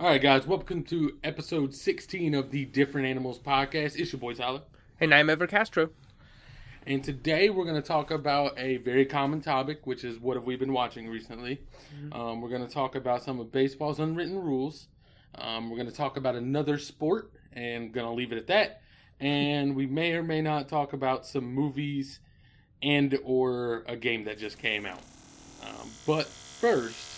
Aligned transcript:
All 0.00 0.06
right, 0.06 0.22
guys, 0.22 0.46
welcome 0.46 0.82
to 0.84 1.18
episode 1.22 1.74
16 1.74 2.34
of 2.34 2.50
the 2.50 2.64
Different 2.64 3.06
Animals 3.06 3.38
podcast. 3.38 3.98
It's 3.98 4.14
your 4.14 4.18
boy 4.18 4.32
Tyler. 4.32 4.62
And 4.98 5.12
I'm 5.12 5.28
Ever 5.28 5.46
Castro. 5.46 5.90
And 6.86 7.04
today 7.04 7.50
we're 7.50 7.66
going 7.66 7.82
to 7.82 7.86
talk 7.86 8.10
about 8.10 8.58
a 8.58 8.78
very 8.78 9.04
common 9.04 9.42
topic, 9.42 9.86
which 9.86 10.02
is 10.02 10.18
what 10.18 10.38
have 10.38 10.46
we 10.46 10.56
been 10.56 10.72
watching 10.72 11.06
recently. 11.06 11.60
Um, 12.12 12.40
we're 12.40 12.48
going 12.48 12.66
to 12.66 12.72
talk 12.72 12.94
about 12.94 13.22
some 13.22 13.40
of 13.40 13.52
baseball's 13.52 14.00
unwritten 14.00 14.38
rules. 14.38 14.86
Um, 15.34 15.68
we're 15.68 15.76
going 15.76 15.90
to 15.90 15.94
talk 15.94 16.16
about 16.16 16.34
another 16.34 16.78
sport, 16.78 17.30
and 17.52 17.92
going 17.92 18.06
to 18.06 18.12
leave 18.12 18.32
it 18.32 18.38
at 18.38 18.46
that. 18.46 18.80
And 19.20 19.76
we 19.76 19.84
may 19.84 20.14
or 20.14 20.22
may 20.22 20.40
not 20.40 20.66
talk 20.66 20.94
about 20.94 21.26
some 21.26 21.44
movies 21.44 22.20
and 22.82 23.18
or 23.22 23.84
a 23.86 23.96
game 23.96 24.24
that 24.24 24.38
just 24.38 24.58
came 24.58 24.86
out. 24.86 25.02
Um, 25.62 25.90
but 26.06 26.24
first, 26.24 27.09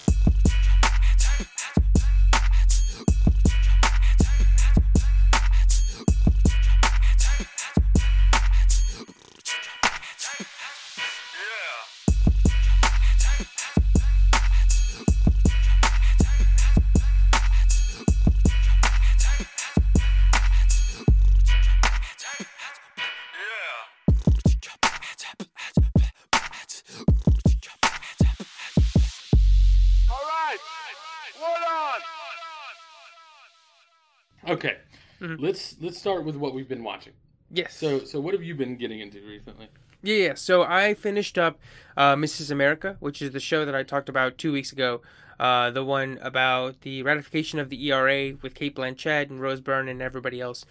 let's 35.42 35.76
let's 35.80 35.98
start 35.98 36.24
with 36.24 36.36
what 36.36 36.54
we've 36.54 36.68
been 36.68 36.84
watching. 36.84 37.12
Yes. 37.50 37.76
So, 37.76 38.04
so 38.04 38.20
what 38.20 38.32
have 38.32 38.42
you 38.42 38.54
been 38.54 38.76
getting 38.76 39.00
into 39.00 39.20
recently? 39.20 39.68
yeah, 40.02 40.14
yeah. 40.14 40.34
So 40.34 40.62
I 40.62 40.94
finished 40.94 41.36
up 41.36 41.58
uh, 41.96 42.14
Mrs. 42.14 42.50
America, 42.50 42.96
which 43.00 43.20
is 43.20 43.32
the 43.32 43.40
show 43.40 43.66
that 43.66 43.74
I 43.74 43.82
talked 43.82 44.08
about 44.08 44.38
two 44.38 44.52
weeks 44.52 44.72
ago. 44.72 45.02
Uh, 45.38 45.70
the 45.70 45.84
one 45.84 46.18
about 46.22 46.80
the 46.82 47.02
ratification 47.02 47.58
of 47.58 47.68
the 47.68 47.88
ERA 47.88 48.34
with 48.42 48.54
Cate 48.54 48.76
Blanchett 48.76 49.28
and 49.28 49.40
Rose 49.40 49.60
Byrne 49.60 49.88
and 49.88 50.00
everybody 50.00 50.40
else. 50.40 50.64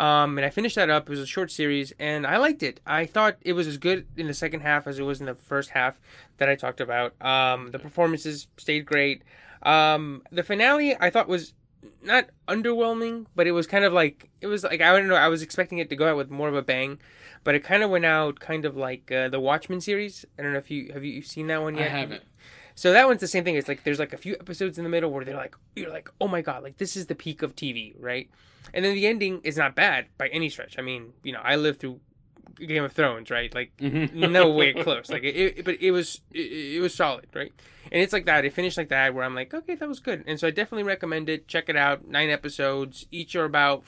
Um, 0.00 0.38
and 0.38 0.44
I 0.44 0.50
finished 0.50 0.76
that 0.76 0.90
up. 0.90 1.08
It 1.08 1.10
was 1.10 1.20
a 1.20 1.26
short 1.26 1.52
series, 1.52 1.92
and 2.00 2.26
I 2.26 2.38
liked 2.38 2.62
it. 2.62 2.80
I 2.86 3.06
thought 3.06 3.36
it 3.42 3.52
was 3.52 3.66
as 3.66 3.76
good 3.76 4.06
in 4.16 4.26
the 4.26 4.34
second 4.34 4.60
half 4.60 4.86
as 4.86 4.98
it 4.98 5.02
was 5.02 5.20
in 5.20 5.26
the 5.26 5.34
first 5.34 5.70
half 5.70 6.00
that 6.38 6.48
I 6.48 6.56
talked 6.56 6.80
about. 6.80 7.14
Um, 7.22 7.70
the 7.70 7.78
performances 7.78 8.48
stayed 8.56 8.86
great. 8.86 9.22
Um, 9.62 10.22
the 10.32 10.42
finale 10.42 10.96
I 10.98 11.10
thought 11.10 11.28
was 11.28 11.52
not 12.04 12.26
underwhelming, 12.48 13.26
but 13.34 13.46
it 13.46 13.52
was 13.52 13.66
kind 13.66 13.84
of 13.84 13.92
like 13.92 14.30
it 14.40 14.46
was 14.46 14.64
like 14.64 14.80
I 14.80 14.96
don't 14.96 15.08
know. 15.08 15.14
I 15.14 15.28
was 15.28 15.42
expecting 15.42 15.78
it 15.78 15.88
to 15.90 15.96
go 15.96 16.08
out 16.08 16.16
with 16.16 16.30
more 16.30 16.48
of 16.48 16.54
a 16.54 16.62
bang, 16.62 16.98
but 17.42 17.54
it 17.54 17.64
kind 17.64 17.82
of 17.82 17.90
went 17.90 18.04
out 18.04 18.40
kind 18.40 18.64
of 18.64 18.76
like 18.76 19.10
uh, 19.10 19.28
the 19.28 19.40
Watchmen 19.40 19.80
series. 19.80 20.24
I 20.38 20.42
don't 20.42 20.52
know 20.52 20.58
if 20.58 20.70
you 20.70 20.90
have 20.92 21.04
you 21.04 21.22
seen 21.22 21.46
that 21.48 21.62
one 21.62 21.76
yet. 21.76 21.86
I 21.86 21.98
haven't. 21.98 22.22
So 22.74 22.92
that 22.92 23.06
one's 23.06 23.20
the 23.20 23.28
same 23.28 23.44
thing. 23.44 23.54
It's 23.54 23.68
like 23.68 23.84
there's 23.84 23.98
like 23.98 24.12
a 24.12 24.18
few 24.18 24.34
episodes 24.34 24.78
in 24.78 24.84
the 24.84 24.90
middle 24.90 25.10
where 25.10 25.24
they're 25.24 25.36
like 25.36 25.56
you're 25.76 25.90
like 25.90 26.10
oh 26.20 26.28
my 26.28 26.40
god 26.40 26.62
like 26.62 26.78
this 26.78 26.96
is 26.96 27.06
the 27.06 27.14
peak 27.14 27.42
of 27.42 27.54
TV 27.54 27.94
right, 27.98 28.28
and 28.72 28.84
then 28.84 28.94
the 28.94 29.06
ending 29.06 29.40
is 29.44 29.56
not 29.56 29.74
bad 29.74 30.06
by 30.18 30.28
any 30.28 30.48
stretch. 30.48 30.78
I 30.78 30.82
mean 30.82 31.12
you 31.22 31.32
know 31.32 31.40
I 31.42 31.56
lived 31.56 31.80
through 31.80 32.00
Game 32.56 32.84
of 32.84 32.92
Thrones 32.92 33.30
right? 33.30 33.52
Like 33.54 33.76
Mhm. 33.78 34.12
no 34.30 34.50
way 34.50 34.72
close. 34.72 35.10
Like 35.10 35.22
it, 35.24 35.36
it 35.58 35.64
but 35.64 35.80
it 35.80 35.90
was 35.90 36.20
it, 36.32 36.76
it 36.76 36.80
was 36.80 36.94
solid 36.94 37.26
right? 37.34 37.52
And 37.92 38.00
it's 38.02 38.12
like 38.12 38.26
that. 38.26 38.44
It 38.44 38.52
finished 38.52 38.76
like 38.78 38.88
that 38.88 39.14
where 39.14 39.24
i'm 39.24 39.34
like 39.34 39.52
okay 39.54 39.74
that 39.74 39.88
was 39.88 40.00
good. 40.00 40.24
And 40.26 40.38
so 40.40 40.46
i 40.48 40.50
definitely 40.50 40.84
recommend 40.84 41.28
it. 41.28 41.48
Check 41.48 41.68
it 41.68 41.76
out. 41.76 42.06
Nine 42.08 42.30
episodes. 42.30 43.06
Each 43.10 43.34
are 43.36 43.44
about 43.44 43.84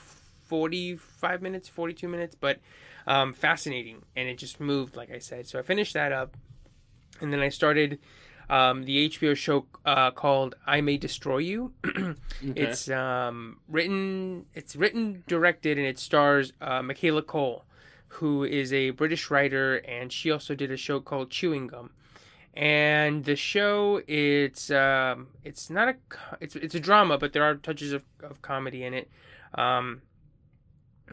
45 0.61 1.41
minutes 1.41 1.67
42 1.69 2.07
minutes 2.07 2.35
but 2.39 2.59
um, 3.05 3.33
fascinating. 3.33 4.03
And 4.15 4.27
it 4.27 4.37
just 4.37 4.59
moved 4.59 4.95
like 4.95 5.11
i 5.11 5.19
said. 5.19 5.47
So 5.47 5.59
i 5.59 5.61
finished 5.61 5.93
that 5.93 6.11
up. 6.11 6.35
And 7.21 7.31
then 7.33 7.39
i 7.39 7.49
started 7.49 7.99
um, 8.49 8.83
the 8.83 9.09
hbo 9.09 9.35
show 9.35 9.65
uh, 9.85 10.11
called 10.11 10.55
i 10.65 10.79
may 10.81 10.97
destroy 10.97 11.39
you. 11.39 11.73
It's 12.41 12.89
um, 12.89 13.59
written 13.67 14.45
it's 14.53 14.75
written 14.75 15.23
directed 15.27 15.77
and 15.77 15.87
it 15.87 15.97
stars 15.99 16.53
uh, 16.61 16.81
Michaela 16.83 17.23
Coel 17.23 17.65
who 18.07 18.43
is 18.43 18.71
a 18.73 18.91
British 18.91 19.29
writer, 19.29 19.77
and 19.77 20.11
she 20.11 20.31
also 20.31 20.55
did 20.55 20.71
a 20.71 20.77
show 20.77 20.99
called 20.99 21.29
Chewing 21.29 21.67
Gum. 21.67 21.91
And 22.53 23.25
the 23.25 23.35
show, 23.35 24.01
it's 24.07 24.71
um, 24.71 25.27
it's 25.43 25.69
not 25.69 25.89
a 25.89 25.95
it's 26.39 26.55
it's 26.55 26.73
a 26.73 26.79
drama, 26.79 27.17
but 27.17 27.33
there 27.33 27.43
are 27.43 27.55
touches 27.55 27.93
of, 27.93 28.03
of 28.23 28.41
comedy 28.41 28.83
in 28.83 28.95
it, 28.95 29.11
um, 29.53 30.01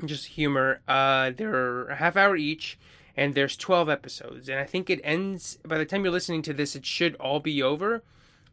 just 0.06 0.26
humor. 0.26 0.80
Uh, 0.88 1.32
they're 1.36 1.88
a 1.88 1.96
half 1.96 2.16
hour 2.16 2.34
each, 2.34 2.78
and 3.14 3.34
there's 3.34 3.58
twelve 3.58 3.90
episodes, 3.90 4.48
and 4.48 4.58
I 4.58 4.64
think 4.64 4.88
it 4.88 5.00
ends 5.04 5.58
by 5.66 5.76
the 5.76 5.84
time 5.84 6.02
you're 6.04 6.12
listening 6.12 6.40
to 6.42 6.54
this, 6.54 6.74
it 6.74 6.86
should 6.86 7.14
all 7.16 7.40
be 7.40 7.62
over. 7.62 8.02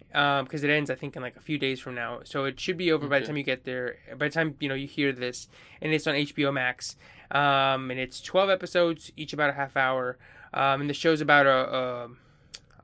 Because 0.10 0.64
it 0.64 0.70
ends, 0.70 0.90
I 0.90 0.96
think, 0.96 1.16
in 1.16 1.22
like 1.22 1.36
a 1.36 1.42
few 1.42 1.58
days 1.58 1.80
from 1.80 1.96
now, 1.96 2.20
so 2.24 2.46
it 2.46 2.60
should 2.60 2.78
be 2.78 2.92
over 2.92 3.08
by 3.08 3.20
the 3.20 3.26
time 3.26 3.38
you 3.38 3.44
get 3.44 3.64
there. 3.64 3.96
By 4.18 4.28
the 4.28 4.34
time 4.34 4.56
you 4.60 4.68
know 4.68 4.76
you 4.76 4.88
hear 4.88 5.12
this, 5.12 5.48
and 5.82 5.94
it's 5.94 6.08
on 6.08 6.16
HBO 6.16 6.54
Max 6.54 6.98
um, 7.32 7.90
and 7.90 8.00
it's 8.00 8.22
12 8.22 8.50
episodes, 8.50 9.12
each 9.16 9.34
about 9.34 9.50
a 9.50 9.54
half 9.54 9.78
hour. 9.78 10.18
Um, 10.54 10.82
and 10.82 10.90
the 10.90 10.94
show's 10.94 11.22
about 11.22 11.46
a, 11.46 12.10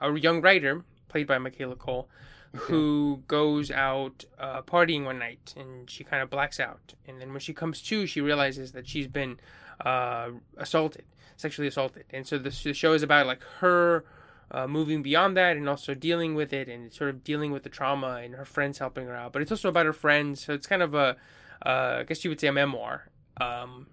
a, 0.02 0.10
a 0.10 0.20
young 0.20 0.42
writer, 0.42 0.84
played 1.10 1.28
by 1.28 1.38
Michaela 1.38 1.76
Coel, 1.76 2.08
who 2.54 3.24
goes 3.28 3.70
out 3.70 4.24
uh, 4.40 4.62
partying 4.62 5.04
one 5.04 5.20
night 5.20 5.54
and 5.58 5.90
she 5.90 6.04
kind 6.04 6.24
of 6.24 6.30
blacks 6.30 6.60
out. 6.60 6.94
And 7.06 7.20
then 7.20 7.32
when 7.32 7.42
she 7.42 7.54
comes 7.54 7.82
to, 7.84 8.08
she 8.08 8.22
realizes 8.22 8.72
that 8.72 8.88
she's 8.88 9.08
been 9.08 9.38
uh, 9.86 10.30
assaulted, 10.56 11.04
sexually 11.36 11.68
assaulted. 11.68 12.06
And 12.10 12.26
so 12.26 12.38
the, 12.38 12.58
the 12.64 12.74
show 12.74 12.94
is 12.94 13.04
about 13.04 13.28
like 13.28 13.44
her 13.60 14.06
uh, 14.52 14.68
moving 14.68 15.02
beyond 15.02 15.35
that 15.38 15.58
and 15.58 15.68
also 15.68 15.94
dealing 15.94 16.35
with 16.35 16.53
it 16.53 16.68
and 16.68 16.91
sort 16.94 17.09
of 17.09 17.24
dealing 17.24 17.52
with 17.52 17.63
the 17.63 17.69
trauma 17.69 18.22
and 18.24 18.35
her 18.35 18.46
friends 18.46 18.78
helping 18.80 19.06
her 19.08 19.16
out. 19.16 19.34
But 19.34 19.41
it's 19.41 19.52
also 19.52 19.69
about 19.69 19.85
her 19.85 19.94
friends. 19.94 20.46
So 20.46 20.53
it's 20.53 20.68
kind 20.68 20.81
of 20.81 20.94
a, 20.94 21.18
uh, 21.66 21.97
I 22.00 22.03
guess 22.03 22.24
you 22.24 22.30
would 22.30 22.40
say 22.40 22.47
a 22.47 22.53
memoir. 22.53 23.09
Um, 23.40 23.88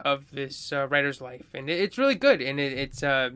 of 0.00 0.30
this 0.30 0.72
uh, 0.72 0.86
writer's 0.88 1.20
life, 1.20 1.46
and 1.54 1.68
it, 1.68 1.80
it's 1.80 1.98
really 1.98 2.14
good, 2.14 2.40
and 2.40 2.60
it, 2.60 2.72
it's 2.72 3.02
uh, 3.02 3.30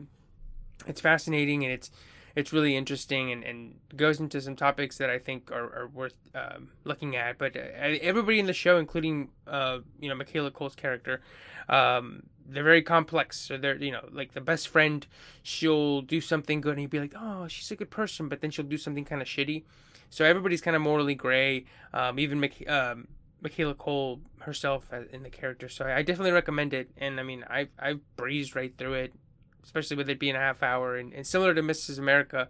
it's 0.87 1.01
fascinating, 1.01 1.63
and 1.63 1.73
it's 1.73 1.91
it's 2.35 2.51
really 2.51 2.75
interesting, 2.75 3.31
and, 3.31 3.43
and 3.43 3.75
goes 3.95 4.19
into 4.19 4.41
some 4.41 4.55
topics 4.55 4.97
that 4.97 5.09
I 5.09 5.19
think 5.19 5.51
are, 5.51 5.81
are 5.81 5.87
worth 5.93 6.15
um, 6.33 6.69
looking 6.83 7.15
at. 7.15 7.37
But 7.37 7.55
uh, 7.55 7.59
everybody 7.79 8.39
in 8.39 8.47
the 8.47 8.53
show, 8.53 8.77
including 8.77 9.29
uh, 9.47 9.79
you 9.99 10.09
know 10.09 10.15
Michaela 10.15 10.51
Coel's 10.51 10.75
character, 10.75 11.21
um, 11.69 12.23
they're 12.47 12.63
very 12.63 12.81
complex. 12.81 13.39
So 13.39 13.57
they're 13.57 13.75
you 13.77 13.91
know 13.91 14.07
like 14.11 14.33
the 14.33 14.41
best 14.41 14.67
friend, 14.67 15.05
she'll 15.41 16.01
do 16.01 16.19
something 16.21 16.61
good, 16.61 16.73
and 16.73 16.81
you'd 16.81 16.91
be 16.91 16.99
like, 16.99 17.13
oh, 17.17 17.47
she's 17.47 17.71
a 17.71 17.75
good 17.75 17.89
person, 17.91 18.29
but 18.29 18.41
then 18.41 18.51
she'll 18.51 18.65
do 18.65 18.77
something 18.77 19.05
kind 19.05 19.21
of 19.21 19.27
shitty. 19.27 19.63
So 20.09 20.25
everybody's 20.25 20.61
kind 20.61 20.75
of 20.75 20.81
morally 20.81 21.15
gray. 21.15 21.65
Um, 21.93 22.19
even 22.19 22.39
Mich- 22.39 22.67
um, 22.69 23.07
Michaela 23.41 23.73
Coel 23.73 24.21
herself 24.41 24.91
in 25.11 25.23
the 25.23 25.29
character. 25.29 25.67
So 25.67 25.85
I 25.85 26.01
definitely 26.03 26.31
recommend 26.31 26.73
it. 26.73 26.89
And 26.97 27.19
I 27.19 27.23
mean, 27.23 27.43
I 27.49 27.67
I 27.79 27.95
breezed 28.15 28.55
right 28.55 28.73
through 28.77 28.93
it, 28.93 29.13
especially 29.63 29.97
with 29.97 30.09
it 30.09 30.19
being 30.19 30.35
a 30.35 30.39
half 30.39 30.61
hour. 30.63 30.95
And, 30.97 31.13
and 31.13 31.25
similar 31.25 31.53
to 31.55 31.61
Mrs. 31.61 31.97
America, 31.97 32.47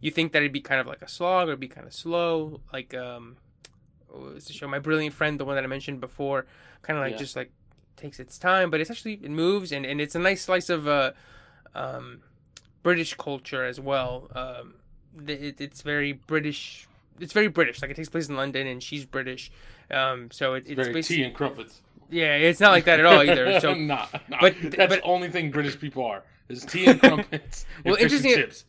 you 0.00 0.10
think 0.10 0.32
that 0.32 0.38
it'd 0.42 0.52
be 0.52 0.60
kind 0.60 0.80
of 0.80 0.86
like 0.86 1.02
a 1.02 1.08
slog 1.08 1.48
or 1.48 1.52
it'd 1.52 1.60
be 1.60 1.66
kind 1.68 1.86
of 1.86 1.94
slow, 1.94 2.60
like 2.72 2.94
um, 2.94 3.36
was 4.12 4.44
the 4.46 4.52
show? 4.52 4.68
My 4.68 4.78
Brilliant 4.78 5.14
Friend, 5.14 5.38
the 5.40 5.44
one 5.44 5.54
that 5.56 5.64
I 5.64 5.66
mentioned 5.66 6.00
before, 6.00 6.46
kind 6.82 6.98
of 6.98 7.04
like 7.04 7.12
Yeah. 7.12 7.18
just 7.18 7.36
like 7.36 7.50
takes 7.98 8.18
its 8.18 8.38
time, 8.38 8.70
but 8.70 8.80
it's 8.80 8.90
actually 8.90 9.14
it 9.22 9.30
moves 9.30 9.72
and 9.72 9.84
and 9.84 10.00
it's 10.00 10.14
a 10.14 10.18
nice 10.18 10.42
slice 10.42 10.70
of 10.70 10.88
uh, 10.88 11.12
um, 11.74 12.20
British 12.82 13.14
culture 13.14 13.64
as 13.64 13.78
well. 13.80 14.30
Um, 14.34 14.74
it, 15.26 15.60
it's 15.60 15.82
very 15.82 16.12
British. 16.12 16.86
It's 17.20 17.32
very 17.32 17.48
British. 17.48 17.82
Like 17.82 17.90
it 17.90 17.96
takes 17.96 18.08
place 18.08 18.28
in 18.28 18.36
London, 18.36 18.66
and 18.66 18.82
she's 18.82 19.04
British. 19.04 19.50
Um, 19.90 20.30
so 20.30 20.54
it, 20.54 20.64
it's 20.66 20.74
Very 20.76 20.92
basically 20.92 21.16
tea 21.16 21.22
and 21.24 21.34
crumpets. 21.34 21.80
yeah, 22.10 22.36
it's 22.36 22.60
not 22.60 22.70
like 22.72 22.84
that 22.84 23.00
at 23.00 23.06
all 23.06 23.20
either. 23.22 23.58
So 23.60 23.74
nah, 23.92 24.06
nah. 24.28 24.38
but- 24.40 24.54
that's 24.62 24.76
but- 24.76 24.88
the 24.90 25.02
only 25.02 25.28
thing 25.30 25.50
British 25.50 25.78
people 25.80 26.04
are 26.04 26.22
is 26.48 26.64
tea 26.64 26.86
and 26.86 27.00
crumpets. 27.00 27.66
Well, 27.84 27.94
and 27.94 28.02
interesting- 28.04 28.34
chips. 28.34 28.64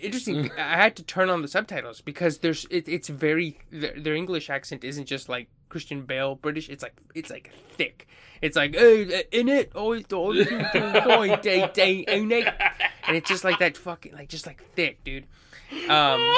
interesting. 0.00 0.50
I 0.58 0.76
had 0.76 0.96
to 0.96 1.02
turn 1.02 1.28
on 1.30 1.42
the 1.42 1.48
subtitles 1.48 2.00
because 2.00 2.38
there's 2.38 2.66
it, 2.70 2.88
it's 2.88 3.08
very 3.08 3.58
their, 3.70 3.94
their 3.98 4.14
English 4.14 4.50
accent 4.50 4.84
isn't 4.84 5.06
just 5.06 5.28
like 5.28 5.48
Christian 5.68 6.02
Bale 6.02 6.34
British. 6.34 6.68
It's 6.68 6.82
like 6.82 6.96
it's 7.14 7.30
like 7.30 7.52
thick. 7.76 8.06
It's 8.40 8.56
like 8.56 8.74
hey, 8.74 9.24
in 9.32 9.48
it, 9.48 9.72
oh, 9.74 9.94
day 10.00 11.70
day 11.74 12.04
and 13.06 13.16
it's 13.16 13.28
just 13.28 13.44
like 13.44 13.58
that 13.58 13.76
fucking 13.76 14.12
like 14.14 14.28
just 14.28 14.46
like 14.46 14.62
thick, 14.74 15.02
dude. 15.04 15.24
Um, 15.88 16.34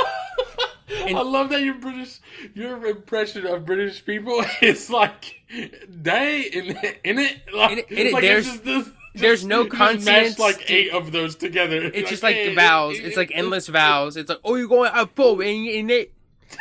And- 1.07 1.17
I 1.17 1.23
love 1.23 1.51
that 1.51 1.63
your 1.63 1.75
British, 1.75 2.19
your 2.55 2.85
impression 2.87 3.47
of 3.47 3.65
British 3.65 4.05
people 4.05 4.45
is 4.63 4.91
like 4.91 5.41
they 5.89 6.43
in 6.43 6.77
in 7.05 7.19
it. 7.19 7.37
Like, 7.55 7.73
In 7.73 7.79
it- 7.79 7.91
in 7.91 8.07
it, 8.09 8.13
like 8.13 8.23
there's- 8.23 8.47
it's 8.47 8.55
just 8.57 8.65
this, 8.65 8.89
there's 9.15 9.45
no 9.45 9.67
consonants. 9.67 10.39
like 10.39 10.71
eight 10.71 10.91
of 10.93 11.13
those 11.13 11.37
together. 11.37 11.83
it's 11.83 12.09
just 12.11 12.23
like 12.23 12.37
hey, 12.37 12.49
the 12.51 12.55
vowels. 12.55 12.99
it- 12.99 13.05
It's 13.05 13.17
like 13.17 13.31
it- 13.31 13.35
endless 13.35 13.67
vowels. 13.69 14.17
It's 14.17 14.29
like 14.29 14.41
oh, 14.45 14.55
you're 14.57 14.69
going 14.69 14.91
up 14.93 15.19
in, 15.19 15.41
in 15.67 15.91
it. 15.91 16.13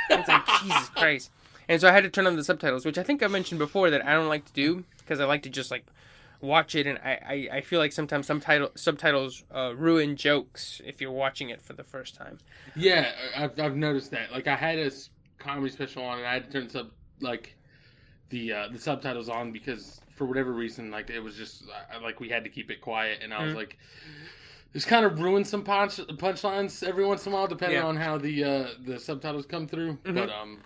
It's 0.10 0.28
like 0.28 0.46
Jesus 0.62 0.90
Christ. 0.90 1.32
and 1.68 1.80
so 1.82 1.88
I 1.88 1.92
had 1.92 2.04
to 2.04 2.10
turn 2.10 2.28
on 2.28 2.36
the 2.36 2.44
subtitles, 2.44 2.86
which 2.86 2.98
I 2.98 3.04
think 3.04 3.22
I 3.24 3.28
mentioned 3.28 3.60
before 3.60 3.90
that 3.90 4.06
I 4.06 4.14
don't 4.14 4.28
like 4.30 4.46
to 4.46 4.54
do 4.54 4.84
because 5.00 5.20
I 5.20 5.26
like 5.26 5.44
to 5.44 5.50
just 5.50 5.72
like 5.72 5.86
watch 6.42 6.74
it, 6.76 6.88
and 6.88 6.98
I 7.00 7.20
I, 7.52 7.58
I 7.58 7.62
feel 7.62 7.80
like 7.80 7.92
sometimes 7.92 8.26
some 8.28 8.40
title 8.40 8.72
subtitles 8.76 9.44
uh, 9.54 9.74
ruin 9.76 10.16
jokes 10.16 10.82
if 10.86 11.02
you're 11.02 11.12
watching 11.12 11.50
it 11.50 11.62
for 11.62 11.74
the 11.74 11.84
first 11.84 12.16
time. 12.16 12.38
Yeah, 12.76 13.12
I've, 13.36 13.60
I've 13.60 13.76
noticed 13.76 14.12
that. 14.12 14.32
Like 14.32 14.48
I 14.48 14.56
had 14.56 14.80
a 14.80 14.92
comedy 15.38 15.72
special 15.72 16.04
on, 16.04 16.20
and 16.20 16.28
I 16.28 16.34
had 16.34 16.46
to 16.52 16.60
turn 16.60 16.70
sub 16.70 16.92
like 17.22 17.56
the 18.30 18.54
uh, 18.54 18.68
the 18.72 18.80
subtitles 18.80 19.28
on 19.28 19.52
because 19.52 20.00
for 20.20 20.26
whatever 20.26 20.52
reason, 20.52 20.92
like 20.92 21.10
it 21.10 21.22
was 21.22 21.36
just 21.38 21.64
like 22.04 22.20
we 22.20 22.28
had 22.28 22.44
to 22.44 22.50
keep 22.50 22.70
it 22.70 22.82
quiet, 22.82 23.20
and 23.24 23.34
I 23.34 23.42
was 23.42 23.54
Mhm. 23.54 23.56
like, 23.56 23.78
it's 24.74 24.84
kind 24.84 25.06
of 25.06 25.22
ruined 25.22 25.48
some 25.48 25.64
punch 25.64 25.96
punchlines 25.96 26.86
every 26.86 27.06
once 27.06 27.26
in 27.26 27.32
a 27.32 27.36
while, 27.36 27.48
depending 27.48 27.78
Yeah. 27.80 27.86
on 27.86 27.96
how 27.96 28.18
the 28.18 28.44
uh, 28.44 28.68
the 28.84 29.00
subtitles 29.00 29.46
come 29.46 29.66
through. 29.66 29.94
Mhm. 30.04 30.16
But 30.16 30.30
um, 30.30 30.62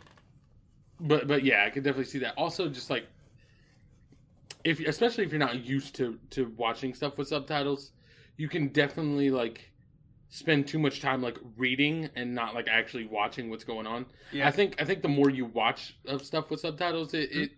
but 1.00 1.28
but 1.28 1.44
yeah, 1.44 1.66
I 1.66 1.70
could 1.70 1.84
definitely 1.84 2.06
see 2.06 2.18
that. 2.20 2.34
Also, 2.36 2.68
just 2.68 2.90
like 2.90 3.06
if 4.64 4.80
especially 4.80 5.24
if 5.24 5.32
you're 5.32 5.38
not 5.40 5.64
used 5.64 5.94
to 5.98 6.20
to 6.32 6.46
watching 6.58 6.96
stuff 6.96 7.20
with 7.20 7.28
subtitles, 7.28 7.92
you 8.38 8.50
can 8.50 8.70
definitely 8.70 9.30
like 9.30 9.70
spend 10.30 10.68
too 10.68 10.80
much 10.80 11.00
time 11.00 11.22
like 11.22 11.38
reading 11.58 12.10
and 12.16 12.34
not 12.34 12.56
like 12.56 12.68
actually 12.68 13.06
watching 13.06 13.52
what's 13.52 13.64
going 13.64 13.86
on. 13.86 14.04
Yeah. 14.32 14.48
I 14.48 14.52
think 14.52 14.82
I 14.82 14.86
think 14.86 15.04
the 15.04 15.10
more 15.10 15.30
you 15.30 15.46
watch 15.46 15.96
of 16.08 16.26
stuff 16.26 16.50
with 16.50 16.60
subtitles, 16.62 17.14
it, 17.14 17.32
it 17.32 17.52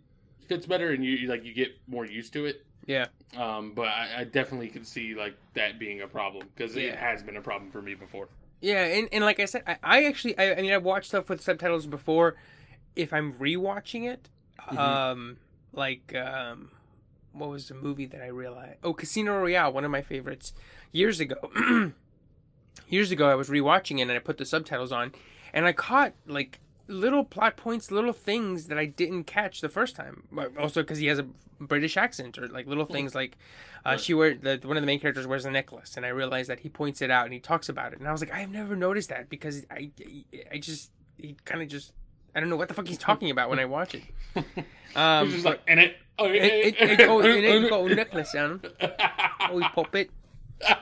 fits 0.48 0.66
better 0.66 0.92
and 0.92 1.04
you, 1.04 1.28
like 1.28 1.44
you 1.46 1.54
get 1.54 1.72
more 1.88 2.06
used 2.06 2.34
to 2.34 2.46
it. 2.46 2.66
Yeah. 2.86 3.08
Um, 3.38 3.74
but 3.74 3.88
I, 3.88 4.10
I 4.20 4.24
definitely 4.26 4.68
could 4.70 4.86
see 4.88 5.16
like 5.16 5.36
that 5.56 5.80
being 5.80 6.02
a 6.02 6.08
problem 6.08 6.48
because 6.56 6.76
it 6.76 6.96
has 6.96 7.24
been 7.24 7.38
a 7.38 7.42
problem 7.42 7.72
for 7.72 7.82
me 7.82 7.96
before. 7.96 8.30
Yeah, 8.62 8.84
and, 8.86 9.10
and 9.12 9.24
like 9.24 9.40
I 9.40 9.46
said, 9.46 9.64
I, 9.68 9.78
I 9.84 10.04
actually, 10.06 10.38
I, 10.38 10.54
I 10.56 10.62
mean, 10.62 10.72
I've 10.72 10.84
watched 10.84 11.08
stuff 11.08 11.30
with 11.30 11.42
subtitles 11.42 11.86
before. 11.88 12.36
If 12.96 13.12
I'm 13.14 13.34
rewatching 13.34 14.10
it, 14.10 14.30
Mhm. 14.70 14.78
um, 14.78 15.38
like, 15.74 16.16
um, 16.16 16.72
what 17.34 17.50
was 17.50 17.68
the 17.68 17.74
movie 17.76 18.06
that 18.06 18.22
I 18.22 18.28
realized? 18.28 18.78
Oh, 18.84 18.94
Casino 18.94 19.38
Royale, 19.38 19.74
one 19.74 19.84
of 19.84 19.92
my 19.92 20.02
favorites. 20.02 20.54
Years 20.94 21.20
ago, 21.20 21.36
years 22.88 23.12
ago, 23.12 23.30
I 23.30 23.36
was 23.36 23.50
rewatching 23.50 24.00
it 24.00 24.04
and 24.04 24.12
I 24.12 24.20
put 24.20 24.38
the 24.38 24.46
subtitles 24.46 24.92
on, 24.92 25.12
and 25.54 25.66
I 25.66 25.74
caught 25.74 26.14
like 26.26 26.60
little 26.88 27.24
plot 27.24 27.58
points, 27.58 27.92
little 27.92 28.14
things 28.14 28.68
that 28.68 28.78
I 28.78 28.86
didn't 28.86 29.24
catch 29.26 29.62
the 29.62 29.70
first 29.70 29.96
time. 29.96 30.24
Also, 30.60 30.82
because 30.82 31.00
he 31.00 31.08
has 31.08 31.20
a 31.20 31.26
British 31.60 31.98
accent, 31.98 32.38
or 32.38 32.48
like 32.48 32.68
little 32.68 32.86
things 32.86 33.16
like 33.16 33.38
uh, 33.86 33.92
Right. 33.92 34.00
she 34.00 34.14
wear 34.14 34.36
the 34.36 34.60
one 34.64 34.78
of 34.78 34.84
the 34.84 34.88
main 34.88 35.00
characters 35.00 35.26
wears 35.28 35.46
a 35.46 35.52
necklace, 35.52 35.96
and 35.98 36.06
I 36.06 36.10
realized 36.10 36.50
that 36.50 36.60
he 36.60 36.70
points 36.70 37.02
it 37.02 37.10
out 37.12 37.26
and 37.26 37.34
he 37.34 37.40
talks 37.40 37.70
about 37.70 37.94
it, 37.94 38.00
and 38.00 38.08
I 38.08 38.12
was 38.12 38.22
like, 38.22 38.34
I've 38.34 38.52
never 38.52 38.76
noticed 38.76 39.10
that 39.10 39.30
because 39.30 39.66
I, 39.72 39.90
I 40.52 40.58
just 40.58 40.92
he 41.18 41.36
kind 41.46 41.62
of 41.62 41.68
just 41.70 41.94
I 42.36 42.40
don't 42.40 42.50
know 42.50 42.58
what 42.58 42.68
the 42.68 42.74
fuck 42.74 42.88
he's 42.88 42.98
talking 42.98 43.30
about 43.30 43.50
when 43.50 43.60
I 43.60 43.66
watch 43.66 43.96
it. 43.96 44.04
Um, 44.96 45.30
just 45.30 45.44
like 45.44 45.60
and 45.68 45.78
it. 45.82 45.98
Oh, 46.18 46.26
it, 46.28 46.36
it, 46.36 46.76
it, 46.80 46.98
go, 47.00 47.20
it, 47.20 47.44
it 47.44 47.70
go 47.70 47.86
necklace 47.86 48.32
down. 48.32 48.62
Oh, 49.42 49.58
he 49.60 49.68
pop 49.70 49.94
it. 49.96 50.10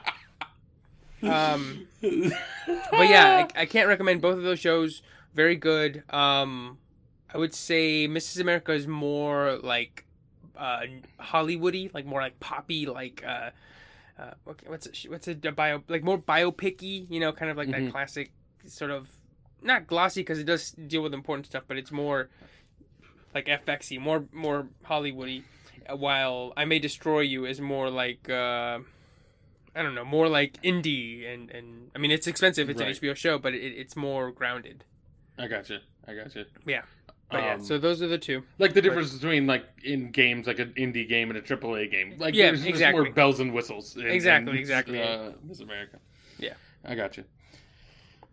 Um, 1.24 1.88
but 2.02 3.08
yeah, 3.10 3.48
I, 3.56 3.62
I 3.62 3.66
can't 3.66 3.88
recommend 3.88 4.22
both 4.22 4.38
of 4.38 4.44
those 4.44 4.60
shows. 4.60 5.02
Very 5.34 5.56
good. 5.56 6.04
Um, 6.14 6.78
I 7.34 7.38
would 7.38 7.54
say 7.56 8.08
Mrs. 8.08 8.40
America 8.40 8.72
is 8.74 8.88
more 8.88 9.58
like 9.64 10.06
uh, 10.58 10.82
Hollywoody, 11.20 11.94
like 11.94 12.06
more 12.06 12.22
like 12.22 12.40
poppy, 12.40 12.86
like 12.86 13.24
uh, 13.26 13.50
uh, 14.20 14.32
what's 14.68 14.86
it, 14.86 15.06
what's 15.10 15.28
a, 15.28 15.32
a 15.44 15.52
bio 15.52 15.82
like 15.88 16.04
more 16.04 16.18
biopicky, 16.20 17.08
you 17.10 17.20
know, 17.20 17.32
kind 17.32 17.50
of 17.50 17.58
like 17.58 17.68
Mhm. 17.70 17.86
that 17.86 17.92
classic 17.92 18.32
sort 18.68 18.92
of 18.92 19.10
not 19.62 19.88
glossy 19.88 20.22
because 20.22 20.38
it 20.40 20.44
does 20.46 20.72
deal 20.72 21.02
with 21.02 21.14
important 21.14 21.48
stuff, 21.48 21.64
but 21.68 21.78
it's 21.78 21.92
more 21.92 22.30
like 23.34 23.48
FXy, 23.48 24.00
more 24.00 24.26
more 24.32 24.68
Hollywoody. 24.86 25.44
uh, 25.90 25.96
While 25.98 26.54
I 26.56 26.66
May 26.66 26.78
Destroy 26.80 27.22
You 27.22 27.46
is 27.46 27.60
more 27.60 27.90
like 27.90 28.30
uh, 28.30 28.80
I 29.76 29.82
don't 29.82 29.96
know, 29.96 30.06
more 30.06 30.30
like 30.30 30.62
indie 30.62 31.26
and 31.34 31.50
and 31.50 31.90
I 31.96 31.98
mean 31.98 32.12
it's 32.12 32.28
expensive. 32.28 32.70
It's 32.70 32.80
Right. 32.80 32.90
an 32.90 32.94
HBO 32.96 33.16
show, 33.16 33.40
but 33.40 33.56
it, 33.56 33.74
it's 33.74 33.96
more 33.96 34.32
grounded. 34.32 34.84
I 35.38 35.48
got 35.48 35.70
you. 35.70 35.80
I 36.08 36.14
got 36.16 36.34
you. 36.36 36.46
Yeah. 36.66 36.82
But 37.32 37.42
yeah, 37.44 37.54
Um, 37.56 37.64
so 37.64 37.78
those 37.80 38.02
are 38.04 38.08
the 38.08 38.18
two. 38.18 38.44
like 38.60 38.74
the 38.74 38.82
difference 38.82 39.14
between 39.14 39.48
like 39.48 39.66
in 39.84 40.12
games 40.12 40.46
like 40.46 40.60
an 40.60 40.74
indie 40.78 41.08
game 41.08 41.30
and 41.30 41.38
a 41.38 41.42
triple 41.42 41.76
A 41.76 41.88
game. 41.88 42.16
Like 42.20 42.36
Yeah, 42.36 42.48
there's 42.48 42.60
just 42.60 42.70
exactly. 42.70 43.04
more 43.04 43.12
bells 43.12 43.40
and 43.40 43.54
whistles. 43.54 43.96
in- 43.98 44.06
Exactly, 44.08 44.52
in, 44.54 44.58
exactly. 44.60 45.02
Uh, 45.02 45.32
Miss 45.44 45.60
America. 45.60 45.98
Yeah. 46.38 46.54
I 46.86 46.94
got 46.96 47.18
you. 47.18 47.24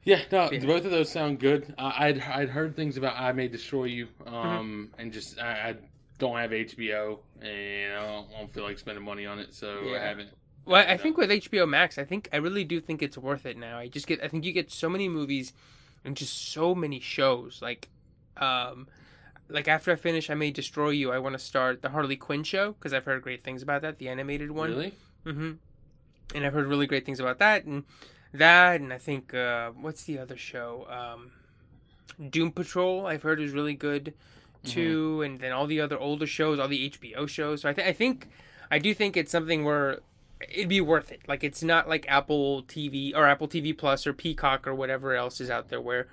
Yeah, 0.03 0.23
no, 0.33 0.51
Yeah. 0.51 0.65
both 0.67 0.85
of 0.85 0.91
those 0.91 1.11
sound 1.11 1.39
good. 1.41 1.75
Uh, 1.79 1.93
I'd 1.99 2.21
I'd 2.23 2.49
heard 2.51 2.75
things 2.75 2.97
about 2.97 3.19
I 3.19 3.33
May 3.33 3.49
Destroy 3.49 3.85
You, 3.85 4.07
Mm-hmm. 4.25 4.35
um, 4.35 4.91
and 4.99 5.13
just 5.13 5.39
I, 5.39 5.71
I 5.71 5.75
don't 6.19 6.37
have 6.39 6.51
HBO, 6.51 7.19
and 7.41 7.93
I 7.95 8.07
don't, 8.07 8.31
don't 8.31 8.51
feel 8.53 8.65
like 8.65 8.79
spending 8.79 9.05
money 9.05 9.27
on 9.27 9.39
it, 9.39 9.55
so 9.55 9.79
I 9.83 9.93
Yeah. 9.93 10.07
haven't. 10.09 10.31
Well, 10.67 10.85
I 10.87 10.97
think 10.97 11.17
with 11.17 11.31
HBO 11.31 11.67
Max, 11.69 11.97
I 11.99 12.05
think 12.05 12.29
I 12.33 12.37
really 12.37 12.65
do 12.65 12.81
think 12.81 13.03
it's 13.03 13.17
worth 13.19 13.45
it 13.47 13.57
now. 13.57 13.79
I 13.79 13.89
just 13.89 14.07
get 14.07 14.23
I 14.23 14.29
think 14.29 14.45
you 14.45 14.53
get 14.53 14.71
so 14.71 14.89
many 14.89 15.09
movies 15.09 15.53
and 16.05 16.17
just 16.17 16.53
so 16.53 16.75
many 16.75 17.01
shows. 17.01 17.61
Like 17.63 17.89
um 18.37 18.89
like 19.49 19.67
after 19.69 19.91
I 19.93 19.97
finish 19.97 20.31
I 20.31 20.35
May 20.35 20.51
Destroy 20.51 20.91
You, 20.91 21.11
I 21.13 21.19
want 21.19 21.35
to 21.35 21.39
start 21.39 21.83
the 21.83 21.89
Harley 21.91 22.17
Quinn 22.17 22.45
show 22.45 22.73
because 22.73 22.93
I've 22.93 23.05
heard 23.05 23.23
great 23.23 23.43
things 23.43 23.63
about 23.63 23.83
that, 23.83 23.99
the 23.99 24.09
animated 24.09 24.51
one. 24.53 24.71
Really? 24.71 24.95
Mhm. 25.27 25.59
And 26.35 26.47
I've 26.47 26.53
heard 26.53 26.67
really 26.67 26.87
great 26.87 27.05
things 27.05 27.19
about 27.21 27.39
that 27.41 27.65
and 27.65 27.85
that 28.33 28.81
and 28.81 28.93
I 28.93 28.99
think 28.99 29.35
uh 29.35 29.71
what's 29.71 30.05
the 30.05 30.19
other 30.19 30.37
show? 30.37 30.87
Um 30.89 31.33
Doom 32.31 32.53
Patrol, 32.53 33.07
I've 33.07 33.23
heard 33.23 33.41
is 33.41 33.53
really 33.53 33.75
good 33.75 34.15
too, 34.63 35.23
and 35.23 35.39
then 35.41 35.53
all 35.53 35.67
the 35.67 35.81
other 35.81 35.99
older 35.99 36.27
shows, 36.27 36.59
all 36.59 36.69
the 36.69 36.91
HBO 36.91 37.27
shows. 37.27 37.63
So 37.63 37.71
I, 37.71 37.73
th- 37.73 37.89
I 37.89 37.93
think, 37.95 38.29
I 38.71 38.79
do 38.79 38.93
think 38.93 39.17
it's 39.17 39.33
something 39.33 39.65
where 39.65 40.01
it'd 40.49 40.69
be 40.69 40.81
worth 40.81 41.11
it. 41.13 41.21
Like 41.29 41.45
it's 41.45 41.63
not 41.63 41.89
like 41.89 42.07
Apple 42.09 42.63
TV 42.65 43.15
or 43.15 43.27
Apple 43.27 43.49
TV 43.49 43.77
Plus 43.77 44.07
or 44.07 44.13
Peacock 44.13 44.67
or 44.67 44.75
whatever 44.75 45.15
else 45.15 45.41
is 45.41 45.51
out 45.51 45.69
there 45.69 45.81
where 45.81 46.09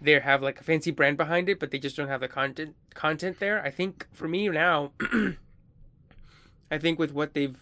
they 0.00 0.18
have 0.18 0.42
like 0.42 0.60
a 0.60 0.64
fancy 0.64 0.90
brand 0.90 1.16
behind 1.16 1.48
it, 1.48 1.58
but 1.60 1.70
they 1.70 1.78
just 1.78 1.96
don't 1.96 2.08
have 2.08 2.20
the 2.20 2.28
content 2.28 2.74
content 2.94 3.38
there. 3.40 3.62
I 3.62 3.70
think 3.70 4.06
for 4.12 4.26
me 4.28 4.48
now, 4.48 4.92
I 6.70 6.78
think 6.78 6.98
with 6.98 7.12
what 7.12 7.34
they've 7.34 7.56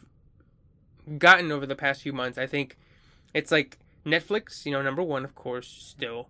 gotten 1.19 1.50
over 1.50 1.67
the 1.67 1.75
past 1.76 2.03
few 2.03 2.12
months, 2.12 2.37
I 2.38 2.47
think 2.47 2.76
it's 3.32 3.50
like 3.50 3.79
Netflix, 4.05 4.64
you 4.67 4.73
know, 4.73 4.82
number 4.82 5.03
one, 5.03 5.25
of 5.25 5.35
course, 5.35 5.67
still. 5.69 6.29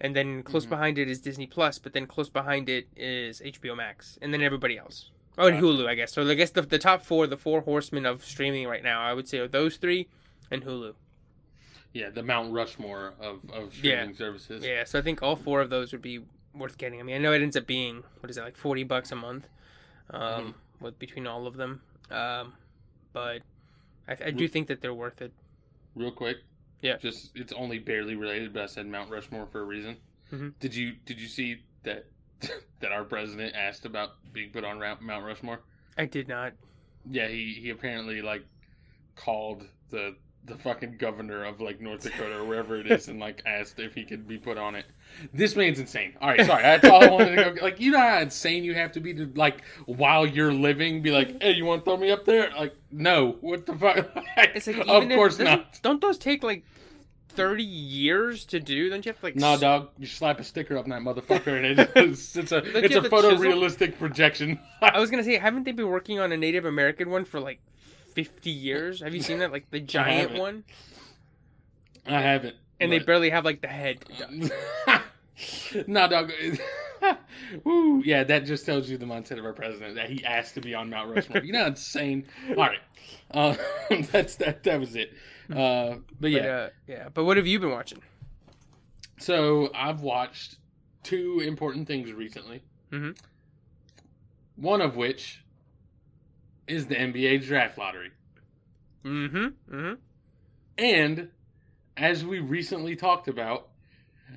And 0.00 0.16
then 0.16 0.42
close 0.42 0.64
Mhm. 0.64 0.70
behind 0.70 0.98
it 0.98 1.08
is 1.10 1.20
Disney 1.20 1.46
Plus, 1.46 1.78
but 1.78 1.92
then 1.92 2.06
close 2.06 2.30
behind 2.30 2.68
it 2.68 2.88
is 2.96 3.42
HBO 3.42 3.74
Max, 3.74 4.18
and 4.22 4.32
then 4.32 4.42
everybody 4.42 4.78
else. 4.78 5.10
Oh, 5.40 5.46
and 5.48 5.58
Hulu, 5.62 5.86
I 5.88 5.94
guess. 5.94 6.12
So 6.12 6.28
I 6.28 6.34
guess 6.34 6.50
the, 6.50 6.62
the 6.62 6.78
top 6.78 7.02
four, 7.04 7.26
the 7.26 7.36
four 7.36 7.62
horsemen 7.62 8.04
of 8.06 8.24
streaming 8.24 8.66
right 8.68 8.82
now, 8.82 9.00
I 9.00 9.14
would 9.14 9.26
say 9.28 9.38
are 9.38 9.48
those 9.48 9.76
three 9.76 10.06
and 10.50 10.62
Hulu. 10.62 10.94
Yeah, 11.92 12.10
the 12.10 12.22
Mount 12.22 12.52
Rushmore 12.52 13.14
of 13.20 13.48
of 13.50 13.72
streaming 13.74 14.14
services. 14.14 14.64
Yeah, 14.64 14.84
so 14.84 14.98
I 14.98 15.02
think 15.02 15.22
all 15.22 15.34
four 15.36 15.60
of 15.60 15.70
those 15.70 15.92
would 15.92 16.02
be 16.02 16.20
worth 16.54 16.78
getting. 16.78 17.00
I 17.00 17.02
mean, 17.02 17.16
I 17.16 17.18
know 17.18 17.32
it 17.32 17.42
ends 17.42 17.56
up 17.56 17.66
being 17.66 18.04
what 18.20 18.30
is 18.30 18.36
it 18.36 18.42
like 18.44 18.56
forty 18.56 18.84
bucks 18.84 19.10
a 19.12 19.16
month, 19.16 19.48
um, 20.10 20.20
Mhm. 20.20 20.54
with 20.80 20.98
between 20.98 21.26
all 21.26 21.46
of 21.48 21.56
them. 21.56 21.80
Um, 22.10 22.52
but 23.12 23.42
I, 24.06 24.16
I 24.26 24.30
do 24.30 24.46
think 24.46 24.68
that 24.68 24.80
they're 24.82 24.94
worth 24.94 25.20
it. 25.22 25.32
Real 25.96 26.12
quick. 26.12 26.38
Yeah. 26.80 26.96
Just 26.98 27.32
it's 27.34 27.52
only 27.52 27.78
barely 27.78 28.14
related, 28.14 28.52
but 28.52 28.62
I 28.62 28.66
said 28.66 28.86
Mount 28.86 29.10
Rushmore 29.10 29.46
for 29.46 29.60
a 29.60 29.64
reason. 29.64 29.96
Mhm. 30.32 30.54
Did 30.60 30.74
you 30.74 30.92
did 31.04 31.18
you 31.20 31.26
see 31.26 31.62
that 31.82 32.04
that 32.80 32.92
our 32.92 33.04
president 33.04 33.54
asked 33.54 33.84
about 33.84 34.10
being 34.32 34.50
put 34.50 34.64
on 34.64 34.78
Mount 34.78 35.24
Rushmore? 35.24 35.60
I 35.98 36.06
did 36.06 36.28
not. 36.28 36.52
Yeah, 37.10 37.28
he 37.28 37.58
he 37.60 37.70
apparently 37.70 38.22
like 38.22 38.44
called 39.16 39.66
the 39.90 40.16
the 40.44 40.56
fucking 40.56 40.96
governor 40.96 41.44
of 41.44 41.60
like 41.60 41.80
North 41.80 42.02
Dakota 42.02 42.38
or 42.38 42.44
wherever 42.44 42.76
it 42.80 42.90
is 42.90 43.08
and 43.08 43.20
like 43.20 43.42
asked 43.46 43.78
if 43.78 43.94
he 43.94 44.04
could 44.04 44.26
be 44.26 44.38
put 44.38 44.56
on 44.56 44.74
it. 44.74 44.86
This 45.34 45.54
man's 45.54 45.78
insane. 45.78 46.14
All 46.20 46.28
right, 46.28 46.44
sorry. 46.46 46.62
That's 46.62 46.84
all 46.88 47.04
I 47.04 47.10
wanted 47.10 47.36
to 47.36 47.50
go. 47.52 47.62
Like 47.62 47.78
you 47.80 47.90
know 47.92 47.98
how 47.98 48.20
insane 48.20 48.64
you 48.64 48.74
have 48.74 48.92
to 48.92 49.00
be 49.00 49.12
to 49.14 49.30
like 49.34 49.62
while 49.86 50.26
you're 50.26 50.52
living 50.52 51.02
be 51.02 51.10
like, 51.10 51.42
hey, 51.42 51.52
you 51.52 51.64
want 51.64 51.84
to 51.84 51.90
throw 51.90 51.96
me 51.98 52.10
up 52.10 52.24
there? 52.24 52.50
Like, 52.56 52.74
no. 52.90 53.36
What 53.40 53.66
the 53.66 53.74
fuck? 53.74 54.08
It's 54.36 54.66
like 54.66 54.78
of 54.78 54.86
even 54.88 55.10
if- 55.10 55.16
course 55.16 55.38
not. 55.38 55.80
Don't 55.82 56.00
those 56.00 56.16
take 56.18 56.42
like 56.42 56.64
thirty 57.34 57.62
years 57.64 58.44
to 58.46 58.60
do? 58.60 58.90
Don't 58.90 59.04
you 59.04 59.10
have 59.10 59.18
to 59.20 59.26
like? 59.26 59.36
No, 59.36 59.54
s- 59.54 59.60
dog. 59.60 59.90
You 59.98 60.06
slap 60.06 60.40
a 60.40 60.44
sticker 60.44 60.76
up 60.76 60.86
that 60.86 61.00
motherfucker, 61.02 61.56
and 61.56 61.80
it 61.80 61.90
is, 61.96 62.36
it's 62.36 62.52
a 62.52 62.58
it's 62.58 62.94
a 62.94 63.00
have 63.00 63.02
the 63.04 63.10
chisel? 63.10 63.36
photorealistic 63.38 63.98
projection. 63.98 64.58
I 64.82 64.98
was 65.00 65.10
gonna 65.10 65.24
say, 65.24 65.38
haven't 65.38 65.64
they 65.64 65.72
been 65.72 65.88
working 65.88 66.18
on 66.20 66.32
a 66.32 66.36
Native 66.36 66.64
American 66.64 67.10
one 67.10 67.24
for 67.24 67.40
like 67.40 67.60
fifty 68.14 68.50
years? 68.50 69.00
Have 69.00 69.14
you 69.14 69.22
seen 69.22 69.38
that? 69.40 69.52
Like 69.52 69.70
the 69.70 69.80
giant 69.96 70.30
haven't. 70.30 70.40
one, 70.40 70.64
I 72.06 72.20
haven't, 72.20 72.56
and 72.80 72.90
they 72.92 72.98
barely 72.98 73.30
have 73.30 73.44
like 73.44 73.60
the 73.62 73.68
head. 73.68 74.04
no, 75.86 76.08
dog. 76.08 76.32
Woo, 77.64 78.02
yeah, 78.04 78.22
that 78.24 78.44
just 78.44 78.66
tells 78.66 78.90
you 78.90 78.98
the 78.98 79.06
mindset 79.06 79.38
of 79.38 79.44
our 79.46 79.54
president 79.54 79.94
that 79.94 80.10
he 80.10 80.22
asked 80.24 80.54
to 80.54 80.60
be 80.60 80.74
on 80.74 80.90
Mount 80.90 81.14
Rushmore. 81.14 81.42
You 81.42 81.52
know, 81.52 81.66
insane. 81.66 82.26
All 82.50 82.56
right, 82.56 82.78
uh, 83.30 83.56
that's 84.12 84.36
that. 84.36 84.62
That 84.64 84.78
was 84.80 84.94
it. 84.96 85.14
Uh, 85.52 85.96
but 86.20 86.30
yeah, 86.30 86.40
But, 86.40 86.48
uh, 86.48 86.68
yeah. 86.86 87.08
But 87.12 87.24
what 87.24 87.36
have 87.36 87.46
you 87.46 87.58
been 87.58 87.70
watching? 87.70 88.00
so 89.18 89.70
I've 89.74 90.00
watched 90.00 90.56
two 91.02 91.40
important 91.44 91.86
things 91.86 92.12
recently. 92.12 92.62
Mhm. 92.90 93.16
One 94.56 94.80
of 94.80 94.96
which 94.96 95.44
is 96.66 96.86
the 96.86 96.94
NBA 96.94 97.38
draft 97.46 97.76
lottery. 97.78 98.10
Mm-hmm. 99.04 99.36
Mm-hmm. 99.74 99.94
And 100.78 101.28
as 101.96 102.24
we 102.24 102.38
recently 102.38 102.96
talked 102.96 103.28
about, 103.28 103.68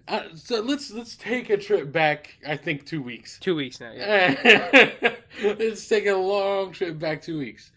uh, 0.08 0.24
so 0.36 0.62
let's 0.62 0.89
let's 0.91 1.15
take 1.15 1.50
a 1.50 1.58
trip 1.58 1.91
back. 1.91 2.38
I 2.48 2.58
think 2.58 2.86
two 2.86 3.01
weeks. 3.01 3.38
Two 3.39 3.55
weeks 3.55 3.79
now. 3.79 3.91
Yeah. 3.93 5.13
let's 5.43 5.88
take 5.88 6.08
a 6.08 6.13
long 6.15 6.72
trip 6.72 6.98
back 6.98 7.22
two 7.22 7.38
weeks. 7.38 7.72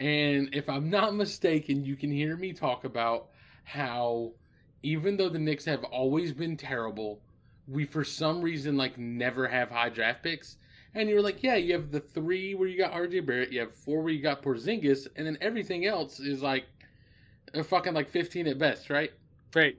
And 0.00 0.48
if 0.54 0.68
I'm 0.68 0.88
not 0.88 1.14
mistaken, 1.14 1.84
you 1.84 1.94
can 1.94 2.10
hear 2.10 2.36
me 2.36 2.52
talk 2.54 2.84
about 2.84 3.28
how 3.64 4.32
even 4.82 5.16
though 5.16 5.28
the 5.28 5.38
Knicks 5.38 5.66
have 5.66 5.84
always 5.84 6.32
been 6.32 6.56
terrible, 6.56 7.20
we 7.68 7.84
for 7.84 8.02
some 8.02 8.40
reason 8.40 8.76
like 8.76 8.98
never 8.98 9.46
have 9.46 9.70
high 9.70 9.90
draft 9.90 10.22
picks. 10.22 10.56
And 10.94 11.08
you're 11.08 11.22
like, 11.22 11.42
yeah, 11.42 11.54
you 11.54 11.74
have 11.74 11.92
the 11.92 12.00
three 12.00 12.54
where 12.54 12.66
you 12.66 12.78
got 12.78 12.92
RJ 12.92 13.24
Barrett, 13.24 13.52
you 13.52 13.60
have 13.60 13.72
four 13.72 14.02
where 14.02 14.12
you 14.12 14.22
got 14.22 14.42
Porzingis, 14.42 15.06
and 15.14 15.26
then 15.26 15.38
everything 15.40 15.86
else 15.86 16.18
is 16.18 16.42
like 16.42 16.64
a 17.54 17.62
fucking 17.62 17.94
like 17.94 18.08
15 18.08 18.46
at 18.48 18.58
best, 18.58 18.90
right? 18.90 19.12
Right. 19.54 19.78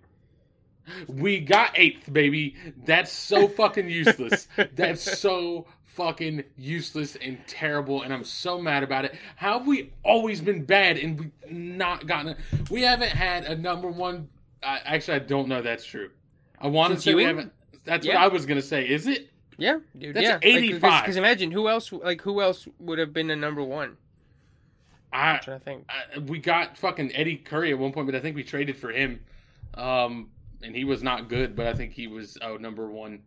We 1.07 1.39
got 1.41 1.77
eighth, 1.77 2.11
baby. 2.11 2.55
That's 2.85 3.11
so 3.11 3.47
fucking 3.47 3.89
useless. 3.89 4.47
That's 4.75 5.19
so 5.19 5.67
fucking 5.93 6.43
useless 6.57 7.15
and 7.15 7.38
terrible, 7.48 8.01
and 8.01 8.13
I'm 8.13 8.24
so 8.24 8.60
mad 8.62 8.83
about 8.83 9.05
it. 9.05 9.15
How 9.36 9.57
have 9.60 9.67
we 9.67 9.91
always 10.03 10.41
been 10.41 10.63
bad 10.65 10.98
and 10.98 11.19
we 11.19 11.31
not 11.50 12.07
gotten? 12.07 12.29
A, 12.29 12.38
we 12.69 12.81
haven't 12.81 13.12
had 13.12 13.45
a 13.45 13.55
number 13.55 13.89
one. 13.89 14.29
I, 14.63 14.79
actually, 14.86 15.15
I 15.15 15.19
don't 15.19 15.48
know. 15.48 15.62
That's 15.62 15.86
true. 15.86 16.10
I 16.60 16.67
want 16.67 16.93
to 16.93 17.01
say 17.01 17.13
we 17.13 17.24
haven't. 17.24 17.51
That's 17.83 18.05
Yeah. 18.05 18.15
what 18.15 18.24
I 18.24 18.27
was 18.27 18.45
gonna 18.45 18.62
say. 18.62 18.88
Is 18.88 19.07
it? 19.07 19.29
Yeah, 19.57 19.79
dude. 19.98 20.15
That's 20.15 20.25
yeah. 20.25 20.39
85. 20.41 21.03
Because 21.03 21.17
imagine 21.17 21.51
who 21.51 21.67
else, 21.67 21.91
like 21.91 22.21
who 22.21 22.41
else 22.41 22.67
would 22.79 23.00
have 23.00 23.13
been 23.13 23.29
a 23.29 23.36
number 23.36 23.63
one? 23.63 23.98
I, 25.13 25.31
I'm 25.33 25.39
trying 25.41 25.60
to 25.60 25.65
think. 25.65 25.89
I 25.89 26.19
we 26.19 26.39
got 26.39 26.77
fucking 26.77 27.13
Eddie 27.15 27.38
Curry 27.38 27.71
at 27.71 27.79
one 27.79 27.91
point, 27.91 28.05
but 28.07 28.15
I 28.15 28.19
think 28.19 28.36
we 28.36 28.43
traded 28.43 28.77
for 28.77 28.91
him. 28.91 29.19
Um, 29.74 30.29
and 30.62 30.75
he 30.75 30.83
was 30.83 31.01
not 31.03 31.27
good, 31.27 31.55
but 31.55 31.67
I 31.67 31.74
think 31.74 31.91
he 31.93 32.07
was 32.07 32.38
oh 32.41 32.57
number 32.57 32.88
one. 32.88 33.24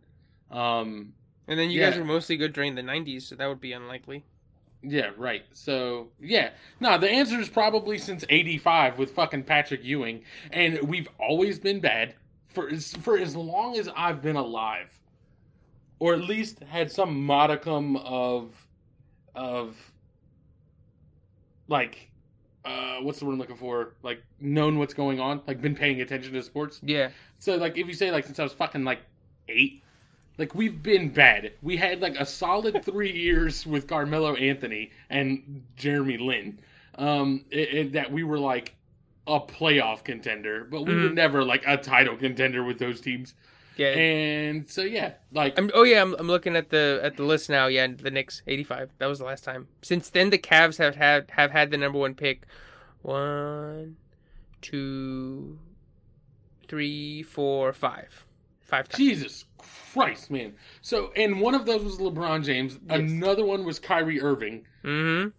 Um, 0.49 1.13
And 1.47 1.59
then 1.59 1.69
you 1.69 1.79
Yeah. 1.79 1.89
guys 1.91 1.99
were 1.99 2.05
mostly 2.05 2.37
good 2.37 2.53
during 2.53 2.75
the 2.75 2.81
'90s, 2.81 3.23
so 3.27 3.35
that 3.35 3.47
would 3.47 3.61
be 3.61 3.71
unlikely. 3.71 4.23
Yeah, 4.81 5.11
right. 5.17 5.43
So, 5.51 6.09
yeah. 6.19 6.51
No, 6.79 6.97
the 6.99 7.09
answer 7.09 7.39
is 7.39 7.49
probably 7.49 7.97
since 7.97 8.23
85 8.29 8.99
with 8.99 9.11
fucking 9.11 9.43
Patrick 9.43 9.83
Ewing. 9.83 10.23
And 10.51 10.79
we've 10.87 11.07
always 11.19 11.57
been 11.57 11.79
bad 11.79 12.13
for 12.45 12.69
as, 12.69 12.93
for 12.93 13.17
as 13.17 13.35
long 13.35 13.77
as 13.79 13.89
I've 13.95 14.21
been 14.21 14.35
alive. 14.35 14.99
Or 15.97 16.13
at 16.13 16.21
least 16.21 16.59
had 16.63 16.91
some 16.91 17.23
modicum 17.25 17.95
of, 17.95 18.67
of, 19.33 19.91
like, 21.67 22.11
uh, 22.63 22.97
what's 23.01 23.19
the 23.19 23.25
word 23.25 23.33
I'm 23.33 23.39
looking 23.39 23.55
for? 23.55 23.95
Like, 24.03 24.21
known 24.39 24.77
what's 24.77 24.93
going 24.93 25.19
on. 25.19 25.41
Like, 25.47 25.61
been 25.61 25.75
paying 25.75 26.01
attention 26.01 26.33
to 26.33 26.43
sports. 26.43 26.79
Yeah. 26.83 27.09
So 27.37 27.55
like 27.55 27.77
if 27.77 27.87
you 27.87 27.93
say 27.93 28.11
like 28.11 28.25
since 28.25 28.39
I 28.39 28.43
was 28.43 28.53
fucking 28.53 28.83
like 28.83 28.99
eight, 29.49 29.81
like 30.37 30.53
we've 30.55 30.81
been 30.83 31.09
bad. 31.09 31.53
We 31.61 31.77
had 31.77 32.01
like 32.01 32.15
a 32.17 32.25
solid 32.25 32.83
three 32.83 33.11
years 33.25 33.65
with 33.65 33.87
Carmelo 33.87 34.35
Anthony 34.35 34.91
and 35.09 35.63
Jeremy 35.75 36.17
Lin, 36.17 36.59
um, 36.97 37.45
it, 37.51 37.73
it- 37.73 37.91
that 37.93 38.11
we 38.11 38.23
were 38.23 38.39
like 38.39 38.75
a 39.27 39.39
playoff 39.39 40.03
contender, 40.03 40.63
but 40.69 40.83
we 40.83 40.93
were 40.93 41.09
Mhm. 41.09 41.13
never 41.15 41.43
like 41.43 41.63
a 41.65 41.77
title 41.77 42.15
contender 42.15 42.63
with 42.63 42.77
those 42.79 43.01
teams. 43.01 43.33
Yeah. 43.77 43.87
And 43.87 44.69
so 44.69 44.83
yeah, 44.83 45.13
like 45.33 45.57
I'm, 45.59 45.69
oh 45.73 45.83
yeah, 45.83 46.01
I'm, 46.01 46.13
I'm 46.19 46.27
looking 46.27 46.55
at 46.55 46.69
the 46.69 46.99
at 47.03 47.17
the 47.17 47.23
list 47.23 47.49
now. 47.49 47.67
Yeah, 47.67 47.87
the 47.87 48.09
Knicks, 48.11 48.41
85. 48.47 48.91
That 48.99 49.07
was 49.07 49.19
the 49.19 49.25
last 49.25 49.43
time. 49.43 49.67
Since 49.81 50.11
then, 50.11 50.29
the 50.29 50.37
Cavs 50.37 50.77
have 50.77 50.95
had 50.95 51.31
have 51.31 51.51
had 51.51 51.71
the 51.71 51.77
number 51.77 51.97
one 51.99 52.13
pick. 52.15 52.45
One, 53.01 53.97
two, 54.61 55.59
three, 56.67 57.21
four, 57.23 57.73
five, 57.73 58.25
five 58.65 58.89
times. 58.89 58.97
Jesus 58.97 59.45
Christ, 59.93 60.29
man. 60.29 60.53
So 60.81 61.11
and 61.15 61.39
one 61.39 61.55
of 61.55 61.65
those 61.65 61.83
was 61.83 61.97
LeBron 61.97 62.43
James. 62.43 62.77
Yes. 62.89 62.99
Another 62.99 63.45
one 63.45 63.63
was 63.65 63.79
Kyrie 63.79 64.21
Irving. 64.21 64.65
Mm-hmm. 64.83 65.29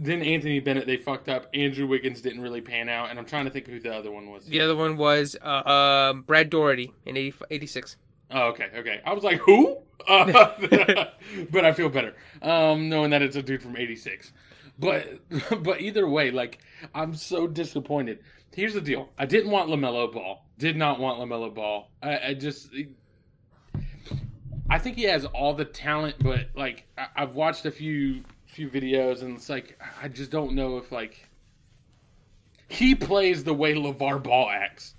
Then 0.00 0.22
Anthony 0.22 0.60
Bennett, 0.60 0.86
they 0.86 0.96
fucked 0.96 1.28
up. 1.28 1.48
Andrew 1.54 1.86
Wiggins 1.86 2.20
didn't 2.20 2.40
really 2.40 2.60
pan 2.60 2.88
out, 2.88 3.10
and 3.10 3.18
I'm 3.18 3.24
trying 3.24 3.46
to 3.46 3.50
think 3.50 3.66
who 3.66 3.80
the 3.80 3.92
other 3.92 4.12
one 4.12 4.30
was. 4.30 4.46
The 4.46 4.60
other 4.60 4.76
one 4.76 4.96
was 4.96 5.36
uh, 5.42 5.68
um, 5.68 6.22
Brad 6.22 6.50
Daugherty 6.50 6.92
in 7.04 7.16
80, 7.16 7.34
86. 7.50 7.96
Oh, 8.30 8.48
okay, 8.48 8.68
okay. 8.76 9.00
I 9.04 9.12
was 9.12 9.24
like, 9.24 9.38
who? 9.40 9.78
Uh, 10.06 10.54
but 11.50 11.64
I 11.64 11.72
feel 11.72 11.88
better 11.88 12.14
um, 12.42 12.88
knowing 12.88 13.10
that 13.10 13.22
it's 13.22 13.36
a 13.36 13.42
dude 13.42 13.62
from 13.62 13.76
'86. 13.76 14.32
But 14.78 15.20
but 15.62 15.80
either 15.80 16.08
way, 16.08 16.30
like 16.30 16.58
I'm 16.94 17.14
so 17.14 17.46
disappointed. 17.46 18.20
Here's 18.54 18.74
the 18.74 18.80
deal: 18.80 19.10
I 19.18 19.26
didn't 19.26 19.50
want 19.50 19.68
Lamelo 19.70 20.12
Ball. 20.12 20.44
Did 20.58 20.76
not 20.76 20.98
want 21.00 21.20
Lamelo 21.20 21.54
Ball. 21.54 21.88
I, 22.02 22.18
I 22.28 22.34
just. 22.34 22.68
I 24.70 24.78
think 24.78 24.96
he 24.96 25.04
has 25.04 25.24
all 25.24 25.54
the 25.54 25.64
talent, 25.64 26.16
but 26.20 26.50
like 26.54 26.86
I, 26.98 27.06
I've 27.16 27.34
watched 27.34 27.64
a 27.64 27.70
few 27.70 28.22
few 28.46 28.68
videos, 28.68 29.22
and 29.22 29.36
it's 29.36 29.48
like 29.48 29.80
I 30.02 30.08
just 30.08 30.30
don't 30.30 30.52
know 30.54 30.76
if 30.78 30.92
like 30.92 31.26
he 32.68 32.94
plays 32.94 33.44
the 33.44 33.54
way 33.54 33.74
LeVar 33.74 34.22
Ball 34.22 34.50
acts. 34.50 34.94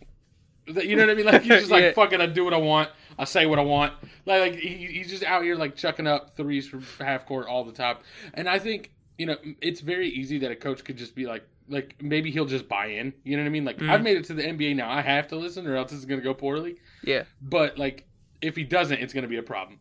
You 0.65 0.95
know 0.95 1.03
what 1.03 1.11
I 1.11 1.15
mean? 1.15 1.25
Like 1.25 1.41
he's 1.41 1.59
just 1.59 1.71
like 1.71 1.83
Yeah. 1.83 1.91
fucking. 1.91 2.21
I 2.21 2.25
do 2.27 2.43
what 2.45 2.53
I 2.53 2.57
want. 2.57 2.89
I 3.17 3.25
say 3.25 3.45
what 3.45 3.59
I 3.59 3.63
want. 3.63 3.93
Like, 4.25 4.41
like 4.53 4.55
he, 4.55 4.85
he's 4.87 5.09
just 5.09 5.23
out 5.23 5.43
here 5.43 5.55
like 5.55 5.75
chucking 5.75 6.07
up 6.07 6.35
threes 6.37 6.67
from 6.67 6.83
half 6.99 7.25
court 7.25 7.47
all 7.47 7.63
the 7.65 7.73
time. 7.73 7.97
And 8.33 8.47
I 8.47 8.59
think 8.59 8.91
you 9.17 9.25
know 9.25 9.35
it's 9.61 9.81
very 9.81 10.07
easy 10.09 10.39
that 10.39 10.51
a 10.51 10.55
coach 10.55 10.83
could 10.83 10.97
just 10.97 11.15
be 11.15 11.25
like, 11.27 11.43
like 11.69 11.95
maybe 12.01 12.31
he'll 12.31 12.45
just 12.45 12.67
buy 12.67 12.87
in. 12.87 13.13
You 13.23 13.37
know 13.37 13.43
what 13.43 13.47
I 13.47 13.51
mean? 13.51 13.65
Like 13.65 13.77
Mm. 13.77 13.89
I've 13.89 14.03
made 14.03 14.17
it 14.17 14.25
to 14.25 14.33
the 14.33 14.43
NBA 14.43 14.75
now. 14.75 14.89
I 14.89 15.01
have 15.01 15.27
to 15.29 15.35
listen, 15.35 15.65
or 15.67 15.75
else 15.75 15.91
it's 15.91 16.05
gonna 16.05 16.21
go 16.21 16.33
poorly. 16.33 16.77
Yeah. 17.03 17.23
But 17.41 17.77
like, 17.77 18.05
if 18.41 18.55
he 18.55 18.63
doesn't, 18.63 18.99
it's 18.99 19.13
going 19.13 19.23
to 19.23 19.27
be 19.29 19.35
a 19.37 19.43
problem. 19.43 19.79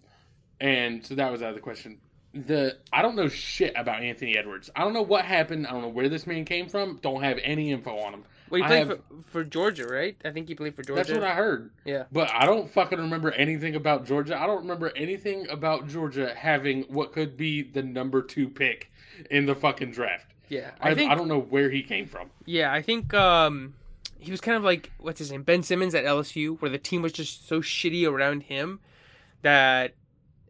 And 0.61 1.04
so 1.07 1.14
that 1.14 1.30
was 1.30 1.42
out 1.42 1.50
of 1.50 1.54
the 1.54 1.61
question. 1.61 1.99
The 2.35 2.76
I 2.92 3.02
don't 3.02 3.16
know 3.16 3.28
shit 3.28 3.73
about 3.76 4.02
Anthony 4.02 4.37
Edwards. 4.37 4.68
I 4.76 4.85
don't 4.85 4.92
know 4.92 5.02
what 5.02 5.25
happened. 5.25 5.66
I 5.66 5.71
don't 5.71 5.83
know 5.83 5.88
where 5.88 6.09
this 6.09 6.26
man 6.26 6.45
came 6.45 6.68
from. 6.68 6.99
Don't 7.02 7.23
have 7.23 7.38
any 7.42 7.71
info 7.71 7.97
on 7.99 8.12
him. 8.14 8.25
Well, 8.50 8.61
he 8.62 8.66
played 8.66 8.87
have- 8.88 8.99
for, 8.99 9.42
for 9.42 9.45
Georgia, 9.45 9.87
right? 9.87 10.16
I 10.25 10.30
think 10.30 10.49
he 10.49 10.54
played 10.54 10.75
for 10.75 10.83
Georgia. 10.83 11.02
That's 11.04 11.12
what 11.12 11.23
I 11.25 11.35
heard. 11.35 11.71
Yeah. 11.85 12.04
But 12.12 12.30
I 12.33 12.47
don't 12.47 12.68
fucking 12.71 12.99
remember 12.99 13.30
anything 13.33 13.75
about 13.76 14.07
Georgia. 14.07 14.40
I 14.40 14.47
don't 14.47 14.62
remember 14.62 14.90
anything 14.97 15.49
about 15.49 15.88
Georgia 15.88 16.35
having 16.35 16.83
what 16.85 17.12
could 17.12 17.37
be 17.37 17.62
the 17.62 17.83
number 17.83 18.23
two 18.23 18.49
pick 18.49 18.90
in 19.30 19.47
the 19.47 19.54
fucking 19.54 19.92
draft. 19.92 20.33
Yeah. 20.49 20.71
I, 20.81 20.90
I 20.90 20.95
think. 20.95 21.11
I 21.11 21.14
don't 21.14 21.28
know 21.28 21.40
where 21.40 21.71
he 21.71 21.83
came 21.83 22.07
from. 22.07 22.31
Yeah, 22.45 22.73
I 22.73 22.83
think 22.83 23.14
um, 23.14 23.75
he 24.19 24.31
was 24.31 24.40
kind 24.40 24.57
of 24.57 24.64
like 24.64 24.90
what's 24.99 25.19
his 25.19 25.31
name, 25.31 25.43
Ben 25.43 25.62
Simmons 25.62 25.95
at 25.95 26.05
LSU, 26.05 26.61
where 26.61 26.71
the 26.71 26.78
team 26.78 27.02
was 27.02 27.12
just 27.12 27.47
so 27.47 27.61
shitty 27.61 28.09
around 28.09 28.45
him 28.45 28.81
that 29.43 29.95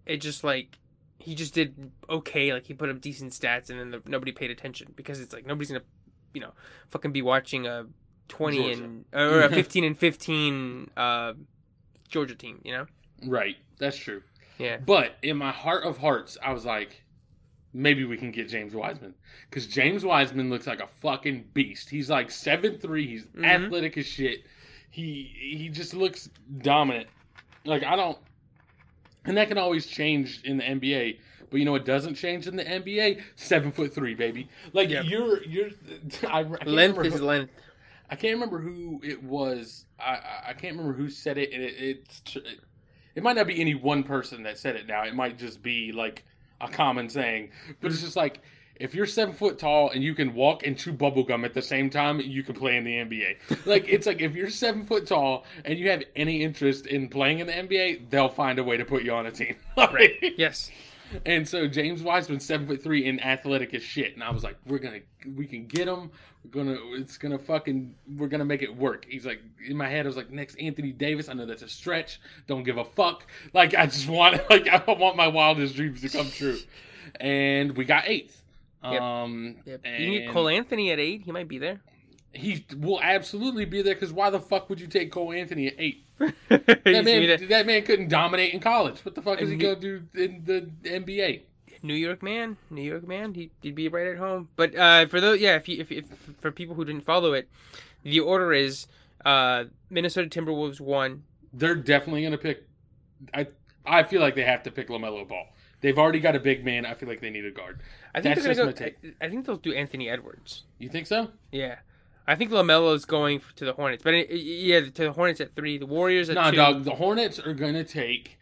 it 0.06 0.18
just 0.18 0.42
like 0.44 0.78
he 1.18 1.34
just 1.34 1.54
did 1.54 1.90
okay. 2.08 2.52
Like 2.52 2.66
he 2.66 2.74
put 2.74 2.88
up 2.88 3.00
decent 3.00 3.32
stats, 3.32 3.70
and 3.70 3.78
then 3.78 3.90
the, 3.90 4.02
nobody 4.06 4.32
paid 4.32 4.50
attention 4.50 4.92
because 4.96 5.20
it's 5.20 5.32
like 5.34 5.46
nobody's 5.46 5.68
gonna, 5.68 5.84
you 6.32 6.40
know, 6.40 6.52
fucking 6.88 7.12
be 7.12 7.22
watching 7.22 7.66
a 7.66 7.86
twenty 8.28 8.58
Georgia. 8.58 8.84
and 8.84 9.04
or 9.12 9.42
a 9.42 9.48
fifteen 9.50 9.84
and 9.84 9.98
fifteen 9.98 10.90
uh, 10.96 11.34
Georgia 12.08 12.34
team. 12.34 12.60
You 12.64 12.72
know? 12.72 12.86
Right. 13.26 13.56
That's 13.78 13.96
true. 13.96 14.22
Yeah. 14.58 14.78
But 14.78 15.16
in 15.22 15.36
my 15.36 15.52
heart 15.52 15.84
of 15.84 15.98
hearts, 15.98 16.36
I 16.42 16.52
was 16.52 16.64
like, 16.64 17.02
maybe 17.72 18.04
we 18.04 18.16
can 18.16 18.30
get 18.30 18.48
James 18.48 18.74
Wiseman 18.74 19.14
because 19.48 19.66
James 19.66 20.04
Wiseman 20.04 20.50
looks 20.50 20.66
like 20.66 20.80
a 20.80 20.86
fucking 20.86 21.46
beast. 21.54 21.90
He's 21.90 22.08
like 22.10 22.30
seven 22.30 22.78
three. 22.78 23.06
He's 23.06 23.24
Mhm. 23.26 23.44
athletic 23.44 23.96
as 23.98 24.06
shit. 24.06 24.44
He 24.90 25.32
he 25.38 25.68
just 25.68 25.94
looks 25.94 26.30
dominant. 26.62 27.08
Like 27.64 27.84
I 27.84 27.96
don't, 27.96 28.18
and 29.24 29.36
that 29.36 29.48
can 29.48 29.58
always 29.58 29.86
change 29.86 30.42
in 30.44 30.56
the 30.58 30.64
NBA. 30.64 31.18
But 31.50 31.58
you 31.60 31.64
know 31.64 31.74
it 31.76 31.84
doesn't 31.84 32.14
change 32.14 32.46
in 32.46 32.56
the 32.56 32.64
NBA? 32.64 33.20
Seven 33.36 33.72
foot 33.72 33.94
three, 33.94 34.14
baby. 34.14 34.48
Like 34.72 34.90
Yep. 34.90 35.04
you're 35.06 35.42
you're. 35.44 35.70
I, 36.28 36.40
I 36.40 36.42
can't 36.44 36.66
Length 36.66 36.96
remember 36.98 37.04
is 37.04 37.14
who- 37.14 37.24
length. 37.24 37.52
I 38.10 38.16
can't 38.16 38.34
remember 38.34 38.58
who 38.58 39.00
it 39.04 39.22
was. 39.22 39.84
I 40.00 40.12
I, 40.14 40.42
I 40.48 40.52
can't 40.54 40.76
remember 40.76 40.94
who 40.94 41.10
said 41.10 41.36
it, 41.38 41.52
and 41.52 41.62
it, 41.62 41.74
it's 41.78 42.36
it, 42.36 42.60
it 43.14 43.22
might 43.22 43.36
not 43.36 43.46
be 43.46 43.60
any 43.60 43.74
one 43.74 44.02
person 44.02 44.42
that 44.44 44.58
said 44.58 44.76
it. 44.76 44.86
Now 44.86 45.04
it 45.04 45.14
might 45.14 45.38
just 45.38 45.62
be 45.62 45.92
like 45.92 46.24
a 46.60 46.68
common 46.68 47.08
saying, 47.08 47.50
but 47.80 47.90
it's 47.90 48.02
just 48.02 48.16
like 48.16 48.40
if 48.76 48.94
you're 48.94 49.06
seven 49.06 49.34
foot 49.34 49.58
tall 49.58 49.90
and 49.90 50.02
you 50.02 50.14
can 50.14 50.34
walk 50.34 50.64
and 50.66 50.78
chew 50.78 50.92
bubble 50.92 51.24
gum 51.24 51.44
at 51.44 51.54
the 51.54 51.62
same 51.62 51.90
time, 51.90 52.20
you 52.20 52.42
can 52.42 52.54
play 52.54 52.76
in 52.76 52.84
the 52.84 52.94
NBA. 52.94 53.66
like 53.66 53.88
it's 53.88 54.06
like 54.06 54.20
if 54.20 54.34
you're 54.34 54.50
seven 54.50 54.84
foot 54.84 55.06
tall 55.06 55.44
and 55.64 55.78
you 55.78 55.90
have 55.90 56.02
any 56.14 56.42
interest 56.42 56.86
in 56.86 57.08
playing 57.08 57.40
in 57.40 57.46
the 57.46 57.52
NBA, 57.52 58.10
they'll 58.10 58.28
find 58.28 58.58
a 58.58 58.64
way 58.64 58.76
to 58.76 58.84
put 58.84 59.02
you 59.02 59.12
on 59.12 59.26
a 59.26 59.30
team. 59.30 59.56
Right. 59.76 60.34
Yes. 60.36 60.70
And 61.24 61.48
so 61.48 61.66
James 61.66 62.02
Wiseman, 62.02 62.40
seven 62.40 62.66
foot 62.66 62.82
three 62.82 63.08
and 63.08 63.24
athletic 63.24 63.72
as 63.74 63.82
shit. 63.82 64.14
And 64.14 64.22
I 64.22 64.30
was 64.30 64.44
like, 64.44 64.56
we're 64.66 64.78
gonna, 64.78 65.00
we 65.36 65.46
can 65.46 65.66
get 65.66 65.88
him. 65.88 66.10
We're 66.44 66.64
gonna, 66.64 66.78
it's 66.94 67.18
gonna 67.18 67.38
fucking, 67.38 67.94
we're 68.16 68.28
gonna 68.28 68.44
make 68.44 68.62
it 68.62 68.74
work. 68.74 69.06
He's 69.08 69.26
like, 69.26 69.40
in 69.66 69.76
my 69.76 69.88
head, 69.88 70.06
I 70.06 70.08
was 70.08 70.16
like, 70.16 70.30
next 70.30 70.54
Anthony 70.56 70.92
Davis. 70.92 71.28
I 71.28 71.34
know 71.34 71.44
that's 71.46 71.62
a 71.62 71.68
stretch. 71.68 72.20
Don't 72.46 72.62
give 72.62 72.78
a 72.78 72.84
fuck. 72.84 73.26
Like 73.52 73.74
I 73.74 73.86
just 73.86 74.08
want, 74.08 74.40
like 74.50 74.66
I 74.68 74.82
want 74.92 75.16
my 75.16 75.28
wildest 75.28 75.74
dreams 75.76 76.00
to 76.02 76.08
come 76.08 76.30
true. 76.30 76.58
And 77.20 77.74
we 77.76 77.84
got 77.86 78.04
eighth. 78.06 78.42
Yep. 78.84 79.00
Um, 79.00 79.56
Yep. 79.64 79.80
and 79.84 80.04
You 80.04 80.10
need 80.10 80.30
Cole 80.30 80.48
Anthony 80.48 80.92
at 80.92 80.98
eight. 80.98 81.22
He 81.22 81.32
might 81.32 81.48
be 81.48 81.56
there. 81.58 81.80
he 82.34 82.66
will 82.76 83.00
absolutely 83.02 83.64
be 83.64 83.80
there 83.80 83.94
because 83.94 84.12
why 84.12 84.28
the 84.30 84.38
fuck 84.40 84.68
would 84.68 84.78
you 84.78 84.86
take 84.86 85.10
Cole 85.10 85.32
Anthony 85.32 85.66
at 85.68 85.74
eight? 85.78 86.04
That 86.48 87.04
man, 87.04 87.48
that? 87.48 87.66
man 87.66 87.82
couldn't 87.82 88.08
dominate 88.08 88.52
in 88.52 88.60
college. 88.60 89.00
What 89.04 89.14
the 89.14 89.22
fuck 89.22 89.40
is 89.40 89.48
he 89.48 89.54
And 89.54 89.62
gonna 89.62 89.76
do 89.80 90.02
in 90.14 90.42
the 90.44 90.68
NBA? 90.88 91.42
New 91.82 91.94
York 91.94 92.22
man, 92.22 92.56
New 92.70 92.82
York 92.82 93.06
man. 93.06 93.34
He, 93.34 93.50
he'd 93.62 93.74
be 93.74 93.88
right 93.88 94.06
at 94.06 94.18
home. 94.18 94.48
But 94.56 94.74
uh, 94.76 95.06
for 95.06 95.20
those, 95.20 95.40
yeah, 95.40 95.56
if, 95.56 95.68
you, 95.68 95.80
if 95.80 95.90
if 95.92 96.04
for 96.40 96.50
people 96.50 96.74
who 96.74 96.84
didn't 96.84 97.04
follow 97.04 97.32
it, 97.32 97.48
the 98.02 98.20
order 98.20 98.52
is 98.52 98.86
uh, 99.24 99.64
Minnesota 99.90 100.28
Timberwolves 100.28 100.80
one. 100.80 101.24
They're 101.52 101.74
definitely 101.74 102.22
gonna 102.22 102.38
pick. 102.38 102.66
I 103.34 103.46
I 103.86 104.02
feel 104.02 104.20
like 104.20 104.34
they 104.34 104.44
have 104.44 104.62
to 104.64 104.70
pick 104.70 104.88
Lamelo 104.88 105.26
Ball. 105.26 105.46
They've 105.80 105.98
already 105.98 106.20
got 106.20 106.34
a 106.34 106.40
big 106.40 106.64
man. 106.64 106.84
I 106.84 106.94
feel 106.94 107.08
like 107.08 107.20
they 107.20 107.30
need 107.30 107.44
a 107.44 107.50
guard. 107.50 107.80
I 108.14 108.20
think 108.20 108.34
That's 108.34 108.46
they're 108.46 108.66
gonna 108.66 108.72
go. 108.72 108.84
I, 109.20 109.26
I 109.26 109.28
think 109.30 109.46
they'll 109.46 109.56
do 109.56 109.72
Anthony 109.72 110.08
Edwards. 110.08 110.64
You 110.78 110.88
think 110.88 111.06
so? 111.06 111.28
Yeah, 111.52 111.76
I 112.26 112.34
think 112.34 112.50
Lamelo's 112.50 113.04
going 113.04 113.40
to 113.56 113.64
the 113.64 113.72
Hornets, 113.72 114.02
but 114.02 114.12
it, 114.14 114.30
yeah, 114.30 114.80
to 114.80 114.90
the 114.90 115.12
Hornets 115.12 115.40
at 115.40 115.54
three, 115.54 115.78
the 115.78 115.86
Warriors 115.86 116.28
at 116.28 116.34
Nah, 116.34 116.50
two. 116.50 116.56
dog. 116.56 116.84
The 116.84 116.96
Hornets 116.96 117.38
are 117.38 117.54
gonna 117.54 117.84
take. 117.84 118.38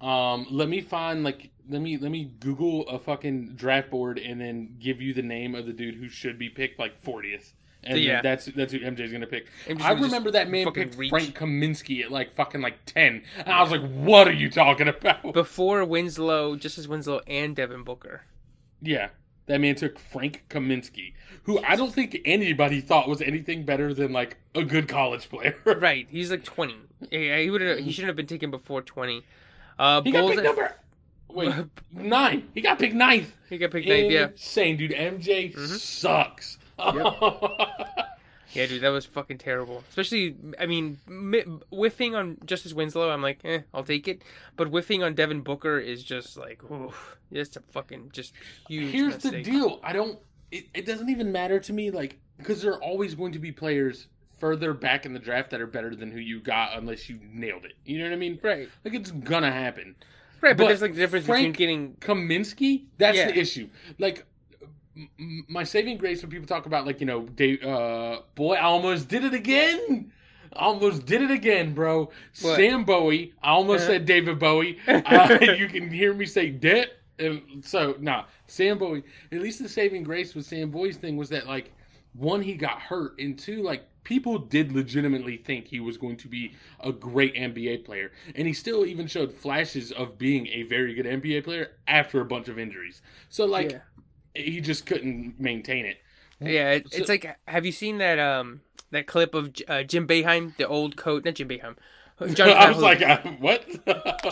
Um, 0.00 0.46
let 0.50 0.68
me 0.68 0.80
find 0.80 1.24
like 1.24 1.50
let 1.68 1.80
me 1.82 1.96
let 1.98 2.10
me 2.10 2.30
Google 2.40 2.86
a 2.88 2.98
fucking 2.98 3.54
draft 3.56 3.90
board 3.90 4.18
and 4.18 4.40
then 4.40 4.76
give 4.78 5.00
you 5.02 5.12
the 5.14 5.22
name 5.22 5.54
of 5.54 5.66
the 5.66 5.72
dude 5.72 5.96
who 5.96 6.08
should 6.08 6.38
be 6.38 6.48
picked 6.48 6.78
like 6.78 6.98
fortieth. 7.00 7.54
And 7.84 7.98
Yeah. 8.00 8.20
that's 8.22 8.46
that's 8.46 8.72
who 8.72 8.80
MJ's 8.80 9.12
gonna 9.12 9.26
pick. 9.26 9.46
MJ's 9.66 9.84
I 9.84 9.90
gonna 9.94 10.06
remember 10.06 10.30
that 10.32 10.50
man 10.50 10.70
picked 10.72 10.96
reach. 10.96 11.10
Frank 11.10 11.36
Kaminsky 11.38 12.02
at 12.04 12.10
like 12.10 12.34
fucking 12.34 12.60
like 12.60 12.84
ten, 12.86 13.22
and 13.38 13.48
I 13.48 13.62
was 13.62 13.70
like, 13.70 13.82
"What 13.88 14.26
are 14.26 14.32
you 14.32 14.50
talking 14.50 14.88
about?" 14.88 15.32
Before 15.32 15.84
Winslow, 15.84 16.56
just 16.56 16.76
as 16.78 16.88
Winslow 16.88 17.20
and 17.28 17.54
Devin 17.54 17.84
Booker. 17.84 18.22
Yeah, 18.82 19.10
that 19.46 19.60
man 19.60 19.76
took 19.76 19.98
Frank 19.98 20.44
Kaminsky, 20.48 21.12
who 21.44 21.60
I 21.64 21.76
don't 21.76 21.92
think 21.92 22.20
anybody 22.24 22.80
thought 22.80 23.08
was 23.08 23.22
anything 23.22 23.64
better 23.64 23.94
than 23.94 24.12
like 24.12 24.38
a 24.56 24.64
good 24.64 24.88
college 24.88 25.28
player. 25.28 25.56
Right, 25.64 26.08
he's 26.10 26.30
like 26.32 26.42
twenty. 26.44 26.76
Yeah, 27.12 27.38
he 27.38 27.48
would 27.48 27.60
he 27.78 27.92
shouldn't 27.92 28.08
have 28.08 28.16
been 28.16 28.26
taken 28.26 28.50
before 28.50 28.82
twenty. 28.82 29.22
Uh, 29.78 30.02
he 30.02 30.10
got 30.10 30.28
picked 30.32 30.42
number. 30.42 30.74
Wait, 31.30 31.54
nine. 31.92 32.48
He 32.54 32.60
got 32.60 32.78
picked 32.78 32.94
ninth. 32.94 33.34
He 33.48 33.58
got 33.58 33.70
picked 33.70 33.88
ninth. 33.88 34.10
Yeah, 34.10 34.28
Insane, 34.28 34.76
dude. 34.76 34.92
MJ 34.92 35.56
sucks. 35.78 36.58
yeah, 36.78 38.66
dude, 38.66 38.82
that 38.82 38.88
was 38.88 39.04
fucking 39.04 39.38
terrible. 39.38 39.82
Especially, 39.88 40.36
I 40.58 40.66
mean, 40.66 40.98
whiffing 41.70 42.14
on 42.14 42.38
Justice 42.44 42.72
Winslow, 42.72 43.10
I'm 43.10 43.22
like, 43.22 43.40
eh, 43.44 43.60
I'll 43.74 43.84
take 43.84 44.08
it. 44.08 44.22
But 44.56 44.68
whiffing 44.68 45.02
on 45.02 45.14
Devin 45.14 45.42
Booker 45.42 45.78
is 45.78 46.02
just 46.04 46.36
like, 46.36 46.62
oof, 46.70 47.18
just 47.32 47.56
a 47.56 47.60
fucking 47.72 48.10
just 48.12 48.32
huge. 48.68 48.92
Here's 48.92 49.18
the 49.18 49.42
deal. 49.42 49.80
I 49.82 49.92
don't. 49.92 50.18
It, 50.50 50.66
it 50.72 50.86
doesn't 50.86 51.10
even 51.10 51.30
matter 51.30 51.60
to 51.60 51.72
me, 51.72 51.90
like, 51.90 52.18
because 52.38 52.62
there 52.62 52.72
are 52.72 52.82
always 52.82 53.14
going 53.14 53.32
to 53.32 53.38
be 53.38 53.52
players 53.52 54.06
further 54.38 54.72
back 54.72 55.04
in 55.04 55.12
the 55.12 55.18
draft 55.18 55.50
that 55.50 55.60
are 55.60 55.66
better 55.66 55.94
than 55.94 56.10
who 56.10 56.20
you 56.20 56.40
got 56.40 56.76
unless 56.78 57.08
you 57.08 57.18
nailed 57.32 57.64
it. 57.64 57.74
You 57.84 57.98
know 57.98 58.04
what 58.04 58.12
I 58.12 58.16
mean? 58.16 58.38
Right, 58.42 58.68
Like, 58.84 58.94
it's 58.94 59.10
gonna 59.10 59.50
happen. 59.52 59.96
Right, 60.40 60.56
but, 60.56 60.64
But 60.64 60.68
there's 60.68 60.82
like 60.82 60.94
the 60.94 61.00
difference 61.00 61.26
Frank- 61.26 61.52
between 61.56 61.68
getting 61.76 61.94
Kaminsky, 62.00 62.84
that's 62.98 63.16
Yeah. 63.16 63.26
the 63.26 63.38
issue. 63.38 63.68
Like, 63.98 64.24
m- 64.96 65.44
my 65.48 65.64
saving 65.64 65.98
grace 65.98 66.22
when 66.22 66.30
people 66.30 66.46
talk 66.46 66.66
about, 66.66 66.86
like, 66.86 67.00
you 67.00 67.06
know, 67.06 67.22
Dave, 67.22 67.62
uh, 67.64 68.20
boy, 68.34 68.54
I 68.54 68.62
almost 68.62 69.08
did 69.08 69.24
it 69.24 69.34
again. 69.34 70.12
Almost 70.54 71.04
did 71.06 71.22
it 71.22 71.30
again, 71.30 71.74
bro. 71.74 72.10
What? 72.40 72.56
Sam 72.56 72.84
Bowie. 72.84 73.34
I 73.42 73.50
almost 73.50 73.82
Uh-huh. 73.84 73.92
said 73.92 74.06
David 74.06 74.38
Bowie. 74.38 74.78
Uh, 74.88 75.38
you 75.58 75.68
can 75.68 75.90
hear 75.90 76.14
me 76.14 76.24
say 76.26 76.48
"det," 76.50 76.88
and 77.18 77.42
so 77.62 77.96
nah. 78.00 78.24
Sam 78.46 78.78
Bowie. 78.78 79.02
At 79.30 79.40
least 79.40 79.62
the 79.62 79.68
saving 79.68 80.04
grace 80.04 80.34
with 80.34 80.46
Sam 80.46 80.70
Bowie's 80.70 80.96
thing 80.96 81.16
was 81.18 81.28
that 81.28 81.46
like 81.46 81.70
one 82.14 82.40
he 82.40 82.54
got 82.54 82.80
hurt, 82.80 83.18
and 83.18 83.38
two 83.38 83.62
like 83.62 83.86
people 84.04 84.38
did 84.38 84.72
legitimately 84.72 85.36
think 85.36 85.68
he 85.68 85.80
was 85.80 85.96
going 85.98 86.16
to 86.18 86.28
be 86.28 86.54
a 86.80 86.92
great 86.92 87.34
NBA 87.34 87.84
player, 87.84 88.10
and 88.34 88.46
he 88.46 88.52
still 88.54 88.86
even 88.86 89.06
showed 89.06 89.32
flashes 89.32 89.92
of 89.92 90.18
being 90.18 90.46
a 90.48 90.62
very 90.62 90.94
good 90.94 91.06
NBA 91.06 91.44
player 91.44 91.72
after 91.86 92.20
a 92.20 92.24
bunch 92.24 92.48
of 92.48 92.58
injuries. 92.58 93.02
So 93.28 93.44
like 93.44 93.72
Yeah. 93.72 93.80
he 94.42 94.60
just 94.60 94.86
couldn't 94.86 95.38
maintain 95.38 95.84
it. 95.86 95.98
Yeah, 96.40 96.72
it, 96.72 96.90
So- 96.92 96.98
it's 96.98 97.08
like 97.08 97.26
have 97.46 97.66
you 97.66 97.72
seen 97.72 97.98
that 97.98 98.18
um 98.18 98.60
that 98.90 99.06
clip 99.06 99.34
of 99.34 99.54
uh, 99.68 99.82
Jim 99.82 100.06
Boeheim, 100.06 100.56
the 100.56 100.66
old 100.66 100.96
coach, 100.96 101.24
not 101.24 101.34
Jim 101.34 101.48
Boeheim, 101.48 101.76
John 102.34 102.48
I 102.48 102.68
was 102.70 102.78
like, 102.78 103.02
uh, 103.02 103.18
what? 103.38 103.64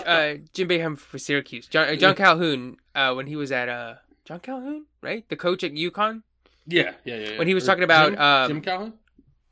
uh, 0.07 0.35
Jim 0.55 0.68
Boeheim 0.68 0.96
for 0.98 1.18
Syracuse, 1.18 1.66
John, 1.68 1.88
uh, 1.88 1.94
John 1.96 2.14
Calhoun, 2.14 2.79
uh, 2.94 3.12
when 3.14 3.26
he 3.26 3.37
was 3.37 3.52
at 3.52 3.68
uh 3.68 3.94
John 4.24 4.40
Calhoun, 4.40 4.87
right, 5.02 5.29
the 5.29 5.37
coach 5.37 5.62
at 5.62 5.72
UConn. 5.72 6.22
yeah, 6.66 6.94
yeah, 7.05 7.16
yeah, 7.16 7.29
yeah. 7.31 7.38
When 7.38 7.46
he 7.46 7.55
was 7.55 7.64
Or 7.64 7.66
talking 7.68 7.85
about, 7.85 8.11
Jim, 8.12 8.20
um, 8.20 8.48
Jim 8.48 8.61
Calhoun. 8.62 8.92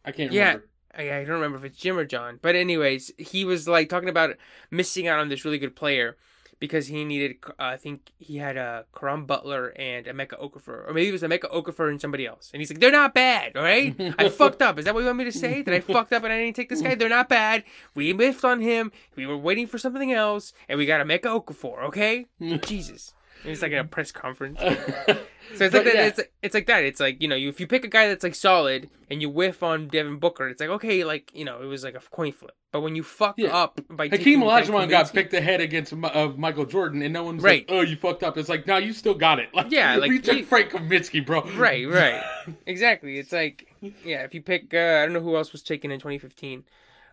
I 0.05 0.12
can't 0.12 0.33
Yeah. 0.33 0.47
remember. 0.47 0.69
I, 0.97 1.03
I 1.19 1.25
don't 1.25 1.35
remember 1.40 1.59
if 1.59 1.64
it's 1.64 1.77
Jim 1.77 1.99
or 1.99 2.05
John, 2.05 2.38
but 2.40 2.55
anyways, 2.55 3.11
he 3.19 3.45
was 3.45 3.67
like 3.67 3.88
talking 3.88 4.09
about 4.09 4.37
missing 4.71 5.09
out 5.09 5.19
on 5.19 5.29
this 5.29 5.45
really 5.45 5.59
good 5.59 5.75
player 5.75 6.17
because 6.61 6.87
he 6.87 7.05
needed. 7.05 7.37
Uh, 7.49 7.53
I 7.59 7.77
think 7.77 8.12
he 8.19 8.37
had 8.37 8.57
a 8.57 8.61
uh, 8.62 8.83
Caron 8.97 9.27
Butler 9.27 9.71
and 9.77 10.07
Emeka 10.07 10.40
Okafor, 10.40 10.88
or 10.88 10.93
maybe 10.95 11.09
it 11.09 11.12
was 11.12 11.23
Emeka 11.23 11.51
Okafor 11.53 11.90
and 11.90 12.01
somebody 12.01 12.27
else. 12.27 12.51
And 12.55 12.61
he's 12.61 12.71
like, 12.71 12.79
"They're 12.79 12.93
not 12.93 13.12
bad, 13.12 13.57
all 13.57 13.64
right? 13.64 13.93
I 14.19 14.29
fucked 14.29 14.62
up. 14.62 14.79
Is 14.79 14.85
that 14.85 14.95
what 14.95 15.01
you 15.01 15.07
want 15.07 15.19
me 15.19 15.25
to 15.25 15.33
say? 15.33 15.62
That 15.62 15.75
I 15.75 15.81
fucked 15.81 16.12
up 16.12 16.23
and 16.23 16.33
I 16.33 16.38
didn't 16.38 16.55
take 16.55 16.69
this 16.69 16.81
guy? 16.81 16.95
They're 16.95 17.09
not 17.09 17.29
bad. 17.29 17.64
We 17.97 18.12
whiffed 18.12 18.45
on 18.45 18.61
him. 18.61 18.93
We 19.17 19.27
were 19.27 19.37
waiting 19.37 19.67
for 19.67 19.79
something 19.79 20.12
else, 20.12 20.53
and 20.69 20.79
we 20.79 20.87
got 20.87 21.05
Emeka 21.05 21.45
Okafor. 21.45 21.83
Okay? 21.88 22.27
Jesus." 22.67 23.14
It's 23.44 23.62
like 23.62 23.72
in 23.72 23.78
a 23.78 23.85
press 23.85 24.12
conference. 24.12 24.61
So 25.57 25.66
it's 25.66 25.74
like 25.74 25.85
that. 25.85 25.94
yeah. 25.94 26.07
It's 26.07 26.20
it's 26.42 26.54
like 26.54 26.66
that. 26.66 26.85
It's 26.85 26.98
like 27.00 27.20
you 27.20 27.28
know, 27.28 27.37
you, 27.37 27.50
if 27.50 27.61
you 27.61 27.66
pick 27.66 27.85
a 27.85 27.88
guy 27.88 28.09
that's 28.09 28.24
like 28.24 28.35
solid 28.35 28.88
and 29.11 29.20
you 29.20 29.28
whiff 29.28 29.62
on 29.62 29.88
Devin 29.88 30.16
Booker, 30.16 30.48
it's 30.48 30.59
like 30.59 30.70
okay, 30.70 31.04
like 31.04 31.30
you 31.35 31.44
know, 31.44 31.61
it 31.61 31.66
was 31.66 31.85
like 31.85 31.94
a 31.94 32.00
coin 32.00 32.33
flip. 32.33 32.57
But 32.72 32.80
when 32.80 32.96
you 32.96 33.02
fuck 33.02 33.35
Yeah. 33.38 33.54
up 33.54 33.78
by 33.90 34.09
Hakeem 34.09 34.40
Olajuwon 34.40 34.88
got 34.88 35.12
picked 35.12 35.35
ahead 35.35 35.61
against 35.61 35.92
of 35.92 36.38
Michael 36.38 36.64
Jordan, 36.64 37.02
and 37.02 37.12
no 37.12 37.24
one's 37.24 37.42
Right. 37.42 37.68
like, 37.68 37.78
"Oh, 37.78 37.83
you 37.83 37.94
fucked 37.94 38.22
up." 38.22 38.38
It's 38.38 38.48
like, 38.48 38.66
no, 38.66 38.78
you 38.78 38.94
still 38.94 39.14
got 39.14 39.38
it. 39.38 39.50
Like, 39.54 39.70
Yeah, 39.70 39.96
like, 39.96 40.09
we 40.11 40.18
took 40.18 40.37
he- 40.37 40.42
Frank 40.42 40.70
Kaminsky, 40.70 41.24
bro. 41.24 41.42
Right, 41.42 41.87
right, 41.88 42.22
exactly. 42.66 43.18
It's 43.18 43.30
like 43.30 43.68
yeah, 44.02 44.22
if 44.24 44.35
you 44.35 44.40
pick, 44.40 44.72
uh, 44.72 44.78
I 44.78 45.04
don't 45.04 45.12
know 45.12 45.20
who 45.20 45.37
else 45.37 45.52
was 45.52 45.62
taken 45.62 45.90
in 45.90 46.00
2015. 46.00 46.64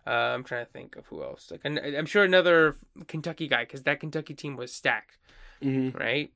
Uh, 0.06 0.10
I'm 0.10 0.42
trying 0.42 0.64
to 0.64 0.72
think 0.72 0.96
of 0.96 1.06
who 1.08 1.22
else. 1.22 1.52
Like 1.52 1.60
I'm 1.64 2.06
sure 2.06 2.24
another 2.24 2.76
Kentucky 3.08 3.46
guy 3.46 3.64
because 3.64 3.82
that 3.82 4.00
Kentucky 4.00 4.34
team 4.34 4.56
was 4.56 4.72
stacked, 4.72 5.18
Mhm. 5.62 5.98
right? 5.98 6.30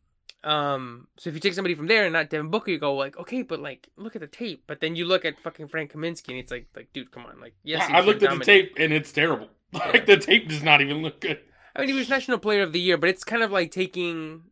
Um, 0.45 1.09
so 1.17 1.29
if 1.29 1.35
you 1.35 1.41
take 1.41 1.55
somebody 1.55 1.75
from 1.75 1.89
there 1.89 2.05
and 2.05 2.13
not 2.13 2.31
Devin 2.31 2.51
Booker, 2.51 2.71
you 2.71 2.79
go 2.79 2.95
like, 2.95 3.19
okay, 3.19 3.43
but 3.43 3.59
like, 3.61 3.89
look 3.97 4.15
at 4.15 4.21
the 4.21 4.29
tape. 4.29 4.63
But 4.69 4.81
then 4.81 4.95
you 4.95 5.05
look 5.05 5.25
at 5.25 5.41
fucking 5.41 5.67
Frank 5.69 5.93
Kaminsky, 5.93 6.29
and 6.29 6.39
it's 6.39 6.53
like, 6.53 6.69
like, 6.77 6.93
dude, 6.93 7.11
come 7.11 7.27
on, 7.27 7.41
like, 7.41 7.55
yes, 7.65 7.83
I, 7.91 7.99
I 7.99 8.01
looked 8.03 8.23
at 8.23 8.39
the 8.39 8.45
tape, 8.45 8.75
and 8.79 8.93
it's 8.93 9.13
terrible. 9.13 9.49
Like 9.73 10.07
the 10.07 10.17
tape 10.17 10.49
does 10.49 10.63
not 10.63 10.81
even 10.81 11.03
look 11.03 11.21
good. 11.21 11.41
I 11.75 11.81
mean, 11.81 11.89
he 11.89 11.95
was 11.95 12.09
National 12.09 12.39
Player 12.39 12.63
of 12.63 12.73
the 12.73 12.81
Year, 12.81 12.97
but 12.97 13.11
it's 13.11 13.25
kind 13.25 13.43
of 13.43 13.51
like 13.51 13.73
taking, 13.73 14.45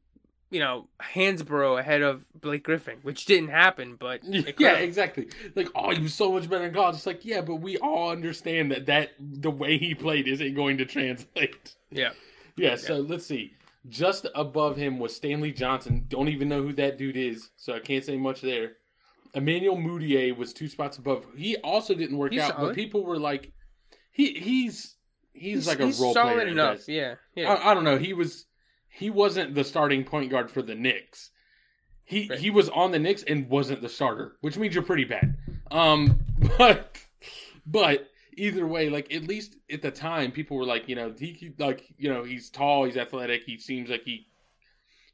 you 0.51 0.59
know, 0.61 0.89
Hansbrough 1.01 1.79
ahead 1.81 2.03
of 2.03 2.25
Blake 2.39 2.65
Griffin, 2.65 2.99
which 3.03 3.25
didn't 3.25 3.49
happen, 3.49 3.95
but 3.95 4.21
Yeah, 4.59 4.75
exactly. 4.75 5.29
Like, 5.55 5.69
oh, 5.77 5.91
he 5.91 6.03
was 6.03 6.13
so 6.13 6.33
much 6.33 6.51
better 6.51 6.67
in 6.67 6.75
college. 6.75 6.97
It's 6.97 7.07
like, 7.07 7.25
yeah, 7.25 7.41
but 7.41 7.57
we 7.57 7.79
all 7.79 8.11
understand 8.11 8.73
that 8.73 8.87
that 8.87 9.13
the 9.21 9.51
way 9.53 9.79
he 9.79 9.95
played 9.95 10.27
isn't 10.27 10.55
going 10.55 10.77
to 10.79 10.85
translate. 10.85 11.75
yeah, 11.91 12.11
Yeah, 12.57 12.75
so 12.77 12.97
let's 12.97 13.25
see. 13.25 13.55
Just 13.89 14.27
above 14.35 14.77
him 14.77 14.99
was 14.99 15.15
Stanley 15.15 15.53
Johnson. 15.53 16.05
Don't 16.09 16.29
even 16.29 16.49
know 16.49 16.63
who 16.63 16.73
that 16.75 16.97
dude 16.99 17.17
is, 17.17 17.51
so 17.57 17.75
I 17.75 17.81
can't 17.81 18.05
say 18.05 18.17
much 18.17 18.41
there. 18.41 18.73
Emmanuel 19.35 19.77
Mudiay 19.77 20.35
was 20.37 20.53
two 20.53 20.69
spots 20.69 20.97
above. 20.97 21.27
He 21.37 21.57
also 21.59 21.95
didn't 21.95 22.17
work 22.17 22.33
He's 22.33 22.41
out, 22.43 22.53
solid. 22.57 22.69
but 22.69 22.75
people 22.77 23.05
were 23.05 23.19
like, 23.19 23.53
he 24.13 24.33
he's 24.35 24.97
he's, 25.33 25.67
like 25.67 25.81
a 25.81 25.87
he's 25.87 25.99
role 26.01 26.15
solid 26.15 26.35
player. 26.35 26.47
enough. 26.49 26.89
Yeah, 26.89 27.17
yeah. 27.35 27.53
I, 27.53 27.71
I 27.71 27.75
don't 27.75 27.85
know. 27.85 27.99
He 27.99 28.13
was 28.15 28.47
he 28.89 29.11
wasn't 29.11 29.55
the 29.55 29.65
starting 29.65 30.05
point 30.05 30.31
guard 30.31 30.51
for 30.51 30.63
the 30.63 30.75
Knicks. 30.75 31.31
He 32.05 32.29
Right. 32.31 32.39
he 32.39 32.51
was 32.51 32.69
on 32.71 32.91
the 32.93 32.99
Knicks 32.99 33.23
and 33.25 33.49
wasn't 33.51 33.83
the 33.83 33.89
starter, 33.89 34.37
which 34.41 34.57
means 34.57 34.75
you're 34.75 34.85
pretty 34.85 35.05
bad. 35.05 35.37
Um, 35.71 36.21
but 36.59 36.97
but 37.67 38.09
either 38.37 38.67
way, 38.67 38.89
like 38.89 39.13
at 39.13 39.25
least 39.25 39.57
at 39.71 39.83
the 39.83 39.91
time, 39.91 40.33
people 40.33 40.57
were 40.57 40.65
like, 40.65 40.89
you 40.89 40.95
know, 40.97 41.13
he 41.19 41.53
like 41.59 41.85
you 41.99 42.09
know 42.13 42.25
he's 42.25 42.51
tall, 42.51 42.85
he's 42.85 42.97
athletic, 42.97 43.45
he 43.45 43.59
seems 43.59 43.91
like 43.91 44.03
he 44.05 44.27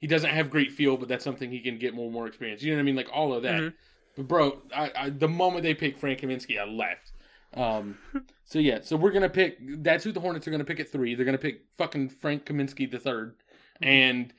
he 0.01 0.07
doesn't 0.07 0.31
have 0.31 0.51
great 0.51 0.73
feel, 0.73 0.97
but 0.97 1.09
that's 1.09 1.25
something 1.25 1.51
he 1.51 1.61
can 1.61 1.79
get 1.79 1.95
more 1.95 2.05
and 2.07 2.15
more 2.15 2.27
experience. 2.27 2.63
You 2.63 2.73
know 2.73 2.77
what 2.79 2.83
I 2.83 2.85
mean? 2.85 2.97
Like 2.97 3.11
all 3.13 3.33
of 3.35 3.43
that. 3.43 3.61
Mhm. 3.61 3.73
But 4.17 4.29
bro, 4.29 4.63
I, 4.75 4.91
I 4.97 5.11
the 5.11 5.29
moment 5.29 5.63
they 5.63 5.75
picked 5.75 5.99
Frank 5.99 6.21
Kaminsky, 6.21 6.59
I 6.61 6.65
left. 6.65 7.13
Um, 7.55 7.99
so 8.45 8.59
yeah, 8.59 8.81
so 8.83 8.97
we're 8.97 9.11
gonna 9.13 9.29
pick. 9.29 9.59
That's 9.83 10.05
who 10.05 10.13
the 10.13 10.21
Hornets 10.21 10.47
are 10.49 10.51
gonna 10.51 10.65
pick 10.65 10.81
at 10.81 10.91
three. 10.91 11.15
They're 11.15 11.27
gonna 11.27 11.39
pick 11.39 11.63
fucking 11.77 12.11
Frank 12.11 12.45
Kaminsky 12.47 12.91
the 12.91 12.99
third, 12.99 13.35
and 13.83 14.33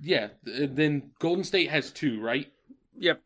Yeah. 0.00 0.28
th- 0.44 0.70
Then 0.72 1.10
Golden 1.18 1.44
State 1.44 1.70
has 1.70 1.90
two, 1.90 2.20
right? 2.20 2.50
Yep. 2.98 3.22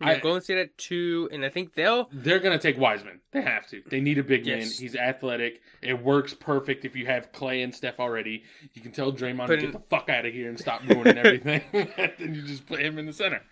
We 0.00 0.06
I- 0.06 0.14
have 0.14 0.22
Golden 0.22 0.42
State 0.42 0.58
at 0.58 0.76
two, 0.76 1.28
and 1.32 1.44
I 1.44 1.48
think 1.48 1.74
they'll. 1.74 2.08
They're 2.12 2.40
gonna 2.40 2.58
take 2.58 2.76
Wiseman. 2.78 3.20
They 3.32 3.42
have 3.42 3.66
to. 3.68 3.82
They 3.88 4.00
need 4.00 4.18
a 4.18 4.24
big 4.24 4.44
man. 4.46 4.58
He's 4.62 4.96
athletic. 4.96 5.62
It 5.82 6.02
works 6.02 6.34
perfect 6.34 6.84
if 6.84 6.96
you 6.96 7.06
have 7.06 7.30
Clay 7.32 7.62
and 7.62 7.74
Steph 7.74 8.00
already. 8.00 8.42
You 8.72 8.82
can 8.82 8.90
tell 8.92 9.12
Draymond 9.12 9.46
to 9.46 9.52
in- 9.54 9.60
get 9.60 9.72
the 9.72 9.78
fuck 9.78 10.08
out 10.08 10.26
of 10.26 10.32
here 10.32 10.48
and 10.48 10.58
stop 10.58 10.82
ruining 10.88 11.16
everything. 11.24 11.62
then 11.72 12.34
you 12.34 12.42
just 12.42 12.66
put 12.66 12.80
him 12.80 12.98
in 12.98 13.06
the 13.06 13.12
center. 13.12 13.42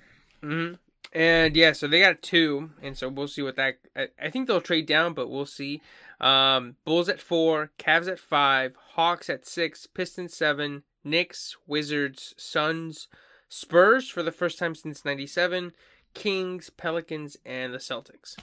hmm 0.42 0.72
And 1.12 1.54
yeah, 1.56 1.72
so 1.72 1.86
they 1.86 2.00
got 2.00 2.22
two, 2.22 2.70
and 2.82 2.96
so 2.98 3.08
we'll 3.08 3.28
see 3.28 3.42
what 3.42 3.56
that. 3.56 3.78
I, 3.94 4.08
I 4.20 4.30
think 4.30 4.48
they'll 4.48 4.60
trade 4.60 4.86
down, 4.86 5.14
but 5.14 5.28
we'll 5.28 5.46
see. 5.46 5.80
Um, 6.20 6.76
Bulls 6.84 7.08
at 7.08 7.20
four, 7.20 7.70
Cavs 7.78 8.08
at 8.10 8.18
five, 8.18 8.74
Hawks 8.94 9.28
at 9.30 9.46
six, 9.46 9.86
Pistons 9.86 10.34
seven, 10.36 10.82
Knicks, 11.04 11.56
Wizards, 11.66 12.32
Suns, 12.36 13.08
Spurs 13.48 14.08
for 14.08 14.22
the 14.22 14.30
first 14.32 14.58
time 14.58 14.74
since 14.74 15.04
'97, 15.04 15.72
Kings, 16.14 16.70
Pelicans, 16.70 17.36
and 17.44 17.72
the 17.74 17.78
Celtics. 17.78 18.36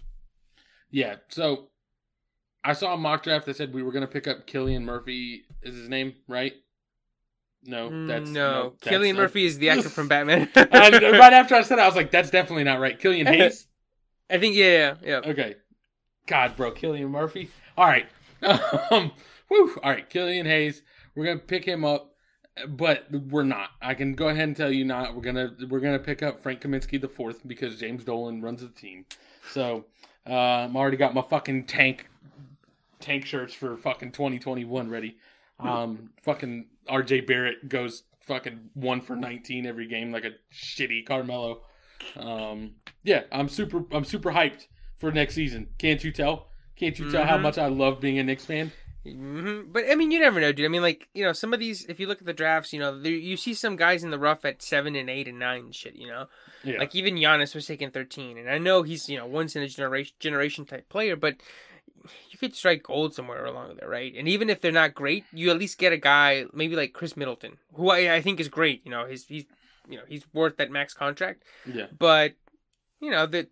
Yeah. 0.92 1.16
So 1.30 1.70
I 2.64 2.74
saw 2.74 2.94
a 2.94 2.98
mock 2.98 3.24
draft 3.24 3.46
that 3.46 3.56
said 3.56 3.74
we 3.74 3.84
were 3.84 3.92
gonna 3.92 4.08
pick 4.08 4.28
up 4.28 4.48
Killian 4.48 4.86
Murphy. 4.86 5.44
Is 5.62 5.76
his 5.76 5.90
name 5.90 6.16
right? 6.28 6.54
No, 7.64 7.90
Mm, 7.90 8.08
that's 8.08 8.30
no. 8.30 8.74
that's- 8.82 9.00
Cillian 9.02 9.16
uh, 9.16 9.18
Murphy 9.18 9.46
is 9.46 9.58
the 9.60 9.70
actor 9.70 9.90
from 9.90 10.08
Batman. 10.10 10.50
and 10.56 10.72
right 10.74 11.34
after 11.34 11.56
I 11.56 11.62
said 11.62 11.78
it, 11.78 11.82
I 11.82 11.88
was 11.88 11.96
like, 11.96 12.10
that's 12.12 12.30
definitely 12.30 12.64
not 12.64 12.80
right. 12.80 12.98
Killian 12.98 13.28
Hayes. 13.34 13.68
I 14.30 14.38
think 14.40 14.56
yeah, 14.56 14.96
yeah, 15.04 15.22
yeah. 15.24 15.30
Okay. 15.32 15.56
God, 16.26 16.56
bro, 16.56 16.72
Killian 16.72 17.10
Murphy. 17.10 17.50
All 17.78 17.86
right. 17.88 18.08
Um, 18.92 19.12
whew. 19.50 19.78
All 19.84 19.92
right, 19.92 20.10
Killian 20.10 20.46
Hayes. 20.46 20.82
We're 21.16 21.26
gonna 21.26 21.40
pick 21.40 21.66
him 21.66 21.84
up, 21.84 22.09
but 22.68 23.06
we're 23.12 23.44
not. 23.44 23.70
I 23.82 23.94
can 23.94 24.14
go 24.14 24.28
ahead 24.30 24.48
and 24.48 24.56
tell 24.58 24.72
you 24.72 24.86
not. 24.86 25.16
We're 25.16 25.22
gonna 25.22 25.56
we're 25.70 25.80
gonna 25.80 26.00
pick 26.00 26.22
up 26.24 26.40
Frank 26.42 26.62
Kaminsky 26.62 27.00
the 27.00 27.08
fourth 27.08 27.48
because 27.48 27.80
James 27.80 28.04
Dolan 28.04 28.42
runs 28.42 28.62
the 28.62 28.70
team. 28.70 29.06
So 29.52 29.86
uh, 30.28 30.34
I'm 30.34 30.76
already 30.76 30.98
got 30.98 31.14
my 31.14 31.22
fucking 31.22 31.66
tank 31.66 32.08
tank 33.00 33.26
shirts 33.26 33.54
for 33.54 33.78
fucking 33.78 34.12
2021 34.12 34.90
ready. 34.90 35.18
Um, 35.60 36.12
fucking 36.22 36.68
RJ 36.90 37.28
Barrett 37.28 37.68
goes 37.70 38.04
fucking 38.22 38.70
one 38.74 39.02
for 39.02 39.16
19 39.16 39.66
every 39.66 39.88
game 39.88 40.12
like 40.12 40.24
a 40.26 40.32
shitty 40.54 41.06
Carmelo. 41.06 41.62
Um, 42.18 42.76
yeah, 43.04 43.24
I'm 43.32 43.50
super 43.50 43.84
I'm 43.92 44.06
super 44.06 44.32
hyped 44.32 44.68
for 44.98 45.12
next 45.12 45.36
season. 45.36 45.68
Can't 45.78 46.04
you 46.04 46.12
tell? 46.12 46.48
Can't 46.76 46.98
you 46.98 47.12
tell 47.12 47.26
how 47.26 47.38
Mhm. 47.38 47.42
much 47.42 47.58
I 47.58 47.68
love 47.68 48.00
being 48.00 48.20
a 48.20 48.24
Knicks 48.24 48.46
fan? 48.46 48.72
Hmm 49.04 49.62
But 49.72 49.86
I 49.90 49.96
mean, 49.96 50.12
you 50.12 50.20
never 50.20 50.42
know, 50.42 50.52
dude. 50.52 50.66
I 50.66 50.70
mean, 50.70 50.82
like 50.82 51.08
you 51.14 51.24
know, 51.24 51.34
some 51.34 51.54
of 51.54 51.60
these. 51.60 51.86
If 51.86 52.00
you 52.00 52.08
look 52.08 52.20
at 52.20 52.26
the 52.26 52.34
drafts, 52.34 52.74
you 52.74 52.80
know, 52.80 53.00
there, 53.00 53.12
you 53.12 53.38
see 53.38 53.54
some 53.54 53.76
guys 53.76 54.04
in 54.04 54.12
the 54.12 54.20
rough 54.20 54.44
at 54.46 54.62
seven 54.62 54.96
and 54.96 55.10
eight 55.10 55.28
and 55.28 55.40
nine 55.40 55.66
and 55.66 55.76
shit. 55.76 55.96
You 55.96 56.08
know, 56.08 56.26
Yeah. 56.64 56.80
like 56.80 56.94
even 56.96 57.16
Giannis 57.16 57.56
was 57.56 57.66
taking 57.66 57.92
thirteen, 57.92 58.38
and 58.38 58.50
I 58.50 58.58
know 58.58 58.84
he's 58.84 59.08
you 59.10 59.18
know 59.18 59.26
once 59.26 59.56
in 59.56 59.64
a 59.64 59.68
generation 59.68 60.16
generation 60.20 60.66
type 60.66 60.90
player, 60.90 61.16
but 61.16 61.36
you 62.30 62.38
could 62.38 62.56
strike 62.56 62.84
gold 62.84 63.14
somewhere 63.14 63.46
along 63.46 63.78
there, 63.78 63.90
right? 63.90 64.14
And 64.18 64.28
even 64.28 64.50
if 64.50 64.62
they're 64.62 64.72
not 64.72 64.94
great, 64.96 65.26
you 65.34 65.50
at 65.50 65.58
least 65.58 65.78
get 65.78 65.94
a 65.94 65.98
guy 65.98 66.46
maybe 66.54 66.76
like 66.76 66.94
Khris 66.94 67.16
Middleton, 67.18 67.58
who 67.74 67.90
I, 67.90 68.16
I 68.16 68.22
think 68.22 68.40
is 68.40 68.48
great. 68.50 68.82
You 68.86 68.92
know, 68.92 69.06
he's 69.06 69.26
he's 69.28 69.46
you 69.88 69.98
know 69.98 70.04
he's 70.08 70.26
worth 70.34 70.58
that 70.58 70.72
max 70.72 70.94
contract, 70.94 71.44
yeah. 71.66 71.88
but 71.98 72.34
you 73.00 73.12
know 73.12 73.26
that. 73.28 73.48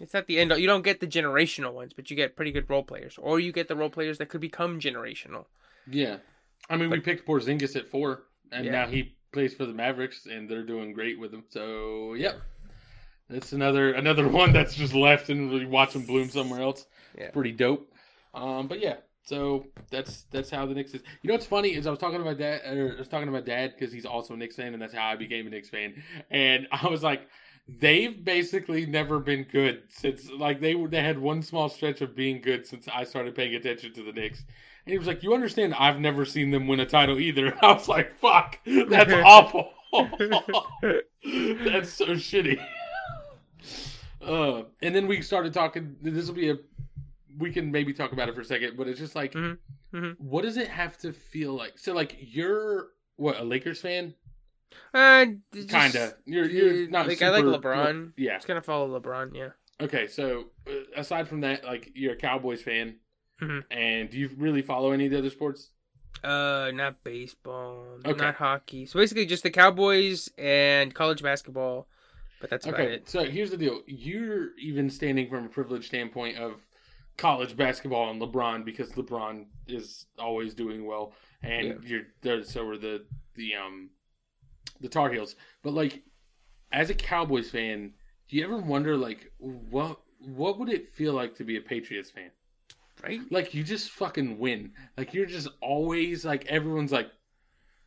It's 0.00 0.12
not 0.12 0.26
the 0.26 0.38
end. 0.38 0.50
You 0.56 0.66
don't 0.66 0.82
get 0.82 1.00
the 1.00 1.06
generational 1.06 1.72
ones, 1.72 1.92
but 1.94 2.10
you 2.10 2.16
get 2.16 2.36
pretty 2.36 2.50
good 2.52 2.68
role 2.68 2.82
players, 2.82 3.16
or 3.20 3.38
you 3.40 3.52
get 3.52 3.68
the 3.68 3.76
role 3.76 3.90
players 3.90 4.18
that 4.18 4.28
could 4.28 4.40
become 4.40 4.80
generational. 4.80 5.44
Yeah. 5.88 6.16
I 6.68 6.76
mean, 6.76 6.90
we 6.90 7.00
picked 7.00 7.26
Porzingis 7.26 7.76
at 7.76 7.86
four, 7.86 8.24
and 8.50 8.64
Yeah. 8.64 8.72
now 8.72 8.86
he 8.86 9.14
plays 9.32 9.54
for 9.54 9.66
the 9.66 9.72
Mavericks, 9.72 10.26
and 10.26 10.48
they're 10.48 10.62
doing 10.64 10.92
great 10.92 11.18
with 11.18 11.32
him. 11.32 11.44
So, 11.50 12.14
yep. 12.14 12.40
That's 13.30 13.52
another 13.52 13.92
another 13.92 14.28
one 14.42 14.52
that's 14.52 14.74
just 14.74 14.94
left 14.94 15.30
and 15.30 15.50
we 15.50 15.64
watch 15.64 15.94
him 15.94 16.04
bloom 16.04 16.28
somewhere 16.28 16.60
else. 16.60 16.86
Yeah. 17.18 17.30
Pretty 17.30 17.52
dope. 17.52 17.90
Um, 18.34 18.66
but 18.68 18.80
yeah, 18.80 18.96
so 19.24 19.66
that's 19.90 20.24
that's 20.30 20.50
how 20.50 20.66
the 20.66 20.74
Knicks 20.74 20.92
is. 20.92 21.02
You 21.22 21.28
know 21.28 21.34
what's 21.34 21.46
funny 21.46 21.74
is 21.74 21.86
I 21.86 21.90
was 21.90 21.98
talking 21.98 22.18
to 22.18 22.24
my 22.24 22.34
dad, 22.34 22.60
or 22.76 22.94
I 22.96 22.98
was 22.98 23.08
talking 23.08 23.26
to 23.26 23.32
my 23.32 23.40
dad 23.40 23.72
because 23.78 23.92
he's 23.94 24.04
also 24.04 24.34
a 24.34 24.36
Knicks 24.36 24.56
fan, 24.56 24.74
and 24.74 24.82
that's 24.82 24.92
how 24.92 25.06
I 25.08 25.16
became 25.16 25.46
a 25.46 25.50
Knicks 25.50 25.70
fan. 25.70 26.02
And 26.30 26.66
I 26.72 26.88
was 26.88 27.02
like, 27.02 27.22
they've 27.66 28.24
basically 28.24 28.86
never 28.86 29.18
been 29.18 29.44
good 29.44 29.82
since 29.88 30.30
like 30.30 30.60
they 30.60 30.74
they 30.86 31.02
had 31.02 31.18
one 31.18 31.42
small 31.42 31.68
stretch 31.68 32.00
of 32.00 32.14
being 32.14 32.40
good 32.40 32.66
since 32.66 32.86
I 32.92 33.04
started 33.04 33.34
paying 33.34 33.54
attention 33.54 33.92
to 33.94 34.02
the 34.02 34.12
Knicks. 34.12 34.44
And 34.86 34.92
he 34.92 34.98
was 34.98 35.06
like, 35.06 35.22
"You 35.22 35.34
understand? 35.34 35.74
I've 35.74 35.98
never 35.98 36.24
seen 36.26 36.50
them 36.50 36.66
win 36.66 36.80
a 36.80 36.86
title 36.86 37.18
either." 37.18 37.56
I 37.62 37.72
was 37.72 37.88
like, 37.88 38.14
"Fuck, 38.18 38.58
that's 38.66 39.12
awful. 39.24 39.70
that's 41.22 41.92
so 41.92 42.06
shitty." 42.08 42.60
Uh, 44.22 44.62
and 44.82 44.94
then 44.94 45.06
we 45.06 45.22
started 45.22 45.54
talking. 45.54 45.96
This 46.02 46.26
will 46.26 46.34
be 46.34 46.50
a. 46.50 46.56
We 47.38 47.50
can 47.50 47.72
maybe 47.72 47.92
talk 47.92 48.12
about 48.12 48.28
it 48.28 48.34
for 48.34 48.42
a 48.42 48.44
second, 48.44 48.76
but 48.76 48.86
it's 48.88 49.00
just 49.00 49.16
like, 49.16 49.32
Mhm, 49.32 49.58
mhm. 49.92 50.14
what 50.18 50.42
does 50.42 50.56
it 50.56 50.68
have 50.68 50.96
to 50.98 51.12
feel 51.12 51.54
like? 51.54 51.78
So, 51.78 51.92
like, 51.92 52.16
you're 52.20 52.90
what 53.16 53.40
a 53.40 53.44
Lakers 53.44 53.80
fan, 53.80 54.14
Uh, 54.92 55.26
kinda. 55.52 56.14
You're 56.24 56.48
you're 56.48 56.88
not 56.88 57.06
like 57.08 57.20
I 57.22 57.30
like 57.30 57.44
super- 57.44 57.58
LeBron. 57.74 58.12
Yeah. 58.16 58.36
It's 58.36 58.44
gonna 58.46 58.62
follow 58.62 58.98
LeBron. 59.00 59.34
Yeah. 59.34 59.48
Okay, 59.80 60.06
so 60.06 60.46
uh, 60.68 60.72
aside 60.96 61.26
from 61.28 61.40
that, 61.40 61.64
like, 61.64 61.90
you're 61.94 62.12
a 62.12 62.16
Cowboys 62.16 62.62
fan, 62.62 62.96
Mhm. 63.42 63.64
and 63.72 64.08
do 64.08 64.18
you 64.18 64.30
really 64.36 64.62
follow 64.62 64.92
any 64.92 65.06
of 65.06 65.10
the 65.12 65.18
other 65.18 65.30
sports? 65.30 65.70
Uh, 66.22 66.70
not 66.72 67.02
baseball, 67.02 67.98
Okay. 68.06 68.24
not 68.24 68.36
hockey. 68.36 68.86
So 68.86 68.98
basically, 69.00 69.26
just 69.26 69.42
the 69.42 69.50
Cowboys 69.50 70.30
and 70.38 70.94
college 70.94 71.22
basketball. 71.22 71.88
But 72.40 72.50
that's 72.50 72.66
Okay, 72.66 73.00
so 73.04 73.24
here's 73.24 73.50
the 73.50 73.56
deal. 73.56 73.82
You're 73.86 74.56
even 74.58 74.90
standing 74.90 75.28
from 75.28 75.46
a 75.46 75.48
privileged 75.48 75.86
standpoint 75.86 76.36
of 76.38 76.60
college 77.16 77.56
basketball 77.56 78.10
and 78.10 78.20
LeBron 78.22 78.64
because 78.64 78.92
LeBron 78.92 79.46
is 79.66 80.06
always 80.18 80.54
doing 80.54 80.84
well, 80.86 81.14
and 81.42 81.66
Yeah. 81.66 81.74
you're 81.84 82.06
there. 82.22 82.42
So 82.44 82.68
are 82.68 82.76
the 82.78 83.06
the 83.34 83.54
um 83.56 83.90
the 84.80 84.88
Tar 84.88 85.10
Heels. 85.10 85.36
But 85.62 85.74
like, 85.74 86.02
as 86.72 86.90
a 86.90 86.94
Cowboys 86.94 87.50
fan, 87.50 87.92
do 88.28 88.36
you 88.36 88.44
ever 88.44 88.58
wonder 88.58 88.96
like 88.96 89.32
what 89.38 90.00
what 90.18 90.58
would 90.58 90.68
it 90.68 90.88
feel 90.88 91.12
like 91.12 91.34
to 91.36 91.44
be 91.44 91.56
a 91.56 91.60
Patriots 91.60 92.10
fan? 92.10 92.30
Right? 93.02 93.20
Like 93.30 93.54
you 93.54 93.62
just 93.62 93.90
fucking 93.90 94.38
win. 94.38 94.72
Like 94.96 95.12
you're 95.12 95.26
just 95.26 95.48
always 95.60 96.24
like 96.24 96.46
everyone's 96.46 96.92
like 96.92 97.10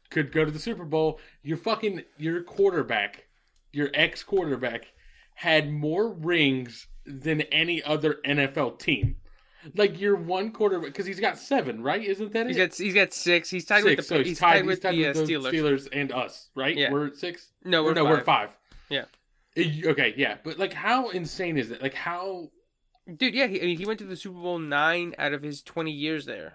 could 0.10 0.32
go 0.32 0.45
to 0.45 0.52
the 0.52 0.60
Super 0.60 0.86
Bowl. 0.86 1.19
Your 1.43 1.58
fucking 1.58 2.04
your 2.17 2.43
quarterback, 2.43 3.28
your 3.71 3.89
ex 3.93 4.23
quarterback, 4.23 4.93
had 5.36 5.71
more 5.71 6.10
rings 6.10 6.88
than 7.06 7.41
any 7.41 7.82
other 7.84 8.19
NFL 8.26 8.80
team. 8.80 9.17
Like 9.75 9.99
your 9.99 10.15
one 10.15 10.51
quarterback 10.51 10.88
because 10.89 11.06
he's 11.06 11.19
got 11.19 11.38
seven, 11.38 11.82
right? 11.84 12.01
Isn't 12.03 12.32
that 12.34 12.47
He's 12.47 12.56
it? 12.58 12.69
got 12.69 12.77
he's 12.77 12.93
got 12.93 13.13
six. 13.13 13.49
He's 13.49 13.65
tied 13.65 13.84
six. 13.84 13.89
with 13.89 13.97
the 13.97 14.03
so 14.03 14.17
he's, 14.19 14.27
he's 14.27 14.39
tied, 14.39 14.53
tied 14.53 14.65
with 14.65 14.75
he's 14.77 14.84
tied 14.84 14.95
the 14.95 15.06
uh, 15.06 15.13
with 15.13 15.27
the 15.27 15.34
Steelers. 15.34 15.51
Steelers 15.53 15.88
and 15.91 16.12
us, 16.12 16.49
right? 16.56 16.75
Yeah. 16.75 16.91
We're 16.91 17.13
six. 17.13 17.51
No, 17.63 17.84
we're 17.84 17.93
no, 17.93 18.03
five. 18.06 18.10
we're 18.12 18.23
five. 18.23 18.58
Yeah. 18.89 19.06
Eh, 19.56 19.82
Okay, 19.86 20.13
yeah, 20.17 20.38
but 20.43 20.60
like, 20.60 20.73
how 20.73 21.10
insane 21.10 21.58
is 21.58 21.71
it? 21.71 21.82
Like, 21.82 21.93
how 21.93 22.49
Dude, 23.15 23.34
yeah, 23.34 23.47
he, 23.47 23.62
I 23.62 23.65
mean, 23.65 23.77
he 23.77 23.86
went 23.86 23.99
to 23.99 24.06
the 24.06 24.17
Super 24.17 24.39
Bowl 24.39 24.60
nine 24.60 25.15
out 25.17 25.34
of 25.34 25.41
his 25.41 25.62
twenty 25.62 25.91
years 25.91 26.25
there. 26.25 26.53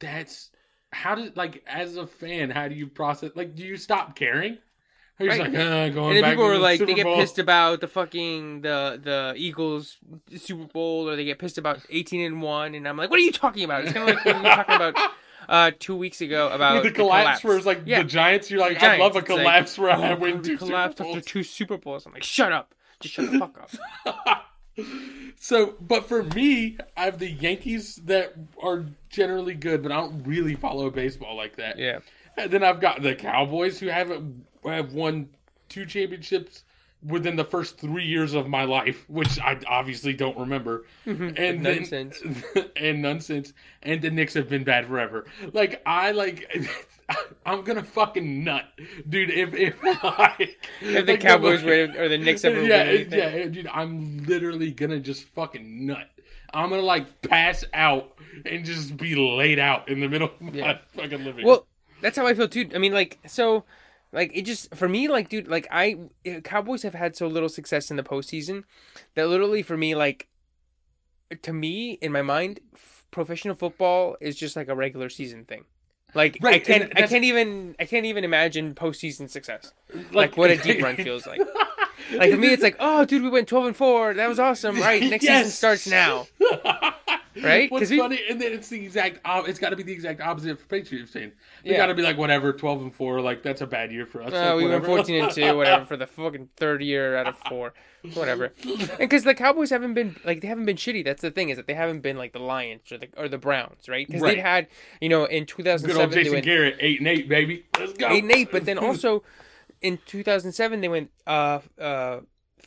that's 0.00 0.50
how 0.92 1.14
did 1.14 1.36
like 1.36 1.62
as 1.66 1.96
a 1.96 2.06
fan 2.06 2.50
how 2.50 2.66
do 2.66 2.74
you 2.74 2.86
process 2.86 3.30
like 3.34 3.54
do 3.54 3.62
you 3.62 3.76
stop 3.76 4.16
caring 4.16 4.56
you're 5.18 5.28
Right. 5.30 5.40
like 5.40 5.54
uh, 5.54 5.88
going 5.90 6.08
And 6.08 6.16
then 6.16 6.22
back 6.22 6.32
people 6.32 6.44
were 6.46 6.54
the 6.54 6.58
like, 6.60 6.78
Super 6.78 6.86
they 6.92 6.94
get 6.94 7.04
Bowl. 7.04 7.16
pissed 7.16 7.38
about 7.38 7.80
the 7.80 7.88
fucking 7.88 8.60
the 8.62 9.00
the 9.02 9.34
Eagles 9.36 9.96
Super 10.36 10.64
Bowl, 10.64 11.08
or 11.08 11.16
they 11.16 11.24
get 11.24 11.38
pissed 11.38 11.58
about 11.58 11.80
eighteen 11.90 12.20
and 12.20 12.40
one, 12.42 12.74
and 12.74 12.86
I'm 12.86 12.96
like, 12.96 13.10
what 13.10 13.18
are 13.18 13.22
you 13.22 13.32
talking 13.32 13.64
about? 13.64 13.84
It's 13.84 13.92
kind 13.92 14.08
of 14.08 14.16
like 14.16 14.24
when 14.24 14.36
we 14.36 14.42
were 14.48 14.54
talking 14.54 14.74
about 14.76 14.94
uh 15.48 15.70
two 15.78 15.96
weeks 15.96 16.20
ago 16.20 16.48
about 16.50 16.82
With 16.84 16.92
the 16.92 16.98
collapse, 16.98 17.42
where 17.42 17.56
it's 17.56 17.66
like 17.66 17.82
Yeah. 17.86 18.02
the 18.02 18.08
Giants 18.08 18.50
you're 18.50 18.60
like 18.60 18.78
The 18.78 18.86
I 18.86 18.96
love 18.98 19.16
a 19.16 19.20
Giants, 19.22 19.30
it's 19.30 19.30
like, 19.30 19.38
collapse 19.38 19.78
where 19.78 19.90
I 19.90 20.14
win 20.14 20.42
two 20.42 20.58
Bowls. 20.58 20.70
after 20.70 21.20
two 21.20 21.42
Super 21.42 21.76
Bowls. 21.78 22.06
I'm 22.06 22.12
like, 22.12 22.22
shut 22.22 22.52
up, 22.52 22.74
just 23.00 23.14
shut 23.14 23.30
the 23.32 23.38
fuck 23.38 23.58
up. 24.06 24.44
so 25.40 25.74
but 25.80 26.06
for 26.08 26.22
me 26.22 26.76
I 26.96 27.06
have 27.06 27.18
the 27.18 27.30
Yankees 27.30 27.96
that 28.04 28.34
are 28.62 28.84
generally 29.10 29.54
good 29.54 29.82
but 29.82 29.90
I 29.90 29.96
don't 29.96 30.22
really 30.24 30.54
follow 30.54 30.88
baseball 30.90 31.36
like 31.36 31.56
that 31.56 31.78
yeah, 31.78 31.98
And 32.36 32.50
then 32.50 32.62
I've 32.62 32.80
got 32.80 33.02
the 33.02 33.14
Cowboys 33.16 33.80
who 33.80 33.88
haven't 33.88 34.44
have 34.76 34.92
won 34.92 35.28
two 35.68 35.86
championships 35.86 36.64
within 37.06 37.36
the 37.36 37.44
first 37.44 37.78
three 37.78 38.04
years 38.04 38.34
of 38.34 38.48
my 38.48 38.64
life, 38.64 39.08
which 39.08 39.38
I 39.38 39.58
obviously 39.66 40.14
don't 40.14 40.36
remember. 40.36 40.84
Mm-hmm. 41.06 41.28
And 41.36 41.64
then, 41.64 41.76
nonsense. 41.76 42.22
and 42.76 43.02
nonsense. 43.02 43.52
And 43.82 44.02
the 44.02 44.10
Knicks 44.10 44.34
have 44.34 44.48
been 44.48 44.64
bad 44.64 44.86
forever. 44.86 45.26
Like 45.52 45.82
I 45.86 46.10
like 46.12 46.50
I'm 47.46 47.62
gonna 47.62 47.84
fucking 47.84 48.44
nut, 48.44 48.64
dude. 49.08 49.30
If 49.30 49.54
if 49.54 49.82
like 50.02 50.58
if 50.80 51.06
the 51.06 51.12
like, 51.12 51.20
Cowboys 51.20 51.62
were 51.62 51.88
or 51.96 52.08
the 52.08 52.18
Knicks 52.18 52.44
ever 52.44 52.62
yeah, 52.62 52.90
yeah, 52.90 53.46
dude. 53.46 53.68
I'm 53.68 54.24
literally 54.24 54.72
gonna 54.72 55.00
just 55.00 55.24
fucking 55.24 55.86
nut. 55.86 56.08
I'm 56.52 56.70
gonna 56.70 56.82
like 56.82 57.22
pass 57.22 57.64
out 57.74 58.18
and 58.44 58.64
just 58.64 58.96
be 58.96 59.14
laid 59.14 59.58
out 59.58 59.88
in 59.88 60.00
the 60.00 60.08
middle 60.08 60.30
of 60.40 60.54
my 60.54 60.80
fucking 60.94 61.24
living. 61.24 61.46
Well, 61.46 61.66
that's 62.00 62.16
how 62.16 62.26
I 62.26 62.34
feel 62.34 62.48
too. 62.48 62.70
I 62.74 62.78
mean, 62.78 62.92
like, 62.92 63.18
so 63.26 63.64
Like 64.12 64.32
it 64.34 64.42
just 64.42 64.74
for 64.74 64.88
me, 64.88 65.08
like 65.08 65.28
dude, 65.28 65.48
like 65.48 65.66
I 65.70 65.98
eh, 66.24 66.40
Cowboys 66.40 66.82
have 66.82 66.94
had 66.94 67.16
so 67.16 67.26
little 67.26 67.48
success 67.48 67.90
in 67.90 67.96
the 67.96 68.02
postseason 68.02 68.64
that 69.14 69.28
literally 69.28 69.62
for 69.62 69.76
me, 69.76 69.94
like 69.94 70.28
to 71.42 71.52
me 71.52 71.92
in 72.00 72.12
my 72.12 72.22
mind, 72.22 72.60
f- 72.74 73.04
professional 73.10 73.54
football 73.54 74.16
is 74.20 74.36
just 74.36 74.56
like 74.56 74.68
a 74.68 74.74
regular 74.74 75.10
season 75.10 75.44
thing. 75.44 75.64
Like 76.14 76.42
I 76.42 76.58
can't, 76.58 76.90
I 76.96 77.06
can't 77.06 77.24
even, 77.24 77.76
I 77.78 77.84
can't 77.84 78.06
even 78.06 78.24
imagine 78.24 78.74
postseason 78.74 79.28
success. 79.28 79.72
Like, 80.10 80.38
what 80.38 80.50
a 80.50 80.56
deep 80.56 80.82
run 80.82 80.96
feels 81.04 81.26
like. 81.26 81.40
Like 82.12 82.30
for 82.30 82.38
me, 82.38 82.48
it's 82.48 82.62
like, 82.62 82.76
oh, 82.80 83.04
dude, 83.04 83.22
we 83.22 83.28
went 83.28 83.46
twelve 83.46 83.66
and 83.66 83.76
four. 83.76 84.14
That 84.14 84.26
was 84.28 84.38
awesome. 84.38 84.80
Right, 84.80 85.02
next 85.02 85.26
season 85.26 85.50
starts 85.50 85.86
now. 85.86 86.26
Right? 87.42 87.70
What's 87.70 87.90
we- 87.90 87.98
funny, 87.98 88.20
and 88.28 88.40
then 88.40 88.52
it's 88.52 88.68
the 88.68 88.82
exact. 88.84 89.20
op- 89.24 89.48
It's 89.48 89.58
got 89.58 89.70
to 89.70 89.76
be 89.76 89.82
the 89.82 89.92
exact 89.92 90.20
opposite 90.20 90.58
for 90.58 90.66
Patriots 90.66 91.10
fans. 91.10 91.32
They 91.64 91.70
Yeah. 91.72 91.76
got 91.78 91.86
to 91.86 91.94
be 91.94 92.02
like 92.02 92.16
whatever, 92.16 92.52
twelve 92.52 92.82
and 92.82 92.94
four. 92.94 93.20
Like 93.20 93.42
that's 93.42 93.60
a 93.60 93.66
bad 93.66 93.92
year 93.92 94.06
for 94.06 94.22
us. 94.22 94.32
Uh, 94.32 94.54
like, 94.54 94.64
we 94.64 94.70
went 94.70 94.84
14 94.84 95.24
and 95.24 95.32
2, 95.32 95.56
whatever, 95.56 95.84
for 95.84 95.96
the 95.96 96.06
fucking 96.08 96.48
third 96.56 96.82
year 96.82 97.16
out 97.16 97.26
of 97.26 97.36
four. 97.48 97.74
Whatever. 98.14 98.52
And 98.64 98.98
because 98.98 99.24
the 99.24 99.34
Cowboys 99.34 99.70
haven't 99.70 99.94
been, 99.94 100.16
like, 100.24 100.40
they 100.40 100.46
haven't 100.48 100.66
been 100.66 100.76
shitty. 100.76 101.04
That's 101.04 101.20
the 101.22 101.30
thing, 101.32 101.48
is 101.50 101.56
that 101.56 101.66
they 101.66 101.74
haven't 101.74 102.00
been 102.00 102.16
like 102.16 102.32
the 102.32 102.38
Lions 102.38 102.90
or 102.92 102.98
the 102.98 103.08
or 103.16 103.28
the 103.28 103.38
Browns, 103.38 103.88
right? 103.88 104.06
Because 104.06 104.22
Right. 104.22 104.36
they'd 104.36 104.42
had, 104.42 104.66
you 105.00 105.08
know, 105.08 105.24
in 105.24 105.46
2007, 105.46 106.00
old 106.00 106.10
they 106.12 106.16
Jason 106.22 106.32
went 106.34 106.44
Garrett, 106.44 106.76
eight 106.80 106.98
and 107.00 107.08
eight, 107.08 107.28
baby. 107.28 107.64
Let's 107.78 107.94
go. 107.94 108.08
8 108.08 108.22
and 108.22 108.32
8, 108.32 108.52
but 108.52 108.64
then 108.66 108.78
also 108.88 109.22
in 109.82 109.98
2007, 110.06 110.80
they 110.80 110.88
went 110.88 111.10
uh, 111.26 111.58
uh, 111.80 112.20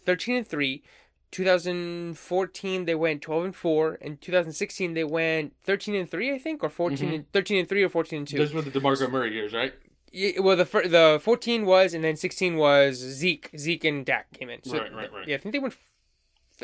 13 0.06 0.36
and 0.38 0.48
3. 0.48 0.84
2014 1.32 2.86
they 2.86 2.96
went 2.96 3.22
12 3.22 3.46
and 3.46 3.56
4 3.56 3.98
and 4.02 4.22
2016 4.22 4.94
they 4.94 5.04
went 5.04 5.54
13 5.64 5.96
and 5.96 6.10
3 6.12 6.34
i 6.34 6.38
think 6.38 6.64
or 6.64 6.70
14 6.70 6.98
Mm-hmm. 7.08 7.16
and 7.16 7.32
13 7.32 7.58
and 7.60 7.70
3 7.70 7.84
or 7.84 7.90
14 7.90 8.18
and 8.20 8.28
2 8.28 8.38
Those 8.38 8.54
were 8.54 8.62
the 8.62 8.72
Demarco 8.72 9.10
Murray 9.10 9.34
years, 9.34 9.54
right? 9.54 9.74
Yeah, 10.14 10.42
well, 10.42 10.58
the 10.58 10.66
the 10.66 11.22
fourteen 11.24 11.66
was, 11.66 11.94
and 11.94 12.04
then 12.04 12.18
sixteen 12.18 12.58
was 12.58 12.98
Zeke. 12.98 13.50
Zeke 13.58 13.86
and 13.86 14.06
Dak 14.06 14.30
came 14.34 14.50
in. 14.50 14.62
So, 14.62 14.78
Right, 14.78 14.94
right, 14.94 15.14
right. 15.14 15.26
Yeah, 15.26 15.36
I 15.36 15.38
think 15.38 15.54
they 15.54 15.60
went. 15.60 15.74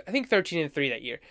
i 0.05 0.11
think 0.11 0.27
thirteen 0.27 0.59
and 0.61 0.73
three 0.73 0.89
that 0.89 1.01
year. 1.01 1.21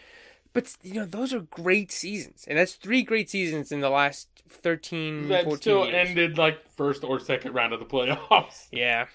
But 0.55 0.75
you 0.83 0.95
know, 0.95 1.05
those 1.05 1.35
are 1.35 1.41
great 1.41 1.93
seasons, 1.93 2.47
and 2.49 2.57
that's 2.57 2.73
three 2.77 3.03
great 3.03 3.29
seasons 3.29 3.71
in 3.71 3.81
the 3.83 3.91
last 3.91 4.29
13, 4.49 5.29
That 5.29 5.45
14 5.45 5.57
still 5.61 5.85
years. 5.85 6.09
ended 6.09 6.39
like 6.39 6.67
first 6.75 7.05
or 7.05 7.21
second 7.21 7.53
round 7.53 7.75
of 7.75 7.81
the 7.81 7.85
playoffs. 7.95 8.69
Yeah, 8.73 9.09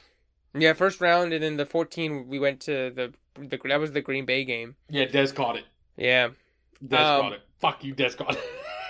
yeah. 0.53 0.73
First 0.73 1.01
round, 1.01 1.33
and 1.33 1.41
then 1.43 1.57
the 1.57 1.65
fourteen, 1.65 2.27
we 2.27 2.37
went 2.37 2.59
to 2.69 2.91
the 2.91 3.13
the 3.35 3.59
that 3.65 3.79
was 3.79 3.91
the 3.91 4.01
Green 4.01 4.25
Bay 4.25 4.43
game. 4.43 4.75
Yeah, 4.89 5.05
Dez 5.05 5.33
caught 5.33 5.57
it. 5.57 5.65
Yeah, 5.97 6.29
Dez 6.83 6.99
Um, 6.99 7.21
caught 7.21 7.33
it. 7.33 7.41
Fuck 7.59 7.83
you, 7.83 7.93
Dez 7.95 8.17
caught 8.17 8.35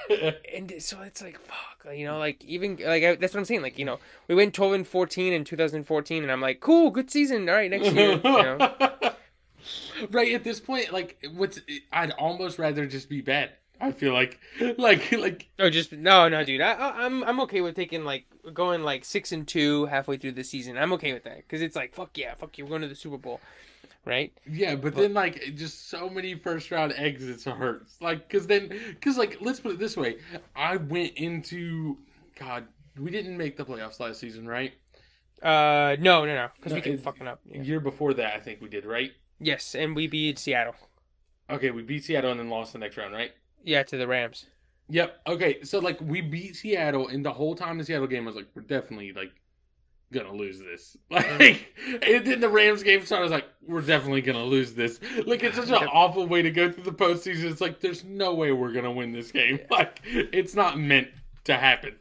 it. 0.09 0.41
and 0.55 0.73
so 0.81 1.01
it's 1.01 1.21
like 1.21 1.39
fuck, 1.39 1.95
you 1.95 2.05
know, 2.05 2.17
like 2.17 2.43
even 2.43 2.77
like 2.83 3.03
I, 3.03 3.15
that's 3.15 3.33
what 3.33 3.39
I'm 3.39 3.45
saying. 3.45 3.61
Like 3.61 3.77
you 3.77 3.85
know, 3.85 3.99
we 4.27 4.35
went 4.35 4.53
twelve 4.53 4.73
and 4.73 4.87
fourteen 4.87 5.33
in 5.33 5.43
2014, 5.43 6.23
and 6.23 6.31
I'm 6.31 6.41
like, 6.41 6.59
cool, 6.59 6.91
good 6.91 7.09
season. 7.09 7.47
All 7.47 7.55
right, 7.55 7.69
next 7.69 7.91
year. 7.91 8.13
you 8.13 8.21
know? 8.23 8.75
right 10.09 10.33
at 10.33 10.43
this 10.43 10.59
point, 10.59 10.91
like 10.91 11.23
what's 11.33 11.59
I'd 11.91 12.11
almost 12.11 12.59
rather 12.59 12.85
just 12.85 13.09
be 13.09 13.21
bad. 13.21 13.51
I 13.79 13.91
feel 13.91 14.13
like, 14.13 14.39
like, 14.77 15.11
like 15.11 15.49
Oh, 15.57 15.69
just 15.71 15.91
no, 15.91 16.29
no, 16.29 16.43
dude. 16.43 16.61
I, 16.61 16.73
I, 16.73 17.05
I'm 17.05 17.23
I'm 17.23 17.39
okay 17.41 17.61
with 17.61 17.75
taking 17.75 18.03
like 18.03 18.25
going 18.53 18.83
like 18.83 19.05
six 19.05 19.31
and 19.31 19.47
two 19.47 19.85
halfway 19.85 20.17
through 20.17 20.33
the 20.33 20.43
season. 20.43 20.77
I'm 20.77 20.93
okay 20.93 21.13
with 21.13 21.23
that 21.23 21.37
because 21.37 21.61
it's 21.61 21.75
like 21.75 21.95
fuck 21.95 22.17
yeah, 22.17 22.33
fuck 22.35 22.57
you, 22.57 22.65
we're 22.65 22.69
going 22.69 22.81
to 22.83 22.87
the 22.87 22.95
Super 22.95 23.17
Bowl, 23.17 23.39
right? 24.05 24.33
yeah. 24.49 24.75
But 24.75 24.95
then 24.95 25.13
like 25.13 25.55
just 25.55 25.89
so 25.89 26.09
many 26.09 26.35
first 26.35 26.71
round 26.71 26.93
exits 26.97 27.45
hurts. 27.45 27.97
Like, 28.01 28.29
cause 28.29 28.47
then, 28.47 28.79
cause 29.01 29.17
like 29.17 29.37
let's 29.41 29.59
put 29.59 29.73
it 29.73 29.79
this 29.79 29.97
way, 29.97 30.17
I 30.55 30.77
went 30.77 31.13
into 31.15 31.97
God. 32.39 32.67
We 32.99 33.11
didn't 33.11 33.37
make 33.37 33.57
the 33.57 33.65
playoffs 33.65 33.99
last 33.99 34.19
season, 34.19 34.47
right? 34.47 34.73
Uh, 35.41 35.95
no, 35.99 36.25
no, 36.25 36.35
no, 36.35 36.47
because 36.55 36.71
No, 36.71 36.75
we 36.75 36.81
kept 36.81 37.03
fucking 37.03 37.27
up. 37.27 37.39
Yeah. 37.45 37.61
Year 37.61 37.79
before 37.79 38.13
that, 38.13 38.35
I 38.35 38.39
think 38.39 38.61
we 38.61 38.69
did, 38.69 38.85
right? 38.85 39.11
Yes, 39.39 39.73
and 39.73 39.95
we 39.95 40.07
beat 40.07 40.37
Seattle. 40.37 40.75
Okay, 41.49 41.71
we 41.71 41.81
beat 41.81 42.03
Seattle 42.03 42.31
and 42.31 42.39
then 42.39 42.49
lost 42.49 42.73
the 42.73 42.79
next 42.79 42.97
round, 42.97 43.13
right? 43.13 43.31
Yeah, 43.63 43.83
to 43.83 43.97
the 43.97 44.07
Rams. 44.07 44.45
Yep. 44.89 45.21
Okay, 45.25 45.63
so 45.63 45.79
like 45.79 45.99
we 46.01 46.21
beat 46.21 46.55
Seattle, 46.55 47.07
and 47.07 47.25
the 47.25 47.33
whole 47.33 47.55
time 47.55 47.77
the 47.77 47.83
Seattle 47.83 48.07
game 48.07 48.23
I 48.23 48.27
was 48.27 48.35
like, 48.35 48.47
we're 48.53 48.61
definitely 48.61 49.13
like 49.13 49.31
gonna 50.11 50.33
lose 50.33 50.59
this. 50.59 50.97
Like, 51.09 51.25
mm. 51.25 52.15
and 52.15 52.25
then 52.25 52.39
the 52.39 52.49
Rams 52.49 52.83
game 52.83 53.05
started. 53.05 53.21
I 53.21 53.23
was 53.23 53.31
like, 53.31 53.47
we're 53.67 53.81
definitely 53.81 54.21
gonna 54.21 54.43
lose 54.43 54.73
this. 54.73 54.99
Like, 55.25 55.43
it's 55.43 55.57
such 55.57 55.69
an 55.69 55.87
awful 55.87 56.25
way 56.25 56.41
to 56.41 56.51
go 56.51 56.71
through 56.71 56.83
the 56.83 56.91
postseason. 56.91 57.51
It's 57.51 57.61
like, 57.61 57.81
there's 57.81 58.03
no 58.03 58.33
way 58.33 58.51
we're 58.51 58.71
gonna 58.71 58.91
win 58.91 59.11
this 59.11 59.31
game. 59.31 59.59
Like, 59.69 60.01
it's 60.03 60.53
not 60.53 60.77
meant 60.77 61.07
to 61.45 61.55
happen. 61.55 61.95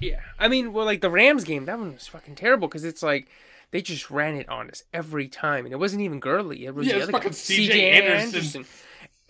Yeah, 0.00 0.20
I 0.38 0.48
mean, 0.48 0.72
well, 0.72 0.84
like 0.84 1.00
the 1.00 1.10
Rams 1.10 1.44
game, 1.44 1.64
that 1.64 1.78
one 1.78 1.94
was 1.94 2.06
fucking 2.06 2.34
terrible 2.34 2.68
because 2.68 2.84
it's 2.84 3.02
like 3.02 3.28
they 3.70 3.80
just 3.80 4.10
ran 4.10 4.34
it 4.34 4.48
on 4.48 4.70
us 4.70 4.82
every 4.92 5.28
time, 5.28 5.64
and 5.64 5.72
it 5.72 5.78
wasn't 5.78 6.02
even 6.02 6.20
Gurley. 6.20 6.66
It 6.66 6.74
was 6.74 6.86
Yeah, 6.86 6.98
the 6.98 7.02
other 7.04 7.12
guy, 7.12 7.30
C.J. 7.30 7.90
Anderson. 7.90 8.66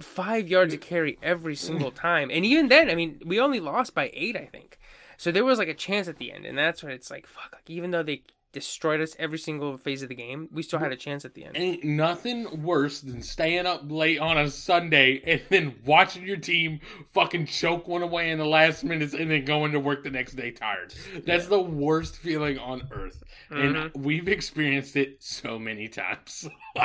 Five 0.01 0.49
yards 0.49 0.75
of 0.75 0.81
carry 0.81 1.19
every 1.23 1.57
single 1.57 1.91
time, 2.09 2.31
and 2.31 2.45
even 2.45 2.69
then, 2.69 2.91
I 2.91 2.95
mean, 2.95 3.21
we 3.25 3.41
only 3.41 3.61
lost 3.61 3.95
by 3.95 4.11
eight, 4.13 4.37
I 4.37 4.45
think. 4.45 4.79
So 5.17 5.33
there 5.33 5.45
was 5.45 5.59
like 5.59 5.69
a 5.69 5.75
chance 5.75 6.09
at 6.09 6.19
the 6.19 6.33
end, 6.33 6.45
and 6.47 6.57
that's 6.59 6.83
when 6.83 6.93
it's 6.93 7.11
like, 7.11 7.27
fuck. 7.27 7.51
Like 7.53 7.69
even 7.71 7.91
though 7.91 8.03
they 8.03 8.23
destroyed 8.53 9.03
us 9.03 9.15
every 9.19 9.39
single 9.39 9.77
phase 9.77 10.03
of 10.03 10.09
the 10.09 10.15
game, 10.15 10.49
we 10.51 10.63
still 10.63 10.79
had 10.79 10.91
a 10.91 10.97
chance 10.97 11.27
at 11.27 11.35
the 11.35 11.45
end. 11.45 11.55
Ain't 11.59 11.85
nothing 11.85 12.63
worse 12.63 13.01
than 13.03 13.21
staying 13.21 13.67
up 13.67 13.83
late 13.91 14.19
on 14.19 14.39
a 14.39 14.51
Sunday 14.51 15.21
and 15.27 15.43
then 15.51 15.75
watching 15.85 16.27
your 16.27 16.39
team 16.39 16.81
fucking 17.13 17.45
choke 17.47 17.87
one 17.87 18.01
away 18.01 18.31
in 18.31 18.39
the 18.39 18.47
last 18.47 18.83
minutes 18.83 19.13
and 19.13 19.31
then 19.31 19.45
going 19.45 19.73
to 19.73 19.81
work 19.81 20.05
the 20.05 20.11
next 20.11 20.37
day 20.37 20.53
tired. 20.53 20.95
That's 21.27 21.49
the 21.49 21.61
worst 21.61 22.17
feeling 22.17 22.59
on 22.59 22.89
earth. 22.93 23.23
And 23.51 23.77
Mm-hmm. 23.77 24.03
we've 24.03 24.29
experienced 24.29 24.97
it 24.97 25.23
so 25.23 25.59
many 25.59 25.89
times. 25.89 26.49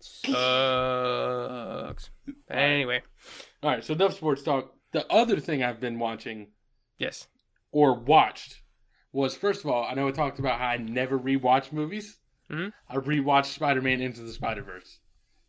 Sucks. 0.00 2.10
Anyway, 2.50 3.02
All 3.62 3.70
right, 3.70 3.84
so 3.84 3.94
enough 3.94 4.14
sports 4.14 4.42
talk. 4.42 4.72
The 4.92 5.10
other 5.12 5.40
thing 5.40 5.62
I've 5.62 5.80
been 5.80 5.98
watching 5.98 6.48
yes. 6.98 7.28
Or 7.72 7.94
watched 7.94 8.60
was 9.12 9.34
first 9.36 9.64
of 9.64 9.70
all, 9.70 9.84
I 9.84 9.94
know 9.94 10.06
I 10.08 10.12
talked 10.12 10.38
about 10.38 10.58
how 10.58 10.68
I 10.68 10.76
never 10.76 11.18
rewatch 11.18 11.72
movies. 11.72 12.18
Mhm. 12.50 12.72
I 12.88 12.96
rewatched 12.96 13.46
Spider 13.46 13.82
Man 13.82 14.00
Into 14.00 14.20
the 14.22 14.32
Spider 14.32 14.62
Verse. 14.62 15.00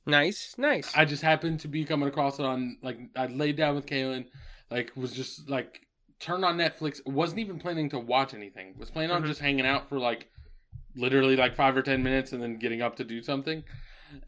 Nice, 0.05 0.55
nice. 0.57 0.91
I 0.95 1.05
just 1.05 1.21
happened 1.23 1.59
to 1.61 1.67
be 1.69 1.85
coming 1.85 2.09
across 2.09 2.39
it 2.39 2.45
on 2.45 2.77
like 2.81 2.97
I 3.15 3.27
laid 3.27 3.55
down 3.55 3.75
with 3.75 3.85
Kaylin, 3.85 4.25
like 4.69 4.91
was 4.95 5.13
just 5.13 5.49
like 5.49 5.85
turned 6.19 6.43
on 6.43 6.57
Netflix. 6.57 7.05
Wasn't 7.05 7.39
even 7.39 7.59
planning 7.59 7.89
to 7.89 7.99
watch 7.99 8.33
anything. 8.33 8.75
Was 8.77 8.91
planning 8.91 9.11
on 9.11 9.23
Mhm. 9.23 9.27
just 9.27 9.39
hanging 9.39 9.65
out 9.65 9.87
for 9.87 9.99
like 9.99 10.29
literally 10.95 11.35
like 11.35 11.55
five 11.55 11.75
or 11.77 11.81
ten 11.81 12.03
minutes 12.03 12.33
and 12.33 12.41
then 12.43 12.57
getting 12.57 12.81
up 12.81 12.95
to 12.97 13.03
do 13.03 13.21
something. 13.21 13.63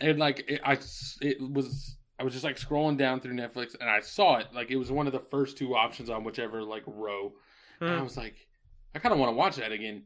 And 0.01 0.17
like 0.17 0.45
it, 0.49 0.62
I, 0.63 0.77
it 1.21 1.41
was 1.41 1.97
I 2.17 2.23
was 2.23 2.31
just 2.34 2.45
like 2.45 2.55
scrolling 2.58 2.97
down 2.97 3.19
through 3.19 3.34
Netflix 3.34 3.75
and 3.79 3.89
I 3.89 3.99
saw 3.99 4.38
it. 4.38 4.47
Like 4.53 4.71
it 4.71 4.77
was 4.77 4.91
one 4.91 5.08
of 5.08 5.13
the 5.13 5.19
first 5.19 5.58
two 5.58 5.75
options 5.75 6.10
on 6.10 6.23
whichever 6.23 6.63
like 6.63 6.84
row. 6.88 7.34
And 7.81 7.89
I 7.89 7.93
Mhm. 7.93 8.03
was 8.03 8.17
like, 8.17 8.47
I 8.93 8.99
kind 8.99 9.13
of 9.13 9.19
want 9.19 9.31
to 9.31 9.35
watch 9.35 9.55
that 9.57 9.71
again. 9.71 10.03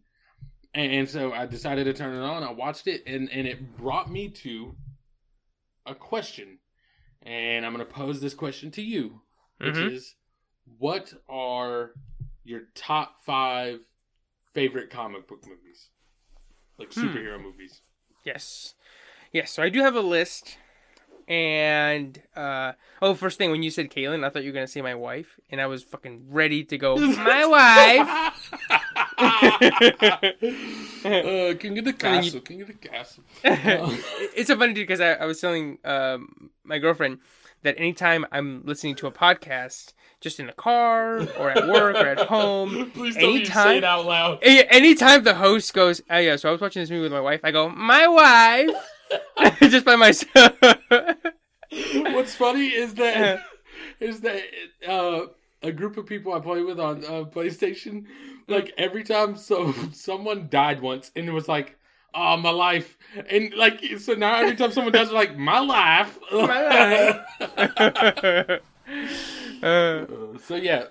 And, 0.74 0.92
and 0.92 1.10
so 1.10 1.34
I 1.34 1.46
decided 1.46 1.86
to 1.86 1.94
turn 1.94 2.16
it 2.16 2.22
on. 2.22 2.44
I 2.44 2.52
watched 2.52 2.88
it, 2.88 3.04
and, 3.08 3.30
and 3.32 3.48
it 3.48 3.78
brought 3.78 4.12
me 4.12 4.30
to 4.30 4.76
a 5.86 5.96
question. 5.96 6.60
And 7.24 7.66
I'm 7.66 7.74
going 7.74 7.86
to 7.86 7.92
pose 7.92 8.22
this 8.22 8.34
question 8.34 8.72
to 8.72 8.82
you, 8.82 9.22
which 9.60 9.76
Mhm. 9.76 9.92
is 9.92 10.16
what 10.78 11.14
are 11.28 11.96
your 12.44 12.62
top 12.76 13.18
five 13.26 13.82
favorite 14.54 14.90
comic 14.90 15.28
book 15.28 15.46
movies? 15.48 15.90
Like 16.78 16.94
Hmm. 16.94 17.08
superhero 17.08 17.42
movies. 17.42 17.82
Yes. 18.24 18.76
Yes, 19.32 19.52
so 19.52 19.62
I 19.62 19.70
do 19.70 19.82
have 19.82 19.96
a 19.96 20.02
list. 20.02 20.58
And 21.30 22.20
uh 22.36 22.74
oh, 23.04 23.14
first 23.14 23.38
thing 23.38 23.52
when 23.52 23.62
you 23.62 23.70
said 23.70 23.92
Kaylin, 23.92 24.26
I 24.26 24.30
thought 24.30 24.44
you 24.44 24.50
were 24.50 24.54
gonna 24.56 24.68
say 24.68 24.82
my 24.82 24.96
wife, 24.96 25.40
and 25.52 25.62
I 25.62 25.68
was 25.68 25.84
fucking 25.84 26.26
ready 26.30 26.64
to 26.66 26.78
go. 26.78 26.98
My 26.98 27.46
wife. 28.00 28.50
uh, 31.06 31.54
King 31.60 31.78
of 31.78 31.86
the 31.86 31.92
mean, 31.92 31.94
you- 31.94 31.94
Castle, 31.94 32.40
King 32.42 32.62
of 32.62 32.68
the 32.68 32.74
Castle. 32.74 33.24
it's 33.44 34.48
so 34.48 34.58
funny 34.58 34.74
because 34.74 35.00
I, 35.02 35.14
I 35.14 35.26
was 35.26 35.40
telling 35.40 35.78
um, 35.86 36.50
my 36.64 36.80
girlfriend 36.80 37.20
that 37.62 37.78
anytime 37.78 38.26
I'm 38.32 38.64
listening 38.66 38.96
to 38.96 39.08
a 39.08 39.12
podcast, 39.12 39.94
just 40.22 40.40
in 40.40 40.48
the 40.48 40.54
car 40.54 41.20
or 41.38 41.52
at 41.52 41.68
work 41.68 41.96
or 41.96 42.08
at 42.08 42.20
home, 42.28 42.90
Please 42.96 43.16
don't 43.16 43.24
even 43.24 43.46
say 43.46 43.52
anytime 43.52 43.78
it 43.78 43.84
out 43.84 44.06
loud. 44.06 44.40
anytime 44.42 45.24
the 45.24 45.36
host 45.36 45.74
goes, 45.74 46.02
oh 46.10 46.18
yeah, 46.18 46.36
so 46.38 46.50
I 46.50 46.52
was 46.54 46.62
watching 46.62 46.82
this 46.82 46.90
movie 46.90 47.04
with 47.04 47.12
my 47.12 47.22
wife, 47.22 47.42
I 47.44 47.52
go, 47.52 47.70
my 47.70 48.08
wife, 48.08 48.70
just 49.62 49.86
by 49.86 49.96
myself. 49.96 50.54
What's 51.94 52.36
funny 52.36 52.68
is 52.68 52.96
that 52.96 53.42
is 54.00 54.22
that 54.22 54.42
uh, 54.88 55.28
a 55.62 55.72
group 55.72 55.98
of 55.98 56.06
people 56.06 56.34
I 56.34 56.40
play 56.40 56.62
with 56.64 56.80
on 56.80 57.04
uh, 57.06 57.24
PlayStation, 57.26 58.06
like 58.48 58.74
every 58.78 59.04
time 59.04 59.36
so 59.36 59.72
someone 59.94 60.48
died 60.50 60.82
once 60.82 61.12
and 61.16 61.28
it 61.28 61.32
was 61.32 61.48
like, 61.48 61.78
"Oh, 62.14 62.38
my 62.38 62.50
life," 62.50 62.98
and 63.30 63.54
like 63.54 63.84
so 64.00 64.14
now 64.14 64.36
every 64.38 64.56
time 64.56 64.72
someone 64.72 64.94
dies, 64.94 65.10
it, 65.10 65.14
like 65.14 65.38
my 65.38 65.60
life, 65.60 66.18
My 66.32 66.62
life. 66.62 67.20
Uh, 67.40 68.58
Uh, 69.62 70.06
so 70.48 70.56
yeah, 70.56 70.86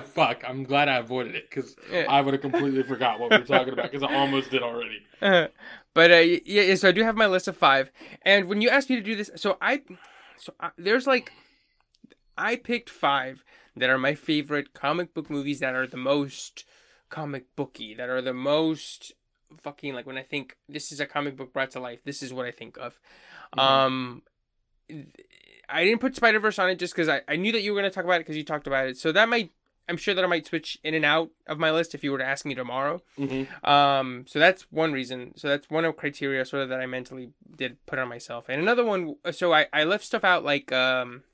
fuck. 0.00 0.42
I'm 0.46 0.64
glad 0.64 0.88
I 0.88 0.96
avoided 0.96 1.34
it 1.34 1.48
because 1.50 1.76
Yeah. 1.92 2.06
I 2.08 2.20
would 2.20 2.34
have 2.34 2.40
completely 2.40 2.82
forgot 2.82 3.20
what 3.20 3.30
we 3.30 3.38
were 3.38 3.44
talking 3.44 3.72
about 3.72 3.90
because 3.90 4.02
I 4.02 4.12
almost 4.12 4.50
did 4.50 4.62
already. 4.62 5.02
Uh, 5.20 5.48
but 5.94 6.10
uh, 6.10 6.16
yeah, 6.16 6.62
yeah, 6.62 6.74
so 6.74 6.88
I 6.88 6.92
do 6.92 7.02
have 7.02 7.16
my 7.16 7.26
list 7.26 7.48
of 7.48 7.56
five, 7.56 7.90
and 8.22 8.46
when 8.46 8.60
you 8.60 8.68
asked 8.68 8.90
me 8.90 8.96
to 8.96 9.02
do 9.02 9.16
this, 9.16 9.30
so 9.36 9.58
I, 9.60 9.82
so 10.36 10.54
I, 10.60 10.70
there's 10.76 11.06
like, 11.06 11.32
I 12.36 12.56
picked 12.56 12.90
five 12.90 13.44
that 13.76 13.90
are 13.90 13.98
my 13.98 14.14
favorite 14.14 14.72
comic 14.72 15.14
book 15.14 15.30
movies 15.30 15.60
that 15.60 15.74
are 15.74 15.86
the 15.86 15.96
most 15.96 16.64
comic 17.08 17.44
booky, 17.56 17.94
that 17.94 18.08
are 18.08 18.22
the 18.22 18.34
most 18.34 19.12
fucking 19.58 19.94
like 19.94 20.06
when 20.06 20.18
I 20.18 20.22
think 20.22 20.56
this 20.68 20.92
is 20.92 21.00
a 21.00 21.06
comic 21.06 21.36
book 21.36 21.52
brought 21.52 21.72
to 21.72 21.80
life, 21.80 22.02
this 22.04 22.22
is 22.22 22.32
what 22.32 22.46
I 22.46 22.50
think 22.50 22.76
of. 22.78 23.00
Um, 23.58 24.22
I 25.68 25.84
didn't 25.84 26.00
put 26.00 26.16
Spider 26.16 26.40
Verse 26.40 26.58
on 26.58 26.70
it 26.70 26.78
just 26.78 26.94
because 26.94 27.08
I, 27.08 27.22
I 27.28 27.36
knew 27.36 27.52
that 27.52 27.62
you 27.62 27.72
were 27.72 27.80
going 27.80 27.90
to 27.90 27.94
talk 27.94 28.04
about 28.04 28.16
it 28.16 28.20
because 28.20 28.36
you 28.36 28.44
talked 28.44 28.66
about 28.66 28.88
it, 28.88 28.96
so 28.96 29.12
that 29.12 29.28
might. 29.28 29.50
I'm 29.90 29.96
sure 29.96 30.14
that 30.14 30.22
I 30.22 30.28
might 30.28 30.46
switch 30.46 30.78
in 30.84 30.94
and 30.94 31.04
out 31.04 31.30
of 31.48 31.58
my 31.58 31.72
list 31.72 31.96
if 31.96 32.04
you 32.04 32.12
were 32.12 32.18
to 32.18 32.24
ask 32.24 32.46
me 32.46 32.54
tomorrow. 32.54 33.02
Mm-hmm. 33.18 33.68
Um, 33.68 34.24
so 34.28 34.38
that's 34.38 34.62
one 34.70 34.92
reason. 34.92 35.32
So 35.36 35.48
that's 35.48 35.68
one 35.68 35.84
of 35.84 35.96
criteria 35.96 36.44
sort 36.44 36.62
of 36.62 36.68
that 36.68 36.80
I 36.80 36.86
mentally 36.86 37.30
did 37.56 37.84
put 37.86 37.98
on 37.98 38.08
myself. 38.08 38.48
And 38.48 38.62
another 38.62 38.84
one, 38.84 39.16
so 39.32 39.52
I, 39.52 39.66
I 39.72 39.82
left 39.82 40.04
stuff 40.04 40.22
out 40.22 40.44
like 40.44 40.70
um, 40.70 41.24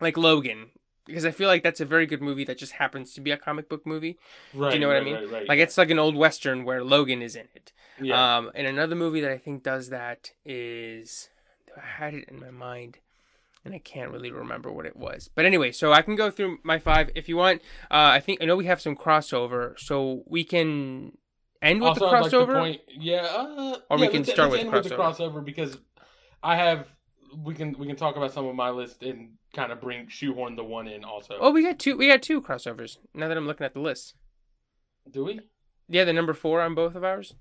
like 0.00 0.16
Logan 0.16 0.70
because 1.06 1.24
I 1.24 1.30
feel 1.30 1.46
like 1.46 1.62
that's 1.62 1.80
a 1.80 1.84
very 1.84 2.06
good 2.06 2.20
movie 2.20 2.44
that 2.44 2.58
just 2.58 2.72
happens 2.72 3.14
to 3.14 3.20
be 3.20 3.30
a 3.30 3.36
comic 3.36 3.68
book 3.68 3.86
movie. 3.86 4.18
Right. 4.52 4.70
Do 4.70 4.74
you 4.74 4.80
know 4.80 4.88
what 4.88 4.96
I 4.96 5.04
mean? 5.04 5.14
Right, 5.14 5.30
right. 5.30 5.48
Like 5.48 5.60
it's 5.60 5.78
like 5.78 5.90
an 5.90 6.00
old 6.00 6.16
western 6.16 6.64
where 6.64 6.82
Logan 6.82 7.22
is 7.22 7.36
in 7.36 7.46
it. 7.54 7.72
yeah. 8.00 8.38
Um, 8.38 8.50
and 8.56 8.66
another 8.66 8.96
movie 8.96 9.20
that 9.20 9.30
I 9.30 9.38
think 9.38 9.62
does 9.62 9.90
that 9.90 10.32
is 10.44 11.28
I 11.76 12.02
had 12.02 12.14
it 12.14 12.28
in 12.28 12.40
my 12.40 12.50
mind. 12.50 12.98
And 13.64 13.74
I 13.74 13.78
can't 13.78 14.10
really 14.10 14.32
remember 14.32 14.72
what 14.72 14.86
it 14.86 14.96
was, 14.96 15.30
but 15.32 15.44
anyway, 15.44 15.70
so 15.70 15.92
I 15.92 16.02
can 16.02 16.16
go 16.16 16.30
through 16.32 16.58
my 16.64 16.78
five 16.80 17.10
if 17.14 17.28
you 17.28 17.36
want. 17.36 17.62
Uh, 17.90 18.10
I 18.16 18.18
think 18.20 18.42
I 18.42 18.44
know 18.44 18.56
we 18.56 18.66
have 18.66 18.80
some 18.80 18.96
crossover, 18.96 19.78
so 19.78 20.24
we 20.26 20.42
can 20.42 21.12
end 21.62 21.80
with 21.80 21.90
also, 21.90 22.10
the 22.10 22.16
I'd 22.16 22.22
like 22.22 22.32
crossover. 22.32 22.58
point, 22.58 22.80
yeah, 22.88 23.22
uh, 23.22 23.76
Or 23.88 23.98
yeah, 23.98 24.06
we 24.06 24.08
can 24.08 24.24
start 24.24 24.50
with 24.50 24.60
end 24.60 24.72
the 24.72 24.80
the 24.80 24.96
crossover 24.96 25.44
because 25.44 25.78
I 26.42 26.56
have 26.56 26.88
we 27.44 27.54
can 27.54 27.78
we 27.78 27.86
can 27.86 27.94
talk 27.94 28.16
about 28.16 28.32
some 28.32 28.46
of 28.46 28.56
my 28.56 28.70
list 28.70 29.02
and 29.04 29.34
kind 29.54 29.70
of 29.70 29.80
bring 29.80 30.08
shoehorn 30.08 30.56
the 30.56 30.64
one 30.64 30.88
in 30.88 31.04
also. 31.04 31.36
Oh, 31.40 31.52
we 31.52 31.62
got 31.62 31.78
two. 31.78 31.96
We 31.96 32.08
got 32.08 32.20
two 32.20 32.42
crossovers. 32.42 32.98
Now 33.14 33.28
that 33.28 33.36
I'm 33.36 33.46
looking 33.46 33.64
at 33.64 33.74
the 33.74 33.80
list, 33.80 34.14
Do 35.08 35.24
we? 35.24 35.40
yeah, 35.88 36.02
the 36.04 36.12
number 36.12 36.34
four 36.34 36.60
on 36.60 36.74
both 36.74 36.96
of 36.96 37.04
ours. 37.04 37.34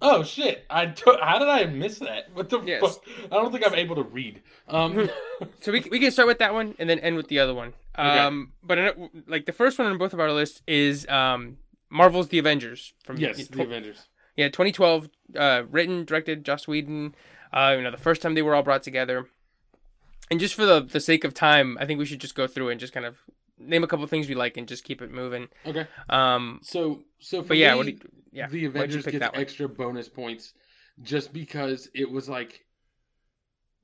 Oh 0.00 0.22
shit! 0.22 0.64
I 0.70 0.86
to- 0.86 1.18
how 1.22 1.38
did 1.38 1.48
I 1.48 1.64
miss 1.66 1.98
that? 1.98 2.28
What 2.32 2.48
the 2.50 2.60
Yes. 2.60 2.80
fuck? 2.80 3.02
I 3.32 3.34
don't 3.36 3.50
think 3.52 3.66
I'm 3.66 3.74
able 3.74 3.96
to 3.96 4.02
read. 4.04 4.42
Um, 4.68 5.08
So 5.60 5.72
we 5.72 5.80
we 5.90 5.98
can 6.00 6.10
start 6.10 6.28
with 6.28 6.38
that 6.38 6.52
one 6.54 6.74
and 6.78 6.88
then 6.88 6.98
end 7.00 7.16
with 7.16 7.28
the 7.28 7.38
other 7.40 7.54
one. 7.54 7.74
Um, 7.96 8.52
but 8.62 8.78
uh, 8.78 8.92
like 9.26 9.46
the 9.46 9.52
first 9.52 9.78
one 9.78 9.88
on 9.88 9.98
both 9.98 10.12
of 10.12 10.20
our 10.20 10.32
lists 10.32 10.62
is 10.68 11.06
um 11.08 11.58
Marvel's 11.90 12.28
The 12.28 12.38
Avengers 12.38 12.92
from 13.04 13.16
yes, 13.16 13.48
tw- 13.48 13.52
the 13.52 13.62
Avengers. 13.62 14.08
yeah 14.36 14.46
2012, 14.48 15.08
uh, 15.36 15.62
written 15.70 16.04
directed 16.04 16.44
Joss 16.44 16.68
Whedon. 16.68 17.14
Uh, 17.52 17.74
you 17.76 17.82
know 17.82 17.90
the 17.90 17.96
first 17.96 18.22
time 18.22 18.34
they 18.34 18.42
were 18.42 18.54
all 18.54 18.62
brought 18.62 18.82
together. 18.84 19.26
And 20.30 20.38
just 20.38 20.54
for 20.54 20.64
the 20.66 20.80
the 20.80 21.00
sake 21.00 21.24
of 21.24 21.34
time, 21.34 21.76
I 21.80 21.86
think 21.86 21.98
we 21.98 22.04
should 22.06 22.20
just 22.20 22.34
go 22.36 22.46
through 22.46 22.68
and 22.68 22.78
just 22.78 22.92
kind 22.92 23.06
of 23.06 23.16
name 23.58 23.84
a 23.84 23.86
couple 23.86 24.06
things 24.06 24.28
we 24.28 24.34
like 24.34 24.56
and 24.56 24.68
just 24.68 24.84
keep 24.84 25.02
it 25.02 25.10
moving. 25.10 25.48
Okay, 25.66 25.86
Um, 26.08 26.60
so 26.62 27.04
so 27.18 27.42
for 27.42 27.48
but 27.48 27.56
yeah, 27.58 27.70
me, 27.70 27.76
what 27.76 27.86
do 27.86 27.92
you, 27.92 27.98
yeah, 28.32 28.48
the 28.48 28.64
Avengers 28.64 29.06
gets 29.06 29.28
extra 29.34 29.68
bonus 29.68 30.08
points 30.08 30.54
just 31.02 31.32
because 31.32 31.88
it 31.94 32.10
was 32.10 32.28
like 32.28 32.64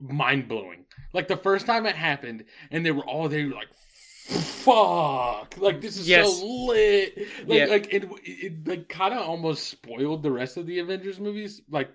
mind 0.01 0.49
blowing. 0.49 0.85
Like 1.13 1.29
the 1.29 1.37
first 1.37 1.67
time 1.67 1.87
it 1.87 1.97
happened, 1.97 2.45
and 2.71 2.85
they 2.85 2.91
were 2.91 3.05
all 3.05 3.29
there, 3.29 3.47
like, 3.49 3.73
"Fuck!" 3.75 5.57
Like 5.59 5.81
this 5.81 5.97
is 5.97 6.07
Yes. 6.09 6.41
so 6.41 6.67
lit. 6.67 7.19
Like, 7.47 7.49
Yeah. 7.49 7.67
like 7.67 7.93
it, 7.93 8.05
it 8.25 8.67
like 8.69 8.89
kind 8.89 9.15
of 9.15 9.21
almost 9.23 9.69
spoiled 9.69 10.23
the 10.23 10.31
rest 10.31 10.57
of 10.57 10.67
the 10.67 10.79
Avengers 10.81 11.21
movies, 11.21 11.63
like, 11.69 11.91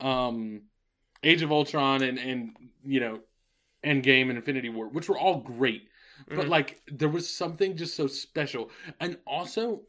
um, 0.00 0.62
Age 1.24 1.42
of 1.42 1.52
Ultron 1.52 2.02
and 2.02 2.18
and 2.18 2.50
you 2.84 3.00
know, 3.00 3.20
Endgame 3.84 4.28
and 4.30 4.38
Infinity 4.38 4.70
War, 4.70 4.88
which 4.88 5.08
were 5.08 5.18
all 5.18 5.40
great. 5.40 5.87
But 6.34 6.46
Mhm. 6.46 6.48
like 6.48 6.82
there 6.86 7.08
was 7.08 7.28
something 7.28 7.76
just 7.76 7.96
so 7.96 8.06
special, 8.06 8.70
and 9.00 9.18
also 9.26 9.82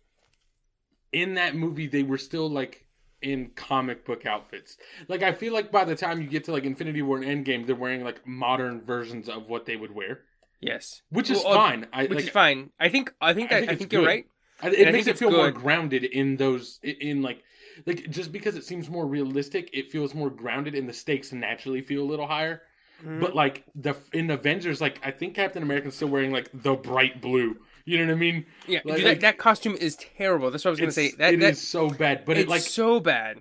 in 1.12 1.36
that 1.36 1.56
movie 1.56 1.88
they 1.88 2.04
were 2.04 2.18
still 2.18 2.50
like 2.50 2.86
in 3.22 3.50
comic 3.56 4.06
book 4.06 4.26
outfits. 4.26 4.78
Like 5.08 5.24
I 5.24 5.32
feel 5.34 5.54
like 5.54 5.72
by 5.72 5.84
the 5.86 5.96
time 5.96 6.22
you 6.22 6.28
get 6.28 6.46
to 6.46 6.52
like 6.52 6.64
Infinity 6.64 7.02
War 7.02 7.18
and 7.22 7.46
Endgame, 7.46 7.66
they're 7.66 7.76
wearing 7.76 8.04
like 8.04 8.26
modern 8.26 8.82
versions 8.82 9.28
of 9.28 9.48
what 9.48 9.66
they 9.66 9.76
would 9.76 9.92
wear, 9.94 10.22
Yes, 10.62 11.02
which 11.10 11.30
is 11.30 11.46
Well, 11.46 11.54
uh, 11.54 11.56
fine. 11.56 11.88
I 11.94 12.06
which 12.06 12.16
like 12.16 12.24
is 12.26 12.30
fine. 12.30 12.72
I 12.80 12.90
think 12.90 13.14
I 13.22 13.34
think 13.34 13.52
I 13.52 13.60
think 13.60 13.70
I 13.70 13.76
think 13.76 13.92
you're 13.94 14.02
good. 14.02 14.08
right. 14.08 14.26
I- 14.62 14.70
it 14.70 14.88
I 14.88 14.92
makes 14.92 15.08
it 15.08 15.18
feel 15.18 15.32
more 15.32 15.50
grounded 15.50 16.04
in 16.04 16.36
those 16.38 16.80
in- 16.84 16.96
in 17.02 17.22
like 17.22 17.44
like 17.86 18.10
just 18.10 18.32
because 18.32 18.56
it 18.56 18.66
seems 18.66 18.90
more 18.90 19.08
realistic, 19.08 19.70
it 19.74 19.88
feels 19.92 20.14
more 20.14 20.30
grounded, 20.30 20.76
and 20.76 20.88
the 20.88 20.94
stakes 20.94 21.32
naturally 21.32 21.82
feel 21.82 22.04
a 22.04 22.10
little 22.12 22.28
higher. 22.28 22.64
Mm-hmm. 23.02 23.20
But 23.22 23.36
like 23.36 23.64
the 23.76 23.96
in 24.14 24.30
Avengers, 24.30 24.82
like 24.82 25.00
I 25.04 25.12
think 25.12 25.36
Captain 25.36 25.64
America's 25.64 25.96
still 25.96 26.10
wearing 26.10 26.32
like 26.32 26.50
the 26.54 26.76
bright 26.76 27.22
blue. 27.22 27.58
You 27.86 27.98
know 28.00 28.06
what 28.06 28.12
I 28.14 28.16
mean? 28.18 28.46
Yeah, 28.68 28.82
Like- 28.84 28.98
dude, 28.98 29.06
that, 29.06 29.20
that 29.22 29.38
costume 29.38 29.76
is 29.76 29.96
terrible. 29.96 30.52
That's 30.52 30.64
what 30.66 30.70
I 30.70 30.72
was 30.72 30.80
gonna 30.80 30.92
say. 30.92 31.12
That, 31.12 31.34
it 31.34 31.40
that 31.40 31.54
is 31.54 31.68
so 31.68 31.90
bad, 31.90 32.26
but 32.26 32.38
it's 32.38 32.48
it 32.48 32.50
like 32.50 32.62
so 32.62 33.00
bad. 33.00 33.40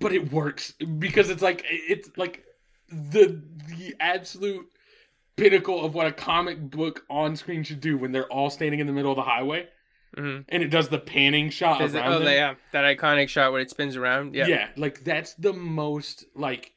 but 0.00 0.12
it 0.12 0.32
works 0.32 0.72
because 0.98 1.30
it's 1.30 1.42
like 1.42 1.64
it's 1.68 2.10
like 2.16 2.44
the 2.90 3.40
the 3.68 3.94
absolute 4.00 4.66
pinnacle 5.36 5.84
of 5.84 5.94
what 5.94 6.06
a 6.06 6.12
comic 6.12 6.70
book 6.70 7.04
on 7.10 7.36
screen 7.36 7.62
should 7.62 7.80
do 7.80 7.98
when 7.98 8.12
they're 8.12 8.30
all 8.32 8.50
standing 8.50 8.80
in 8.80 8.86
the 8.86 8.92
middle 8.92 9.10
of 9.10 9.16
the 9.16 9.22
highway 9.22 9.66
hmm 10.16 10.38
and 10.48 10.62
it 10.62 10.68
does 10.68 10.88
the 10.90 10.98
panning 10.98 11.50
shot 11.50 11.80
There's 11.80 11.94
around 11.94 12.12
oh, 12.12 12.18
them. 12.20 12.28
yeah, 12.28 12.54
that 12.72 12.84
iconic 12.84 13.28
shot 13.28 13.50
where 13.50 13.60
it 13.60 13.68
spins 13.70 13.96
around. 13.96 14.34
Yeah, 14.34 14.46
yeah. 14.46 14.68
like 14.76 15.02
that's 15.02 15.34
the 15.34 15.52
most 15.52 16.24
like 16.36 16.72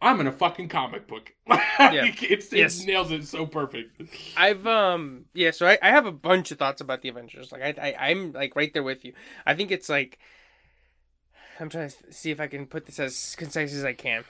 I'm 0.00 0.20
in 0.20 0.26
a 0.28 0.32
fucking 0.32 0.68
comic 0.68 1.06
book. 1.08 1.32
Yeah. 1.80 2.06
it's, 2.22 2.52
it 2.52 2.58
Yes. 2.58 2.84
nails 2.84 3.12
it 3.12 3.24
so 3.24 3.46
perfect. 3.46 4.02
I've 4.36 4.66
um 4.66 5.26
yeah, 5.32 5.52
so 5.52 5.66
I, 5.66 5.78
I 5.80 5.90
have 5.90 6.06
a 6.06 6.12
bunch 6.12 6.50
of 6.50 6.58
thoughts 6.58 6.80
about 6.80 7.02
the 7.02 7.08
Avengers. 7.08 7.52
Like 7.52 7.62
I, 7.62 7.88
I 7.94 8.10
I'm 8.10 8.32
like 8.32 8.56
right 8.56 8.72
there 8.72 8.82
with 8.82 9.04
you. 9.04 9.12
I 9.46 9.54
think 9.54 9.70
it's 9.70 9.88
like 9.88 10.18
I'm 11.60 11.68
trying 11.68 11.88
to 11.90 12.12
see 12.12 12.30
if 12.30 12.40
I 12.40 12.46
can 12.48 12.66
put 12.66 12.86
this 12.86 12.98
as 13.00 13.34
concise 13.36 13.72
as 13.74 13.84
I 13.84 13.92
can. 13.92 14.24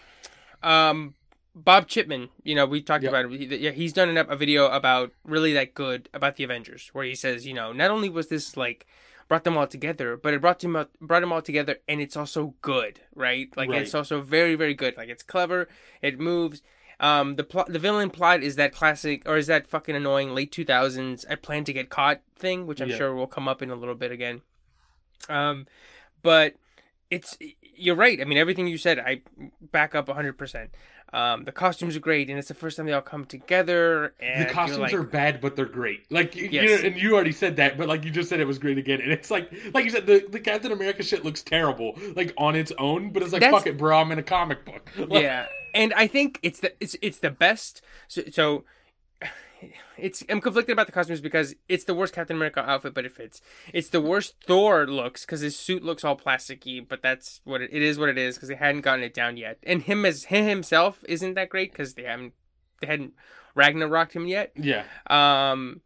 Um, 0.62 1.14
Bob 1.54 1.88
Chipman, 1.88 2.28
you 2.42 2.54
know, 2.54 2.66
we 2.66 2.80
talked 2.82 3.02
Yep. 3.04 3.10
about 3.12 3.32
it. 3.32 3.50
He- 3.50 3.70
he's 3.72 3.92
done 3.92 4.16
a 4.16 4.36
video 4.36 4.66
about 4.68 5.12
really 5.24 5.52
that 5.54 5.74
good 5.74 6.08
about 6.14 6.36
the 6.36 6.44
Avengers, 6.44 6.90
where 6.92 7.04
he 7.04 7.14
says, 7.14 7.46
you 7.46 7.54
know, 7.54 7.72
not 7.72 7.90
only 7.90 8.08
was 8.08 8.28
this 8.28 8.56
like 8.56 8.86
brought 9.28 9.44
them 9.44 9.56
all 9.56 9.66
together, 9.66 10.16
but 10.16 10.32
it 10.34 10.40
brought 10.40 10.58
them 10.60 10.74
all, 10.76 10.86
brought 11.00 11.20
them 11.20 11.32
all 11.32 11.42
together, 11.42 11.76
and 11.86 12.00
it's 12.00 12.16
also 12.16 12.54
good, 12.62 13.00
right? 13.14 13.54
Like 13.56 13.68
Right. 13.70 13.82
it's 13.82 13.94
also 13.94 14.20
very 14.22 14.54
very 14.54 14.74
good. 14.74 14.96
Like 14.96 15.08
it's 15.08 15.22
clever, 15.22 15.68
it 16.02 16.18
moves. 16.18 16.62
Um, 17.00 17.36
the 17.36 17.44
plot, 17.44 17.72
the 17.72 17.78
villain 17.78 18.10
plot 18.10 18.42
is 18.42 18.56
that 18.56 18.72
classic, 18.72 19.22
or 19.28 19.36
is 19.36 19.46
that 19.46 19.68
fucking 19.68 19.94
annoying 19.94 20.34
late 20.34 20.50
two 20.50 20.64
thousands 20.64 21.24
I 21.30 21.36
plan 21.36 21.62
to 21.64 21.72
get 21.72 21.90
caught 21.90 22.20
thing, 22.36 22.66
which 22.66 22.80
I'm 22.80 22.88
Yeah. 22.90 22.96
sure 22.96 23.14
will 23.14 23.28
come 23.28 23.46
up 23.46 23.62
in 23.62 23.70
a 23.70 23.76
little 23.76 23.94
bit 23.94 24.10
again. 24.10 24.42
Um, 25.28 25.66
but 26.22 26.54
it's 27.10 27.36
you're 27.80 27.94
right. 27.94 28.20
I 28.20 28.24
mean, 28.24 28.38
everything 28.38 28.66
you 28.66 28.78
said, 28.78 28.98
I 28.98 29.22
back 29.60 29.94
up 29.94 30.08
100. 30.08 30.36
percent 30.36 30.70
Um, 31.12 31.44
the 31.44 31.52
costumes 31.52 31.96
are 31.96 32.00
great, 32.00 32.28
and 32.28 32.38
it's 32.38 32.48
the 32.48 32.54
first 32.54 32.76
time 32.76 32.86
they 32.86 32.92
all 32.92 33.00
come 33.00 33.24
together. 33.24 34.12
And 34.20 34.46
The 34.46 34.52
costumes 34.52 34.78
like, 34.80 34.92
are 34.92 35.02
bad, 35.02 35.40
but 35.40 35.56
they're 35.56 35.64
great. 35.64 36.10
Like 36.10 36.36
you, 36.36 36.48
you 36.48 36.66
know, 36.66 36.74
and 36.84 37.00
you 37.00 37.14
already 37.14 37.32
said 37.32 37.56
that, 37.56 37.78
but 37.78 37.88
like 37.88 38.04
you 38.04 38.10
just 38.10 38.28
said, 38.28 38.40
it 38.40 38.46
was 38.46 38.58
great 38.58 38.76
again. 38.78 39.00
And 39.00 39.10
it's 39.10 39.30
like, 39.30 39.50
like 39.72 39.84
you 39.84 39.90
said, 39.90 40.06
the, 40.06 40.26
the 40.28 40.40
Captain 40.40 40.70
America 40.70 41.02
shit 41.02 41.24
looks 41.24 41.42
terrible, 41.42 41.98
like 42.14 42.34
on 42.36 42.54
its 42.54 42.72
own. 42.78 43.10
But 43.10 43.22
it's 43.22 43.32
like, 43.32 43.40
That's- 43.40 43.58
fuck 43.58 43.66
it, 43.66 43.78
bro. 43.78 43.98
I'm 43.98 44.12
in 44.12 44.18
a 44.18 44.22
comic 44.22 44.64
book. 44.64 44.90
Yeah, 45.10 45.46
and 45.74 45.92
I 45.94 46.06
think 46.06 46.38
it's 46.42 46.60
the 46.60 46.72
it's 46.80 46.94
it's 47.02 47.18
the 47.18 47.30
best. 47.30 47.80
So, 48.08 48.22
so 48.30 48.64
it's 49.96 50.22
I'm 50.28 50.40
conflicted 50.40 50.72
about 50.72 50.86
the 50.86 50.92
costumes 50.92 51.20
because 51.20 51.54
it's 51.68 51.84
the 51.84 51.94
worst 51.94 52.14
Captain 52.14 52.36
America 52.36 52.60
outfit, 52.68 52.94
but 52.94 53.04
it 53.04 53.12
fits. 53.12 53.40
It's 53.72 53.88
the 53.88 54.00
worst 54.00 54.34
Thor 54.46 54.86
looks 54.86 55.24
because 55.24 55.40
his 55.40 55.56
suit 55.58 55.82
looks 55.82 56.04
all 56.04 56.16
plasticky, 56.16 56.86
but 56.86 57.02
that's 57.02 57.40
what 57.44 57.60
it, 57.60 57.70
it 57.72 57.82
is. 57.82 57.98
What 57.98 58.08
it 58.08 58.18
is 58.18 58.36
because 58.36 58.48
they 58.48 58.54
hadn't 58.54 58.82
gotten 58.82 59.04
it 59.04 59.14
down 59.14 59.36
yet, 59.36 59.58
and 59.64 59.82
him 59.82 60.04
as 60.04 60.24
him 60.24 60.46
himself 60.46 61.04
isn't 61.08 61.34
that 61.34 61.48
great 61.48 61.72
because 61.72 61.94
they 61.94 62.04
haven't 62.04 62.34
they 62.80 62.86
hadn't 62.86 63.14
Ragnaroked 63.56 64.12
him 64.12 64.26
yet. 64.28 64.52
yeah, 64.54 64.84
Um, 65.08 65.80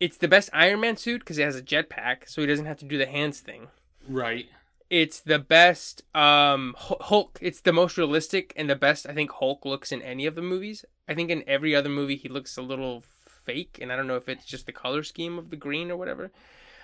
it's 0.00 0.16
the 0.16 0.26
best 0.26 0.50
Iron 0.52 0.80
Man 0.80 0.96
suit 0.96 1.20
because 1.20 1.38
it 1.38 1.44
has 1.44 1.54
a 1.54 1.62
jetpack, 1.62 2.28
so 2.28 2.40
he 2.40 2.48
doesn't 2.48 2.66
have 2.66 2.78
to 2.78 2.84
do 2.84 2.98
the 2.98 3.06
hands 3.06 3.38
thing. 3.40 3.68
right. 4.08 4.46
It's 4.90 5.20
the 5.20 5.38
best 5.38 6.02
um 6.14 6.74
Hulk. 6.76 7.38
It's 7.40 7.60
the 7.62 7.72
most 7.72 7.96
realistic 7.96 8.52
and 8.56 8.68
the 8.68 8.76
best 8.76 9.08
I 9.08 9.14
think 9.14 9.30
Hulk 9.30 9.64
looks 9.64 9.90
in 9.92 10.02
any 10.02 10.26
of 10.26 10.34
the 10.34 10.42
movies. 10.42 10.84
I 11.08 11.14
think 11.14 11.30
in 11.30 11.44
every 11.46 11.74
other 11.74 11.88
movie 11.88 12.16
he 12.16 12.28
looks 12.28 12.58
a 12.58 12.62
little 12.62 13.02
fake, 13.44 13.78
and 13.80 13.92
I 13.92 13.96
don't 13.96 14.06
know 14.06 14.16
if 14.16 14.28
it's 14.28 14.44
just 14.44 14.66
the 14.66 14.72
color 14.72 15.02
scheme 15.02 15.38
of 15.38 15.50
the 15.50 15.56
green 15.56 15.90
or 15.90 15.96
whatever. 15.96 16.30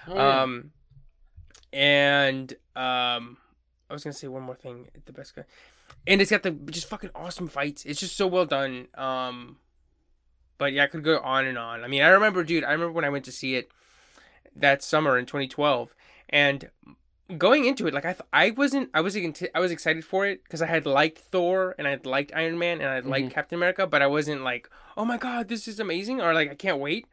Oh, 0.07 0.15
yeah. 0.15 0.43
Um, 0.43 0.73
and 1.73 2.53
um, 2.75 3.37
I 3.89 3.93
was 3.93 4.05
gonna 4.05 4.15
say 4.15 4.29
one 4.29 4.43
more 4.43 4.55
thing. 4.55 4.89
The 5.05 5.13
best 5.13 5.35
guy, 5.35 5.45
and 6.07 6.21
it's 6.21 6.31
got 6.31 6.43
the 6.43 6.53
just 6.53 6.89
fucking 6.89 7.11
awesome 7.15 7.49
fights. 7.49 7.85
It's 7.85 8.01
just 8.01 8.17
so 8.17 8.27
well 8.27 8.47
done. 8.47 8.89
Um, 8.95 9.59
but 10.57 10.73
yeah, 10.73 10.85
I 10.85 10.87
could 10.87 11.05
go 11.05 11.19
on 11.21 11.47
and 11.47 11.59
on. 11.59 11.85
I 11.85 11.89
mean, 11.89 12.03
I 12.03 12.09
remember, 12.09 12.43
dude. 12.43 12.65
I 12.65 12.73
remember 12.73 12.93
when 12.93 13.05
I 13.05 13.11
went 13.11 13.25
to 13.27 13.33
see 13.33 13.55
it 13.55 13.71
that 14.57 14.83
summer 14.83 15.19
in 15.19 15.27
2012, 15.27 15.95
and 16.29 16.71
going 17.37 17.67
into 17.67 17.87
it, 17.87 17.93
like 17.95 18.05
I, 18.07 18.13
th- 18.13 18.23
I 18.33 18.51
wasn't, 18.51 18.89
I 18.95 19.01
was, 19.03 19.17
I 19.55 19.61
was 19.61 19.71
excited 19.71 20.05
for 20.05 20.25
it 20.27 20.43
because 20.45 20.63
I 20.63 20.67
had 20.67 20.87
liked 20.87 21.19
Thor 21.19 21.75
and 21.79 21.87
I 21.87 21.91
had 21.91 22.07
liked 22.07 22.33
Iron 22.35 22.59
Man 22.59 22.81
and 22.81 22.89
I 22.89 22.95
had 22.95 23.07
liked 23.07 23.33
Captain 23.33 23.57
America, 23.59 23.87
but 23.87 24.01
I 24.01 24.07
wasn't 24.07 24.43
like, 24.43 24.69
oh 24.97 25.05
my 25.05 25.19
god, 25.19 25.49
this 25.49 25.69
is 25.69 25.79
amazing, 25.79 26.21
or 26.21 26.33
like 26.33 26.51
I 26.51 26.55
can't 26.55 26.79
wait. 26.79 27.07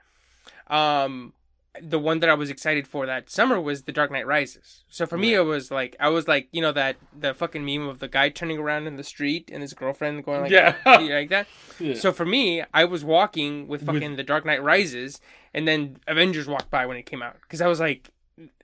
Um, 0.68 1.34
the 1.82 1.99
one 1.99 2.20
that 2.22 2.30
I 2.30 2.36
was 2.36 2.49
excited 2.49 2.88
for 2.88 3.05
that 3.05 3.30
summer 3.30 3.59
was 3.59 3.84
The 3.84 3.91
Dark 3.91 4.09
Knight 4.09 4.26
Rises. 4.26 4.86
So 4.88 5.05
for 5.05 5.18
me, 5.18 5.34
it 5.34 5.41
was 5.41 5.72
like 5.72 5.97
I 5.99 6.07
was 6.07 6.26
like 6.26 6.47
you 6.53 6.61
know 6.61 6.72
that 6.72 6.95
the 7.18 7.34
fucking 7.34 7.66
meme 7.66 7.88
of 7.89 7.99
the 7.99 8.07
guy 8.07 8.30
turning 8.30 8.57
around 8.57 8.88
in 8.88 8.95
the 8.95 9.03
street 9.03 9.49
and 9.51 9.61
his 9.61 9.74
girlfriend 9.74 10.24
going 10.24 10.43
like 10.43 10.51
Yeah. 10.51 10.76
like 10.86 11.30
that. 11.30 11.47
Yeah. 11.80 11.95
So 11.95 12.13
for 12.13 12.26
me, 12.26 12.63
I 12.74 12.86
was 12.86 13.03
walking 13.03 13.68
with 13.68 13.86
fucking 13.86 14.16
The 14.16 14.24
Dark 14.24 14.45
Knight 14.45 14.63
Rises, 14.63 15.20
and 15.53 15.68
then 15.68 15.97
Avengers 16.07 16.47
walked 16.47 16.72
by 16.72 16.86
when 16.86 16.95
it 16.95 17.05
came 17.05 17.22
out 17.22 17.36
because 17.41 17.59
I 17.59 17.68
was 17.68 17.82
like, 17.82 18.09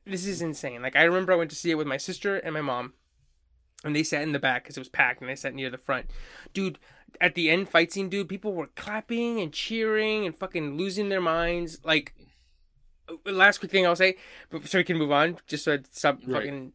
this 0.06 0.26
is 0.26 0.42
insane. 0.42 0.82
Like 0.82 0.96
I 0.96 1.04
remember 1.04 1.34
I 1.34 1.36
went 1.38 1.50
to 1.52 1.56
see 1.56 1.72
it 1.72 1.76
with 1.76 1.88
my 1.88 1.98
sister 1.98 2.38
and 2.38 2.54
my 2.54 2.62
mom, 2.62 2.94
and 3.84 3.96
they 3.96 4.04
sat 4.04 4.24
in 4.24 4.32
the 4.32 4.40
back 4.40 4.64
because 4.64 4.78
it 4.78 4.82
was 4.82 4.90
packed, 4.90 5.22
and 5.22 5.30
I 5.30 5.36
sat 5.36 5.54
near 5.54 5.70
the 5.70 5.78
front. 5.78 6.08
Dude, 6.54 6.80
at 7.20 7.36
the 7.36 7.50
end 7.50 7.70
fight 7.70 7.92
scene, 7.92 8.10
dude, 8.10 8.30
people 8.30 8.54
were 8.54 8.68
clapping 8.76 9.40
and 9.40 9.52
cheering 9.52 10.26
and 10.26 10.36
fucking 10.36 10.78
losing 10.78 11.10
their 11.10 11.22
minds. 11.22 11.80
Like, 11.84 12.14
uh, 13.10 13.32
last 13.32 13.58
quick 13.60 13.72
thing 13.72 13.86
I'll 13.86 13.96
say, 13.96 14.16
but 14.50 14.68
so 14.68 14.78
we 14.78 14.84
can 14.84 14.98
move 14.98 15.12
on, 15.12 15.38
just 15.48 15.66
so 15.66 15.74
I 15.74 15.80
stop 15.92 16.20
Right. 16.26 16.44
fucking 16.44 16.74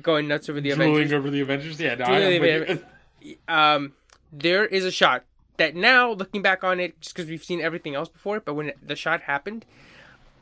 going 0.00 0.26
nuts 0.28 0.48
over 0.48 0.60
the 0.60 0.70
Drooling 0.70 0.92
Avengers. 0.94 1.12
over 1.12 1.30
the 1.30 1.40
Avengers. 1.40 1.80
Yeah, 1.80 1.94
no, 1.96 2.04
over 2.06 2.64
but- 2.66 3.38
Um, 3.48 3.92
there 4.32 4.64
is 4.64 4.84
a 4.84 4.90
shot 4.90 5.24
that 5.58 5.76
now, 5.76 6.10
looking 6.12 6.42
back 6.42 6.64
on 6.64 6.80
it, 6.80 7.00
just 7.00 7.14
because 7.14 7.28
we've 7.30 7.44
seen 7.44 7.60
everything 7.60 7.94
else 7.94 8.08
before, 8.08 8.40
but 8.40 8.54
when 8.54 8.72
the 8.82 8.96
shot 8.96 9.22
happened, 9.22 9.64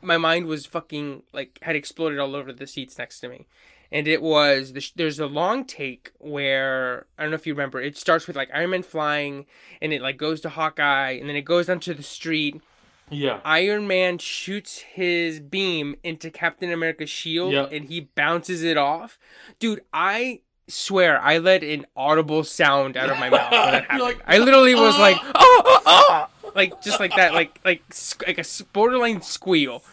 my 0.01 0.17
mind 0.17 0.45
was 0.47 0.65
fucking 0.65 1.23
like 1.33 1.59
had 1.61 1.75
exploded 1.75 2.19
all 2.19 2.35
over 2.35 2.51
the 2.53 2.67
seats 2.67 2.97
next 2.97 3.19
to 3.21 3.29
me. 3.29 3.47
And 3.93 4.07
it 4.07 4.21
was 4.21 4.71
the 4.73 4.79
sh- 4.79 4.93
there's 4.95 5.19
a 5.19 5.25
long 5.27 5.65
take 5.65 6.11
where 6.17 7.07
I 7.17 7.23
don't 7.23 7.31
know 7.31 7.35
if 7.35 7.45
you 7.45 7.53
remember. 7.53 7.81
It 7.81 7.97
starts 7.97 8.25
with 8.25 8.35
like 8.37 8.49
Iron 8.53 8.69
Man 8.69 8.83
flying, 8.83 9.45
and 9.81 9.91
it 9.91 10.01
like 10.01 10.15
goes 10.17 10.39
to 10.41 10.49
Hawkeye, 10.49 11.11
and 11.11 11.27
then 11.27 11.35
it 11.35 11.41
goes 11.43 11.69
onto 11.69 11.93
the 11.93 12.01
street. 12.03 12.61
yeah. 13.09 13.41
Iron 13.43 13.87
Man 13.87 14.17
shoots 14.17 14.79
his 14.79 15.41
beam 15.41 15.97
into 16.03 16.31
Captain 16.31 16.71
America's 16.71 17.09
shield 17.09 17.51
Yep. 17.51 17.71
and 17.73 17.85
he 17.89 17.99
bounces 18.15 18.63
it 18.63 18.77
off. 18.77 19.19
Dude, 19.59 19.81
I 19.91 20.39
swear 20.69 21.19
I 21.21 21.37
let 21.39 21.61
an 21.61 21.85
audible 21.97 22.45
sound 22.45 22.95
out 22.95 23.09
of 23.09 23.19
my 23.19 23.29
mouth 23.29 23.51
when 23.51 23.71
that 23.73 23.83
happened. 23.89 23.99
like, 24.03 24.21
I 24.25 24.37
literally 24.37 24.73
was 24.73 24.95
"Ah!" 24.95 25.01
like, 25.01 25.17
oh, 25.35 25.61
oh, 25.65 25.81
oh, 25.85 26.40
like 26.55 26.81
just 26.81 26.99
like 26.99 27.15
that, 27.15 27.33
like 27.33 27.59
like 27.63 27.83
like 28.27 28.37
a 28.37 28.45
borderline 28.73 29.21
squeal. 29.21 29.83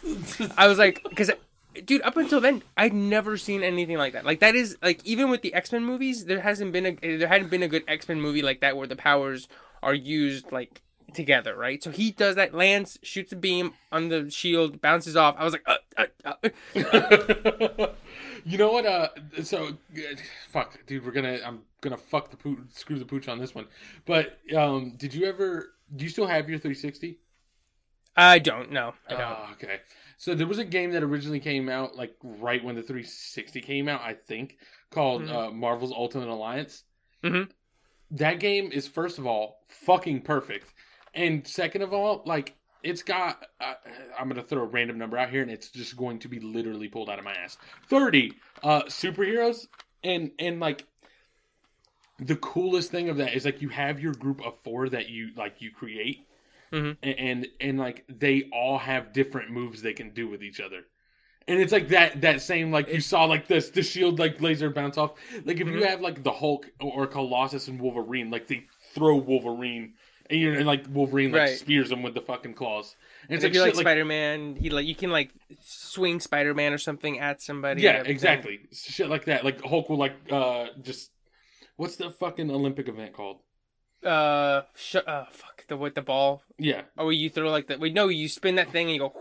I 0.57 0.69
was 0.69 0.79
like, 0.79 1.03
because. 1.09 1.31
Dude, 1.85 2.03
up 2.03 2.17
until 2.17 2.41
then, 2.41 2.65
I'd 2.77 2.93
never 2.93 3.37
seen 3.37 3.63
anything 3.63 3.99
like 3.99 4.15
that. 4.15 4.25
Like 4.25 4.41
that 4.41 4.57
is 4.57 4.77
like 4.83 5.05
even 5.05 5.31
with 5.31 5.43
the 5.43 5.55
X 5.55 5.71
Men 5.71 5.85
movies, 5.85 6.25
there 6.25 6.41
hasn't 6.41 6.73
been 6.73 6.87
a 6.87 7.19
there 7.19 7.29
hadn't 7.29 7.51
been 7.51 7.63
a 7.63 7.69
good 7.69 7.85
X 7.87 8.09
Men 8.09 8.21
movie 8.21 8.43
like 8.43 8.63
that 8.63 8.77
where 8.77 8.89
the 8.89 8.97
powers 8.97 9.47
are 9.81 9.95
used 9.95 10.51
like 10.51 10.83
together, 11.15 11.55
right? 11.57 11.83
So 11.83 11.91
he 11.91 12.11
does 12.11 12.37
that, 12.37 12.55
lands, 12.55 12.99
shoots 13.03 13.33
a 13.33 13.37
beam 13.37 13.73
on 13.93 14.09
the 14.09 14.31
shield, 14.31 14.81
bounces 14.81 15.17
off. 15.17 15.37
I 15.39 15.45
was 15.45 15.53
like, 15.53 15.67
uh, 15.67 15.77
uh, 15.97 16.33
uh. 16.45 17.87
you 18.45 18.59
know 18.59 18.73
what? 18.73 18.87
Uh, 18.87 19.09
so 19.43 19.69
uh, 19.69 20.01
fuck, 20.51 20.79
dude. 20.87 21.05
We're 21.05 21.13
gonna. 21.13 21.41
I'm 21.45 21.63
gonna 21.81 21.97
fuck 21.97 22.31
the 22.31 22.37
pooch, 22.37 22.59
screw 22.71 22.99
the 22.99 23.05
pooch 23.05 23.29
on 23.29 23.39
this 23.39 23.55
one. 23.55 23.67
But 24.07 24.39
um, 24.57 24.95
did 24.97 25.15
you 25.15 25.27
ever? 25.27 25.73
Do 25.95 26.05
you 26.05 26.11
still 26.11 26.27
have 26.27 26.49
your 26.49 26.59
360? 26.59 27.19
I 28.17 28.39
don't 28.39 28.73
know. 28.73 28.95
I 29.09 29.11
don't. 29.13 29.21
Oh, 29.21 29.49
okay. 29.53 29.81
So 30.17 30.35
there 30.35 30.47
was 30.47 30.59
a 30.59 30.65
game 30.65 30.91
that 30.93 31.03
originally 31.05 31.39
came 31.41 31.69
out 31.69 31.95
like 31.95 32.15
right 32.23 32.63
when 32.63 32.75
the 32.75 32.83
360 32.83 33.61
came 33.61 33.89
out, 33.89 34.01
I 34.01 34.15
think, 34.15 34.59
called 34.91 35.23
Mhm. 35.23 35.33
uh, 35.33 35.51
Marvel's 35.53 35.93
Ultimate 35.93 36.29
Alliance. 36.29 36.83
Mhm. 37.23 37.51
That 38.11 38.41
game 38.41 38.73
is 38.73 38.89
first 38.89 39.19
of 39.19 39.27
all 39.27 39.65
fucking 39.69 40.23
perfect, 40.23 40.73
and 41.15 41.47
second 41.47 41.83
of 41.83 41.93
all, 41.93 42.23
like 42.27 42.57
it's 42.83 43.03
got. 43.03 43.47
Uh, 43.61 43.75
I'm 44.19 44.29
gonna 44.29 44.43
throw 44.43 44.63
a 44.63 44.67
random 44.67 44.99
number 44.99 45.17
out 45.19 45.31
here, 45.31 45.43
and 45.43 45.51
it's 45.51 45.71
just 45.71 45.97
going 45.97 46.19
to 46.21 46.29
be 46.29 46.41
literally 46.41 46.89
pulled 46.89 47.11
out 47.11 47.19
of 47.21 47.25
my 47.25 47.35
ass. 47.35 47.57
Thirty 47.87 48.33
uh, 48.65 48.83
superheroes, 48.85 49.69
and 50.03 50.33
and 50.41 50.59
like 50.59 50.87
the 52.19 52.37
coolest 52.37 52.91
thing 52.91 53.09
of 53.09 53.17
that 53.19 53.35
is 53.35 53.45
like 53.45 53.63
you 53.63 53.69
have 53.69 54.01
your 54.01 54.13
group 54.13 54.45
of 54.45 54.57
four 54.59 54.89
that 54.89 55.09
you 55.09 55.31
like 55.37 55.61
you 55.63 55.71
create 55.71 56.27
Mhm. 56.73 56.97
and, 57.03 57.19
and 57.19 57.47
and 57.61 57.79
like 57.79 58.05
they 58.09 58.49
all 58.53 58.79
have 58.79 59.13
different 59.13 59.51
moves 59.51 59.81
they 59.83 59.95
can 59.95 60.11
do 60.11 60.29
with 60.29 60.43
each 60.43 60.61
other 60.61 60.83
and 61.47 61.61
it's 61.61 61.73
like 61.73 61.89
that 61.89 62.21
that 62.21 62.43
same 62.43 62.71
like 62.71 62.89
you 62.93 63.01
saw 63.01 63.25
like 63.25 63.47
this 63.47 63.71
the 63.71 63.83
shield 63.83 64.19
like 64.19 64.41
laser 64.43 64.69
bounce 64.69 64.99
off 64.99 65.15
like 65.47 65.61
if 65.61 65.67
you 65.69 65.75
Mhm. 65.75 65.87
have 65.87 66.01
like 66.03 66.23
the 66.23 66.33
hulk 66.33 66.69
or 66.81 67.07
colossus 67.07 67.69
and 67.69 67.81
wolverine 67.81 68.31
like 68.31 68.49
they 68.49 68.67
throw 68.95 69.17
wolverine 69.17 69.95
and 70.29 70.39
you 70.41 70.53
and 70.53 70.67
like 70.67 70.85
wolverine 70.91 71.33
like 71.33 71.41
Right. 71.41 71.59
spears 71.59 71.89
them 71.89 72.03
with 72.03 72.13
the 72.15 72.21
fucking 72.21 72.53
claws 72.55 72.97
and 73.31 73.37
It's 73.43 73.45
you 73.45 73.61
like, 73.63 73.69
like 73.69 73.75
shit 73.77 73.81
Spider 73.81 74.05
Man, 74.05 74.57
he 74.57 74.69
like 74.69 74.87
you 74.87 74.95
can 74.95 75.11
like 75.11 75.31
swing 75.63 76.21
Spider 76.21 76.53
Man 76.53 76.73
or 76.75 76.79
something 76.79 77.19
at 77.19 77.41
somebody. 77.41 77.81
yeah 77.83 78.03
exactly 78.05 78.61
shit 78.73 79.09
like 79.09 79.25
that 79.27 79.43
like 79.45 79.63
hulk 79.63 79.89
will 79.89 79.97
like 79.97 80.17
uh 80.31 80.67
just 80.83 81.13
what's 81.79 81.97
the 81.97 82.11
fucking 82.11 82.51
olympic 82.51 82.87
event 82.89 83.15
called 83.15 83.39
Uh, 84.05 84.63
sh- 84.77 84.97
uh, 85.07 85.25
fuck 85.33 85.67
the 85.69 85.77
with 85.77 85.95
the 85.95 86.03
ball. 86.03 86.43
yeah 86.59 86.83
Oh, 86.99 87.09
you 87.11 87.29
throw 87.31 87.51
like 87.51 87.67
that. 87.69 87.81
Wait, 87.81 87.95
no, 87.95 88.09
you 88.09 88.29
spin 88.29 88.55
that 88.57 88.71
thing 88.71 88.87
and 88.87 88.95
you 88.95 89.01
go. 89.01 89.13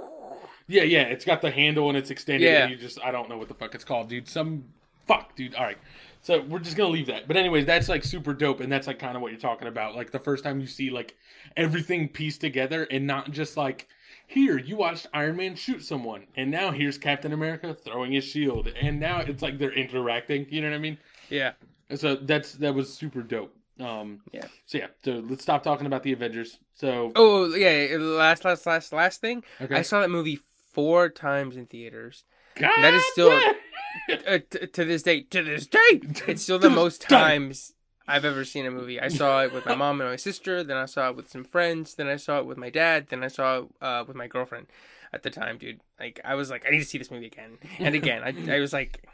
Yeah, 0.67 0.83
yeah, 0.83 1.03
it's 1.03 1.23
got 1.25 1.41
the 1.41 1.49
handle 1.49 1.87
and 1.89 1.97
it's 1.97 2.11
extended. 2.11 2.45
Yeah. 2.45 2.63
And 2.63 2.71
you 2.71 2.77
just, 2.77 2.99
I 3.01 3.09
don't 3.11 3.29
know 3.29 3.37
what 3.37 3.47
the 3.47 3.53
fuck 3.53 3.73
it's 3.73 3.83
called, 3.85 4.09
dude. 4.09 4.27
Some 4.27 4.65
fuck, 5.07 5.35
dude. 5.35 5.55
All 5.55 5.63
right, 5.63 5.77
so 6.21 6.41
we're 6.41 6.59
just 6.59 6.75
gonna 6.77 6.89
leave 6.89 7.07
that. 7.07 7.27
But 7.27 7.37
anyways, 7.37 7.65
that's 7.65 7.87
like 7.89 8.03
super 8.03 8.33
dope, 8.33 8.59
and 8.59 8.69
that's 8.71 8.85
like 8.85 8.99
kind 8.99 9.15
of 9.15 9.21
what 9.21 9.31
you're 9.31 9.39
talking 9.39 9.67
about. 9.69 9.95
Like 9.95 10.11
the 10.11 10.19
first 10.19 10.43
time 10.43 10.59
you 10.59 10.67
see 10.67 10.89
like 10.89 11.15
everything 11.55 12.09
pieced 12.09 12.41
together, 12.41 12.83
and 12.91 13.07
not 13.07 13.31
just 13.31 13.55
like 13.57 13.87
here 14.27 14.57
you 14.59 14.75
watched 14.75 15.07
Iron 15.13 15.37
Man 15.37 15.55
shoot 15.55 15.83
someone, 15.85 16.27
and 16.35 16.51
now 16.51 16.71
here's 16.71 16.97
Captain 16.97 17.31
America 17.33 17.73
throwing 17.73 18.11
his 18.11 18.25
shield, 18.25 18.67
and 18.67 18.99
now 18.99 19.21
it's 19.21 19.41
like 19.41 19.57
they're 19.59 19.71
interacting. 19.73 20.45
You 20.49 20.61
know 20.61 20.69
what 20.69 20.75
I 20.75 20.79
mean? 20.79 20.97
Yeah. 21.29 21.53
And 21.89 21.99
so 21.99 22.15
that's 22.15 22.53
that 22.53 22.73
was 22.75 22.93
super 22.93 23.21
dope. 23.21 23.53
Um, 23.79 24.21
Yeah. 24.31 24.45
So 24.65 24.77
yeah, 24.79 24.87
so 25.03 25.23
let's 25.29 25.43
stop 25.43 25.63
talking 25.63 25.85
about 25.85 26.03
the 26.03 26.11
Avengers. 26.13 26.57
So 26.73 27.11
Oh 27.15 27.53
yeah. 27.55 27.95
Last, 27.97 28.43
last, 28.45 28.65
last, 28.65 28.91
last 28.93 29.21
thing. 29.21 29.43
okay, 29.61 29.75
I 29.75 29.81
saw 29.83 30.01
that 30.01 30.09
movie 30.09 30.39
four 30.73 31.09
times 31.09 31.55
in 31.55 31.65
theaters. 31.67 32.23
God 32.55 32.71
that 32.81 32.93
is 32.93 33.03
still- 33.11 33.31
uh, 34.27 34.39
t- 34.49 34.67
to 34.67 34.85
this 34.85 35.03
day, 35.03 35.21
to 35.21 35.43
this 35.43 35.67
day, 35.67 36.01
it's 36.27 36.41
still 36.43 36.59
the 36.59 36.69
most 36.81 37.01
times 37.01 37.73
I've 38.07 38.25
ever 38.25 38.43
seen 38.45 38.65
a 38.65 38.71
movie. 38.71 38.99
I 38.99 39.09
saw 39.09 39.43
it 39.43 39.53
with 39.53 39.65
my 39.65 39.75
mom 39.75 40.01
and 40.01 40.09
my 40.09 40.15
sister, 40.15 40.63
then 40.63 40.77
I 40.77 40.85
saw 40.85 41.09
it 41.09 41.15
with 41.15 41.29
some 41.29 41.43
friends, 41.43 41.93
then 41.95 42.07
I 42.07 42.15
saw 42.15 42.39
it 42.39 42.45
with 42.45 42.57
my 42.57 42.69
dad, 42.69 43.07
then 43.09 43.23
I 43.23 43.27
saw 43.27 43.59
it 43.59 43.65
uh, 43.81 44.03
with 44.07 44.15
my 44.15 44.27
girlfriend 44.27 44.67
at 45.13 45.23
the 45.23 45.29
time, 45.29 45.57
dude. 45.57 45.81
Like 45.99 46.19
I 46.25 46.33
was 46.35 46.49
like, 46.49 46.65
I 46.67 46.71
need 46.71 46.79
to 46.79 46.85
see 46.85 46.97
this 46.97 47.11
movie 47.11 47.27
again 47.27 47.57
and 47.79 47.93
again. 47.95 48.23
I, 48.23 48.55
I 48.55 48.59
was 48.59 48.73
like, 48.73 49.05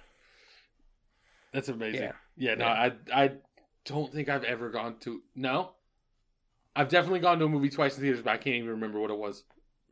That's 1.54 1.70
amazing. 1.70 2.02
Yeah, 2.02 2.12
Yeah. 2.36 2.56
no, 2.56 2.66
I 2.66 2.92
I 3.14 3.32
don't 3.86 4.12
think 4.12 4.30
I've 4.30 4.44
ever 4.44 4.70
gone 4.70 4.98
to 5.02 5.22
no. 5.36 5.72
I've 6.76 6.90
definitely 6.90 7.20
gone 7.20 7.38
to 7.40 7.46
a 7.46 7.50
movie 7.50 7.70
twice 7.70 7.96
in 7.98 8.02
theaters, 8.04 8.24
but 8.24 8.32
I 8.32 8.38
can't 8.38 8.56
even 8.56 8.70
remember 8.70 9.00
what 9.00 9.12
it 9.12 9.18
was. 9.18 9.44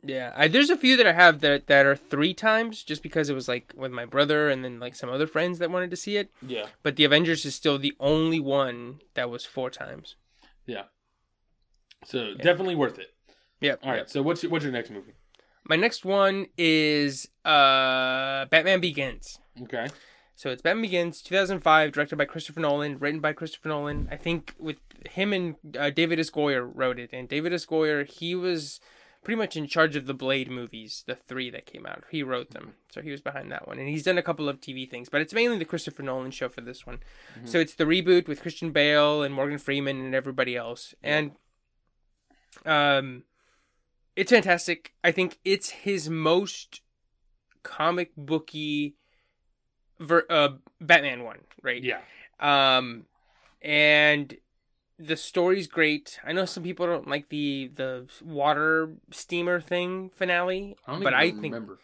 yeah. 0.03 0.34
I, 0.36 0.47
there's 0.47 0.72
a 0.72 0.78
few 0.78 0.97
that 0.97 1.05
I 1.05 1.12
have 1.14 1.41
that 1.41 1.68
that 1.68 1.86
are 1.86 1.95
three 1.95 2.34
times, 2.34 2.82
just 2.84 3.03
because 3.03 3.30
it 3.30 3.36
was 3.36 3.47
like 3.47 3.72
with 3.76 3.91
my 3.91 4.05
brother 4.05 4.49
and 4.49 4.66
then 4.66 4.80
like 4.80 4.95
some 4.95 5.09
other 5.12 5.28
friends 5.28 5.59
that 5.59 5.70
wanted 5.70 5.91
to 5.91 5.95
see 5.95 6.18
it. 6.18 6.32
Yeah. 6.45 6.66
But 6.82 6.95
the 6.95 7.03
Avengers 7.03 7.45
is 7.45 7.53
still 7.53 7.78
the 7.78 7.93
only 7.99 8.39
one 8.39 9.01
that 9.14 9.30
was 9.30 9.45
four 9.45 9.70
times. 9.70 10.16
Yeah. 10.66 10.86
So 12.03 12.34
definitely 12.34 12.74
worth 12.76 12.97
it. 12.97 13.14
Yep. 13.59 13.80
All 13.84 13.91
right. 13.91 13.97
yep. 13.97 14.09
So 14.09 14.24
what's 14.24 14.41
your, 14.41 14.51
what's 14.51 14.64
your 14.66 14.74
next 14.74 14.89
movie? 14.89 15.14
My 15.66 15.76
next 15.76 16.03
one 16.03 16.47
is 16.57 17.28
uh 17.45 18.45
Batman 18.45 18.80
Begins. 18.82 19.38
Okay. 19.62 19.88
So 20.36 20.50
it's 20.50 20.62
Batman 20.62 20.82
Begins, 20.84 21.22
2005, 21.22 21.92
directed 21.92 22.16
by 22.16 22.26
Christopher 22.26 22.62
Nolan, 22.62 22.98
written 22.98 23.20
by 23.20 23.34
Christopher 23.34 23.70
Nolan. 23.70 24.08
I 24.12 24.16
think 24.16 24.56
with 24.58 24.78
him 25.10 25.34
and 25.34 25.56
uh, 25.78 25.90
David 25.92 26.20
S. 26.20 26.30
Goyer 26.30 26.70
wrote 26.74 27.00
it, 27.00 27.12
and 27.14 27.30
David 27.30 27.54
S. 27.54 27.66
Goyer 27.66 28.08
he 28.08 28.34
was 28.34 28.80
pretty 29.24 29.38
much 29.38 29.56
in 29.56 29.68
charge 29.68 29.96
of 29.96 30.08
the 30.08 30.14
Blade 30.14 30.50
movies, 30.50 31.04
the 31.06 31.16
three 31.16 31.50
that 31.52 31.68
came 31.68 31.86
out. 31.86 32.04
He 32.10 32.24
wrote 32.24 32.52
them, 32.52 32.74
so 32.92 33.02
he 33.02 33.12
was 33.12 33.22
behind 33.22 33.52
that 33.52 33.68
one, 33.68 33.78
and 33.78 33.88
he's 33.88 34.04
done 34.04 34.18
a 34.18 34.24
couple 34.24 34.50
of 34.50 34.60
TV 34.60 34.90
things, 34.90 35.10
but 35.10 35.22
it's 35.22 35.34
mainly 35.34 35.60
the 35.60 35.66
Christopher 35.66 36.02
Nolan 36.02 36.32
show 36.32 36.50
for 36.50 36.62
this 36.62 36.88
one. 36.88 37.00
So 37.46 37.60
it's 37.60 37.76
the 37.76 37.84
reboot 37.84 38.28
with 38.28 38.42
Christian 38.42 38.72
Bale 38.72 39.22
and 39.22 39.34
Morgan 39.34 39.60
Freeman 39.60 40.02
and 40.02 40.16
everybody 40.16 40.56
else, 40.56 40.96
and 41.04 41.32
um, 42.66 43.24
it's 44.16 44.32
fantastic. 44.32 44.94
I 45.04 45.12
think 45.12 45.38
it's 45.46 45.70
his 45.70 46.10
most 46.10 46.82
comic 47.64 48.12
booky 48.18 48.96
ver- 50.02 50.26
uh, 50.30 50.49
Batman 50.82 51.24
one, 51.24 51.38
right? 51.62 51.82
Yeah. 51.84 51.99
Um, 52.39 53.06
and 53.62 54.36
the 54.99 55.16
story's 55.16 55.68
great. 55.68 56.20
I 56.26 56.34
know 56.34 56.45
some 56.45 56.64
people 56.64 56.86
don't 56.86 57.08
like 57.08 57.30
the 57.30 57.72
the 57.74 58.08
water 58.24 58.91
steamer 59.12 59.62
thing 59.62 60.10
finale, 60.16 60.76
I 60.88 60.99
but 60.99 61.14
I 61.14 61.32
think 61.32 61.54
remember. 61.54 61.80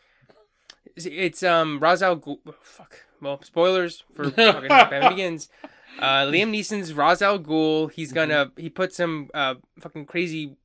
it's- 0.96 1.44
um 1.44 1.80
Ra's 1.80 2.02
al 2.04 2.18
Ghul. 2.18 2.40
oh, 2.48 2.56
Fuck. 2.62 3.06
Well, 3.22 3.42
spoilers 3.44 4.04
for 4.14 4.30
fucking 4.32 4.68
Batman 4.70 5.10
Begins. 5.12 5.50
Uh, 6.00 6.26
Liam 6.26 6.52
Neeson's 6.52 6.94
Ra's 6.94 7.22
al 7.22 7.40
Ghul. 7.40 7.92
He's 7.92 8.12
gonna 8.12 8.52
he 8.58 8.70
put 8.70 8.94
some 8.94 9.30
uh 9.34 9.56
fucking 9.80 10.06
crazy 10.06 10.56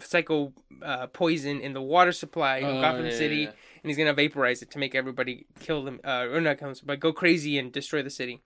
psycho 0.00 0.52
uh, 0.82 1.06
poison 1.08 1.60
in 1.60 1.72
the 1.72 1.82
water 1.82 2.12
supply 2.12 2.58
in 2.58 2.64
Oh, 2.66 2.80
Gotham 2.80 3.06
yeah, 3.06 3.10
City, 3.12 3.36
yeah, 3.36 3.50
and 3.82 3.90
he's 3.90 3.96
gonna 3.96 4.12
vaporize 4.14 4.62
it 4.62 4.70
to 4.72 4.78
make 4.78 4.94
everybody 4.94 5.46
kill 5.60 5.82
them 5.84 6.00
uh, 6.04 6.26
or 6.30 6.40
not 6.40 6.58
kill 6.58 6.68
them, 6.68 6.76
but 6.84 7.00
go 7.00 7.12
crazy 7.12 7.58
and 7.58 7.72
destroy 7.72 8.02
the 8.02 8.10
city. 8.10 8.42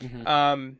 Mhm. 0.00 0.26
Um, 0.26 0.78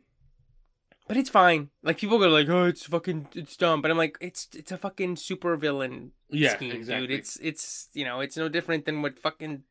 but 1.07 1.17
it's 1.17 1.29
fine. 1.29 1.69
Like 1.81 1.97
people 1.97 2.19
go 2.19 2.27
like, 2.29 2.47
oh, 2.49 2.65
it's 2.65 2.85
fucking, 2.85 3.29
it's 3.33 3.57
dumb. 3.57 3.81
But 3.81 3.89
I'm 3.91 3.97
like, 3.97 4.17
it's 4.21 4.47
it's 4.53 4.71
a 4.71 4.77
fucking 4.77 5.15
super 5.15 5.57
villain 5.57 6.11
Yeah, 6.29 6.55
scheme, 6.55 6.71
exactly. 6.71 7.07
dude. 7.07 7.19
It's 7.19 7.37
it's 7.41 7.89
you 7.93 8.05
know, 8.05 8.19
it's 8.19 8.37
no 8.37 8.47
different 8.49 8.85
than 8.85 9.01
what 9.01 9.17
fucking 9.19 9.63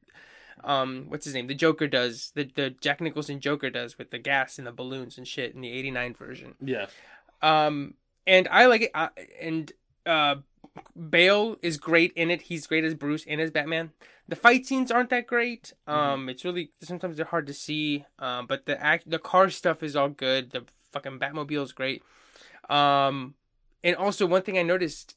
um 0.64 1.05
what's 1.09 1.24
his 1.24 1.34
name 1.34 1.47
the 1.47 1.55
Joker 1.55 1.86
does 1.86 2.32
the 2.34 2.43
the 2.53 2.70
Jack 2.70 3.01
Nicholson 3.01 3.39
Joker 3.39 3.70
does 3.70 3.97
with 3.97 4.11
the 4.11 4.18
gas 4.18 4.59
and 4.59 4.66
the 4.66 4.72
balloons 4.72 5.16
and 5.16 5.26
shit 5.28 5.55
in 5.55 5.61
the 5.61 5.70
'89 5.70 6.14
version. 6.14 6.55
Yeah. 6.61 6.86
Um, 7.41 7.95
and 8.26 8.49
I 8.51 8.66
like 8.66 8.82
it. 8.82 8.91
Uh, 8.95 9.09
and 9.41 9.70
uh, 10.05 10.36
Bale 11.11 11.57
is 11.63 11.77
great 11.77 12.13
in 12.15 12.31
it. 12.31 12.43
He's 12.43 12.67
great 12.67 12.85
as 12.85 12.95
Bruce 12.95 13.25
and 13.27 13.41
as 13.41 13.51
Batman. 13.51 13.93
The 14.27 14.37
fight 14.37 14.67
scenes 14.67 14.91
aren't 14.91 15.11
that 15.11 15.27
great. 15.27 15.73
Um, 15.87 16.29
it's 16.29 16.45
really 16.45 16.71
sometimes 16.83 17.17
they're 17.17 17.27
hard 17.27 17.47
to 17.47 17.55
see. 17.55 18.05
Um, 18.19 18.47
but 18.47 18.67
the 18.67 18.83
act, 18.83 19.09
the 19.09 19.19
car 19.19 19.49
stuff 19.49 19.83
is 19.83 19.97
all 19.97 20.11
good. 20.11 20.51
The 20.51 20.65
fucking 20.93 21.19
Batmobile 21.19 21.63
is 21.63 21.73
great. 21.73 22.03
Um, 22.69 23.35
and 23.83 23.97
also 23.97 24.27
one 24.27 24.43
thing 24.43 24.59
I 24.59 24.63
noticed 24.63 25.15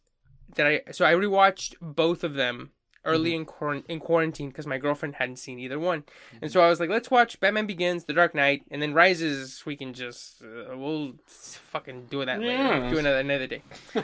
that 0.55 0.65
I 0.65 0.81
so 0.91 1.05
I 1.05 1.13
rewatched 1.13 1.75
both 1.81 2.23
of 2.23 2.35
them 2.35 2.71
early 3.03 3.33
in 3.33 3.45
quarant- 3.45 3.85
in 3.89 3.99
quarantine 3.99 4.49
because 4.49 4.67
my 4.67 4.77
girlfriend 4.77 5.15
hadn't 5.15 5.37
seen 5.37 5.59
either 5.59 5.79
one, 5.79 6.03
and 6.41 6.51
so 6.51 6.61
I 6.61 6.69
was 6.69 6.79
like, 6.79 6.89
let's 6.89 7.09
watch 7.09 7.39
Batman 7.39 7.65
Begins, 7.65 8.05
The 8.05 8.13
Dark 8.13 8.35
Knight, 8.35 8.63
and 8.69 8.81
then 8.81 8.93
Rises. 8.93 9.63
We 9.65 9.75
can 9.75 9.93
just 9.93 10.43
uh, 10.43 10.77
we'll 10.77 11.15
fucking 11.25 12.07
do 12.09 12.23
that 12.23 12.39
later. 12.39 12.51
Yeah. 12.51 12.89
Do 12.89 12.97
another 12.99 13.19
another 13.19 13.47
day. 13.47 13.63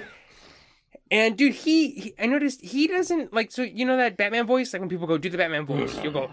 And 1.10 1.38
dude, 1.38 1.54
he, 1.54 1.92
he 1.92 2.14
I 2.20 2.26
noticed 2.26 2.62
he 2.62 2.88
doesn't 2.88 3.34
like 3.34 3.52
so 3.52 3.62
you 3.64 3.86
know 3.86 3.96
that 3.98 4.18
Batman 4.18 4.46
voice 4.46 4.74
like 4.74 4.82
when 4.82 4.90
people 4.90 5.08
go 5.08 5.18
do 5.18 5.30
the 5.30 5.38
Batman 5.38 5.66
voice, 5.66 5.98
you'll 6.04 6.12
go. 6.14 6.30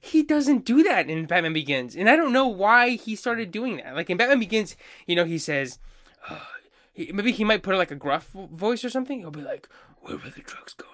he 0.00 0.22
doesn't 0.22 0.64
do 0.64 0.82
that 0.82 1.08
in 1.08 1.26
Batman 1.26 1.52
Begins, 1.52 1.94
and 1.94 2.08
I 2.10 2.16
don't 2.16 2.32
know 2.32 2.48
why 2.48 2.90
he 2.90 3.14
started 3.14 3.50
doing 3.50 3.76
that. 3.78 3.94
Like 3.94 4.10
in 4.10 4.16
Batman 4.16 4.40
Begins, 4.40 4.76
you 5.06 5.14
know, 5.16 5.24
he 5.24 5.38
says, 5.38 5.78
uh, 6.28 6.38
he, 6.92 7.12
maybe 7.12 7.32
he 7.32 7.44
might 7.44 7.62
put 7.62 7.76
like 7.76 7.90
a 7.90 7.96
gruff 7.96 8.30
voice 8.34 8.84
or 8.84 8.90
something. 8.90 9.20
He'll 9.20 9.30
be 9.30 9.40
like, 9.42 9.68
"Where 10.00 10.16
were 10.16 10.30
the 10.30 10.40
drugs 10.42 10.74
going? 10.74 10.90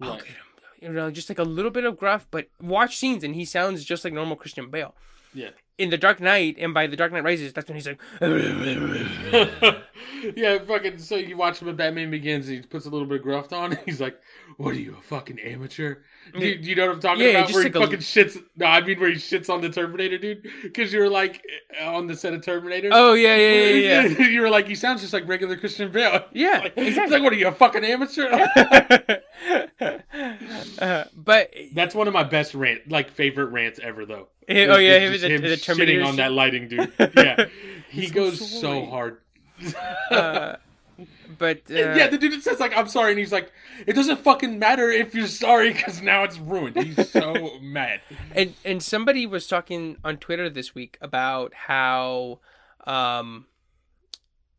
I'll 0.00 0.10
Right. 0.12 0.18
get 0.20 0.28
him." 0.28 0.34
You 0.80 0.92
know, 0.92 1.10
just 1.10 1.28
like 1.28 1.40
a 1.40 1.42
little 1.44 1.72
bit 1.72 1.84
of 1.84 1.98
gruff, 1.98 2.26
but 2.30 2.48
watch 2.60 2.96
scenes 2.96 3.24
and 3.24 3.34
he 3.34 3.44
sounds 3.44 3.84
just 3.84 4.04
like 4.04 4.12
normal 4.14 4.36
Christian 4.36 4.70
Bale. 4.70 4.94
Yeah. 5.34 5.50
In 5.76 5.90
the 5.90 5.98
Dark 5.98 6.20
Knight, 6.20 6.56
and 6.58 6.72
by 6.72 6.86
the 6.86 6.96
Dark 6.96 7.12
Knight 7.12 7.22
Rises, 7.24 7.52
that's 7.52 7.68
when 7.68 7.76
he's 7.76 7.86
like, 7.86 8.00
yeah, 10.36 10.58
fucking. 10.58 10.98
So 10.98 11.16
you 11.16 11.36
watch 11.36 11.60
him 11.60 11.68
in 11.68 11.76
Batman 11.76 12.10
Begins, 12.10 12.48
and 12.48 12.56
he 12.56 12.62
puts 12.62 12.86
a 12.86 12.90
little 12.90 13.06
bit 13.06 13.16
of 13.18 13.22
gruff 13.22 13.52
on. 13.52 13.76
He's 13.86 14.00
like, 14.00 14.18
"What 14.56 14.74
are 14.74 14.78
you, 14.78 14.96
a 14.98 15.02
fucking 15.02 15.38
amateur?" 15.40 15.96
Do 16.38 16.46
you, 16.46 16.58
do 16.58 16.68
you 16.68 16.76
know 16.76 16.86
what 16.88 16.94
I'm 16.96 17.00
talking 17.00 17.22
Yeah, 17.24 17.30
about? 17.40 17.52
Where 17.52 17.62
he 17.62 17.68
like 17.70 17.76
a- 17.76 17.80
fucking 17.80 17.98
shits. 18.00 18.36
No, 18.56 18.66
I 18.66 18.80
mean 18.82 19.00
where 19.00 19.08
he 19.08 19.16
shits 19.16 19.48
on 19.48 19.60
the 19.62 19.70
Terminator, 19.70 20.18
dude. 20.18 20.46
Because 20.62 20.92
you 20.92 21.00
were 21.00 21.08
like 21.08 21.42
on 21.82 22.06
the 22.06 22.14
set 22.16 22.34
of 22.34 22.44
Terminator. 22.44 22.90
"Oh 22.92 23.14
yeah, 23.14 23.34
yeah, 23.36 23.52
yeah, 23.70 24.02
yeah." 24.06 24.26
you 24.26 24.40
were 24.42 24.50
like, 24.50 24.66
he 24.68 24.74
sounds 24.74 25.00
just 25.00 25.12
like 25.12 25.26
regular 25.28 25.56
Christian 25.56 25.90
Bale. 25.90 26.24
Yeah, 26.32 26.60
like, 26.64 26.76
exactly. 26.76 26.84
He's 27.02 27.10
like, 27.12 27.22
what 27.22 27.32
are 27.32 27.36
you, 27.36 27.48
a 27.48 27.52
fucking 27.52 27.84
amateur? 27.84 28.28
uh, 30.80 31.04
but 31.16 31.52
That's 31.72 31.94
one 31.94 32.08
of 32.08 32.14
my 32.14 32.24
best 32.24 32.54
rant, 32.54 32.88
like 32.90 33.10
favorite 33.10 33.46
rants 33.46 33.80
ever, 33.82 34.04
though. 34.06 34.28
Eh, 34.48 34.66
oh, 34.68 34.76
yeah, 34.78 34.96
Is 34.98 35.02
him 35.02 35.12
just 35.12 35.24
and 35.24 35.44
the- 35.44 35.48
the 35.50 35.56
Terminator 35.56 36.00
shitting 36.00 36.06
on 36.06 36.16
that 36.16 36.32
lighting, 36.32 36.68
dude. 36.68 36.92
Yeah, 37.16 37.46
he 37.90 38.08
goes 38.08 38.38
so 38.38 38.60
so 38.60 38.86
hard. 38.86 39.18
uh, 40.10 40.56
but 41.38 41.62
uh, 41.70 41.74
yeah, 41.74 42.08
the 42.08 42.18
dude 42.18 42.32
that 42.32 42.42
says 42.42 42.58
like 42.58 42.76
I'm 42.76 42.88
sorry, 42.88 43.12
and 43.12 43.18
he's 43.18 43.32
like, 43.32 43.52
it 43.86 43.92
doesn't 43.92 44.20
fucking 44.20 44.58
matter 44.58 44.90
if 44.90 45.14
you're 45.14 45.26
sorry 45.26 45.72
because 45.72 46.02
now 46.02 46.24
it's 46.24 46.38
ruined. 46.38 46.76
He's 46.76 47.10
so 47.10 47.58
mad. 47.62 48.00
and 48.34 48.54
and 48.64 48.82
somebody 48.82 49.26
was 49.26 49.46
talking 49.46 49.96
on 50.04 50.16
Twitter 50.16 50.50
this 50.50 50.74
week 50.74 50.98
about 51.00 51.54
how, 51.54 52.40
um, 52.86 53.46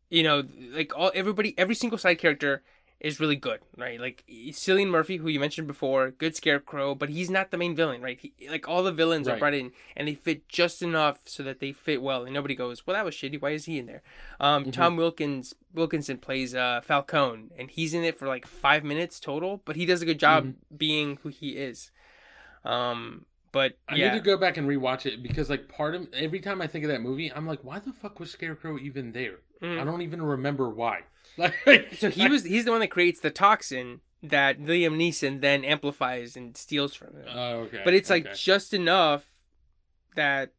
you 0.08 0.22
know, 0.22 0.42
like 0.72 0.96
all 0.96 1.12
everybody, 1.14 1.54
every 1.58 1.74
single 1.74 1.98
side 1.98 2.18
character 2.18 2.62
is 3.00 3.18
really 3.18 3.36
good, 3.36 3.60
right? 3.76 3.98
Like 3.98 4.24
Cillian 4.28 4.88
Murphy, 4.88 5.16
who 5.16 5.28
you 5.28 5.40
mentioned 5.40 5.66
before, 5.66 6.10
good 6.10 6.36
Scarecrow, 6.36 6.94
but 6.94 7.08
he's 7.08 7.30
not 7.30 7.50
the 7.50 7.56
main 7.56 7.74
villain, 7.74 8.02
right? 8.02 8.18
He, 8.20 8.32
like 8.48 8.68
all 8.68 8.82
the 8.82 8.92
villains 8.92 9.26
are 9.26 9.38
brought 9.38 9.54
in, 9.54 9.72
and 9.96 10.06
they 10.06 10.14
fit 10.14 10.48
just 10.48 10.82
enough 10.82 11.20
so 11.24 11.42
that 11.42 11.60
they 11.60 11.72
fit 11.72 12.02
well, 12.02 12.24
and 12.24 12.34
nobody 12.34 12.54
goes, 12.54 12.86
"Well, 12.86 12.94
that 12.94 13.04
was 13.04 13.14
shitty. 13.14 13.40
Why 13.40 13.50
is 13.50 13.64
he 13.64 13.78
in 13.78 13.86
there?" 13.86 14.02
Um, 14.38 14.70
Tom 14.70 14.96
Wilkins 14.96 15.54
Wilkinson 15.72 16.18
plays 16.18 16.54
uh, 16.54 16.82
Falcone, 16.82 17.50
and 17.58 17.70
he's 17.70 17.94
in 17.94 18.04
it 18.04 18.18
for 18.18 18.28
like 18.28 18.46
five 18.46 18.84
minutes 18.84 19.18
total, 19.18 19.62
but 19.64 19.76
he 19.76 19.86
does 19.86 20.02
a 20.02 20.06
good 20.06 20.20
job 20.20 20.54
being 20.76 21.18
who 21.22 21.30
he 21.30 21.50
is. 21.50 21.90
Um, 22.64 23.24
but 23.52 23.78
I 23.88 23.96
need 23.96 24.12
to 24.12 24.20
go 24.20 24.36
back 24.36 24.56
and 24.56 24.68
rewatch 24.68 25.06
it 25.06 25.22
because 25.22 25.50
like 25.50 25.68
part 25.68 25.94
of 25.94 26.06
every 26.12 26.40
time 26.40 26.60
I 26.60 26.66
think 26.66 26.84
of 26.84 26.90
that 26.90 27.00
movie, 27.00 27.32
I'm 27.32 27.46
like, 27.46 27.64
why 27.64 27.78
the 27.78 27.92
fuck 27.92 28.20
was 28.20 28.30
Scarecrow 28.30 28.78
even 28.78 29.12
there? 29.12 29.38
Mm. 29.62 29.80
I 29.80 29.84
don't 29.84 30.02
even 30.02 30.22
remember 30.22 30.68
why. 30.68 31.00
Like, 31.36 31.94
So 31.94 32.10
he 32.10 32.28
was 32.28 32.44
he's 32.44 32.64
the 32.64 32.70
one 32.70 32.80
that 32.80 32.90
creates 32.90 33.20
the 33.20 33.30
toxin 33.30 34.00
that 34.22 34.58
Liam 34.60 34.96
Neeson 34.96 35.40
then 35.40 35.64
amplifies 35.64 36.36
and 36.36 36.56
steals 36.56 36.94
from 36.94 37.08
him. 37.16 37.24
Oh, 37.32 37.52
okay. 37.60 37.80
but 37.84 37.94
it's 37.94 38.10
like 38.10 38.26
okay. 38.26 38.34
just 38.36 38.74
enough 38.74 39.24
that 40.16 40.52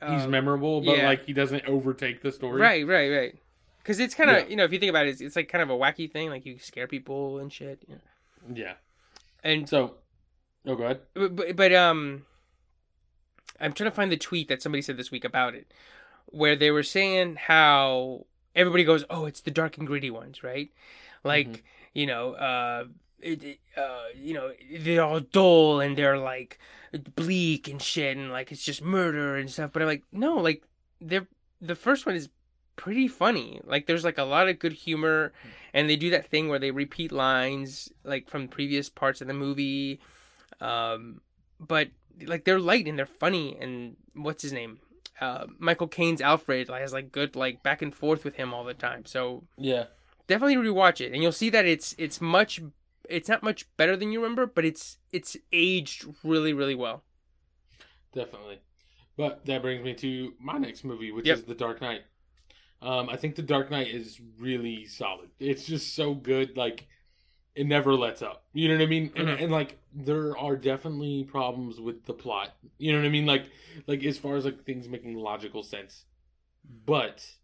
he's 0.00 0.22
um, 0.22 0.30
memorable, 0.30 0.80
but 0.80 0.96
yeah. 0.98 1.06
like 1.06 1.24
he 1.24 1.32
doesn't 1.32 1.64
overtake 1.66 2.22
the 2.22 2.32
story. 2.32 2.60
right, 2.60 2.86
right, 2.86 3.10
right. 3.10 3.38
Because 3.78 4.00
it's 4.00 4.14
kind 4.14 4.30
of 4.30 4.36
Yeah. 4.36 4.46
you 4.48 4.56
know 4.56 4.64
if 4.64 4.72
you 4.72 4.78
think 4.78 4.90
about 4.90 5.06
it, 5.06 5.10
it's, 5.10 5.20
it's 5.20 5.36
like 5.36 5.48
kind 5.48 5.62
of 5.62 5.70
a 5.70 5.74
wacky 5.74 6.10
thing, 6.10 6.30
like 6.30 6.44
you 6.44 6.58
scare 6.58 6.88
people 6.88 7.38
and 7.38 7.52
shit. 7.52 7.84
You 7.86 7.96
know? 7.96 8.54
Yeah. 8.54 8.72
And 9.42 9.68
So, 9.68 9.96
oh, 10.66 10.74
go 10.74 10.84
ahead. 10.84 11.00
but, 11.14 11.36
but 11.36 11.56
but 11.56 11.72
um, 11.72 12.24
I'm 13.60 13.72
trying 13.72 13.90
to 13.90 13.94
find 13.94 14.10
the 14.10 14.16
tweet 14.16 14.48
that 14.48 14.62
somebody 14.62 14.82
said 14.82 14.96
this 14.96 15.10
week 15.10 15.24
about 15.24 15.54
it, 15.54 15.72
where 16.26 16.56
they 16.56 16.70
were 16.70 16.82
saying 16.82 17.36
how 17.36 18.26
everybody 18.54 18.84
goes, 18.84 19.04
"Oh, 19.10 19.26
it's 19.26 19.40
the 19.40 19.50
dark 19.50 19.78
and 19.78 19.86
gritty 19.86 20.10
ones," 20.10 20.42
right? 20.42 20.70
Like 21.22 21.48
Mhm. 21.48 21.60
you 21.94 22.06
know, 22.06 22.32
uh, 22.34 22.84
it, 23.20 23.42
it, 23.42 23.58
uh, 23.76 24.06
you 24.16 24.34
know, 24.34 24.52
they're 24.78 25.02
all 25.02 25.20
dull 25.20 25.80
and 25.80 25.96
they're 25.96 26.18
like 26.18 26.58
bleak 27.16 27.68
and 27.68 27.80
shit, 27.80 28.16
and 28.16 28.30
like 28.30 28.52
it's 28.52 28.64
just 28.64 28.82
murder 28.82 29.36
and 29.36 29.50
stuff. 29.50 29.70
But 29.72 29.82
I'm 29.82 29.88
like, 29.88 30.02
no, 30.12 30.36
like 30.36 30.62
they're 31.00 31.26
the 31.60 31.74
first 31.74 32.04
one 32.06 32.14
is 32.14 32.28
pretty 32.76 33.08
funny. 33.08 33.60
Like 33.64 33.86
there's 33.86 34.04
like 34.04 34.18
a 34.18 34.24
lot 34.24 34.48
of 34.48 34.58
good 34.58 34.72
humor, 34.72 35.32
and 35.72 35.88
they 35.88 35.96
do 35.96 36.10
that 36.10 36.26
thing 36.28 36.48
where 36.48 36.58
they 36.58 36.70
repeat 36.72 37.12
lines 37.12 37.90
like 38.04 38.28
from 38.28 38.48
previous 38.48 38.90
parts 38.90 39.20
of 39.20 39.28
the 39.28 39.34
movie. 39.34 40.00
Um, 40.60 41.20
but 41.60 41.88
like 42.26 42.44
they're 42.44 42.60
light 42.60 42.86
and 42.86 42.98
they're 42.98 43.06
funny, 43.06 43.56
and 43.60 43.96
what's 44.14 44.42
his 44.42 44.52
name? 44.52 44.80
Uh, 45.24 45.46
Michael 45.58 45.88
Caine's 45.88 46.20
Alfred 46.20 46.68
has 46.68 46.92
like 46.92 47.10
good 47.12 47.34
like 47.36 47.62
back 47.62 47.80
and 47.82 47.94
forth 47.94 48.24
with 48.24 48.36
him 48.36 48.52
all 48.54 48.64
the 48.64 48.74
time. 48.74 49.04
So 49.06 49.44
Yeah. 49.56 49.86
definitely 50.26 50.56
rewatch 50.56 51.00
it, 51.00 51.12
and 51.12 51.22
you'll 51.22 51.32
see 51.42 51.50
that 51.50 51.64
it's 51.66 51.94
it's 51.98 52.20
much 52.20 52.60
it's 53.08 53.28
not 53.28 53.42
much 53.42 53.60
better 53.76 53.96
than 53.96 54.12
you 54.12 54.20
remember, 54.22 54.46
but 54.46 54.64
it's 54.64 54.98
it's 55.12 55.36
aged 55.52 56.06
really 56.22 56.52
really 56.52 56.74
well. 56.74 57.02
Definitely. 58.12 58.60
But 59.16 59.44
that 59.46 59.62
brings 59.62 59.84
me 59.84 59.94
to 59.94 60.34
my 60.40 60.58
next 60.58 60.84
movie, 60.84 61.12
which 61.12 61.26
Yep. 61.26 61.36
is 61.38 61.44
The 61.44 61.54
Dark 61.54 61.80
Knight. 61.80 62.02
Um, 62.82 63.08
I 63.08 63.16
think 63.16 63.34
The 63.36 63.42
Dark 63.42 63.70
Knight 63.70 63.88
is 63.88 64.20
really 64.38 64.84
solid. 64.86 65.30
It's 65.38 65.64
just 65.66 65.94
so 65.94 66.14
good. 66.14 66.56
Like, 66.56 66.86
it 67.54 67.66
never 67.66 67.94
lets 67.94 68.20
up. 68.22 68.44
You 68.52 68.68
know 68.68 68.74
what 68.74 68.82
I 68.82 68.86
mean? 68.86 69.12
And, 69.16 69.28
Mhm. 69.28 69.42
and 69.42 69.52
like, 69.52 69.78
there 69.94 70.36
are 70.36 70.56
definitely 70.56 71.24
problems 71.24 71.80
with 71.80 72.04
the 72.04 72.12
plot. 72.12 72.56
You 72.78 72.92
know 72.92 72.98
what 72.98 73.06
I 73.06 73.10
mean? 73.10 73.26
Like, 73.26 73.44
like 73.86 74.02
as 74.04 74.18
far 74.18 74.36
as 74.36 74.44
like 74.44 74.64
things 74.64 74.88
making 74.88 75.14
logical 75.14 75.62
sense. 75.62 76.04
But 76.86 77.36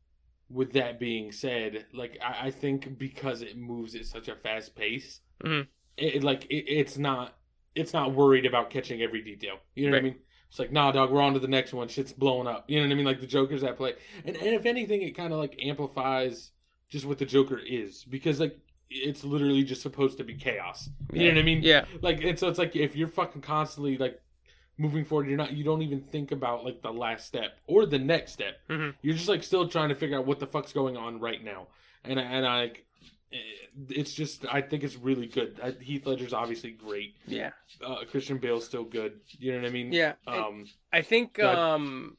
with 0.49 0.73
that 0.73 0.99
being 0.99 1.31
said, 1.33 1.87
like 1.93 2.19
I, 2.23 2.47
I 2.47 2.51
think 2.51 2.99
because 2.99 3.43
it 3.43 3.57
moves 3.57 3.95
at 3.95 4.07
such 4.07 4.29
a 4.29 4.35
fast 4.35 4.75
pace, 4.75 5.21
Mhm. 5.45 5.69
it, 5.97 6.17
it, 6.17 6.25
like 6.25 6.45
it, 6.47 6.65
it's 6.69 6.99
not 6.99 7.37
it's 7.77 7.93
not 7.93 8.13
worried 8.13 8.47
about 8.47 8.69
catching 8.69 9.01
every 9.01 9.23
detail. 9.23 9.59
You 9.77 9.87
know 9.87 9.93
what 9.93 9.99
I 10.01 10.03
mean? 10.03 10.17
It's 10.49 10.59
like, 10.59 10.73
nah, 10.73 10.91
dog, 10.91 11.13
we're 11.13 11.23
on 11.23 11.35
to 11.35 11.39
the 11.39 11.47
next 11.47 11.73
one. 11.73 11.87
Shit's 11.87 12.13
blowing 12.13 12.49
up. 12.49 12.69
You 12.69 12.81
know 12.81 12.87
what 12.87 12.93
I 12.93 12.97
mean? 12.97 13.05
Like 13.07 13.21
the 13.21 13.29
Joker's 13.29 13.63
at 13.63 13.77
play, 13.77 13.95
and, 14.25 14.35
and 14.37 14.49
if 14.57 14.67
anything, 14.67 15.03
it 15.03 15.13
kind 15.13 15.33
of 15.33 15.39
like 15.39 15.57
amplifies 15.63 16.51
just 16.89 17.07
what 17.07 17.19
the 17.19 17.25
Joker 17.27 17.59
is 17.65 18.05
because 18.05 18.41
like 18.41 18.59
it's 18.91 19.23
literally 19.25 19.63
just 19.65 19.83
supposed 19.83 20.19
to 20.19 20.25
be 20.25 20.35
chaos. 20.35 20.91
You 21.13 21.29
know 21.29 21.35
what 21.35 21.39
I 21.39 21.43
mean? 21.45 21.63
Yeah, 21.63 21.85
Like, 22.03 22.23
and 22.25 22.39
so 22.39 22.49
it's 22.49 22.59
like 22.59 22.75
if 22.77 22.97
you're 22.97 23.09
fucking 23.09 23.43
constantly 23.43 23.97
like 23.97 24.21
moving 24.79 25.05
forward, 25.05 25.29
you're 25.29 25.37
not 25.37 25.53
you 25.53 25.63
don't 25.65 25.83
even 25.83 26.01
think 26.01 26.33
about 26.33 26.65
like 26.65 26.83
the 26.83 26.93
last 26.93 27.27
step 27.27 27.59
or 27.67 27.87
the 27.87 27.99
next 27.99 28.33
step. 28.33 28.55
Mhm. 28.69 28.95
You're 29.03 29.15
just 29.15 29.29
like 29.29 29.43
still 29.43 29.69
trying 29.69 29.91
to 29.91 29.95
figure 29.95 30.19
out 30.19 30.27
what 30.27 30.41
the 30.41 30.47
fuck's 30.47 30.73
going 30.73 30.97
on 30.97 31.21
right 31.21 31.43
now. 31.45 31.69
And 32.05 32.19
I- 32.19 32.23
and 32.25 32.47
I 32.47 32.73
it's 33.89 34.13
just 34.13 34.45
I 34.53 34.61
think 34.61 34.83
it's 34.83 34.97
really 34.97 35.27
good. 35.29 35.61
Heath 35.81 36.05
Ledger's 36.05 36.33
obviously 36.33 36.73
great. 36.73 37.15
Yeah. 37.29 37.51
Uh, 37.85 37.99
Christian 38.11 38.39
Bale's 38.39 38.65
still 38.67 38.83
good. 38.83 39.21
You 39.39 39.53
know 39.53 39.59
what 39.61 39.69
I 39.69 39.71
mean? 39.71 39.93
Yeah. 39.93 40.15
Um. 40.27 40.67
I 40.93 41.03
think 41.03 41.35
Go 41.35 41.49
um 41.49 42.17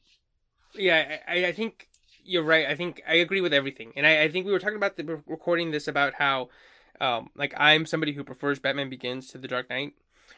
yeah, 0.74 1.18
I, 1.28 1.46
I 1.46 1.52
think 1.52 1.88
you're 2.24 2.42
right. 2.42 2.66
I 2.66 2.74
think 2.74 3.02
I 3.08 3.14
agree 3.14 3.40
with 3.40 3.52
everything. 3.52 3.92
And 3.96 4.06
I, 4.06 4.22
I 4.22 4.28
think 4.30 4.46
we 4.46 4.52
were 4.52 4.58
talking 4.58 4.76
about 4.76 4.96
the 4.96 5.22
recording 5.26 5.70
this 5.70 5.88
about 5.88 6.14
how 6.14 6.48
um 7.00 7.30
like 7.34 7.54
I'm 7.56 7.86
somebody 7.86 8.12
who 8.12 8.24
prefers 8.24 8.58
Batman 8.58 8.88
Begins 8.90 9.28
to 9.28 9.38
The 9.38 9.48
Dark 9.48 9.68
Knight. 9.70 9.94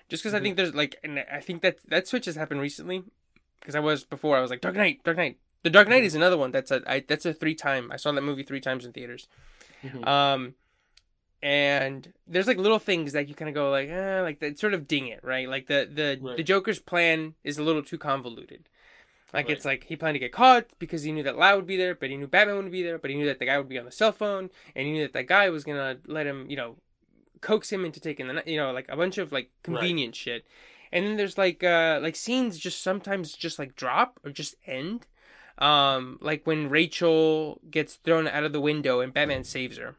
Just 0.08 0.22
because 0.22 0.34
I 0.34 0.38
Mhm. 0.38 0.42
think 0.42 0.56
there's 0.56 0.74
like 0.74 0.96
and 1.04 1.18
I 1.30 1.40
think 1.40 1.62
that 1.62 1.78
that 1.88 2.06
switch 2.08 2.26
has 2.26 2.36
happened 2.36 2.60
recently 2.60 3.04
because 3.60 3.74
I 3.74 3.80
was 3.80 4.04
before 4.04 4.36
I 4.36 4.40
was 4.40 4.50
like 4.50 4.60
Dark 4.60 4.76
Knight, 4.76 5.02
Dark 5.04 5.16
Knight. 5.16 5.38
The 5.62 5.70
Dark 5.70 5.88
Knight 5.88 6.04
is 6.04 6.14
another 6.14 6.36
one 6.36 6.50
that's 6.52 6.70
a 6.70 6.82
I, 6.86 7.00
that's 7.06 7.24
a 7.26 7.32
three 7.34 7.54
time. 7.54 7.90
I 7.92 7.96
saw 7.96 8.12
that 8.12 8.20
movie 8.22 8.42
three 8.42 8.60
times 8.60 8.84
in 8.84 8.92
theaters. 8.92 9.28
mhm. 9.82 10.06
Um, 10.06 10.54
and 11.42 12.12
there's 12.26 12.46
like 12.46 12.56
little 12.56 12.78
things 12.78 13.12
that 13.12 13.28
you 13.28 13.34
kind 13.34 13.48
of 13.50 13.54
go 13.54 13.70
like, 13.70 13.88
eh, 13.88 14.20
like 14.22 14.40
that 14.40 14.58
sort 14.58 14.72
of 14.74 14.88
ding 14.88 15.08
it, 15.08 15.20
right? 15.22 15.48
Like 15.48 15.66
the 15.66 15.88
the 15.92 16.18
Right. 16.20 16.36
the 16.36 16.42
Joker's 16.42 16.78
plan 16.78 17.34
is 17.44 17.58
a 17.58 17.62
little 17.62 17.82
too 17.82 17.98
convoluted. 17.98 18.68
Like 19.32 19.48
Right. 19.48 19.56
it's 19.56 19.64
like 19.64 19.84
he 19.84 19.96
planned 19.96 20.14
to 20.14 20.20
get 20.20 20.32
caught 20.32 20.66
because 20.78 21.02
he 21.02 21.12
knew 21.12 21.22
that 21.24 21.36
Lau 21.36 21.56
would 21.56 21.66
be 21.66 21.76
there, 21.76 21.94
but 21.94 22.10
he 22.10 22.16
knew 22.16 22.26
Batman 22.26 22.56
would 22.56 22.70
be 22.70 22.82
there, 22.82 22.98
but 22.98 23.10
he 23.10 23.16
knew 23.16 23.26
that 23.26 23.38
the 23.38 23.46
guy 23.46 23.58
would 23.58 23.68
be 23.68 23.78
on 23.78 23.84
the 23.84 23.90
cell 23.90 24.12
phone, 24.12 24.50
and 24.76 24.86
he 24.86 24.92
knew 24.92 25.02
that 25.02 25.12
that 25.12 25.26
guy 25.26 25.48
was 25.50 25.64
gonna 25.64 25.98
let 26.06 26.26
him, 26.26 26.46
you 26.48 26.56
know, 26.56 26.76
coax 27.40 27.72
him 27.72 27.84
into 27.84 28.00
taking 28.00 28.28
the, 28.28 28.42
you 28.46 28.56
know, 28.56 28.70
like 28.72 28.86
a 28.88 28.96
bunch 28.96 29.18
of 29.18 29.32
like 29.32 29.50
convenient 29.62 30.14
shit. 30.14 30.46
And 30.92 31.04
then 31.04 31.16
there's 31.16 31.36
like 31.36 31.64
uh 31.64 31.98
like 32.02 32.16
scenes 32.16 32.58
just 32.58 32.82
sometimes 32.82 33.32
just 33.32 33.58
like 33.58 33.74
drop 33.74 34.20
or 34.24 34.30
just 34.30 34.54
end. 34.66 35.06
Um, 35.58 36.18
like 36.20 36.46
when 36.46 36.68
Rachel 36.68 37.60
gets 37.70 37.94
thrown 37.94 38.26
out 38.26 38.42
of 38.42 38.52
the 38.52 38.60
window 38.60 39.00
and 39.00 39.14
Batman 39.14 39.44
saves 39.44 39.78
her 39.78 39.96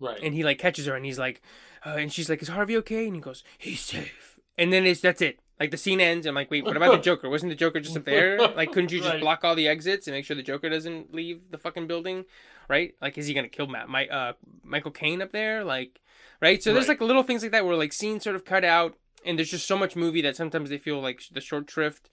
right. 0.00 0.18
and 0.22 0.34
he 0.34 0.42
like 0.44 0.58
catches 0.58 0.86
her 0.86 0.94
and 0.94 1.04
he's 1.04 1.18
like 1.18 1.42
uh, 1.86 1.90
and 1.90 2.12
she's 2.12 2.28
like 2.28 2.42
is 2.42 2.48
harvey 2.48 2.76
okay 2.78 3.06
and 3.06 3.14
he 3.14 3.20
goes 3.20 3.44
he's 3.58 3.80
safe 3.80 4.40
and 4.58 4.72
then 4.72 4.84
it's 4.86 5.00
that's 5.00 5.22
it 5.22 5.38
like 5.62 5.70
the 5.70 5.76
scene 5.84 6.00
ends 6.00 6.26
i'm 6.26 6.34
like 6.34 6.50
wait 6.50 6.64
what 6.64 6.76
about 6.76 6.92
the 6.92 6.98
joker? 7.10 7.28
Wasn't 7.30 7.50
the 7.50 7.56
joker 7.64 7.78
just 7.80 7.96
up 7.96 8.04
there? 8.04 8.30
Like 8.60 8.72
couldn't 8.72 8.90
you 8.92 8.98
just 8.98 9.12
Right. 9.12 9.20
block 9.20 9.44
all 9.44 9.54
the 9.54 9.68
exits 9.68 10.06
and 10.06 10.14
make 10.16 10.24
sure 10.24 10.34
the 10.36 10.42
joker 10.52 10.68
doesn't 10.68 11.14
leave 11.14 11.38
the 11.52 11.58
fucking 11.58 11.86
building? 11.86 12.24
Right? 12.68 12.94
Like 13.00 13.16
is 13.20 13.26
he 13.28 13.34
gonna 13.34 13.48
kill 13.56 13.68
matt 13.74 13.88
my 13.88 14.06
uh 14.08 14.32
michael 14.64 14.90
Caine 14.90 15.22
up 15.22 15.30
there? 15.32 15.62
Like 15.74 16.00
right? 16.40 16.60
So 16.62 16.72
there's 16.74 16.88
like 16.88 17.00
little 17.00 17.22
things 17.22 17.42
like 17.42 17.52
that 17.52 17.64
where 17.64 17.76
like 17.76 17.92
scenes 17.92 18.24
sort 18.24 18.36
of 18.36 18.44
cut 18.44 18.64
out 18.64 18.96
and 19.24 19.38
there's 19.38 19.50
just 19.50 19.66
so 19.68 19.78
much 19.78 19.94
movie 19.94 20.22
that 20.22 20.36
sometimes 20.36 20.68
they 20.70 20.78
feel 20.78 21.00
like 21.00 21.22
the 21.30 21.40
short 21.40 21.70
shrift. 21.70 22.10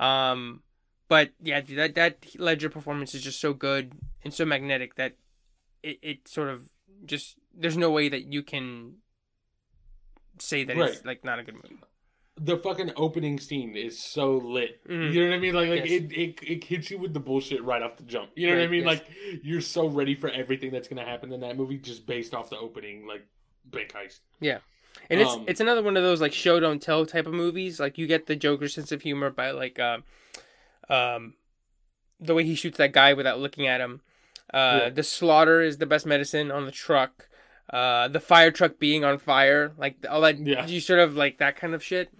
Um 0.00 0.62
but 1.08 1.30
yeah 1.42 1.60
that 1.60 1.94
that 1.94 2.14
ledger 2.38 2.70
performance 2.70 3.14
is 3.14 3.22
just 3.22 3.40
so 3.40 3.52
good 3.52 3.92
and 4.24 4.32
so 4.34 4.44
magnetic 4.44 4.94
that 4.96 5.12
it, 5.82 5.98
it 6.02 6.28
sort 6.28 6.48
of 6.48 6.70
just 7.04 7.36
there's 7.54 7.76
no 7.76 7.90
way 7.90 8.08
that 8.08 8.24
you 8.32 8.42
can 8.42 8.94
say 10.38 10.64
that 10.64 10.76
it's 10.76 11.04
like 11.04 11.24
not 11.24 11.38
a 11.38 11.42
good 11.42 11.54
movie. 11.54 11.78
The 12.38 12.56
fucking 12.58 12.92
opening 12.96 13.40
scene 13.40 13.76
is 13.76 13.98
so 13.98 14.36
lit. 14.36 14.86
Mhm. 14.86 15.12
You 15.12 15.22
know 15.24 15.30
what 15.30 15.36
I 15.36 15.38
mean? 15.38 15.54
Like, 15.54 15.68
like 15.70 15.84
Yes. 15.88 16.02
it, 16.02 16.12
it, 16.12 16.38
it 16.42 16.64
hits 16.64 16.90
you 16.90 16.98
with 16.98 17.14
the 17.14 17.20
bullshit 17.20 17.62
right 17.64 17.80
off 17.82 17.96
the 17.96 18.02
jump. 18.02 18.30
You 18.34 18.48
know 18.50 18.56
what 18.56 18.64
I 18.64 18.66
mean? 18.66 18.84
yes. 18.84 18.86
Like, 18.86 19.06
you're 19.42 19.60
so 19.62 19.88
ready 19.88 20.14
for 20.14 20.28
everything 20.28 20.70
that's 20.70 20.86
gonna 20.88 21.04
happen 21.04 21.32
in 21.32 21.40
that 21.40 21.56
movie 21.56 21.78
just 21.78 22.06
based 22.06 22.34
off 22.34 22.50
the 22.50 22.58
opening, 22.58 23.06
like, 23.06 23.26
bank 23.64 23.92
heist. 23.92 24.20
Yeah. 24.40 24.58
And 25.10 25.20
it's 25.20 25.30
Um, 25.32 25.44
it's 25.48 25.60
another 25.60 25.82
one 25.82 25.96
of 25.96 26.02
those 26.02 26.20
like 26.20 26.32
show 26.32 26.58
don't 26.60 26.80
tell 26.80 27.04
type 27.06 27.26
of 27.26 27.32
movies. 27.34 27.78
Like 27.80 27.96
you 27.98 28.06
get 28.06 28.26
the 28.26 28.36
Joker 28.36 28.68
sense 28.68 28.92
of 28.92 29.02
humor 29.02 29.30
by 29.30 29.50
like 29.50 29.78
um 29.78 30.04
um 30.88 31.34
the 32.20 32.34
way 32.34 32.44
he 32.44 32.54
shoots 32.54 32.78
that 32.78 32.92
guy 32.92 33.12
without 33.12 33.38
looking 33.40 33.66
at 33.66 33.80
him. 33.80 34.00
Uh 34.52 34.80
Yeah. 34.84 34.88
the 34.90 35.02
slaughter 35.02 35.60
is 35.60 35.78
the 35.78 35.86
best 35.86 36.06
medicine 36.06 36.50
on 36.50 36.64
the 36.64 36.70
truck. 36.72 37.28
Uh 37.70 38.08
the 38.08 38.20
fire 38.20 38.50
truck 38.50 38.78
being 38.78 39.04
on 39.04 39.18
fire, 39.18 39.72
like 39.76 39.96
all 40.08 40.20
that 40.22 40.38
Yeah. 40.38 40.66
you 40.66 40.80
sort 40.80 41.00
of 41.00 41.14
like 41.16 41.38
that 41.38 41.56
kind 41.56 41.74
of 41.74 41.82
shit. 41.84 42.10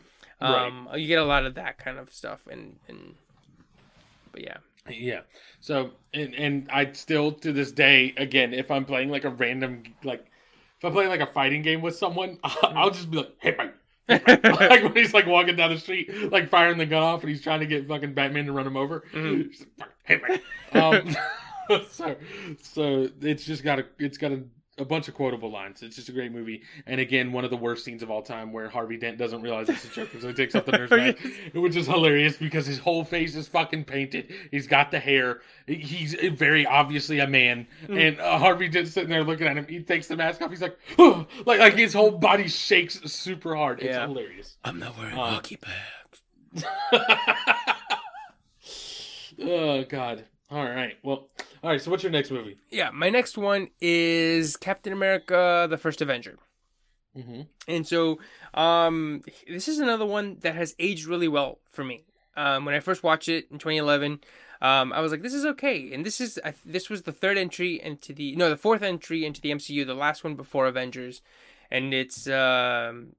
Right. 0.40 0.66
Um 0.66 0.88
you 0.94 1.06
get 1.06 1.18
a 1.18 1.24
lot 1.24 1.46
of 1.46 1.54
that 1.54 1.78
kind 1.78 1.98
of 1.98 2.12
stuff 2.12 2.46
and 2.50 2.76
and 2.88 3.14
but 4.32 4.42
yeah. 4.42 4.58
Yeah. 4.88 5.20
So, 5.60 5.90
and 6.14 6.34
and 6.34 6.68
I 6.70 6.92
still 6.92 7.32
to 7.32 7.52
this 7.52 7.72
day, 7.72 8.14
again, 8.16 8.54
if 8.54 8.70
I'm 8.70 8.84
playing 8.84 9.10
like 9.10 9.24
a 9.24 9.30
random 9.30 9.82
like, 10.04 10.26
if 10.78 10.84
I'm 10.84 10.92
playing 10.92 11.08
like 11.10 11.20
a 11.20 11.26
fighting 11.26 11.62
game 11.62 11.80
with 11.80 11.96
someone, 11.96 12.38
I'll 12.44 12.90
just 12.90 13.10
be 13.10 13.16
like, 13.18 13.34
hey, 13.38 13.56
like 14.08 14.82
when 14.84 14.94
he's 14.94 15.12
like 15.14 15.26
walking 15.26 15.56
down 15.56 15.72
the 15.72 15.80
street, 15.80 16.30
like 16.30 16.48
firing 16.48 16.78
the 16.78 16.86
gun 16.86 17.02
off, 17.02 17.22
and 17.22 17.30
he's 17.30 17.42
trying 17.42 17.60
to 17.60 17.66
get 17.66 17.88
fucking 17.88 18.14
Batman 18.14 18.46
to 18.46 18.52
run 18.52 18.66
him 18.66 18.76
over. 18.76 19.02
Mhm. 19.12 19.50
Like, 19.78 19.88
hey, 20.04 20.20
mate. 20.28 20.42
Um, 20.80 21.16
so, 21.90 22.14
so 22.62 23.08
it's 23.22 23.44
just 23.44 23.64
got 23.64 23.80
a, 23.80 23.86
it's 23.98 24.18
got 24.18 24.30
a, 24.30 24.44
a 24.78 24.84
bunch 24.84 25.08
of 25.08 25.14
quotable 25.14 25.50
lines. 25.50 25.82
It's 25.82 25.96
just 25.96 26.10
a 26.10 26.12
great 26.12 26.32
movie. 26.32 26.62
And 26.86 27.00
again, 27.00 27.32
one 27.32 27.44
of 27.44 27.50
the 27.50 27.56
worst 27.56 27.82
scenes 27.84 28.02
of 28.02 28.10
all 28.10 28.20
time, 28.22 28.52
where 28.52 28.68
Harvey 28.68 28.98
Dent 28.98 29.16
doesn't 29.16 29.40
realize 29.40 29.68
it's 29.70 29.84
a 29.86 29.88
joke, 29.88 30.10
so 30.20 30.28
he 30.28 30.34
takes 30.34 30.54
off 30.54 30.66
the 30.66 30.72
nurse 30.72 30.90
mask, 31.16 31.18
which 31.54 31.76
is 31.76 31.86
hilarious 31.86 32.36
because 32.36 32.66
his 32.66 32.78
whole 32.78 33.02
face 33.04 33.34
is 33.34 33.48
fucking 33.48 33.84
painted. 33.84 34.30
He's 34.50 34.66
got 34.66 34.90
the 34.90 34.98
hair. 34.98 35.40
He's 35.66 36.12
very 36.14 36.66
obviously 36.66 37.20
a 37.20 37.26
man. 37.26 37.66
Hmm. 37.86 37.96
And 37.96 38.20
uh, 38.20 38.38
Harvey 38.38 38.68
Dent's 38.68 38.92
sitting 38.92 39.08
there 39.10 39.24
looking 39.24 39.46
at 39.46 39.56
him. 39.56 39.66
He 39.66 39.80
takes 39.80 40.08
the 40.08 40.16
mask 40.16 40.42
off. 40.42 40.50
He's 40.50 40.60
like, 40.62 40.78
"Oh," 40.98 41.26
like 41.46 41.58
like 41.60 41.74
his 41.74 41.94
whole 41.94 42.10
body 42.12 42.48
shakes 42.48 43.00
super 43.10 43.56
hard. 43.56 43.78
It's 43.80 43.86
Yeah. 43.88 44.06
hilarious. 44.06 44.58
I'm 44.64 44.78
not 44.78 44.96
wearing 44.98 45.14
Uh, 45.18 45.30
hockey 45.30 45.56
pads. 45.56 46.64
oh 49.40 49.84
God. 49.84 50.24
All 50.50 50.64
right. 50.64 50.96
Well. 51.02 51.28
All 51.66 51.72
right. 51.72 51.82
So 51.82 51.90
what's 51.90 52.04
your 52.04 52.12
next 52.12 52.30
movie? 52.30 52.58
Yeah, 52.70 52.90
my 52.92 53.10
next 53.10 53.36
one 53.36 53.70
is 53.80 54.56
Captain 54.56 54.92
America: 54.92 55.66
The 55.68 55.76
First 55.76 56.00
Avenger. 56.00 56.38
Mm-hmm. 57.18 57.40
And 57.66 57.84
so, 57.84 58.20
um, 58.54 59.22
this 59.48 59.66
is 59.66 59.80
another 59.80 60.06
one 60.06 60.36
that 60.42 60.54
has 60.54 60.76
aged 60.78 61.06
really 61.06 61.26
well 61.26 61.58
for 61.72 61.82
me. 61.82 62.04
Um, 62.36 62.66
when 62.66 62.76
I 62.76 62.78
first 62.78 63.02
watched 63.02 63.28
it 63.28 63.48
in 63.50 63.58
2011, 63.58 64.20
um, 64.62 64.92
I 64.92 65.00
was 65.00 65.10
like, 65.10 65.22
"This 65.22 65.34
is 65.34 65.44
okay." 65.44 65.92
And 65.92 66.06
this 66.06 66.20
is 66.20 66.38
I, 66.44 66.54
this 66.64 66.88
was 66.88 67.02
the 67.02 67.10
third 67.10 67.36
entry 67.36 67.82
into 67.82 68.12
the 68.12 68.36
no, 68.36 68.48
the 68.48 68.56
fourth 68.56 68.82
entry 68.82 69.24
into 69.24 69.40
the 69.40 69.50
MCU, 69.50 69.84
the 69.84 69.92
last 69.92 70.22
one 70.22 70.36
before 70.36 70.68
Avengers, 70.68 71.20
and 71.68 71.92
it's 71.92 72.28
um, 72.28 73.16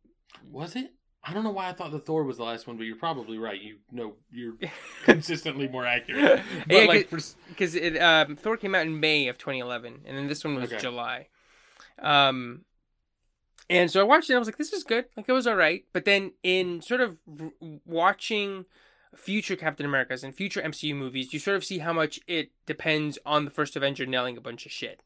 Was 0.50 0.78
it? 0.78 0.94
I 1.24 1.34
don't 1.34 1.44
know 1.44 1.52
why 1.52 1.68
I 1.70 1.74
thought 1.74 1.92
the 1.92 2.00
Thor 2.00 2.24
was 2.24 2.38
the 2.38 2.44
last 2.44 2.68
one, 2.68 2.78
but 2.78 2.84
you're 2.86 2.96
probably 2.96 3.38
right. 3.38 3.62
You 3.62 3.78
know, 3.92 4.14
you're 4.32 4.54
consistently 5.04 5.68
more 5.68 5.86
accurate. 5.86 6.42
But 6.68 6.74
Yeah, 6.74 6.86
like, 6.86 7.10
for, 7.10 7.20
because 7.50 7.76
it 7.76 7.98
um, 7.98 8.36
Thor 8.38 8.56
came 8.58 8.74
out 8.76 8.86
in 8.86 9.00
May 9.00 9.28
of 9.28 9.38
2011, 9.38 10.02
and 10.06 10.18
then 10.18 10.28
this 10.28 10.44
one 10.44 10.56
was 10.56 10.72
Okay. 10.72 10.82
July. 10.82 11.28
Um, 12.00 12.62
and 13.70 13.92
so 13.92 14.00
I 14.00 14.04
watched 14.04 14.30
it. 14.30 14.36
I 14.36 14.40
was 14.40 14.48
like, 14.48 14.58
"This 14.58 14.72
is 14.72 14.84
good." 14.86 15.06
Like 15.18 15.28
it 15.28 15.34
was 15.34 15.46
all 15.48 15.56
right. 15.56 15.84
But 15.92 16.06
then 16.06 16.32
in 16.44 16.82
sort 16.82 17.02
of 17.02 17.18
r- 17.42 17.52
watching 17.86 18.66
future 19.14 19.56
Captain 19.58 19.86
Americas 19.86 20.24
and 20.24 20.34
future 20.34 20.62
MCU 20.62 20.96
movies, 20.96 21.34
you 21.34 21.40
sort 21.40 21.58
of 21.58 21.66
see 21.66 21.80
how 21.80 21.92
much 21.92 22.20
it 22.28 22.52
depends 22.66 23.20
on 23.26 23.44
the 23.44 23.52
first 23.52 23.76
Avenger 23.76 24.06
nailing 24.06 24.38
a 24.38 24.42
bunch 24.42 24.66
of 24.66 24.72
shit. 24.72 25.02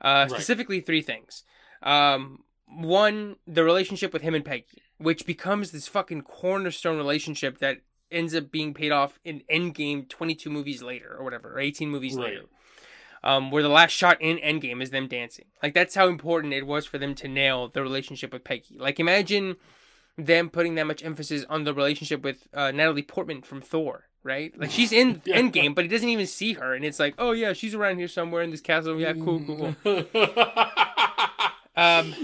Uh, 0.00 0.26
Right. 0.28 0.30
Specifically, 0.30 0.80
three 0.80 1.02
things. 1.02 1.42
Um, 1.82 2.44
one, 2.68 3.36
the 3.46 3.64
relationship 3.64 4.12
with 4.12 4.22
him 4.22 4.34
and 4.34 4.44
Peggy, 4.44 4.82
which 4.98 5.26
becomes 5.26 5.70
this 5.70 5.88
fucking 5.88 6.22
cornerstone 6.22 6.96
relationship 6.96 7.58
that 7.58 7.78
ends 8.10 8.34
up 8.34 8.50
being 8.50 8.72
paid 8.74 8.92
off 8.92 9.18
in 9.24 9.42
Endgame 9.50 10.08
22 10.08 10.48
movies 10.50 10.82
later 10.82 11.16
or 11.18 11.24
whatever, 11.24 11.52
or 11.54 11.58
18 11.60 11.88
movies 11.90 12.14
Right. 12.14 12.26
later. 12.34 12.42
Um, 13.22 13.50
where 13.50 13.62
the 13.62 13.70
last 13.70 13.92
shot 13.92 14.20
in 14.20 14.36
Endgame 14.36 14.82
is 14.82 14.90
them 14.90 15.08
dancing. 15.08 15.46
Like 15.62 15.72
that's 15.72 15.94
how 15.94 16.08
important 16.08 16.52
it 16.52 16.66
was 16.66 16.84
for 16.84 16.98
them 16.98 17.14
to 17.16 17.26
nail 17.28 17.68
the 17.68 17.82
relationship 17.82 18.32
with 18.32 18.44
Peggy. 18.44 18.76
Like 18.78 19.00
imagine 19.00 19.56
them 20.18 20.50
putting 20.50 20.74
that 20.76 20.86
much 20.86 21.02
emphasis 21.02 21.44
on 21.48 21.64
the 21.64 21.72
relationship 21.74 22.22
with 22.22 22.46
uh, 22.52 22.70
Natalie 22.70 23.02
Portman 23.02 23.40
from 23.42 23.62
Thor, 23.62 24.04
right? 24.22 24.52
Like 24.60 24.70
she's 24.70 24.92
in 24.92 25.22
Yeah. 25.24 25.40
Endgame, 25.40 25.74
but 25.74 25.84
he 25.84 25.88
doesn't 25.88 26.08
even 26.08 26.26
see 26.26 26.52
her, 26.52 26.74
and 26.74 26.84
it's 26.84 27.00
like, 27.00 27.14
oh 27.18 27.32
yeah, 27.32 27.52
she's 27.54 27.74
around 27.74 27.96
here 27.98 28.08
somewhere 28.08 28.42
in 28.42 28.50
this 28.50 28.60
castle. 28.60 29.00
Yeah, 29.00 29.14
cool, 29.14 29.40
cool, 29.44 29.74
cool. 29.82 30.04
Um, 31.76 32.14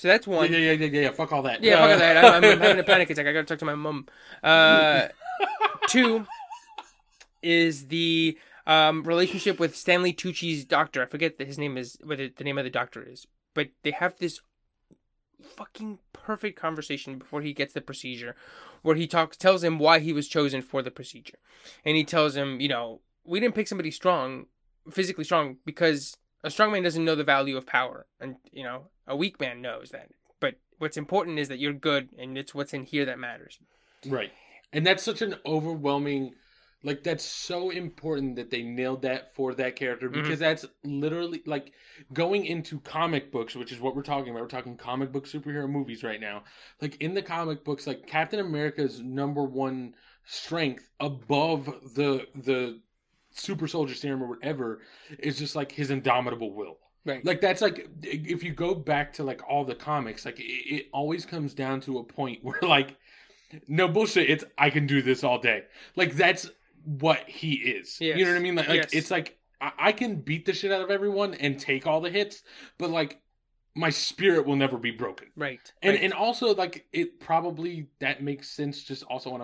so 0.00 0.08
that's 0.08 0.26
one. 0.26 0.50
yeah, 0.50 0.58
yeah, 0.58 0.72
yeah, 0.72 1.00
yeah. 1.00 1.10
Fuck 1.10 1.32
all 1.32 1.42
that. 1.42 1.62
Yeah, 1.62 1.74
Uh, 1.84 1.88
fuck 1.88 1.98
that. 1.98 2.24
I'm, 2.24 2.44
I'm 2.44 2.58
having 2.58 2.78
a 2.78 2.82
panic 2.84 3.10
attack. 3.10 3.26
I 3.26 3.32
gotta 3.32 3.44
talk 3.44 3.58
to 3.58 3.64
my 3.66 3.74
mom. 3.74 4.06
Uh, 4.42 5.08
two 5.88 6.26
is 7.42 7.88
the 7.88 8.38
um, 8.66 9.02
relationship 9.02 9.58
with 9.58 9.76
Stanley 9.76 10.12
Tucci's 10.12 10.64
doctor. 10.64 11.02
I 11.02 11.06
forget 11.06 11.36
that 11.38 11.46
his 11.46 11.58
name 11.58 11.76
is 11.76 11.98
what 12.02 12.18
the 12.18 12.44
name 12.44 12.56
of 12.56 12.64
the 12.64 12.70
doctor 12.70 13.02
is, 13.02 13.26
but 13.54 13.68
they 13.82 13.90
have 13.90 14.16
this 14.18 14.40
fucking 15.56 15.98
perfect 16.12 16.58
conversation 16.58 17.18
before 17.18 17.42
he 17.42 17.52
gets 17.52 17.72
the 17.74 17.80
procedure, 17.80 18.34
where 18.82 18.96
he 18.96 19.06
talks 19.06 19.36
tells 19.36 19.62
him 19.62 19.78
why 19.78 19.98
he 19.98 20.12
was 20.12 20.28
chosen 20.28 20.62
for 20.62 20.80
the 20.82 20.90
procedure, 20.90 21.38
and 21.84 21.96
he 21.96 22.04
tells 22.04 22.36
him, 22.36 22.60
you 22.60 22.68
know, 22.68 23.00
we 23.24 23.38
didn't 23.40 23.54
pick 23.54 23.68
somebody 23.68 23.90
strong, 23.90 24.46
physically 24.90 25.24
strong, 25.24 25.56
because 25.66 26.16
a 26.42 26.50
strong 26.50 26.72
man 26.72 26.82
doesn't 26.82 27.04
know 27.04 27.14
the 27.14 27.24
value 27.24 27.56
of 27.56 27.66
power, 27.66 28.06
and 28.20 28.36
you 28.52 28.62
know, 28.62 28.84
a 29.10 29.16
weak 29.16 29.38
man 29.40 29.60
knows 29.60 29.90
that. 29.90 30.08
But 30.40 30.54
what's 30.78 30.96
important 30.96 31.38
is 31.38 31.48
that 31.48 31.58
you're 31.58 31.72
good, 31.74 32.08
and 32.18 32.38
it's 32.38 32.54
what's 32.54 32.72
in 32.72 32.84
here 32.84 33.04
that 33.04 33.18
matters. 33.18 33.58
Right. 34.06 34.32
and 34.72 34.86
that's 34.86 35.02
such 35.02 35.20
an 35.20 35.34
overwhelming 35.44 36.32
like 36.82 37.02
that's 37.02 37.22
so 37.24 37.68
important 37.68 38.36
that 38.36 38.48
they 38.50 38.62
nailed 38.62 39.02
that 39.02 39.34
for 39.34 39.52
that 39.56 39.76
character 39.76 40.08
Mm-hmm. 40.08 40.22
because 40.22 40.38
that's 40.38 40.64
literally 40.82 41.42
like 41.44 41.72
going 42.14 42.46
into 42.46 42.80
comic 42.80 43.30
books 43.30 43.54
which 43.54 43.72
is 43.72 43.80
what 43.80 43.94
we're 43.94 44.02
talking 44.02 44.30
about 44.30 44.40
we're 44.40 44.48
talking 44.48 44.78
comic 44.78 45.12
book 45.12 45.26
superhero 45.26 45.68
movies 45.68 46.02
right 46.02 46.20
now 46.20 46.44
like 46.80 46.96
in 47.02 47.12
the 47.12 47.20
comic 47.20 47.62
books 47.64 47.86
like 47.86 48.06
captain 48.06 48.40
america's 48.40 49.00
number 49.02 49.44
one 49.44 49.92
strength 50.24 50.88
above 51.00 51.66
the 51.94 52.26
the 52.34 52.80
super 53.32 53.68
soldier 53.68 53.94
serum 53.94 54.22
or 54.22 54.28
whatever 54.28 54.80
is 55.18 55.38
just 55.38 55.54
like 55.54 55.70
his 55.72 55.90
indomitable 55.90 56.54
will 56.54 56.78
Right. 57.06 57.24
like 57.24 57.40
that's 57.40 57.62
like 57.62 57.88
if 58.02 58.44
you 58.44 58.52
go 58.52 58.74
back 58.74 59.14
to 59.14 59.24
like 59.24 59.40
all 59.48 59.64
the 59.64 59.74
comics 59.74 60.26
like 60.26 60.38
it, 60.38 60.42
it 60.44 60.86
always 60.92 61.24
comes 61.24 61.54
down 61.54 61.80
to 61.82 61.98
a 61.98 62.04
point 62.04 62.40
where 62.42 62.58
like 62.62 62.96
no 63.66 63.88
bullshit 63.88 64.28
it's 64.28 64.44
i 64.58 64.68
can 64.68 64.86
do 64.86 65.00
this 65.00 65.24
all 65.24 65.38
day 65.38 65.62
like 65.96 66.14
that's 66.14 66.50
what 66.84 67.20
he 67.26 67.54
is 67.54 67.96
Yes. 68.00 68.18
you 68.18 68.24
know 68.24 68.32
what 68.32 68.36
i 68.38 68.42
mean 68.42 68.54
like, 68.54 68.68
like 68.68 68.76
Yes. 68.82 68.90
it's 68.92 69.10
like 69.10 69.38
I, 69.60 69.72
I 69.78 69.92
can 69.92 70.16
beat 70.16 70.44
the 70.44 70.52
shit 70.52 70.72
out 70.72 70.82
of 70.82 70.90
everyone 70.90 71.34
and 71.34 71.58
take 71.58 71.86
all 71.86 72.00
the 72.02 72.10
hits 72.10 72.42
but 72.78 72.90
like 72.90 73.20
my 73.74 73.88
spirit 73.90 74.46
will 74.46 74.56
never 74.56 74.76
be 74.76 74.90
broken 74.90 75.28
right. 75.36 75.72
and 75.82 75.94
right. 75.94 76.02
and 76.04 76.12
also 76.12 76.54
like 76.54 76.86
it 76.92 77.18
probably 77.18 77.88
that 78.00 78.22
makes 78.22 78.48
sense 78.50 78.82
just 78.84 79.04
also 79.04 79.30
on 79.32 79.40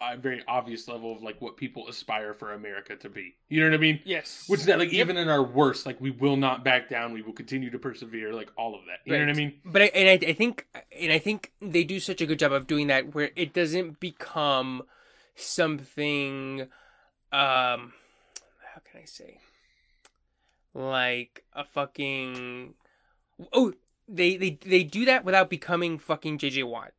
a, 0.00 0.16
very 0.16 0.42
obvious 0.46 0.88
level 0.88 1.12
of 1.12 1.22
like 1.22 1.40
what 1.40 1.56
people 1.56 1.88
aspire 1.88 2.34
for 2.34 2.52
america 2.52 2.96
to 2.96 3.08
be 3.08 3.34
you 3.48 3.60
know 3.60 3.70
what 3.70 3.74
i 3.74 3.80
mean 3.80 4.00
yes. 4.04 4.44
which 4.46 4.60
is 4.60 4.66
that 4.66 4.78
like 4.78 4.90
Yep. 4.92 5.06
even 5.06 5.16
in 5.16 5.28
our 5.28 5.42
worst, 5.42 5.86
like 5.86 6.00
we 6.00 6.10
will 6.10 6.36
not 6.36 6.64
back 6.64 6.88
down. 6.88 7.12
We 7.12 7.22
will 7.22 7.32
continue 7.32 7.70
to 7.70 7.78
persevere. 7.78 8.32
Like 8.32 8.50
all 8.56 8.74
of 8.74 8.82
that. 8.86 8.98
You 9.04 9.18
know 9.18 9.24
what 9.24 9.30
I 9.30 9.34
mean? 9.34 9.54
But 9.64 9.82
I, 9.82 9.84
and 9.86 10.08
I, 10.08 10.28
I 10.28 10.32
think 10.32 10.66
and 10.98 11.12
I 11.12 11.18
think 11.18 11.52
they 11.60 11.84
do 11.84 12.00
such 12.00 12.20
a 12.20 12.26
good 12.26 12.38
job 12.38 12.52
of 12.52 12.66
doing 12.66 12.88
that 12.88 13.14
where 13.14 13.30
it 13.36 13.52
doesn't 13.52 14.00
become 14.00 14.82
something 15.34 16.62
um 17.32 17.92
how 18.74 18.80
can 18.84 19.00
I 19.00 19.04
say 19.04 19.38
like 20.74 21.44
a 21.54 21.64
fucking 21.64 22.74
oh 23.52 23.72
they 24.08 24.36
they 24.36 24.58
they 24.60 24.82
do 24.82 25.04
that 25.04 25.24
without 25.24 25.48
becoming 25.48 25.98
fucking 25.98 26.38
JJ 26.38 26.64
Watt. 26.64 26.92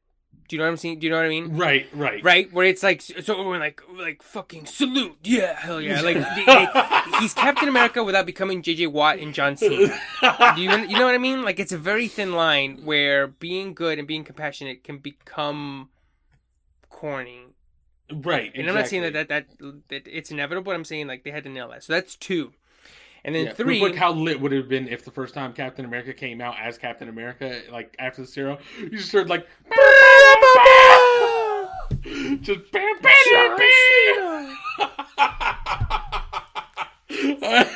Do 0.52 0.58
you 0.58 0.60
know 0.60 0.66
what 0.66 0.72
I'm 0.72 0.78
saying? 0.78 1.00
Do 1.00 1.08
you 1.08 1.12
know 1.12 1.16
what 1.16 1.26
I 1.26 1.30
mean? 1.30 1.56
Right. 1.56 1.88
Right. 1.94 2.22
Right, 2.22 2.52
where 2.52 2.66
it's 2.66 2.84
like 2.84 3.02
so 3.02 3.48
we're 3.48 3.58
like 3.58 3.82
like 3.98 4.22
fucking 4.22 4.66
salute, 4.66 5.18
yeah, 5.24 5.58
hell 5.58 5.80
yeah, 5.80 6.02
like 6.02 6.18
they- 6.18 6.44
they- 6.46 7.20
he's 7.22 7.34
Captain 7.34 7.70
America 7.70 8.04
without 8.04 8.26
becoming 8.26 8.62
JJ 8.62 8.92
Watt 8.92 9.20
and 9.20 9.34
John 9.34 9.56
Cena. 9.56 9.98
Do 10.56 10.62
you 10.62 10.70
you 10.88 10.98
know 11.00 11.06
what 11.06 11.16
I 11.16 11.20
mean? 11.20 11.46
Like 11.46 11.58
it's 11.58 11.72
a 11.72 11.78
very 11.78 12.10
thin 12.10 12.34
line 12.34 12.82
where 12.84 13.28
being 13.28 13.74
good 13.74 13.98
and 13.98 14.06
being 14.06 14.26
compassionate 14.26 14.84
can 14.84 14.98
become 14.98 15.88
corny. 16.90 17.46
right. 18.12 18.52
And 18.54 18.68
I'm 18.68 18.76
not 18.76 18.88
saying 18.88 19.04
that, 19.04 19.14
that 19.14 19.30
that 19.30 19.46
that 19.88 20.02
it's 20.06 20.32
inevitable. 20.32 20.66
But 20.66 20.76
I'm 20.76 20.84
saying 20.84 21.08
like 21.08 21.24
they 21.24 21.32
had 21.32 21.46
to 21.46 21.50
nail 21.50 21.70
that. 21.70 21.84
So 21.86 21.94
that's 21.94 22.18
two, 22.18 22.52
and 23.24 23.34
then 23.34 23.46
Yeah, 23.46 23.54
three. 23.54 23.80
Look 23.80 23.96
how 23.96 24.12
lit 24.12 24.42
would 24.42 24.52
it 24.52 24.58
have 24.58 24.68
been 24.70 24.90
if 24.90 25.06
the 25.06 25.12
first 25.12 25.34
time 25.34 25.54
Captain 25.54 25.86
America 25.86 26.12
came 26.14 26.42
out 26.42 26.56
as 26.62 26.78
Captain 26.78 27.08
America, 27.08 27.62
like 27.72 27.96
after 28.00 28.22
the 28.24 28.28
zero, 28.28 28.58
you 28.80 28.90
just 28.90 29.12
heard 29.14 29.30
like 29.30 29.48
just 32.42 32.72
bam, 32.72 32.96
bam, 33.02 33.14
bam, 33.32 33.58
bam. 33.58 34.56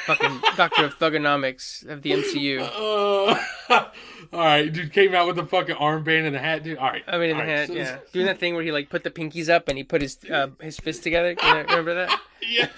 Fucking 0.05 0.41
Doctor 0.55 0.85
of 0.85 0.97
Thuganomics 0.97 1.87
of 1.87 2.01
the 2.01 2.11
MCU. 2.11 2.69
Uh, 3.67 3.85
all 4.33 4.39
right, 4.39 4.71
dude 4.71 4.93
came 4.93 5.15
out 5.15 5.25
with 5.25 5.35
the 5.35 5.45
fucking 5.45 5.75
armband 5.75 6.25
and 6.27 6.35
the 6.35 6.39
hat, 6.39 6.63
dude. 6.63 6.77
All 6.77 6.87
right, 6.89 7.01
I 7.07 7.17
mean, 7.17 7.31
in 7.31 7.37
the 7.37 7.43
all 7.43 7.49
right, 7.49 7.57
hand, 7.57 7.67
so- 7.69 7.73
yeah, 7.75 7.97
doing 8.13 8.27
that 8.27 8.37
thing 8.39 8.53
where 8.53 8.63
he 8.63 8.71
like 8.71 8.89
put 8.91 9.03
the 9.03 9.09
pinkies 9.09 9.49
up 9.49 9.67
and 9.67 9.77
he 9.77 9.83
put 9.83 10.01
his 10.03 10.19
uh, 10.31 10.47
his 10.61 10.77
fist 10.77 11.01
together. 11.03 11.29
You 11.31 11.35
know- 11.53 11.63
remember 11.63 11.93
that? 11.95 12.19
Yes. 12.47 12.69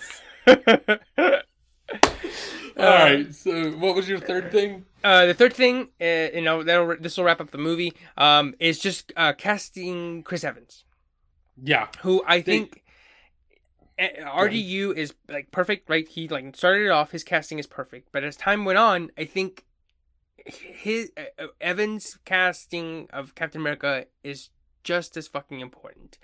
Uh, 2.78 2.82
All 2.84 2.90
right. 2.90 3.34
So, 3.34 3.72
what 3.72 3.96
was 3.96 4.08
your 4.08 4.20
third 4.20 4.52
thing? 4.52 4.86
Uh, 5.04 5.26
the 5.28 5.34
third 5.34 5.54
thing, 5.54 5.90
uh, 6.02 6.06
you 6.34 6.42
know, 6.42 6.64
that'll 6.64 6.96
this 7.00 7.18
will 7.18 7.24
wrap 7.24 7.40
up 7.42 7.52
the 7.52 7.58
movie. 7.58 7.94
Um, 8.18 8.56
is 8.60 8.80
just 8.80 9.14
uh, 9.16 9.34
casting 9.34 10.24
Chris 10.24 10.44
Evans, 10.44 10.84
Yeah. 11.62 11.88
who 12.02 12.24
I 12.28 12.42
think 12.42 12.84
uh, 14.00 14.04
RDU 14.26 14.96
is 14.96 15.14
like 15.30 15.52
perfect. 15.52 15.90
Right, 15.90 16.08
he 16.08 16.28
like 16.28 16.56
started 16.56 16.86
it 16.86 16.90
off. 16.90 17.12
His 17.12 17.24
casting 17.24 17.58
is 17.60 17.68
perfect, 17.68 18.10
but 18.12 18.24
as 18.24 18.36
time 18.36 18.66
went 18.66 18.78
on, 18.80 19.12
I 19.18 19.26
think 19.26 19.64
his 20.46 21.12
uh, 21.18 21.44
uh, 21.44 21.48
Evans 21.62 22.18
casting 22.26 23.08
of 23.12 23.36
Captain 23.36 23.62
America 23.62 24.06
is 24.24 24.50
just 24.84 25.18
as 25.18 25.28
fucking 25.28 25.60
important. 25.60 26.18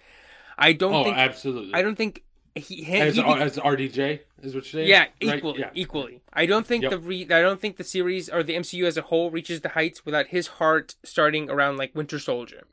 I 0.58 0.74
don't 0.74 0.93
Oh, 0.93 1.04
think 1.04 1.18
absolutely. 1.18 1.74
I 1.74 1.82
don't 1.82 1.95
think 1.95 2.24
he, 2.56 2.84
he, 2.84 2.97
as, 2.99 3.16
he 3.16 3.22
as 3.24 3.58
RDJ 3.58 4.20
is 4.43 4.54
what 4.54 4.72
you're 4.72 4.82
saying. 4.82 4.88
yeah 4.88 4.99
Right? 4.99 5.38
equally 5.38 5.60
Yeah. 5.60 5.70
equally. 5.74 6.22
I 6.32 6.45
don't 6.45 6.66
think 6.68 6.84
Yep. 6.84 6.91
the 6.91 6.99
re- 6.99 7.24
I 7.32 7.41
don't 7.41 7.60
think 7.60 7.78
the 7.78 7.84
series 7.84 8.30
or 8.30 8.43
the 8.43 8.54
MCU 8.56 8.86
as 8.86 8.97
a 8.97 9.01
whole 9.04 9.32
reaches 9.32 9.62
the 9.62 9.70
heights 9.70 10.06
without 10.06 10.28
his 10.28 10.47
heart 10.60 10.95
starting 11.04 11.49
around 11.49 11.78
like 11.78 11.95
Winter 11.95 12.20
Soldier. 12.20 12.64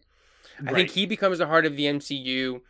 I 0.67 0.73
think 0.75 0.91
he 0.91 1.07
becomes 1.07 1.39
the 1.39 1.47
heart 1.47 1.65
of 1.65 1.77
the 1.77 1.85
MCU. 1.87 2.61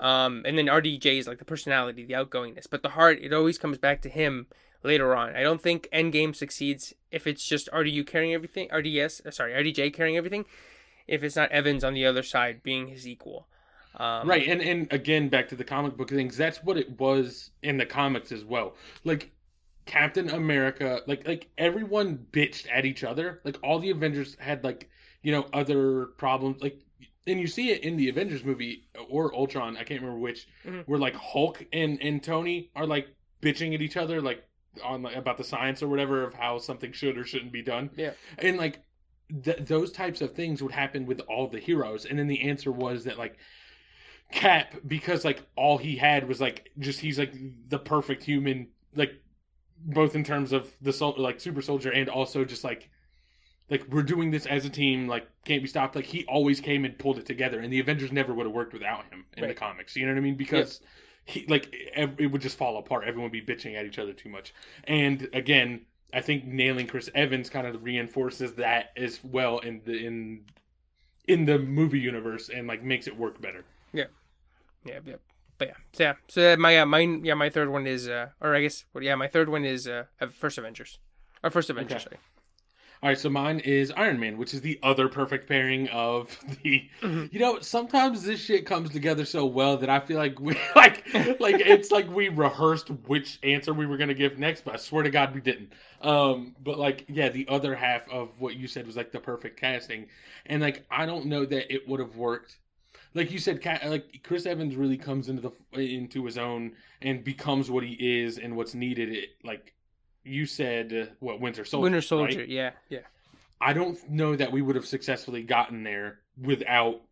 Um, 0.00 0.42
and 0.46 0.56
then 0.56 0.66
RDJ 0.66 1.18
is 1.18 1.26
like 1.26 1.38
the 1.38 1.44
personality, 1.44 2.04
the 2.04 2.14
outgoingness, 2.14 2.66
but 2.70 2.82
the 2.82 2.90
heart 2.90 3.18
it 3.20 3.32
always 3.32 3.58
comes 3.58 3.78
back 3.78 4.00
to 4.02 4.08
him 4.08 4.46
later 4.84 5.14
on. 5.14 5.34
I 5.34 5.42
don't 5.42 5.60
think 5.60 5.88
Endgame 5.92 6.34
succeeds 6.36 6.94
if 7.10 7.26
it's 7.26 7.44
just 7.48 7.68
RDU 7.72 8.06
carrying 8.06 8.32
everything, 8.32 8.68
RDS, 8.72 9.22
uh, 9.26 9.30
sorry, 9.32 9.52
RDJ 9.54 9.92
carrying 9.92 10.16
everything. 10.16 10.44
If 11.08 11.22
it's 11.24 11.34
not 11.36 11.50
Evans 11.50 11.82
on 11.82 11.94
the 11.94 12.04
other 12.06 12.22
side 12.22 12.62
being 12.62 12.88
his 12.88 13.08
equal, 13.08 13.48
um, 13.96 14.28
Right, 14.28 14.46
and 14.48 14.60
and 14.60 14.92
again 14.92 15.28
back 15.28 15.48
to 15.48 15.56
the 15.56 15.64
comic 15.64 15.96
book 15.96 16.10
things. 16.10 16.36
That's 16.36 16.62
what 16.62 16.76
it 16.76 16.98
was 17.00 17.50
in 17.62 17.76
the 17.78 17.86
comics 17.86 18.32
as 18.32 18.44
well. 18.44 18.74
Like 19.04 19.32
Captain 19.86 20.28
America, 20.30 21.00
like 21.06 21.26
like 21.26 21.48
everyone 21.58 22.26
bitched 22.30 22.66
at 22.70 22.84
each 22.84 23.04
other. 23.04 23.40
Like 23.44 23.58
all 23.62 23.78
the 23.78 23.90
Avengers 23.90 24.36
had 24.38 24.62
like 24.64 24.88
you 25.22 25.32
know 25.32 25.46
other 25.52 26.06
problems. 26.18 26.62
Like 26.62 26.80
and 27.26 27.40
you 27.40 27.46
see 27.46 27.70
it 27.70 27.82
in 27.82 27.96
the 27.96 28.08
Avengers 28.08 28.44
movie 28.44 28.88
or 29.08 29.34
Ultron. 29.34 29.76
I 29.76 29.84
can't 29.84 30.00
remember 30.00 30.18
which. 30.20 30.46
Mhm. 30.64 30.84
Where 30.86 30.98
like 30.98 31.14
Hulk 31.14 31.64
and 31.72 32.00
and 32.02 32.22
Tony 32.22 32.70
are 32.76 32.86
like 32.86 33.08
bitching 33.42 33.74
at 33.74 33.82
each 33.82 33.96
other, 33.96 34.20
like 34.20 34.44
on 34.84 35.02
like, 35.02 35.16
about 35.16 35.38
the 35.38 35.44
science 35.44 35.82
or 35.82 35.88
whatever 35.88 36.22
of 36.22 36.34
how 36.34 36.58
something 36.58 36.92
should 36.92 37.16
or 37.18 37.24
shouldn't 37.24 37.52
be 37.52 37.62
done. 37.62 37.90
Yeah. 37.96 38.12
and 38.38 38.56
like 38.58 38.82
th- 39.42 39.58
those 39.60 39.90
types 39.92 40.20
of 40.20 40.32
things 40.34 40.62
would 40.62 40.72
happen 40.72 41.06
with 41.06 41.20
all 41.28 41.48
the 41.48 41.58
heroes. 41.58 42.04
And 42.04 42.18
then 42.18 42.26
the 42.28 42.42
answer 42.42 42.70
was 42.70 43.04
that 43.04 43.18
like 43.18 43.36
Cap 44.30 44.74
because 44.86 45.24
like 45.24 45.42
all 45.56 45.78
he 45.78 45.96
had 45.96 46.28
was 46.28 46.40
like 46.40 46.70
just 46.78 47.00
he's 47.00 47.18
like 47.18 47.32
the 47.68 47.78
perfect 47.78 48.22
human 48.22 48.68
like 48.94 49.12
both 49.78 50.14
in 50.14 50.24
terms 50.24 50.52
of 50.52 50.70
the 50.82 50.92
sol- 50.92 51.14
like 51.16 51.40
super 51.40 51.62
soldier 51.62 51.90
and 51.90 52.08
also 52.08 52.44
just 52.44 52.62
like 52.62 52.90
like 53.70 53.86
we're 53.88 54.02
doing 54.02 54.30
this 54.30 54.46
as 54.46 54.64
a 54.64 54.70
team 54.70 55.08
like 55.08 55.26
can't 55.44 55.62
be 55.62 55.68
stopped. 55.68 55.96
Like 55.96 56.04
he 56.04 56.24
always 56.26 56.60
came 56.60 56.84
and 56.84 56.98
pulled 56.98 57.18
it 57.18 57.26
together 57.26 57.60
and 57.60 57.72
the 57.72 57.80
Avengers 57.80 58.12
never 58.12 58.34
would 58.34 58.46
have 58.46 58.54
worked 58.54 58.72
without 58.72 59.04
him 59.10 59.24
in 59.36 59.48
the 59.48 59.54
comics 59.54 59.96
you 59.96 60.06
know 60.06 60.12
what 60.12 60.18
I 60.18 60.22
mean? 60.22 60.36
Because 60.36 60.80
he 61.24 61.46
like 61.48 61.74
ev- 61.94 62.16
it 62.18 62.26
would 62.26 62.42
just 62.42 62.58
fall 62.58 62.78
apart. 62.78 63.04
Everyone 63.04 63.30
would 63.30 63.46
be 63.46 63.54
bitching 63.54 63.76
at 63.76 63.86
each 63.86 63.98
other 63.98 64.12
too 64.12 64.28
much. 64.28 64.52
And 64.84 65.28
again 65.32 65.86
I 66.12 66.20
think 66.20 66.44
nailing 66.44 66.86
Chris 66.86 67.10
Evans 67.14 67.50
kind 67.50 67.66
of 67.66 67.82
reinforces 67.82 68.54
that 68.54 68.90
as 68.96 69.22
well 69.22 69.58
in 69.58 69.82
the 69.84 70.06
in 70.06 70.44
in 71.26 71.44
the 71.44 71.58
movie 71.58 72.00
universe 72.00 72.48
and 72.48 72.66
like 72.66 72.82
makes 72.82 73.06
it 73.06 73.16
work 73.16 73.40
better 73.40 73.64
Yeah, 74.84 75.00
yeah. 75.04 75.16
But 75.58 75.68
yeah, 75.68 75.74
so 75.92 76.02
yeah. 76.04 76.12
So 76.28 76.52
uh, 76.52 76.56
my 76.56 76.78
uh, 76.78 76.86
mine, 76.86 77.24
yeah, 77.24 77.34
my 77.34 77.50
third 77.50 77.68
one 77.70 77.86
is, 77.86 78.08
uh, 78.08 78.28
or 78.40 78.54
I 78.54 78.62
guess, 78.62 78.84
well, 78.94 79.02
yeah, 79.02 79.16
my 79.16 79.26
third 79.28 79.48
one 79.48 79.64
is 79.64 79.88
uh, 79.88 80.04
first 80.32 80.56
Avengers, 80.58 80.98
or 81.42 81.50
first 81.50 81.68
Avengers. 81.68 81.94
Okay. 81.94 82.04
Sorry. 82.04 82.16
All 83.00 83.08
right, 83.08 83.18
so 83.18 83.30
mine 83.30 83.60
is 83.60 83.92
Iron 83.92 84.18
Man, 84.18 84.38
which 84.38 84.52
is 84.52 84.60
the 84.60 84.76
other 84.82 85.08
perfect 85.08 85.48
pairing 85.48 85.88
of 85.90 86.36
the. 86.62 86.88
Mhm. 87.00 87.32
You 87.32 87.38
know, 87.38 87.60
sometimes 87.60 88.24
this 88.24 88.40
shit 88.40 88.66
comes 88.66 88.90
together 88.90 89.24
so 89.24 89.46
well 89.46 89.76
that 89.78 89.88
I 89.90 90.00
feel 90.00 90.18
like 90.18 90.40
we 90.40 90.54
like 90.76 91.04
like 91.40 91.56
it's 91.60 91.90
like 91.92 92.08
we 92.10 92.28
rehearsed 92.28 92.88
which 93.06 93.38
answer 93.44 93.72
we 93.72 93.86
were 93.86 93.96
gonna 93.96 94.14
give 94.14 94.38
next, 94.38 94.64
but 94.64 94.74
I 94.74 94.76
swear 94.78 95.02
to 95.04 95.10
God 95.10 95.34
we 95.34 95.40
didn't. 95.40 95.72
Um, 96.02 96.54
but 96.62 96.78
like 96.78 97.04
yeah, 97.08 97.28
the 97.28 97.46
other 97.48 97.74
half 97.74 98.08
of 98.10 98.40
what 98.40 98.56
you 98.56 98.66
said 98.68 98.86
was 98.86 98.96
like 98.96 99.10
the 99.12 99.20
perfect 99.20 99.60
casting, 99.60 100.06
and 100.46 100.60
like 100.62 100.84
I 100.90 101.06
don't 101.06 101.26
know 101.26 101.44
that 101.44 101.72
it 101.72 101.88
would 101.88 102.00
have 102.00 102.16
worked. 102.16 102.58
Like 103.18 103.32
you 103.32 103.40
said, 103.40 103.64
like 103.84 104.20
Chris 104.22 104.46
Evans 104.46 104.76
really 104.76 104.96
comes 104.96 105.28
into 105.28 105.42
the 105.42 105.80
into 105.80 106.24
his 106.24 106.38
own 106.38 106.72
and 107.02 107.24
becomes 107.24 107.68
what 107.68 107.82
he 107.82 108.22
is 108.22 108.38
and 108.38 108.56
what's 108.56 108.74
needed. 108.74 109.12
It 109.12 109.30
like 109.42 109.74
you 110.22 110.46
said, 110.46 110.92
uh, 110.92 111.12
what 111.18 111.40
Winter 111.40 111.64
Soldier, 111.64 111.82
Winter 111.82 111.96
right? 111.96 112.04
Soldier. 112.04 112.44
Yeah, 112.44 112.70
yeah. 112.88 113.00
I 113.60 113.72
don't 113.72 113.98
know 114.08 114.36
that 114.36 114.52
we 114.52 114.62
would 114.62 114.76
have 114.76 114.86
successfully 114.86 115.42
gotten 115.42 115.82
there 115.82 116.20
without 116.40 117.02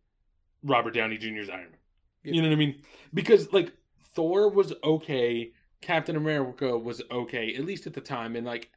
Robert 0.63 0.93
Downey 0.93 1.17
Jr.'s 1.17 1.49
Iron 1.49 1.71
Man. 1.71 1.79
Yeah. 2.23 2.33
You 2.33 2.41
know 2.41 2.47
what 2.47 2.55
I 2.55 2.57
mean? 2.57 2.81
Because 3.13 3.51
like 3.51 3.73
Thor 4.13 4.49
was 4.49 4.73
okay, 4.83 5.51
Captain 5.81 6.15
America 6.15 6.77
was 6.77 7.01
okay, 7.11 7.53
at 7.55 7.65
least 7.65 7.85
at 7.85 7.93
the 7.93 8.01
time, 8.01 8.37
and 8.37 8.45
like 8.45 8.71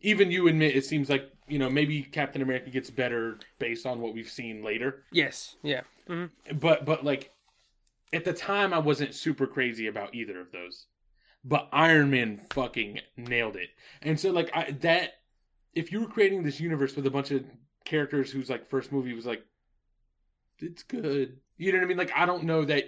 even 0.00 0.30
you 0.30 0.48
admit 0.48 0.76
it 0.76 0.84
seems 0.84 1.08
like 1.08 1.30
you 1.48 1.58
know 1.58 1.70
maybe 1.70 2.02
Captain 2.02 2.42
America 2.42 2.70
gets 2.70 2.90
better 2.90 3.38
based 3.58 3.86
on 3.86 4.00
what 4.00 4.14
we've 4.14 4.28
seen 4.30 4.62
later. 4.62 5.04
Yes. 5.12 5.56
Yeah. 5.62 5.82
hmm 6.06 6.26
But 6.54 6.84
but 6.84 7.04
like 7.04 7.32
at 8.12 8.24
the 8.24 8.32
time 8.32 8.72
I 8.72 8.78
wasn't 8.78 9.14
super 9.14 9.46
crazy 9.46 9.86
about 9.86 10.14
either 10.14 10.40
of 10.40 10.52
those. 10.52 10.86
But 11.44 11.68
Iron 11.72 12.10
Man 12.10 12.40
fucking 12.50 13.00
nailed 13.16 13.56
it. 13.56 13.70
And 14.02 14.18
so 14.18 14.30
like 14.30 14.50
I 14.54 14.72
that 14.80 15.14
if 15.74 15.92
you 15.92 16.00
were 16.00 16.08
creating 16.08 16.42
this 16.42 16.60
universe 16.60 16.96
with 16.96 17.06
a 17.06 17.10
bunch 17.10 17.30
of 17.30 17.44
characters 17.84 18.30
whose 18.30 18.50
like 18.50 18.66
first 18.66 18.92
movie 18.92 19.14
was 19.14 19.26
like 19.26 19.44
it's 20.58 20.82
good. 20.82 21.38
You 21.56 21.72
know 21.72 21.78
what 21.78 21.84
I 21.84 21.88
mean? 21.88 21.96
Like 21.98 22.12
I 22.14 22.26
don't 22.26 22.44
know 22.44 22.64
that 22.64 22.84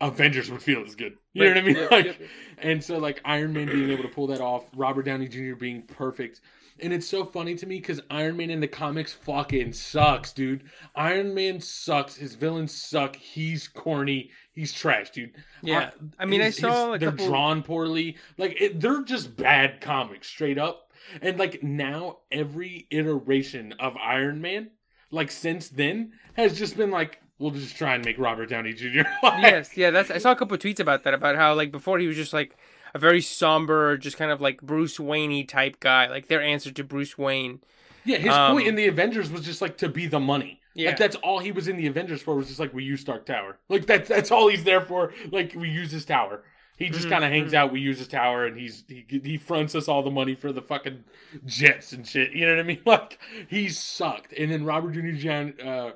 Avengers 0.00 0.50
would 0.50 0.62
feel 0.62 0.82
as 0.84 0.94
good. 0.94 1.14
You 1.32 1.44
know 1.44 1.48
what 1.50 1.58
I 1.58 1.62
mean? 1.62 1.76
Yep, 1.76 1.90
Like, 1.90 2.06
yep. 2.06 2.16
and 2.58 2.82
so 2.82 2.98
like 2.98 3.20
Iron 3.24 3.52
Man 3.52 3.66
being 3.66 3.90
able 3.90 4.02
to 4.04 4.08
pull 4.08 4.26
that 4.28 4.40
off, 4.40 4.64
Robert 4.74 5.02
Downey 5.04 5.28
Jr. 5.28 5.54
being 5.54 5.82
perfect. 5.82 6.40
And 6.82 6.94
it's 6.94 7.06
so 7.06 7.26
funny 7.26 7.54
to 7.56 7.66
me 7.66 7.76
because 7.76 8.00
Iron 8.10 8.38
Man 8.38 8.48
in 8.48 8.60
the 8.60 8.66
comics 8.68 9.12
fucking 9.12 9.74
sucks, 9.74 10.32
dude. 10.32 10.62
Iron 10.94 11.34
Man 11.34 11.60
sucks. 11.60 12.16
His 12.16 12.34
villains 12.36 12.74
suck. 12.74 13.16
He's 13.16 13.68
corny. 13.68 14.30
He's 14.52 14.72
trash, 14.72 15.10
dude. 15.10 15.32
Yeah. 15.62 15.90
I 16.18 16.24
mean, 16.24 16.40
I 16.40 16.48
saw 16.50 16.92
his- 16.92 16.96
a 16.96 16.98
they're 16.98 17.10
couple- 17.10 17.26
drawn 17.26 17.62
poorly. 17.62 18.16
Like 18.38 18.56
it, 18.60 18.80
they're 18.80 19.02
just 19.02 19.36
bad 19.36 19.82
comics, 19.82 20.28
straight 20.28 20.56
up. 20.58 20.90
And 21.20 21.38
like 21.38 21.62
now, 21.62 22.18
every 22.32 22.86
iteration 22.90 23.74
of 23.78 23.96
Iron 23.98 24.40
Man, 24.40 24.70
like 25.10 25.30
since 25.30 25.68
then, 25.68 26.12
has 26.34 26.58
just 26.58 26.76
been 26.78 26.90
like, 26.90 27.20
we'll 27.40 27.50
just 27.50 27.76
try 27.76 27.94
and 27.96 28.04
make 28.04 28.18
Robert 28.18 28.48
Downey 28.50 28.72
Jr. 28.74 29.02
Like, 29.22 29.42
yes, 29.42 29.76
yeah, 29.76 29.90
that's 29.90 30.10
I 30.12 30.18
saw 30.18 30.30
a 30.32 30.36
couple 30.36 30.54
of 30.54 30.60
tweets 30.62 30.78
about 30.80 31.02
that 31.04 31.14
about 31.14 31.36
how 31.36 31.54
like 31.54 31.72
before 31.72 31.98
he 31.98 32.06
was 32.06 32.16
just 32.16 32.32
like 32.32 32.56
a 32.94 32.98
very 33.00 33.20
somber, 33.20 33.96
just 33.98 34.16
kind 34.16 34.30
of 34.30 34.40
like 34.40 34.60
Bruce 34.62 35.00
Wayne 35.00 35.46
type 35.46 35.80
guy, 35.80 36.08
like 36.08 36.28
their 36.28 36.42
answer 36.42 36.70
to 36.72 36.84
Bruce 36.84 37.18
Wayne. 37.18 37.60
Yeah, 38.04 38.18
his 38.18 38.32
Um, 38.32 38.52
point 38.52 38.68
in 38.68 38.74
the 38.76 38.86
Avengers 38.88 39.30
was 39.30 39.42
just 39.44 39.60
like 39.62 39.76
to 39.78 39.88
be 39.88 40.06
the 40.06 40.20
money. 40.20 40.60
Yeah. 40.74 40.90
Like 40.90 40.98
that's 40.98 41.16
all 41.16 41.40
he 41.40 41.52
was 41.52 41.68
in 41.68 41.76
the 41.76 41.86
Avengers 41.88 42.22
for 42.22 42.34
was 42.36 42.46
just 42.48 42.60
like 42.60 42.72
we 42.72 42.84
use 42.84 43.00
Stark 43.00 43.26
Tower. 43.26 43.58
Like 43.68 43.86
that's 43.86 44.08
that's 44.08 44.30
all 44.30 44.48
he's 44.48 44.64
there 44.64 44.80
for. 44.80 45.12
Like 45.30 45.54
we 45.56 45.68
use 45.68 45.90
his 45.90 46.04
tower. 46.04 46.44
He 46.76 46.88
just 46.88 47.08
Mhm, 47.08 47.10
kind 47.10 47.24
of 47.24 47.30
hangs 47.30 47.52
out. 47.52 47.72
We 47.72 47.80
use 47.80 47.98
his 47.98 48.08
tower, 48.08 48.46
and 48.46 48.56
he's 48.58 48.84
he 48.88 49.04
he 49.22 49.36
fronts 49.36 49.74
us 49.74 49.88
all 49.88 50.02
the 50.02 50.10
money 50.10 50.34
for 50.34 50.52
the 50.52 50.62
fucking 50.62 51.04
jets 51.44 51.92
and 51.92 52.06
shit. 52.06 52.32
You 52.32 52.46
know 52.46 52.52
what 52.54 52.60
I 52.60 52.62
mean? 52.62 52.80
Like 52.86 53.18
he 53.48 53.68
sucked. 53.68 54.32
And 54.32 54.50
then 54.50 54.64
Robert 54.64 54.92
Downey 54.94 55.12
Jr. 55.18 55.62
Uh, 55.62 55.90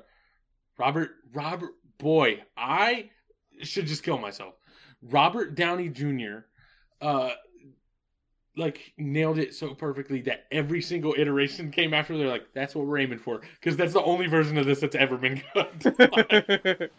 Robert 0.77 1.11
Robert 1.33 1.71
boy, 1.97 2.43
I 2.57 3.09
should 3.61 3.87
just 3.87 4.03
kill 4.03 4.17
myself. 4.17 4.55
Robert 5.01 5.55
Downey 5.55 5.89
Jr. 5.89 6.39
Uh, 7.01 7.31
like 8.57 8.93
nailed 8.97 9.37
it 9.37 9.53
so 9.53 9.73
perfectly 9.73 10.21
that 10.21 10.45
every 10.51 10.81
single 10.81 11.13
iteration 11.17 11.71
came 11.71 11.93
after. 11.93 12.17
They're 12.17 12.27
like, 12.27 12.53
"That's 12.53 12.73
what 12.73 12.85
we're 12.85 12.99
aiming 12.99 13.19
for," 13.19 13.41
because 13.59 13.75
that's 13.77 13.93
the 13.93 14.03
only 14.03 14.27
version 14.27 14.57
of 14.57 14.65
this 14.65 14.79
that's 14.79 14.95
ever 14.95 15.17
been 15.17 15.41
good. 15.53 15.71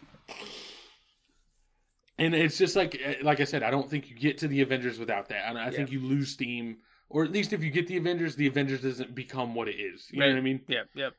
and 2.18 2.34
it's 2.34 2.58
just 2.58 2.76
like, 2.76 3.00
eh, 3.02 3.16
like 3.22 3.40
I 3.40 3.44
said, 3.44 3.62
I 3.62 3.70
don't 3.70 3.90
think 3.90 4.10
you 4.10 4.16
get 4.16 4.38
to 4.38 4.48
the 4.48 4.60
Avengers 4.60 4.98
without 4.98 5.28
that. 5.30 5.48
And 5.48 5.58
I 5.58 5.70
think 5.70 5.90
you 5.90 6.00
lose 6.00 6.30
steam, 6.30 6.78
or 7.08 7.24
at 7.24 7.32
least 7.32 7.52
if 7.52 7.62
you 7.62 7.70
get 7.70 7.86
the 7.86 7.96
Avengers, 7.96 8.36
the 8.36 8.46
Avengers 8.46 8.82
doesn't 8.82 9.14
become 9.14 9.54
what 9.54 9.68
it 9.68 9.76
is. 9.76 10.08
You 10.10 10.20
know 10.20 10.28
what 10.28 10.36
I 10.36 10.40
mean? 10.42 10.60
yep, 10.68 10.88
yep. 10.94 11.14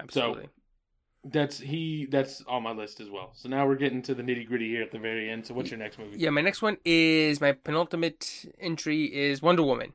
Absolutely. 0.00 0.48
That's 1.24 1.58
he. 1.58 2.06
That's 2.06 2.42
on 2.48 2.64
my 2.64 2.72
list 2.72 3.00
as 3.00 3.08
well. 3.08 3.30
So 3.34 3.48
now 3.48 3.64
we're 3.66 3.76
getting 3.76 4.02
to 4.02 4.14
the 4.14 4.22
nitty 4.24 4.46
gritty 4.46 4.68
here 4.68 4.82
at 4.82 4.90
the 4.90 4.98
very 4.98 5.30
end. 5.30 5.46
So 5.46 5.54
what's 5.54 5.70
your 5.70 5.78
next 5.78 5.98
movie? 5.98 6.18
Yeah, 6.18 6.30
my 6.30 6.40
next 6.40 6.62
one 6.62 6.78
is 6.84 7.40
my 7.40 7.52
penultimate 7.52 8.52
entry 8.58 9.04
is 9.04 9.40
Wonder 9.40 9.62
Woman. 9.62 9.92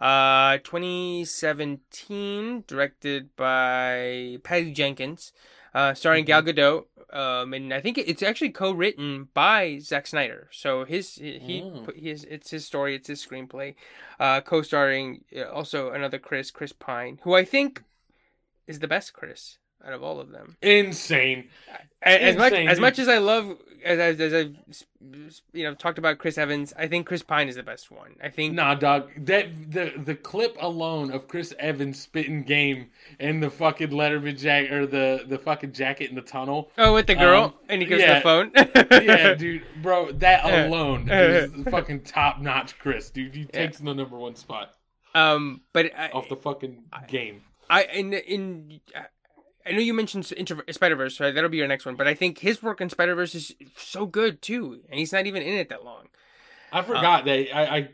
Uh 0.00 0.58
2017, 0.64 2.64
directed 2.66 3.34
by 3.36 4.38
Patty 4.42 4.72
Jenkins, 4.72 5.32
uh 5.74 5.94
starring 5.94 6.24
Gal 6.24 6.42
Gadot. 6.42 6.84
Um 7.12 7.52
and 7.52 7.74
I 7.74 7.80
think 7.80 7.98
it's 7.98 8.22
actually 8.22 8.50
co-written 8.50 9.28
by 9.34 9.78
Zack 9.78 10.06
Snyder. 10.06 10.48
So 10.52 10.84
his 10.84 11.16
he 11.16 11.62
Mm. 11.62 11.84
put 11.84 11.98
his 11.98 12.24
it's 12.24 12.50
his 12.50 12.64
story, 12.66 12.94
it's 12.94 13.08
his 13.08 13.24
screenplay. 13.24 13.74
Uh 14.18 14.40
co-starring 14.40 15.24
uh, 15.36 15.50
also 15.50 15.90
another 15.90 16.18
Chris, 16.18 16.50
Chris 16.50 16.72
Pine, 16.72 17.18
who 17.24 17.34
I 17.34 17.44
think 17.44 17.82
is 18.66 18.78
the 18.78 18.88
best 18.88 19.12
Chris 19.12 19.58
out 19.84 19.92
of 19.92 20.02
all 20.02 20.20
of 20.20 20.30
them. 20.30 20.56
Insane. 20.62 21.48
As 22.02 22.36
much 22.36 22.52
Insane, 22.52 22.68
as 22.68 22.80
much 22.80 22.98
as 22.98 23.08
I 23.08 23.18
love 23.18 23.56
as 23.84 23.98
as, 23.98 24.20
as 24.20 24.34
I've 24.34 24.56
you 25.52 25.64
know 25.64 25.74
talked 25.74 25.98
about 25.98 26.18
Chris 26.18 26.36
Evans, 26.36 26.72
I 26.76 26.88
think 26.88 27.06
Chris 27.06 27.22
Pine 27.22 27.48
is 27.48 27.54
the 27.56 27.62
best 27.62 27.90
one. 27.92 28.16
I 28.22 28.28
think 28.28 28.54
Nah, 28.54 28.74
dog. 28.74 29.10
That 29.16 29.70
the 29.72 29.92
the 30.04 30.14
clip 30.16 30.56
alone 30.60 31.12
of 31.12 31.28
Chris 31.28 31.54
Evans 31.60 32.00
spitting 32.00 32.42
game 32.42 32.88
and 33.20 33.40
the 33.42 33.50
fucking 33.50 33.90
Letterman 33.90 34.36
jacket 34.38 34.72
or 34.72 34.86
the 34.86 35.24
the 35.28 35.38
fucking 35.38 35.72
jacket 35.72 36.10
in 36.10 36.16
the 36.16 36.22
tunnel. 36.22 36.70
Oh, 36.76 36.94
with 36.94 37.06
the 37.06 37.14
girl, 37.14 37.44
Um, 37.44 37.54
and 37.68 37.82
he 37.82 37.86
gives 37.86 38.02
yeah. 38.02 38.14
the 38.16 38.20
phone. 38.20 38.50
yeah, 39.04 39.34
dude, 39.38 39.62
bro, 39.80 40.10
that 40.12 40.44
alone 40.44 41.08
is 41.10 41.52
fucking 41.68 42.02
top 42.02 42.40
notch, 42.40 42.78
Chris, 42.80 43.10
dude. 43.10 43.34
He 43.34 43.42
Yeah. 43.42 43.46
takes 43.66 43.78
the 43.78 43.94
number 43.94 44.16
one 44.18 44.34
spot 44.34 44.74
Um, 45.14 45.60
but 45.72 45.92
I, 45.96 46.08
off 46.10 46.28
the 46.28 46.36
fucking 46.36 46.82
game. 47.06 47.42
I 47.70 47.84
in 47.84 48.12
in 48.12 48.80
I 48.94 49.06
know 49.70 49.78
you 49.78 49.94
mentioned 49.94 50.26
Spider 50.26 50.96
Verse, 50.96 51.20
right? 51.20 51.32
That'll 51.32 51.48
be 51.48 51.58
your 51.58 51.68
next 51.68 51.86
one. 51.86 51.94
But 51.94 52.08
I 52.08 52.14
think 52.14 52.38
his 52.38 52.62
work 52.62 52.80
in 52.80 52.90
Spider 52.90 53.14
Verse 53.14 53.34
is 53.36 53.54
so 53.76 54.06
good 54.06 54.42
too, 54.42 54.80
and 54.90 54.98
he's 54.98 55.12
not 55.12 55.26
even 55.26 55.42
in 55.42 55.54
it 55.54 55.68
that 55.68 55.84
long. 55.84 56.08
I 56.72 56.80
uh, 56.80 56.82
forgot 56.82 57.24
that 57.26 57.56
I, 57.56 57.76
I 57.76 57.88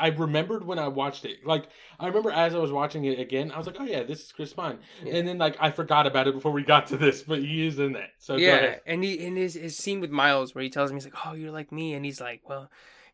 I 0.00 0.08
remembered 0.08 0.64
when 0.64 0.78
I 0.78 0.88
watched 0.88 1.26
it. 1.26 1.44
Like 1.44 1.68
I 1.98 2.06
remember 2.06 2.30
as 2.30 2.54
I 2.54 2.58
was 2.58 2.72
watching 2.72 3.04
it 3.04 3.20
again, 3.20 3.52
I 3.52 3.58
was 3.58 3.66
like, 3.66 3.76
"Oh 3.78 3.84
yeah, 3.84 4.02
this 4.02 4.24
is 4.24 4.32
Chris 4.32 4.54
Pine," 4.54 4.78
and 5.06 5.28
then 5.28 5.36
like 5.36 5.56
I 5.60 5.70
forgot 5.70 6.06
about 6.06 6.26
it 6.26 6.34
before 6.34 6.52
we 6.52 6.62
got 6.62 6.86
to 6.88 6.96
this, 6.96 7.22
but 7.22 7.40
he 7.40 7.66
is 7.66 7.78
in 7.78 7.92
that. 7.92 8.12
So 8.18 8.34
go 8.34 8.40
yeah, 8.40 8.56
ahead. 8.56 8.80
and 8.86 9.04
he 9.04 9.14
in 9.14 9.36
his 9.36 9.54
his 9.54 9.76
scene 9.76 10.00
with 10.00 10.10
Miles 10.10 10.54
where 10.54 10.64
he 10.64 10.70
tells 10.70 10.90
him 10.90 10.96
he's 10.96 11.04
like, 11.04 11.26
"Oh, 11.26 11.34
you're 11.34 11.52
like 11.52 11.70
me," 11.70 11.92
and 11.92 12.04
he's 12.04 12.20
like, 12.20 12.48
"Well." 12.48 12.70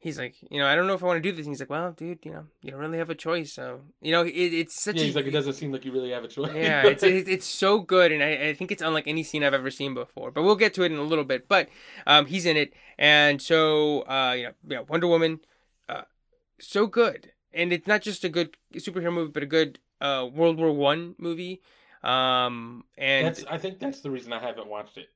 He's 0.06 0.18
like, 0.18 0.34
you 0.50 0.58
know, 0.60 0.66
I 0.66 0.74
don't 0.76 0.86
know 0.86 0.94
if 0.94 1.02
I 1.02 1.06
want 1.06 1.22
to 1.22 1.28
do 1.30 1.34
this. 1.34 1.46
And 1.46 1.52
he's 1.52 1.60
like, 1.60 1.70
well, 1.70 1.92
dude, 1.92 2.24
you 2.24 2.32
know, 2.32 2.44
you 2.62 2.70
don't 2.70 2.80
really 2.80 2.98
have 2.98 3.10
a 3.10 3.14
choice. 3.14 3.52
So, 3.52 3.80
you 4.00 4.12
know, 4.12 4.22
it, 4.22 4.30
it's 4.30 4.80
such 4.80 4.96
Yeah, 4.96 5.02
a 5.02 5.06
he's 5.06 5.16
like, 5.16 5.26
it 5.26 5.32
doesn't 5.32 5.54
seem 5.54 5.72
like 5.72 5.84
you 5.84 5.92
really 5.92 6.10
have 6.10 6.24
a 6.24 6.28
choice. 6.28 6.50
yeah, 6.54 6.86
it's 6.92 7.02
it, 7.02 7.28
it's 7.28 7.46
so 7.46 7.80
good, 7.80 8.12
and 8.12 8.22
I, 8.22 8.48
I 8.48 8.54
think 8.54 8.70
it's 8.70 8.82
unlike 8.82 9.06
any 9.08 9.22
scene 9.22 9.42
I've 9.42 9.54
ever 9.54 9.70
seen 9.70 9.94
before. 9.94 10.30
But 10.30 10.42
we'll 10.44 10.56
get 10.56 10.74
to 10.74 10.82
it 10.84 10.92
in 10.92 10.98
a 10.98 11.02
little 11.02 11.24
bit. 11.24 11.48
But 11.48 11.68
um, 12.06 12.26
he's 12.26 12.46
in 12.46 12.56
it, 12.56 12.72
and 12.98 13.42
so 13.42 14.02
uh, 14.02 14.34
you 14.36 14.42
know, 14.44 14.52
yeah, 14.68 14.80
Wonder 14.88 15.08
Woman, 15.08 15.40
uh, 15.88 16.02
so 16.60 16.86
good, 16.86 17.32
and 17.52 17.72
it's 17.72 17.86
not 17.86 18.02
just 18.02 18.24
a 18.24 18.28
good 18.28 18.56
superhero 18.74 19.12
movie, 19.12 19.32
but 19.32 19.42
a 19.42 19.46
good 19.46 19.78
uh, 20.00 20.28
World 20.32 20.58
War 20.58 20.72
One 20.72 21.14
movie. 21.18 21.62
Um, 22.02 22.84
and 22.96 23.26
that's. 23.26 23.44
I 23.50 23.58
think 23.58 23.78
that's 23.80 24.00
the 24.00 24.10
reason 24.10 24.32
I 24.32 24.40
haven't 24.40 24.68
watched 24.68 24.96
it. 24.98 25.08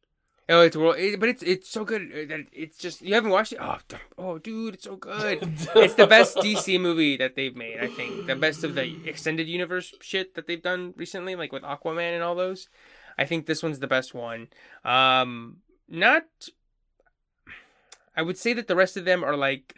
Oh, 0.50 0.62
it's 0.62 0.76
world, 0.76 0.96
it, 0.98 1.18
but 1.18 1.28
it's 1.28 1.42
it's 1.42 1.68
so 1.68 1.84
good 1.84 2.12
uh, 2.12 2.28
that 2.28 2.46
it's 2.52 2.76
just 2.76 3.02
you 3.02 3.14
haven't 3.14 3.30
watched 3.30 3.52
it. 3.52 3.58
Oh, 3.60 3.78
oh, 4.18 4.38
dude, 4.38 4.74
it's 4.74 4.84
so 4.84 4.96
good. 4.96 5.38
it's 5.76 5.94
the 5.94 6.06
best 6.06 6.36
DC 6.36 6.80
movie 6.80 7.16
that 7.16 7.36
they've 7.36 7.56
made. 7.56 7.80
I 7.80 7.86
think 7.86 8.26
the 8.26 8.36
best 8.36 8.64
of 8.64 8.74
the 8.74 8.96
extended 9.06 9.48
universe 9.48 9.94
shit 10.00 10.34
that 10.34 10.46
they've 10.46 10.62
done 10.62 10.94
recently, 10.96 11.36
like 11.36 11.52
with 11.52 11.62
Aquaman 11.62 12.14
and 12.14 12.22
all 12.22 12.34
those. 12.34 12.68
I 13.16 13.24
think 13.24 13.46
this 13.46 13.62
one's 13.62 13.78
the 13.78 13.86
best 13.86 14.14
one. 14.14 14.48
Um, 14.84 15.58
not. 15.88 16.24
I 18.16 18.22
would 18.22 18.36
say 18.36 18.52
that 18.52 18.66
the 18.66 18.76
rest 18.76 18.96
of 18.96 19.04
them 19.04 19.24
are 19.24 19.36
like, 19.36 19.76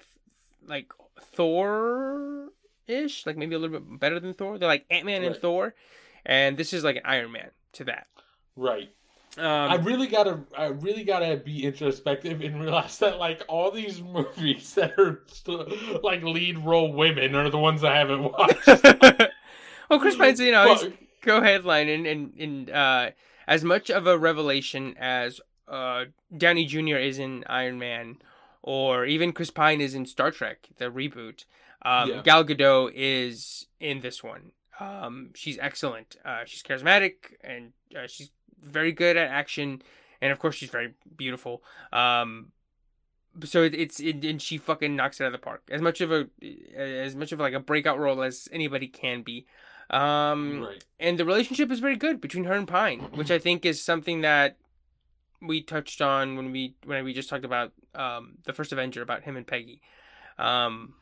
like 0.66 0.93
Thor 1.20 2.49
ish, 2.87 3.27
like 3.27 3.37
maybe 3.37 3.55
a 3.55 3.59
little 3.59 3.79
bit 3.79 4.01
better 4.01 4.18
than 4.18 4.35
Thor. 4.35 4.59
They're 4.59 4.68
like 4.68 4.87
Ant 4.91 5.07
Man 5.07 5.23
and 5.23 5.37
Thor, 5.37 5.75
and 6.25 6.57
this 6.57 6.73
is 6.73 6.83
like 6.83 6.97
an 6.97 7.03
Iron 7.05 7.33
Man 7.33 7.51
to 7.75 7.85
that. 7.85 8.07
Right. 8.57 8.91
Um, 9.39 9.45
I 9.47 9.76
really 9.76 10.09
gotta, 10.09 10.41
I 10.57 10.66
really 10.66 11.05
gotta 11.05 11.39
be 11.39 11.64
introspective 11.64 12.43
and 12.43 12.61
realize 12.61 12.99
that 12.99 13.18
like 13.18 13.43
all 13.49 13.70
these 13.70 14.03
movies 14.03 14.74
that 14.74 14.99
are 14.99 15.22
st- 15.26 16.03
like 16.05 16.22
lead 16.22 16.59
role 16.59 16.93
women 16.93 17.35
are 17.35 17.49
the 17.49 17.59
ones 17.59 17.83
I 17.83 17.97
haven't 17.97 18.24
watched. 18.24 18.66
well, 19.89 19.99
Chris 19.99 20.16
Pine's, 20.16 20.39
you 20.39 20.53
know, 20.53 20.68
he's 20.68 20.83
Fuck. 20.83 20.93
co-headline 21.22 21.89
and 21.89 22.07
and, 22.07 22.35
and 22.39 22.70
uh, 22.70 23.11
as 23.47 23.64
much 23.64 23.91
of 23.91 24.07
a 24.07 24.18
revelation 24.18 24.95
as 24.99 25.41
uh, 25.66 26.05
Downey 26.37 26.66
Jr. 26.66 26.97
is 26.97 27.18
in 27.18 27.45
Iron 27.49 27.78
Man, 27.78 28.16
or 28.62 29.07
even 29.07 29.33
Chris 29.33 29.51
Pine 29.51 29.80
is 29.80 29.95
in 29.95 30.05
Star 30.05 30.30
Trek, 30.30 30.68
the 30.76 30.91
reboot. 30.91 31.45
Um, 31.85 32.11
Yeah. 32.11 32.22
Gal 32.22 32.45
Gadot 32.45 32.93
is 32.95 33.66
in 33.80 34.01
this 34.01 34.22
one. 34.22 34.53
Um, 34.81 35.31
she's 35.35 35.59
excellent. 35.59 36.16
Uh, 36.25 36.43
she's 36.45 36.62
charismatic 36.62 37.35
and 37.43 37.73
uh, 37.97 38.07
she's 38.07 38.31
very 38.61 38.93
good 38.93 39.16
at 39.16 39.29
action, 39.29 39.83
and 40.20 40.33
of 40.33 40.39
course 40.39 40.55
she's 40.55 40.70
very 40.70 40.95
beautiful. 41.16 41.62
Um, 41.93 42.53
so 43.45 43.62
it, 43.62 43.75
it's 43.75 44.01
it, 44.01 44.25
and 44.25 44.41
she 44.41 44.59
fucking 44.59 44.95
knocks 44.95 45.20
it 45.20 45.25
out 45.25 45.29
of 45.29 45.33
the 45.33 45.39
park. 45.39 45.62
As 45.70 45.81
much 45.81 46.01
of 46.01 46.12
a 46.12 46.29
as 46.77 47.16
much 47.16 47.33
of 47.33 47.41
like 47.41 47.55
a 47.55 47.61
breakout 47.61 47.99
role 47.99 48.23
as 48.23 48.49
anybody 48.53 48.89
can 48.89 49.23
be. 49.23 49.47
Um, 49.91 50.62
right. 50.62 50.85
and 50.99 51.18
the 51.18 51.25
relationship 51.25 51.70
is 51.70 51.81
very 51.81 51.97
good 51.97 52.20
between 52.20 52.45
her 52.45 52.55
and 52.55 52.66
Pine, 52.66 53.01
which 53.14 53.31
I 53.31 53.39
think 53.39 53.66
is 53.66 53.83
something 53.83 54.23
that 54.23 54.57
we 55.43 55.61
touched 55.61 56.01
on 56.01 56.37
when 56.37 56.53
we 56.53 56.77
when 56.85 57.05
we 57.05 57.12
just 57.12 57.29
talked 57.29 57.45
about 57.45 57.73
um, 57.95 58.39
the 58.45 58.53
first 58.53 58.73
Avenger 58.73 59.03
about 59.03 59.25
him 59.25 59.37
and 59.37 59.47
Peggy. 59.47 59.83
Um, 60.39 60.95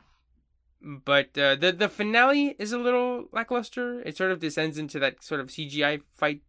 but 0.81 1.37
uh, 1.37 1.55
the 1.55 1.71
the 1.71 1.89
finale 1.89 2.55
is 2.59 2.71
a 2.71 2.77
little 2.77 3.25
lackluster. 3.31 4.01
It 4.01 4.17
sort 4.17 4.31
of 4.31 4.39
descends 4.39 4.77
into 4.77 4.99
that 4.99 5.23
sort 5.23 5.39
of 5.41 5.47
CGI 5.47 6.01
fight 6.13 6.41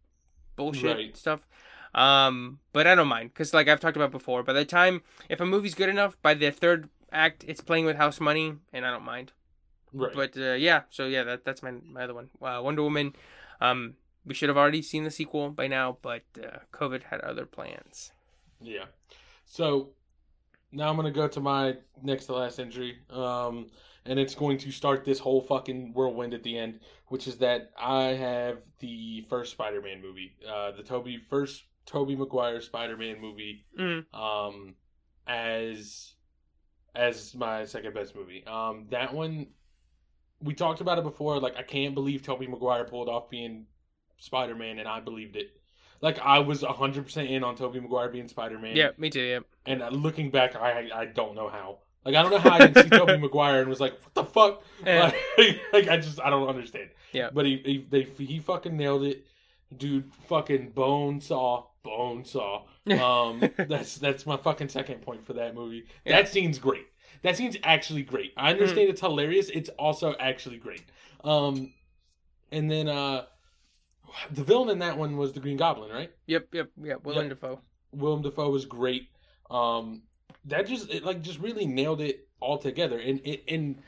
bullshit 0.55 0.97
Right. 0.97 1.17
stuff. 1.17 1.47
Um, 1.95 2.59
but 2.71 2.87
I 2.87 2.95
don't 2.95 3.07
mind 3.07 3.29
because, 3.33 3.53
like 3.53 3.67
I've 3.67 3.79
talked 3.79 3.95
about 3.97 4.11
before, 4.11 4.41
by 4.43 4.53
the 4.53 4.65
time 4.65 5.01
if 5.29 5.39
a 5.39 5.45
movie's 5.45 5.75
good 5.75 5.89
enough, 5.89 6.17
by 6.21 6.33
the 6.33 6.49
third 6.51 6.89
act, 7.11 7.43
it's 7.47 7.61
playing 7.61 7.85
with 7.85 7.97
house 7.97 8.19
money, 8.19 8.55
and 8.71 8.85
I 8.85 8.91
don't 8.91 9.05
mind. 9.05 9.31
Right. 9.93 10.11
But 10.13 10.35
uh, 10.35 10.53
yeah, 10.53 10.81
so 10.89 11.05
yeah, 11.05 11.23
that 11.23 11.45
that's 11.45 11.61
my 11.61 11.71
my 11.71 12.03
other 12.03 12.15
one. 12.15 12.29
Uh, 12.41 12.59
Wonder 12.63 12.81
Woman. 12.81 13.13
Um, 13.61 13.93
we 14.25 14.33
should 14.33 14.49
have 14.49 14.57
already 14.57 14.81
seen 14.81 15.03
the 15.03 15.11
sequel 15.11 15.49
by 15.51 15.67
now, 15.67 15.97
but 16.01 16.23
uh, 16.41 16.59
COVID 16.71 17.03
had 17.03 17.21
other 17.21 17.45
plans. 17.45 18.11
Yeah. 18.59 18.85
So 19.45 19.89
now 20.71 20.89
I'm 20.89 20.95
gonna 20.95 21.11
go 21.11 21.27
to 21.27 21.39
my 21.39 21.75
next 22.01 22.25
to 22.25 22.33
last 22.33 22.57
entry, 22.59 22.97
um, 23.11 23.69
and 24.05 24.19
it's 24.19 24.35
going 24.35 24.57
to 24.59 24.71
start 24.71 25.05
this 25.05 25.19
whole 25.19 25.41
fucking 25.41 25.93
whirlwind 25.93 26.33
at 26.33 26.43
the 26.43 26.57
end, 26.57 26.79
which 27.07 27.27
is 27.27 27.37
that 27.37 27.71
I 27.79 28.09
have 28.13 28.59
the 28.79 29.21
first 29.29 29.51
Spider-Man 29.53 30.01
movie, 30.01 30.35
uh, 30.47 30.71
the 30.71 30.83
Tobey 30.83 31.17
first 31.29 31.63
Tobey 31.85 32.15
Maguire 32.15 32.61
Spider-Man 32.61 33.19
movie, 33.21 33.65
Mm. 33.79 34.05
um, 34.13 34.75
as 35.27 36.15
as 36.95 37.33
my 37.33 37.65
second 37.65 37.93
best 37.93 38.15
movie. 38.15 38.43
Um, 38.45 38.87
that 38.91 39.13
one 39.13 39.47
we 40.41 40.53
talked 40.53 40.81
about 40.81 40.97
it 40.99 41.03
before. 41.03 41.39
Like 41.39 41.55
I 41.57 41.63
can't 41.63 41.93
believe 41.95 42.21
Tobey 42.23 42.47
Maguire 42.47 42.85
pulled 42.85 43.09
off 43.09 43.29
being 43.29 43.65
Spider-Man, 44.17 44.79
and 44.79 44.87
I 44.87 44.99
believed 44.99 45.35
it. 45.35 45.51
Like 46.01 46.19
I 46.19 46.39
was 46.39 46.61
hundred 46.63 47.05
percent 47.05 47.29
in 47.29 47.43
on 47.43 47.55
Tobey 47.55 47.79
Maguire 47.79 48.09
being 48.09 48.27
Spider-Man. 48.27 48.75
Yeah, 48.75 48.89
me 48.97 49.09
too. 49.09 49.21
Yeah. 49.21 49.39
And 49.65 49.81
uh, 49.81 49.89
looking 49.89 50.31
back, 50.31 50.55
I 50.55 50.89
I 50.93 51.05
don't 51.05 51.35
know 51.35 51.47
how. 51.49 51.79
Like 52.05 52.15
I 52.15 52.21
don't 52.21 52.31
know 52.31 52.39
how 52.39 52.51
I 52.51 52.67
didn't 52.67 52.83
see 52.83 52.89
Tobey 52.89 53.17
Maguire 53.21 53.61
and 53.61 53.69
was 53.69 53.79
like, 53.79 53.93
"What 54.03 54.13
the 54.13 54.25
fuck?" 54.25 54.63
Like, 54.85 55.15
like, 55.73 55.87
I 55.87 55.97
just 55.97 56.19
I 56.21 56.29
don't 56.29 56.47
understand. 56.47 56.89
Yeah. 57.11 57.29
But 57.33 57.45
he 57.45 57.61
he 57.65 57.87
they, 57.89 58.03
he 58.03 58.39
fucking 58.39 58.75
nailed 58.75 59.03
it, 59.03 59.25
dude. 59.75 60.11
Fucking 60.27 60.71
bone 60.71 61.21
saw, 61.21 61.67
bone 61.83 62.25
saw. 62.25 62.63
Um, 62.85 63.41
that's 63.57 63.95
that's 63.95 64.25
my 64.25 64.35
fucking 64.35 64.67
second 64.67 65.03
point 65.03 65.25
for 65.25 65.31
that 65.33 65.55
movie. 65.55 65.85
Yeah. 66.03 66.17
That 66.17 66.27
scene's 66.27 66.59
great. 66.59 66.85
That 67.21 67.37
scene's 67.37 67.55
actually 67.63 68.03
great. 68.03 68.33
I 68.35 68.51
understand 68.51 68.89
it's 68.89 68.99
hilarious. 68.99 69.47
It's 69.49 69.69
also 69.79 70.15
actually 70.19 70.57
great. 70.57 70.83
Um, 71.23 71.71
and 72.51 72.69
then 72.69 72.89
uh, 72.89 73.23
the 74.31 74.43
villain 74.43 74.69
in 74.69 74.79
that 74.79 74.97
one 74.97 75.15
was 75.15 75.31
the 75.31 75.39
Green 75.39 75.55
Goblin, 75.55 75.91
right? 75.91 76.11
Yep. 76.27 76.47
Yep. 76.51 76.69
Yep. 76.83 77.03
Willem 77.05 77.29
Dafoe. 77.29 77.61
Willem 77.93 78.21
Dafoe 78.21 78.49
was 78.49 78.65
great. 78.65 79.07
Um, 79.49 80.01
that 80.45 80.67
just 80.67 80.89
it, 80.89 81.03
like 81.03 81.21
just 81.21 81.39
really 81.39 81.65
nailed 81.65 82.01
it 82.01 82.27
all 82.39 82.57
together, 82.57 82.99
and 82.99 83.19
it, 83.23 83.43
and 83.47 83.81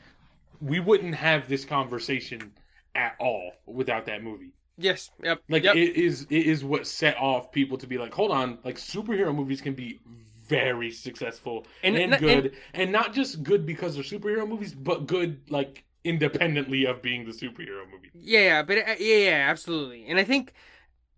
we 0.60 0.80
wouldn't 0.80 1.14
have 1.14 1.48
this 1.48 1.64
conversation 1.64 2.52
at 2.94 3.14
all 3.20 3.52
without 3.66 4.06
that 4.06 4.22
movie. 4.22 4.52
Yes. 4.78 5.10
Yep. 5.22 5.42
Like 5.48 5.64
yep. 5.64 5.76
it 5.76 5.96
is 5.96 6.26
it 6.28 6.46
is 6.46 6.64
what 6.64 6.86
set 6.86 7.16
off 7.18 7.52
people 7.52 7.78
to 7.78 7.86
be 7.86 7.98
like, 7.98 8.12
hold 8.12 8.30
on, 8.30 8.58
like 8.64 8.76
superhero 8.76 9.34
movies 9.34 9.60
can 9.60 9.74
be 9.74 10.00
very 10.46 10.90
successful 10.90 11.66
And- 11.82 11.96
and, 11.96 12.12
and- 12.14 12.20
good, 12.20 12.56
and, 12.72 12.92
not 12.92 13.12
just 13.14 13.42
good 13.42 13.66
because 13.66 13.94
they're 13.94 14.04
superhero 14.04 14.48
movies, 14.48 14.74
but 14.74 15.06
good 15.06 15.40
like 15.50 15.84
independently 16.04 16.86
of 16.86 17.02
being 17.02 17.24
the 17.24 17.32
superhero 17.32 17.84
movie. 17.90 18.10
Yeah, 18.14 18.40
yeah, 18.40 18.62
but 18.62 18.78
uh, 18.78 18.94
yeah, 19.00 19.16
yeah, 19.16 19.46
absolutely. 19.48 20.06
And 20.06 20.18
I 20.18 20.24
think, 20.24 20.52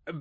uh, 0.07 0.21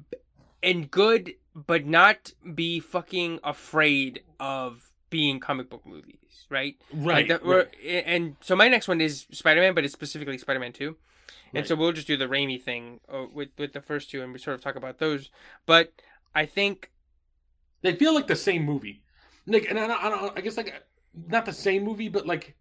and 0.61 0.91
good, 0.91 1.33
but 1.55 1.85
not 1.85 2.33
be 2.53 2.79
fucking 2.79 3.39
afraid 3.43 4.23
of 4.39 4.86
being 5.09 5.39
comic 5.39 5.69
book 5.69 5.85
movies, 5.85 6.45
right? 6.49 6.75
Right. 6.93 7.15
Like 7.15 7.27
that, 7.29 7.45
we're, 7.45 7.67
And 8.05 8.35
so 8.41 8.55
my 8.55 8.67
next 8.67 8.87
one 8.87 8.99
is 9.01 9.25
Spider 9.31 9.61
Man, 9.61 9.73
but 9.73 9.83
it's 9.83 9.93
specifically 9.93 10.37
Spider 10.37 10.59
Man 10.59 10.73
Two. 10.73 10.97
And 11.53 11.61
Right. 11.61 11.67
so 11.67 11.75
we'll 11.75 11.93
just 11.93 12.07
do 12.07 12.17
the 12.17 12.25
Raimi 12.27 12.61
thing 12.61 12.99
uh, 13.11 13.25
with 13.33 13.49
with 13.57 13.73
the 13.73 13.81
first 13.81 14.11
two, 14.11 14.21
and 14.21 14.33
we 14.33 14.39
sort 14.39 14.55
of 14.55 14.61
talk 14.61 14.75
about 14.75 14.99
those. 14.99 15.29
But 15.65 15.93
I 16.35 16.45
think 16.45 16.91
They 17.81 17.95
feel 17.95 18.13
like 18.13 18.27
the 18.27 18.35
same 18.35 18.63
movie. 18.65 19.01
Like, 19.45 19.65
and 19.69 19.79
I, 19.79 19.87
don't- 19.87 20.03
I, 20.03 20.09
don't, 20.09 20.37
I 20.37 20.41
guess 20.41 20.57
like 20.57 20.73
not 21.27 21.45
the 21.45 21.53
same 21.53 21.83
movie, 21.83 22.09
but 22.09 22.25
like 22.27 22.55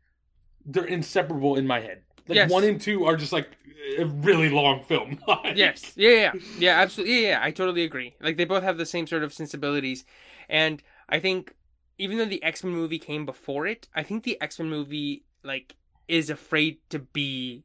they're 0.65 0.85
inseparable 0.85 1.57
in 1.57 1.67
my 1.67 1.81
head. 1.81 2.03
Like 2.29 2.37
Yes. 2.37 2.51
one 2.51 2.65
and 2.65 2.81
two 2.81 3.07
are 3.07 3.17
just 3.17 3.33
like 3.33 3.49
a 3.99 4.05
really 4.05 4.51
long 4.51 4.83
film. 4.85 5.19
Like, 5.29 5.57
Yes. 5.57 5.93
Yeah, 5.97 6.11
yeah, 6.11 6.17
yeah. 6.35 6.41
yeah, 6.59 6.81
absolutely. 6.81 7.23
Yeah, 7.23 7.29
yeah, 7.31 7.41
I 7.43 7.51
totally 7.51 7.83
agree. 7.83 8.15
Like 8.21 8.37
they 8.37 8.45
both 8.45 8.63
have 8.63 8.79
the 8.79 8.87
same 8.87 9.07
sort 9.07 9.25
of 9.25 9.33
sensibilities, 9.33 10.05
and 10.49 10.83
I 11.09 11.19
think 11.19 11.55
even 11.99 12.19
though 12.19 12.25
the 12.27 12.43
X 12.43 12.63
Men 12.65 12.73
movie 12.75 12.99
came 12.99 13.25
before 13.27 13.67
it, 13.67 13.89
I 13.95 14.03
think 14.03 14.25
the 14.25 14.41
X 14.41 14.59
Men 14.59 14.69
movie 14.69 15.25
like 15.43 15.77
is 16.09 16.31
afraid 16.31 16.79
to 16.91 16.99
be 16.99 17.65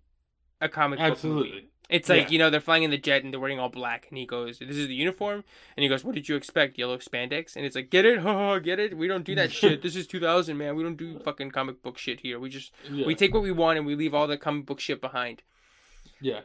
a 0.60 0.70
comic 0.70 1.00
book 1.00 1.06
movie. 1.08 1.12
Absolutely. 1.14 1.68
It's 1.90 2.08
like 2.08 2.24
Yeah. 2.24 2.30
you 2.30 2.40
know 2.40 2.50
they're 2.50 2.62
flying 2.62 2.84
in 2.84 2.92
the 2.92 2.98
jet 2.98 3.22
and 3.24 3.34
they're 3.34 3.40
wearing 3.40 3.60
all 3.60 3.68
black, 3.68 4.08
and 4.10 4.18
he 4.18 4.26
goes, 4.26 4.60
"This 4.60 4.78
is 4.78 4.88
the 4.88 4.94
uniform," 4.96 5.44
and 5.76 5.84
he 5.84 5.90
goes, 5.90 6.06
"What 6.06 6.16
did 6.16 6.30
you 6.30 6.38
expect? 6.38 6.78
Yellow 6.78 6.98
spandex?" 7.00 7.58
And 7.58 7.66
it's 7.66 7.76
like, 7.76 7.90
"Get 7.90 8.06
it? 8.06 8.20
Ha 8.24 8.60
get 8.60 8.80
it? 8.80 8.96
We 8.96 9.08
don't 9.10 9.26
do 9.26 9.36
that 9.36 9.52
shit. 9.60 9.82
This 9.82 9.98
is 9.98 10.08
2000, 10.08 10.58
man. 10.58 10.76
We 10.78 10.84
don't 10.84 10.96
do 10.96 11.20
fucking 11.20 11.52
comic 11.52 11.82
book 11.84 11.98
shit 11.98 12.22
here. 12.22 12.40
We 12.40 12.50
just 12.50 12.72
Yeah. 12.90 13.06
we 13.06 13.14
take 13.14 13.34
what 13.34 13.44
we 13.44 13.52
want 13.52 13.78
and 13.78 13.86
we 13.86 13.96
leave 13.96 14.14
all 14.14 14.26
the 14.28 14.38
comic 14.38 14.66
book 14.66 14.80
shit 14.80 15.02
behind." 15.02 15.44
yeah. 16.22 16.42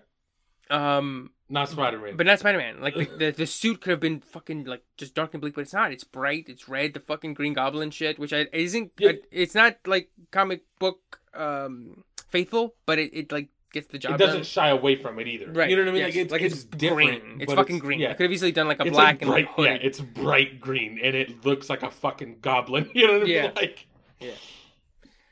Um, 0.68 1.30
Not 1.48 1.68
Spider 1.68 1.98
Man. 1.98 2.16
But 2.16 2.26
not 2.26 2.40
Spider 2.40 2.58
Man. 2.58 2.80
Like 2.80 2.94
the, 2.94 3.04
the 3.04 3.30
the 3.30 3.46
suit 3.46 3.80
could 3.80 3.90
have 3.90 4.00
been 4.00 4.20
fucking 4.20 4.64
like 4.64 4.82
just 4.96 5.14
dark 5.14 5.32
and 5.32 5.40
bleak, 5.40 5.54
but 5.54 5.60
it's 5.60 5.72
not. 5.72 5.92
It's 5.92 6.04
bright. 6.04 6.46
It's 6.48 6.68
red. 6.68 6.94
The 6.94 7.00
fucking 7.00 7.34
Green 7.34 7.52
Goblin 7.52 7.90
shit, 7.90 8.18
which 8.18 8.32
I 8.32 8.46
isn't. 8.52 8.92
Yeah. 8.98 9.12
It's 9.30 9.54
not 9.54 9.76
like 9.86 10.10
comic 10.32 10.62
book 10.78 11.20
um 11.34 12.02
faithful, 12.28 12.74
but 12.84 12.98
it, 12.98 13.14
it 13.14 13.30
like 13.30 13.48
gets 13.72 13.88
the 13.88 13.98
job 13.98 14.14
it 14.14 14.18
doesn't 14.18 14.36
done. 14.38 14.44
shy 14.44 14.68
away 14.70 14.96
from 14.96 15.18
it 15.20 15.28
either. 15.28 15.52
Right. 15.52 15.70
You 15.70 15.76
know 15.76 15.82
what 15.82 15.90
I 15.90 15.92
mean? 15.92 16.00
yes. 16.02 16.14
Like 16.14 16.22
it's 16.24 16.32
like 16.32 16.42
it's, 16.42 16.54
it's, 16.56 16.64
different. 16.64 17.22
green. 17.22 17.40
It's 17.42 17.52
fucking 17.52 17.78
green. 17.78 18.00
Yeah. 18.00 18.10
I 18.10 18.14
could 18.14 18.24
have 18.24 18.32
easily 18.32 18.52
done 18.52 18.66
like 18.66 18.80
a 18.80 18.84
It's 18.86 18.90
black 18.90 19.20
like 19.22 19.28
bright, 19.28 19.48
and 19.56 19.64
yeah, 19.64 19.72
hooded. 19.74 19.86
it's 19.86 20.00
bright 20.00 20.60
green, 20.60 20.98
and 21.02 21.14
it 21.14 21.44
looks 21.44 21.70
like 21.70 21.82
a 21.84 21.90
fucking 21.90 22.38
goblin. 22.40 22.90
You 22.94 23.06
know 23.06 23.12
what 23.14 23.22
I 23.22 23.24
mean? 23.24 23.34
Yeah. 23.34 23.50
Like, 23.54 23.86
Yeah. 24.18 24.30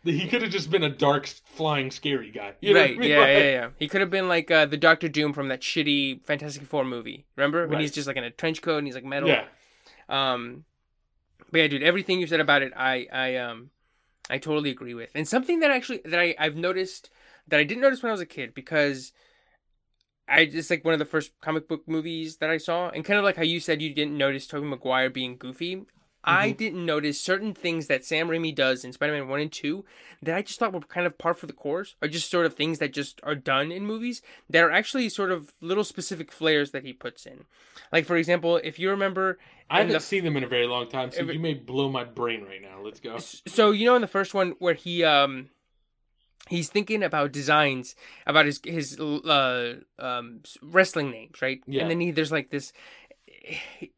He 0.05 0.29
could 0.29 0.43
have 0.43 0.51
just 0.51 0.71
been 0.71 0.83
a 0.83 0.91
dark, 0.91 1.27
flying, 1.27 1.91
scary 1.91 2.31
guy. 2.31 2.55
You 2.61 2.75
know 2.75 2.81
right? 2.81 2.95
I 2.95 2.99
mean? 2.99 3.11
Yeah, 3.11 3.19
Like- 3.21 3.29
yeah, 3.29 3.39
yeah. 3.51 3.69
He 3.79 3.89
could 3.89 4.01
have 4.03 4.11
been 4.11 4.29
like 4.29 4.51
uh, 4.51 4.67
the 4.67 4.77
Doctor 4.77 5.09
Doom 5.09 5.33
from 5.33 5.49
that 5.49 5.63
shitty 5.63 6.25
Fantastic 6.25 6.65
Four 6.65 6.85
movie. 6.85 7.25
Remember 7.37 7.67
when 7.67 7.81
he's 7.81 7.91
just 7.93 8.07
like 8.07 8.17
in 8.17 8.25
a 8.25 8.31
trench 8.31 8.61
coat 8.63 8.79
and 8.79 8.87
he's 8.87 8.95
like 8.95 9.05
metal. 9.05 9.29
Yeah. 9.29 9.45
Um, 10.09 10.65
but 11.51 11.59
yeah, 11.61 11.69
dude, 11.69 11.83
everything 11.83 12.21
you 12.21 12.27
said 12.27 12.41
about 12.41 12.63
it, 12.63 12.73
I, 12.77 13.07
I, 13.13 13.37
um, 13.37 13.71
I 14.29 14.39
totally 14.39 14.71
agree 14.71 14.95
with. 14.95 15.11
And 15.15 15.27
something 15.27 15.61
that 15.61 15.71
actually 15.71 16.01
that 16.05 16.19
I, 16.21 16.35
I've 16.39 16.57
noticed 16.57 17.11
that 17.49 17.61
I 17.61 17.65
didn't 17.65 17.83
notice 17.83 18.03
when 18.03 18.11
I 18.11 18.13
was 18.13 18.21
a 18.21 18.27
kid 18.27 18.55
because 18.55 19.13
I 20.29 20.47
just 20.47 20.71
like 20.71 20.85
one 20.85 20.95
of 20.95 20.99
the 20.99 21.05
first 21.05 21.33
comic 21.41 21.69
book 21.69 21.83
movies 21.87 22.39
that 22.39 22.49
I 22.51 22.57
saw, 22.57 22.89
and 22.89 23.05
kind 23.05 23.19
of 23.19 23.25
like 23.25 23.37
how 23.37 23.43
you 23.43 23.61
said 23.61 23.83
you 23.83 23.95
didn't 23.95 24.17
notice 24.17 24.47
Tobey 24.47 24.67
Maguire 24.67 25.11
being 25.11 25.37
goofy. 25.37 25.83
I 26.25 26.51
didn't 26.51 26.85
notice 26.87 27.20
certain 27.20 27.55
things 27.55 27.87
that 27.89 28.05
Sam 28.05 28.29
Raimi 28.29 28.55
does 28.55 28.85
in 28.85 28.93
Spider-Man 28.93 29.29
One 29.29 29.41
and 29.41 29.53
Two 29.53 29.85
that 30.22 30.35
I 30.37 30.43
just 30.43 30.59
thought 30.59 30.72
were 30.72 30.81
kind 30.81 31.07
of 31.07 31.18
par 31.18 31.35
for 31.35 31.47
the 31.47 31.53
course, 31.53 31.95
or 32.03 32.09
just 32.09 32.31
sort 32.31 32.47
of 32.47 32.55
things 32.55 32.79
that 32.79 32.93
just 32.93 33.20
are 33.22 33.35
done 33.35 33.70
in 33.70 33.85
movies 33.87 34.22
that 34.49 34.62
are 34.64 34.70
actually 34.70 35.09
sort 35.09 35.31
of 35.31 35.53
little 35.61 35.85
specific 35.85 36.33
flares 36.33 36.70
that 36.70 36.85
he 36.85 36.93
puts 36.93 37.27
in. 37.27 37.45
Like 37.93 38.07
for 38.07 38.16
example, 38.16 38.57
if 38.57 38.79
you 38.79 38.91
remember, 38.91 39.39
I 39.70 39.79
haven't 39.79 39.93
the 39.93 40.01
seen 40.01 40.25
them 40.25 40.37
in 40.37 40.45
a 40.45 40.49
very 40.49 40.66
long 40.66 40.89
time, 40.89 41.11
so 41.11 41.18
Every- 41.20 41.35
you 41.35 41.41
may 41.41 41.55
blow 41.55 41.89
my 41.91 42.05
brain 42.05 42.45
right 42.45 42.62
now. 42.62 42.81
Let's 42.83 43.01
go. 43.01 43.18
so 43.18 43.70
you 43.70 43.87
know 43.87 43.95
in 43.95 44.01
the 44.03 44.09
first 44.09 44.35
one 44.35 44.55
where 44.59 44.75
he 44.75 45.05
um 45.05 45.51
he's 46.49 46.68
thinking 46.68 47.03
about 47.03 47.33
designs 47.33 47.97
about 48.27 48.45
his 48.45 48.61
his 48.64 49.01
uh 49.01 49.77
um 49.99 50.41
wrestling 50.62 51.11
names 51.11 51.41
right 51.41 51.62
Yeah. 51.66 51.81
and 51.83 51.91
then 51.91 52.01
he 52.01 52.11
there's 52.11 52.31
like 52.33 52.51
this 52.51 52.72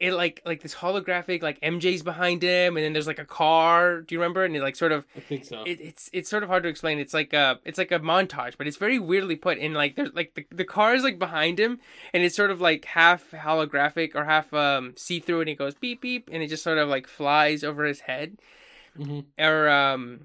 it 0.01 0.13
like 0.13 0.43
like 0.45 0.61
this 0.63 0.75
holographic 0.75 1.41
like 1.43 1.61
MJ's 1.61 2.03
behind 2.03 2.43
him 2.43 2.77
and 2.77 2.85
then 2.85 2.93
there's 2.93 3.07
like 3.07 3.19
a 3.21 3.25
car 3.25 4.01
do 4.01 4.15
you 4.15 4.21
remember 4.21 4.45
and 4.45 4.57
it 4.57 4.61
like 4.63 4.75
sort 4.77 4.91
of 4.93 5.07
I 5.17 5.21
think 5.21 5.45
so. 5.45 5.63
it, 5.65 5.81
it's 5.81 6.11
it's 6.13 6.29
sort 6.29 6.43
of 6.43 6.49
hard 6.49 6.65
to 6.65 6.69
explain 6.69 6.99
it's 6.99 7.15
like 7.15 7.33
a 7.33 7.61
it's 7.65 7.79
like 7.79 7.93
a 7.93 8.01
montage 8.01 8.55
but 8.59 8.67
it's 8.67 8.77
very 8.77 8.99
weirdly 8.99 9.37
put 9.37 9.59
in 9.59 9.73
like 9.73 9.95
there's 9.97 10.13
like 10.15 10.35
the, 10.35 10.45
the 10.51 10.65
car 10.65 10.95
is 10.95 11.05
like 11.05 11.19
behind 11.19 11.61
him 11.61 11.79
and 12.13 12.25
it's 12.25 12.35
sort 12.35 12.51
of 12.51 12.61
like 12.61 12.85
half 12.87 13.31
holographic 13.31 14.15
or 14.17 14.25
half 14.25 14.53
um 14.53 14.95
see-through 14.97 15.41
and 15.43 15.51
it 15.51 15.59
goes 15.59 15.75
beep 15.75 16.01
beep 16.01 16.29
and 16.33 16.43
it 16.43 16.49
just 16.49 16.65
sort 16.65 16.79
of 16.79 16.89
like 16.89 17.07
flies 17.07 17.63
over 17.63 17.85
his 17.85 18.01
head 18.01 18.39
Mhm. 18.99 19.27
or 19.39 19.69
um 19.69 20.21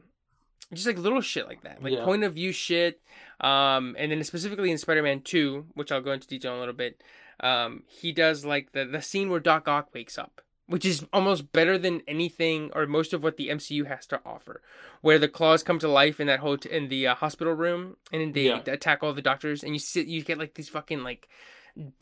just 0.74 0.88
like 0.88 0.98
little 0.98 1.20
shit 1.22 1.46
like 1.48 1.62
that 1.64 1.84
like 1.84 1.94
Yeah. 1.94 2.06
point 2.06 2.24
of 2.24 2.34
view 2.36 2.54
shit 2.54 3.02
um 3.42 3.96
and 4.00 4.12
then 4.12 4.24
specifically 4.24 4.72
in 4.72 4.78
spider-man 4.78 5.22
2 5.22 5.66
which 5.74 5.92
i'll 5.92 6.00
go 6.02 6.14
into 6.14 6.28
detail 6.28 6.52
in 6.54 6.58
a 6.58 6.60
little 6.62 6.74
bit 6.74 7.02
um 7.42 7.84
he 7.88 8.12
does 8.12 8.46
like 8.46 8.72
the 8.72 8.86
the 8.86 9.02
scene 9.02 9.30
where 9.30 9.40
doc 9.40 9.68
ock 9.68 9.90
wakes 9.94 10.18
up 10.18 10.42
which 10.68 10.86
is 10.86 11.06
almost 11.12 11.52
better 11.52 11.78
than 11.78 12.02
anything 12.08 12.72
or 12.74 12.86
most 12.86 13.14
of 13.14 13.24
what 13.24 13.36
the 13.38 13.50
mcu 13.50 13.86
has 13.88 14.06
to 14.06 14.20
offer 14.26 14.62
where 15.02 15.20
the 15.20 15.28
claws 15.28 15.64
come 15.64 15.80
to 15.80 15.88
life 15.88 16.20
in 16.20 16.28
that 16.28 16.40
whole 16.40 16.56
in 16.70 16.88
the 16.88 17.08
uh, 17.08 17.16
hospital 17.16 17.54
room 17.54 17.98
and 18.14 18.34
they 18.34 18.46
Yeah. 18.48 18.62
attack 18.68 19.04
all 19.04 19.14
the 19.14 19.22
doctors 19.22 19.64
and 19.64 19.74
you 19.74 19.80
sit 19.80 20.08
you 20.08 20.24
get 20.24 20.38
like 20.38 20.54
these 20.54 20.70
fucking 20.70 21.04
like 21.04 21.28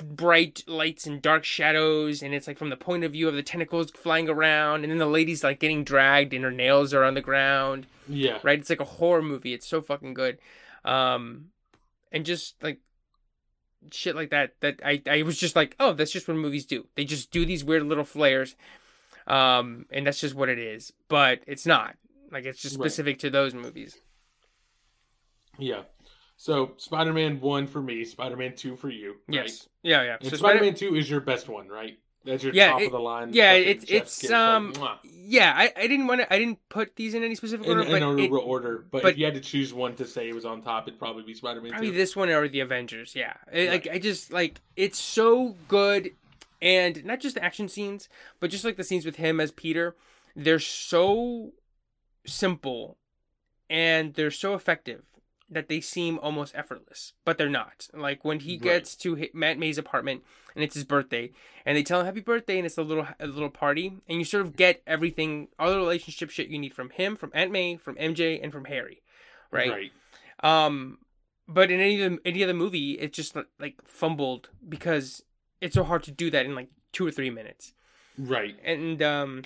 bright 0.03 0.63
lights 0.67 1.05
and 1.05 1.21
dark 1.21 1.43
shadows 1.43 2.21
and 2.23 2.33
it's 2.33 2.47
like 2.47 2.57
from 2.57 2.69
the 2.69 2.75
point 2.77 3.03
of 3.03 3.11
view 3.11 3.27
of 3.27 3.35
the 3.35 3.43
tentacles 3.43 3.91
flying 3.91 4.27
around 4.27 4.83
and 4.83 4.91
then 4.91 4.97
the 4.97 5.05
lady's 5.05 5.43
like 5.43 5.59
getting 5.59 5.83
dragged 5.83 6.33
and 6.33 6.43
her 6.43 6.51
nails 6.51 6.93
are 6.93 7.03
on 7.03 7.13
the 7.13 7.21
ground 7.21 7.85
yeah. 8.07 8.39
right? 8.41 8.57
It's 8.59 8.71
like 8.71 8.79
a 8.79 8.85
horror 8.85 9.21
movie. 9.21 9.53
It's 9.53 9.67
so 9.67 9.81
fucking 9.81 10.15
good. 10.15 10.39
Um, 10.83 11.49
and 12.11 12.25
just 12.25 12.55
like 12.63 12.79
shit 13.91 14.15
like 14.15 14.29
that 14.31 14.53
that 14.61 14.79
I, 14.83 15.01
I 15.09 15.21
was 15.23 15.37
just 15.39 15.55
like, 15.55 15.75
oh, 15.79 15.93
that's 15.93 16.11
just 16.11 16.27
what 16.27 16.37
movies 16.37 16.65
do. 16.65 16.87
They 16.95 17.05
just 17.05 17.31
do 17.31 17.45
these 17.45 17.63
weird 17.63 17.83
little 17.83 18.03
flares. 18.03 18.55
Um, 19.27 19.85
and 19.91 20.07
that's 20.07 20.19
just 20.19 20.33
what 20.35 20.49
it 20.49 20.57
is. 20.59 20.91
But 21.07 21.41
it's 21.47 21.65
not. 21.65 21.95
Like 22.31 22.45
it's 22.45 22.61
just 22.61 22.77
Right. 22.77 22.83
specific 22.85 23.19
to 23.19 23.29
those 23.29 23.53
movies. 23.53 23.97
Yeah. 25.57 25.81
So 26.37 26.73
Spider 26.77 27.11
Man 27.13 27.41
one 27.41 27.67
for 27.67 27.81
me, 27.81 28.05
Spider 28.05 28.37
Man 28.37 28.55
two 28.55 28.75
for 28.75 28.89
you. 28.89 29.09
Right? 29.27 29.35
Yes. 29.43 29.67
Yeah, 29.83 30.03
yeah. 30.03 30.17
And 30.21 30.29
So 30.29 30.37
Spider- 30.37 30.61
Man 30.61 30.73
two 30.73 30.95
is 30.95 31.09
your 31.09 31.19
best 31.21 31.49
one, 31.49 31.67
right? 31.67 31.97
That's 32.25 32.43
your 32.43 32.53
Yeah, 32.53 32.71
top 32.71 32.81
it- 32.81 32.85
of 32.87 32.91
the 32.91 32.99
line. 32.99 33.29
yeah, 33.33 33.53
it's 33.53 33.85
it's 33.87 34.21
kiss, 34.21 34.31
um 34.31 34.73
mwah. 34.73 34.97
yeah, 35.05 35.53
I, 35.55 35.71
I 35.75 35.87
didn't 35.87 36.07
want 36.07 36.21
to 36.21 36.31
I 36.33 36.37
didn't 36.37 36.59
put 36.69 36.95
these 36.97 37.13
in 37.13 37.23
any 37.23 37.33
specific 37.35 37.65
order, 37.67 37.81
in 37.81 37.91
but 37.91 38.01
a 38.01 38.17
it- 38.17 38.29
order. 38.29 38.85
But, 38.91 39.03
but- 39.03 39.11
if 39.13 39.17
you 39.17 39.25
had 39.25 39.35
to 39.35 39.39
choose 39.39 39.73
one 39.73 39.95
to 39.95 40.05
say 40.05 40.27
it 40.29 40.35
was 40.35 40.45
on 40.45 40.61
top, 40.61 40.87
it'd 40.87 40.99
probably 40.99 41.23
be 41.23 41.33
Spider 41.33 41.61
Man 41.61 41.71
Probably 41.71 41.91
two. 41.91 41.95
this 41.97 42.15
one 42.15 42.29
or 42.29 42.47
the 42.49 42.59
Avengers. 42.59 43.15
Yeah, 43.15 43.35
It- 43.51 43.69
Right. 43.69 43.69
like 43.85 43.87
I 43.95 43.99
just 43.99 44.33
like 44.33 44.59
it's 44.75 44.99
so 44.99 45.55
good, 45.69 46.11
and 46.61 47.03
not 47.05 47.21
just 47.21 47.35
the 47.35 47.43
action 47.43 47.69
scenes, 47.69 48.09
but 48.41 48.49
just 48.49 48.65
like 48.65 48.75
the 48.75 48.83
scenes 48.83 49.05
with 49.05 49.15
him 49.15 49.39
as 49.39 49.51
Peter. 49.51 49.95
They're 50.35 50.59
so 50.59 51.53
simple, 52.25 52.97
and 53.69 54.13
they're 54.13 54.29
so 54.31 54.53
effective 54.55 55.03
that 55.51 55.67
they 55.67 55.81
seem 55.81 56.19
almost 56.19 56.53
effortless, 56.55 57.13
but 57.25 57.37
they're 57.37 57.49
not. 57.49 57.87
Like 57.93 58.23
when 58.23 58.39
he 58.41 58.53
Right. 58.53 58.61
gets 58.61 58.95
to 58.97 59.15
hi- 59.15 59.29
Matt 59.33 59.57
May's 59.57 59.77
apartment 59.77 60.23
and 60.55 60.63
it's 60.63 60.75
his 60.75 60.83
birthday, 60.83 61.31
and 61.65 61.75
they 61.77 61.83
tell 61.83 61.99
him 61.99 62.05
happy 62.05 62.19
birthday, 62.21 62.57
and 62.57 62.65
it's 62.65 62.77
a 62.77 62.83
little 62.83 63.07
a 63.19 63.27
little 63.27 63.49
party, 63.49 63.97
and 64.07 64.19
you 64.19 64.25
sort 64.25 64.45
of 64.45 64.55
get 64.55 64.81
everything, 64.85 65.47
all 65.57 65.71
the 65.71 65.77
relationship 65.77 66.29
shit 66.29 66.47
you 66.49 66.59
need 66.59 66.73
from 66.73 66.89
him, 66.91 67.15
from 67.15 67.31
Aunt 67.33 67.51
May, 67.51 67.77
from 67.77 67.95
MJ, 67.95 68.39
and 68.41 68.51
from 68.51 68.65
Harry, 68.65 69.01
right? 69.51 69.71
Right. 69.71 69.91
Um, 70.43 70.99
but 71.47 71.71
in 71.71 71.79
any 71.79 72.01
of 72.01 72.11
the, 72.13 72.19
any 72.27 72.43
other 72.43 72.53
movie, 72.53 72.91
it's 72.93 73.15
just 73.15 73.35
like 73.59 73.75
fumbled 73.85 74.49
because 74.67 75.23
it's 75.61 75.73
so 75.75 75.83
hard 75.83 76.03
to 76.03 76.11
do 76.11 76.29
that 76.31 76.45
in 76.45 76.55
like 76.55 76.69
two 76.91 77.05
or 77.05 77.11
three 77.11 77.29
minutes, 77.29 77.73
Right. 78.17 78.55
and 78.63 79.01
um, 79.01 79.43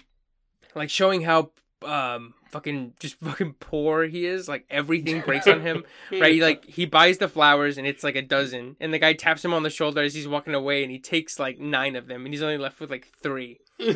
like 0.75 0.89
showing 0.89 1.21
how 1.21 1.51
um 1.85 2.33
fucking 2.49 2.93
just 2.99 3.15
fucking 3.15 3.53
poor 3.59 4.05
he 4.05 4.25
is, 4.25 4.47
like 4.47 4.65
everything 4.69 5.21
breaks 5.21 5.47
on 5.47 5.61
him, 5.61 5.83
right? 6.11 6.41
Like 6.41 6.65
he 6.65 6.85
buys 6.85 7.17
the 7.17 7.27
flowers 7.27 7.77
and 7.77 7.87
it's 7.87 8.03
like 8.03 8.15
a 8.15 8.21
dozen, 8.21 8.75
and 8.79 8.93
the 8.93 8.99
guy 8.99 9.13
taps 9.13 9.43
him 9.43 9.53
on 9.53 9.63
the 9.63 9.69
shoulder 9.69 10.01
as 10.01 10.13
he's 10.13 10.27
walking 10.27 10.53
away, 10.53 10.83
and 10.83 10.91
he 10.91 10.99
takes 10.99 11.39
like 11.39 11.59
nine 11.59 11.95
of 11.95 12.07
them, 12.07 12.25
and 12.25 12.33
he's 12.33 12.43
only 12.43 12.57
left 12.57 12.79
with 12.79 12.91
like 12.91 13.07
three. 13.21 13.59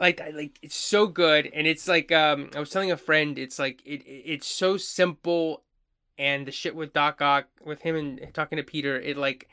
Like 0.00 0.20
like 0.34 0.58
it's 0.60 0.74
so 0.74 1.06
good 1.06 1.48
and 1.54 1.68
it's 1.68 1.86
like 1.86 2.10
um 2.10 2.50
i 2.56 2.58
was 2.58 2.70
telling 2.70 2.90
a 2.90 2.96
friend 2.96 3.38
it's 3.38 3.60
like 3.60 3.80
it, 3.84 4.02
it 4.02 4.22
it's 4.26 4.46
so 4.46 4.76
simple 4.76 5.62
and 6.18 6.46
the 6.46 6.50
shit 6.52 6.74
with 6.74 6.92
doc 6.92 7.22
ock 7.22 7.46
with 7.64 7.82
him 7.82 7.94
and 7.94 8.34
talking 8.34 8.56
to 8.56 8.64
peter 8.64 9.00
it 9.00 9.16
like 9.16 9.48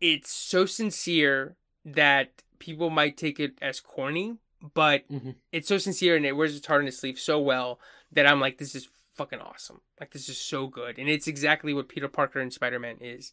it's 0.00 0.30
so 0.30 0.66
sincere 0.66 1.56
that 1.84 2.42
people 2.58 2.90
might 2.90 3.16
take 3.16 3.40
it 3.40 3.54
as 3.62 3.80
corny 3.80 4.36
but 4.74 5.08
Mhm. 5.10 5.34
it's 5.50 5.68
so 5.68 5.78
sincere 5.78 6.16
and 6.16 6.24
it 6.26 6.36
wears 6.36 6.56
its 6.56 6.66
heart 6.66 6.82
on 6.82 6.88
its 6.88 6.98
sleeve 6.98 7.18
so 7.18 7.40
well 7.40 7.80
that 8.12 8.26
i'm 8.26 8.40
like 8.40 8.58
this 8.58 8.74
is 8.74 8.88
fucking 9.14 9.40
awesome. 9.40 9.82
Like 10.00 10.12
this 10.12 10.26
is 10.30 10.38
so 10.38 10.66
good. 10.68 10.98
And 10.98 11.06
it's 11.06 11.26
exactly 11.26 11.74
what 11.74 11.86
peter 11.88 12.08
parker 12.08 12.40
and 12.40 12.50
spider-man 12.52 12.96
is. 13.00 13.32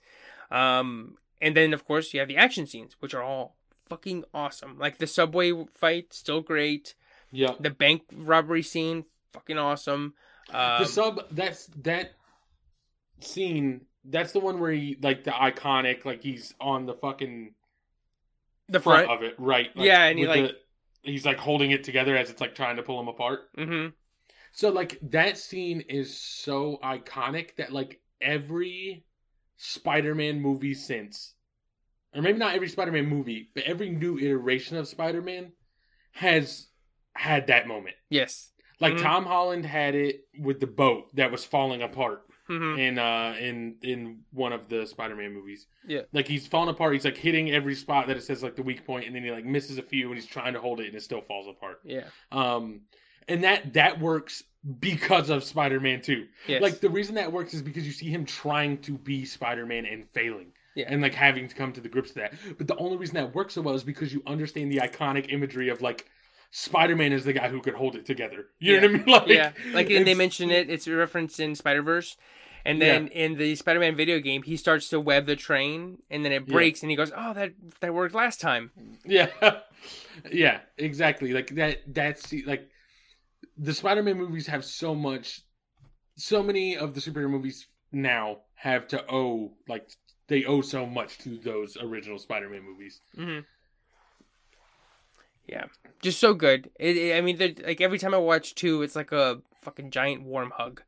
Um 0.52 1.18
and 1.42 1.56
then 1.56 1.74
of 1.74 1.86
course 1.86 2.14
you 2.14 2.20
have 2.20 2.28
the 2.28 2.36
action 2.36 2.68
scenes 2.68 2.98
which 3.00 3.14
are 3.14 3.24
all 3.24 3.56
fucking 3.88 4.26
awesome. 4.34 4.78
Like 4.78 4.98
the 4.98 5.08
subway 5.08 5.54
fight 5.74 6.12
still 6.14 6.42
great. 6.42 6.96
Yeah. 7.32 7.54
the 7.60 7.70
bank 7.70 8.02
robbery 8.14 8.62
scene 8.64 9.06
fucking 9.32 9.58
awesome. 9.58 10.16
Um, 10.52 10.82
the 10.82 10.86
sub 10.86 11.22
that's 11.32 11.68
that 11.78 12.16
scene 13.22 13.86
that's 14.04 14.32
the 14.32 14.40
one 14.40 14.60
where 14.60 14.72
he 14.72 14.98
like 15.02 15.24
the 15.24 15.32
iconic 15.32 16.04
like 16.06 16.24
he's 16.24 16.54
on 16.60 16.86
the 16.88 16.94
fucking 16.94 17.54
the 18.68 18.80
front, 18.80 19.06
front, 19.08 19.24
of 19.24 19.28
it. 19.28 19.36
Right. 19.38 19.76
Like, 19.76 19.86
Yeah, 19.86 20.04
and 20.06 20.20
he, 20.20 20.28
like- 20.28 20.42
the- 20.52 20.58
he's 21.02 21.26
like 21.26 21.38
holding 21.38 21.72
it 21.72 21.84
together 21.84 22.16
as 22.18 22.30
it's 22.30 22.42
like 22.42 22.56
trying 22.56 22.76
to 22.76 22.84
pull 22.84 23.00
him 23.00 23.08
apart 23.08 23.42
mm-hmm. 23.58 23.88
so 24.52 24.70
like 24.70 25.00
that 25.02 25.38
scene 25.38 25.82
is 25.82 26.18
so 26.18 26.78
iconic 26.84 27.56
that 27.58 27.72
like 27.72 28.02
every 28.22 29.04
spider-man 29.58 30.42
movie 30.42 30.74
since 30.74 31.34
or 32.14 32.22
maybe 32.22 32.38
not 32.40 32.56
every 32.56 32.70
spider-man 32.70 33.06
movie 33.06 33.50
but 33.54 33.64
every 33.64 33.90
new 33.90 34.18
iteration 34.18 34.78
of 34.78 34.88
spider-man 34.88 35.52
has 36.12 36.68
had 37.14 37.48
that 37.48 37.68
moment 37.68 37.96
yes 38.10 38.52
like 38.80 38.94
Mhm. 38.94 39.02
tom 39.02 39.26
holland 39.26 39.66
had 39.66 39.96
it 39.96 40.22
with 40.40 40.60
the 40.60 40.68
boat 40.68 41.14
that 41.16 41.32
was 41.32 41.44
falling 41.44 41.82
apart 41.82 42.22
mm-hmm. 42.50 42.80
in 42.80 43.00
uh 43.00 43.36
in 43.40 43.76
in 43.82 44.20
one 44.32 44.52
of 44.54 44.68
the 44.70 44.86
Spider-Man 44.86 45.34
movies. 45.34 45.68
Yeah. 45.88 46.02
Like 46.12 46.28
he's 46.28 46.48
falling 46.48 46.70
apart. 46.70 46.94
He's 46.94 47.06
like 47.06 47.18
hitting 47.18 47.52
every 47.52 47.76
spot 47.76 48.08
that 48.08 48.18
it 48.18 48.24
says 48.24 48.44
like 48.44 48.56
the 48.56 48.64
weak 48.64 48.86
point, 48.86 49.06
and 49.06 49.16
then 49.16 49.24
he 49.24 49.32
like 49.32 49.46
misses 49.46 49.78
a 49.78 49.84
few, 49.84 50.08
and 50.08 50.16
he's 50.16 50.26
trying 50.28 50.54
to 50.54 50.60
hold 50.60 50.80
it, 50.80 50.88
and 50.88 50.96
it 50.96 51.04
still 51.04 51.22
falls 51.22 51.48
apart. 51.48 51.80
yeah 51.84 52.06
Um, 52.32 52.82
and 53.28 53.44
that 53.44 53.74
that 53.74 54.00
works 54.00 54.44
because 54.80 55.30
of 55.30 55.44
Spider-Man 55.44 56.02
Two. 56.02 56.28
yes 56.48 56.62
Like 56.62 56.80
the 56.80 56.90
reason 56.90 57.16
that 57.16 57.32
works 57.32 57.54
is 57.54 57.62
because 57.62 57.86
you 57.86 57.94
see 57.94 58.10
him 58.10 58.26
trying 58.26 58.80
to 58.80 58.98
be 58.98 59.26
Spider-Man 59.26 59.86
and 59.86 60.06
failing. 60.10 60.52
Yeah. 60.76 60.86
And 60.88 61.02
like 61.02 61.14
having 61.14 61.48
to 61.48 61.56
come 61.56 61.74
to 61.74 61.82
the 61.82 61.90
grips 61.90 62.10
to 62.12 62.20
that. 62.20 62.34
But 62.58 62.68
the 62.68 62.76
only 62.78 62.98
reason 62.98 63.16
that 63.16 63.34
works 63.36 63.56
so 63.56 63.62
well 63.62 63.76
is 63.76 63.84
because 63.84 64.14
you 64.14 64.22
understand 64.26 64.72
the 64.72 64.78
iconic 64.78 65.32
imagery 65.34 65.70
of 65.70 65.82
like 65.82 66.06
Spider-Man 66.52 67.14
is 67.14 67.26
the 67.26 67.34
guy 67.34 67.50
who 67.50 67.62
could 67.62 67.76
hold 67.76 67.96
it 67.96 68.06
together. 68.06 68.48
You 68.60 68.80
know 68.82 68.88
what 68.88 68.90
I 68.90 68.94
mean? 68.98 69.06
Like, 69.08 69.28
yeah 69.28 69.52
like 69.74 69.90
and 69.90 70.06
they 70.08 70.16
mention 70.16 70.50
it 70.52 70.70
it's 70.70 70.88
referenced 70.88 71.40
in 71.40 71.56
spider-verse 71.56 72.18
and 72.66 72.82
then 72.82 73.08
in 73.08 73.38
the 73.38 73.56
spider-man 73.56 73.96
video 73.96 74.20
game 74.20 74.44
he 74.44 74.58
starts 74.58 74.90
to 74.90 75.00
web 75.00 75.26
the 75.26 75.36
train 75.36 76.00
and 76.10 76.26
then 76.26 76.32
it 76.32 76.44
Yeah. 76.48 76.54
breaks 76.54 76.82
and 76.82 76.90
he 76.90 76.98
goes 76.98 77.12
oh 77.16 77.34
that 77.34 77.54
that 77.82 77.94
worked 77.94 78.16
last 78.16 78.42
time 78.42 78.72
Yeah, 79.06 79.28
yeah, 80.32 80.60
exactly. 80.78 81.34
Like 81.34 81.50
that. 81.56 81.80
That's 81.88 82.34
like 82.46 82.70
the 83.58 83.74
Spider-Man 83.74 84.18
movies 84.18 84.48
have 84.48 84.66
so 84.66 84.94
much. 84.96 85.42
So 86.18 86.44
many 86.44 86.78
of 86.78 86.94
the 86.96 87.00
superhero 87.02 87.30
movies 87.30 87.66
now 87.92 88.40
have 88.56 88.88
to 88.90 89.06
owe 89.10 89.54
like 89.68 89.90
they 90.28 90.44
owe 90.46 90.62
so 90.62 90.86
much 90.86 91.18
to 91.20 91.38
those 91.38 91.78
original 91.78 92.20
Spider-Man 92.20 92.62
movies. 92.64 93.02
Mm-hmm. 93.18 93.40
Yeah, 95.50 95.66
just 96.00 96.20
so 96.20 96.36
good. 96.36 96.70
It, 96.80 96.96
it- 96.96 97.18
I 97.18 97.22
mean, 97.22 97.38
like 97.66 97.82
every 97.82 97.98
time 97.98 98.14
I 98.14 98.18
watch 98.20 98.54
two, 98.54 98.84
it's 98.84 98.96
like 98.96 99.12
a 99.12 99.42
fucking 99.62 99.90
giant 99.90 100.22
warm 100.24 100.52
hug. 100.56 100.84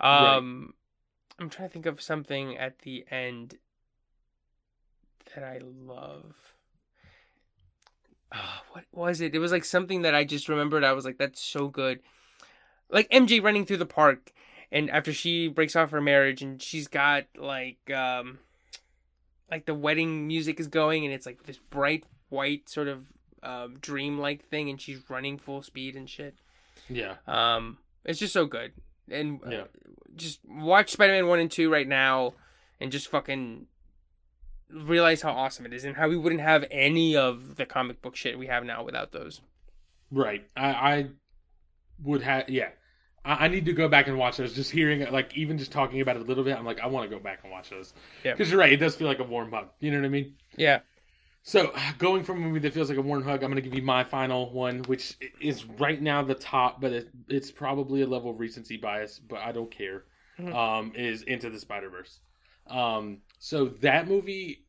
Um, 0.00 0.74
I'm 1.38 1.48
trying 1.48 1.68
to 1.68 1.72
think 1.72 1.86
of 1.86 2.00
something 2.02 2.56
at 2.56 2.80
the 2.80 3.04
end 3.10 3.58
that 5.34 5.44
I 5.44 5.60
love. 5.62 6.54
Ah, 8.32 8.62
what 8.72 8.84
was 8.92 9.20
it? 9.20 9.34
It 9.34 9.38
was 9.38 9.52
like 9.52 9.64
something 9.64 10.02
that 10.02 10.14
I 10.14 10.24
just 10.24 10.48
remembered. 10.48 10.84
I 10.84 10.92
was 10.92 11.04
like, 11.04 11.18
"That's 11.18 11.40
so 11.40 11.68
good." 11.68 12.00
Like 12.90 13.08
MJ 13.10 13.40
running 13.42 13.64
through 13.66 13.76
the 13.76 13.86
park, 13.86 14.32
and 14.72 14.90
after 14.90 15.12
she 15.12 15.46
breaks 15.48 15.76
off 15.76 15.90
her 15.92 16.00
marriage, 16.00 16.42
and 16.42 16.60
she's 16.60 16.88
got 16.88 17.26
like, 17.36 17.90
um, 17.94 18.38
like 19.50 19.66
the 19.66 19.74
wedding 19.74 20.26
music 20.26 20.58
is 20.58 20.66
going, 20.68 21.04
and 21.04 21.14
it's 21.14 21.26
like 21.26 21.44
this 21.44 21.58
bright 21.58 22.04
white 22.28 22.68
sort 22.68 22.88
of 22.88 23.04
um, 23.42 23.78
dream-like 23.80 24.44
thing, 24.48 24.68
and 24.68 24.80
she's 24.80 24.98
running 25.08 25.38
full 25.38 25.62
speed 25.62 25.96
and 25.96 26.08
shit. 26.08 26.34
Yeah, 26.88 27.16
Um, 27.26 27.78
it's 28.04 28.18
just 28.18 28.32
so 28.32 28.46
good, 28.46 28.72
and 29.10 29.40
uh, 29.46 29.50
Yeah. 29.50 29.64
just 30.16 30.40
watch 30.46 30.90
Spider-Man 30.90 31.26
one 31.26 31.38
and 31.38 31.50
two 31.50 31.70
right 31.70 31.86
now, 31.88 32.34
and 32.80 32.90
just 32.90 33.08
fucking 33.08 33.66
realize 34.70 35.22
how 35.22 35.32
awesome 35.32 35.66
it 35.66 35.72
is, 35.72 35.84
and 35.84 35.96
how 35.96 36.08
we 36.08 36.16
wouldn't 36.16 36.40
have 36.40 36.64
any 36.70 37.16
of 37.16 37.56
the 37.56 37.66
comic 37.66 38.00
book 38.02 38.16
shit 38.16 38.38
we 38.38 38.46
have 38.46 38.64
now 38.64 38.82
without 38.84 39.12
those. 39.12 39.40
right. 40.10 40.44
I, 40.56 40.68
I 40.70 41.06
would 42.02 42.22
have. 42.22 42.48
Yeah, 42.48 42.68
I, 43.24 43.44
I 43.44 43.48
need 43.48 43.64
to 43.66 43.72
go 43.72 43.88
back 43.88 44.06
and 44.08 44.16
watch 44.18 44.36
those. 44.38 44.54
Just 44.54 44.70
hearing 44.70 45.00
it, 45.00 45.12
like 45.12 45.36
even 45.36 45.58
just 45.58 45.70
talking 45.72 46.00
about 46.00 46.16
it 46.16 46.22
a 46.22 46.24
little 46.24 46.44
bit, 46.44 46.56
I'm 46.56 46.64
like, 46.64 46.80
I 46.80 46.86
want 46.86 47.08
to 47.10 47.14
go 47.16 47.22
back 47.22 47.40
and 47.42 47.52
watch 47.52 47.70
those. 47.70 47.92
Yeah. 48.24 48.32
because 48.32 48.50
you're 48.50 48.58
right. 48.60 48.72
It 48.72 48.78
does 48.78 48.96
feel 48.96 49.06
like 49.08 49.18
a 49.18 49.24
warm 49.24 49.50
hug. 49.52 49.68
You 49.80 49.90
know 49.90 49.98
what 49.98 50.06
I 50.06 50.10
mean? 50.10 50.34
Yeah, 50.56 50.80
So, 51.42 51.72
going 51.98 52.24
from 52.24 52.38
a 52.38 52.40
movie 52.46 52.60
that 52.60 52.72
feels 52.74 52.88
like 52.88 52.98
a 52.98 53.02
warm 53.02 53.22
hug, 53.22 53.42
I'm 53.42 53.50
going 53.50 53.62
to 53.62 53.68
give 53.68 53.74
you 53.74 53.82
my 53.82 54.04
final 54.04 54.50
one, 54.52 54.80
which 54.84 55.16
is 55.40 55.64
right 55.64 56.00
now 56.00 56.22
the 56.22 56.34
top, 56.34 56.80
but 56.80 56.92
it, 56.92 57.08
it's 57.28 57.50
probably 57.50 58.02
a 58.02 58.06
level 58.06 58.30
of 58.30 58.40
recency 58.40 58.76
bias, 58.76 59.18
but 59.18 59.40
I 59.40 59.52
don't 59.52 59.70
care. 59.70 60.04
Mhm. 60.38 60.54
Um, 60.54 60.92
is 60.94 61.22
Into 61.22 61.50
the 61.50 61.58
Spider 61.58 61.90
Verse. 61.90 62.20
Um, 62.66 63.18
so 63.38 63.66
that 63.80 64.08
movie. 64.08 64.64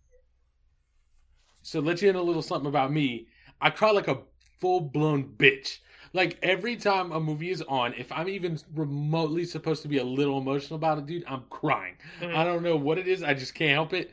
So 1.63 1.79
let 1.79 2.01
you 2.01 2.09
in 2.09 2.15
a 2.15 2.21
little 2.21 2.41
something 2.41 2.67
about 2.67 2.91
me. 2.91 3.27
I 3.61 3.69
cry 3.69 3.91
like 3.91 4.07
a 4.07 4.19
full 4.59 4.81
blown 4.81 5.23
bitch. 5.37 5.77
Like 6.13 6.37
every 6.41 6.75
time 6.75 7.11
a 7.11 7.19
movie 7.19 7.51
is 7.51 7.61
on, 7.61 7.93
if 7.93 8.11
I'm 8.11 8.27
even 8.27 8.59
remotely 8.73 9.45
supposed 9.45 9.81
to 9.83 9.87
be 9.87 9.99
a 9.99 10.03
little 10.03 10.39
emotional 10.39 10.75
about 10.75 10.97
it, 10.97 11.05
dude, 11.05 11.23
I'm 11.27 11.43
crying. 11.49 11.95
Mhm. 12.19 12.35
I 12.35 12.43
don't 12.43 12.63
know 12.63 12.75
what 12.75 12.97
it 12.97 13.07
is. 13.07 13.23
I 13.23 13.33
just 13.33 13.53
can't 13.53 13.71
help 13.71 13.93
it. 13.93 14.11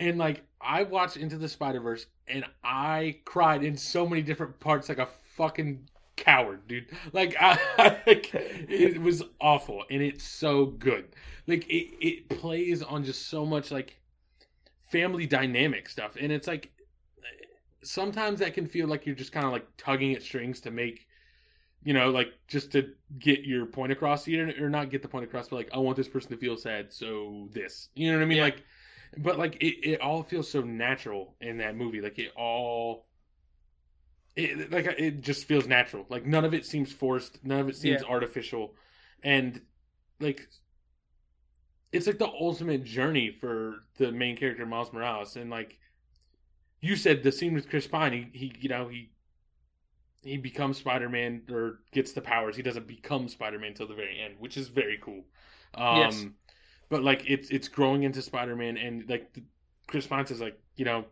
And 0.00 0.18
like 0.18 0.44
I 0.60 0.84
watched 0.84 1.18
Into 1.18 1.38
the 1.38 1.48
Spider 1.48 1.80
Verse, 1.80 2.06
and 2.28 2.46
I 2.64 3.20
cried 3.24 3.64
in 3.64 3.78
so 3.78 4.08
many 4.08 4.22
different 4.22 4.60
parts, 4.60 4.90
like 4.90 4.98
a 4.98 5.08
fucking 5.36 5.90
coward, 6.16 6.68
dude. 6.68 6.88
Like 7.12 7.36
I, 7.40 7.58
like, 8.06 8.30
it 8.34 9.00
was 9.02 9.22
awful, 9.40 9.84
and 9.90 10.02
it's 10.02 10.24
so 10.24 10.66
good. 10.66 11.14
Like 11.46 11.68
it, 11.68 12.06
it 12.06 12.30
plays 12.30 12.82
on 12.82 13.04
just 13.04 13.28
so 13.28 13.46
much 13.46 13.70
like 13.72 14.00
family 14.90 15.26
dynamic 15.26 15.88
stuff, 15.88 16.16
and 16.20 16.32
it's 16.32 16.48
like 16.48 16.72
sometimes 17.82 18.40
that 18.40 18.54
can 18.54 18.66
feel 18.66 18.88
like 18.88 19.06
you're 19.06 19.14
just 19.14 19.32
kind 19.32 19.46
of 19.46 19.52
like 19.52 19.66
tugging 19.76 20.14
at 20.14 20.22
strings 20.22 20.60
to 20.60 20.70
make 20.70 21.06
you 21.84 21.94
know 21.94 22.10
like 22.10 22.32
just 22.48 22.72
to 22.72 22.90
get 23.18 23.44
your 23.44 23.66
point 23.66 23.92
across 23.92 24.24
here 24.24 24.54
or 24.62 24.70
not 24.70 24.90
get 24.90 25.02
the 25.02 25.08
point 25.08 25.24
across 25.24 25.48
but 25.48 25.56
like 25.56 25.70
i 25.74 25.78
want 25.78 25.96
this 25.96 26.08
person 26.08 26.30
to 26.30 26.36
feel 26.36 26.56
sad 26.56 26.92
so 26.92 27.48
this 27.52 27.88
you 27.94 28.10
know 28.10 28.18
what 28.18 28.22
i 28.22 28.26
mean 28.26 28.38
Yeah. 28.38 28.44
like 28.44 28.64
but 29.18 29.38
like 29.38 29.56
it, 29.56 29.88
it 29.88 30.00
all 30.00 30.22
feels 30.22 30.50
so 30.50 30.62
natural 30.62 31.34
in 31.40 31.58
that 31.58 31.76
movie. 31.76 32.00
Like 32.00 32.18
it 32.18 32.32
all 32.36 33.06
it 34.36 34.70
like 34.70 34.86
it 34.86 35.20
just 35.20 35.46
feels 35.46 35.66
natural. 35.66 36.06
Like 36.08 36.24
none 36.24 36.44
of 36.44 36.54
it 36.54 36.64
seems 36.64 36.92
forced. 36.92 37.44
None 37.44 37.60
of 37.60 37.68
it 37.68 37.76
seems 37.76 38.02
Yeah. 38.02 38.02
artificial. 38.02 38.74
And 39.22 39.60
like 40.20 40.48
it's 41.92 42.06
like 42.06 42.18
the 42.18 42.28
ultimate 42.28 42.84
journey 42.84 43.30
for 43.30 43.84
the 43.98 44.12
main 44.12 44.36
character 44.36 44.64
miles 44.66 44.92
morales. 44.92 45.36
And 45.36 45.50
like 45.50 45.78
you 46.80 46.96
said 46.96 47.22
the 47.22 47.32
scene 47.32 47.54
with 47.54 47.68
chris 47.68 47.86
pine 47.86 48.12
he, 48.12 48.38
he 48.38 48.52
you 48.60 48.68
know 48.68 48.88
he 48.88 49.10
he 50.22 50.36
becomes 50.36 50.78
spider-man 50.78 51.42
or 51.50 51.80
gets 51.92 52.12
the 52.12 52.20
powers. 52.20 52.54
He 52.56 52.62
doesn't 52.62 52.86
become 52.86 53.28
spider-man 53.28 53.68
until 53.70 53.86
the 53.88 53.94
very 53.94 54.20
end 54.20 54.34
which 54.38 54.56
is 54.56 54.68
very 54.68 54.98
cool. 55.02 55.24
Um 55.74 55.80
Yes. 55.88 56.26
But 56.90 57.02
like 57.02 57.24
it's 57.26 57.48
it's 57.50 57.68
growing 57.68 58.02
into 58.02 58.20
spider-man 58.20 58.76
and 58.76 59.08
like 59.08 59.32
the, 59.32 59.42
chris 59.86 60.06
pine 60.06 60.26
says 60.26 60.40
like 60.40 60.60
you 60.76 60.84
know 60.84 61.04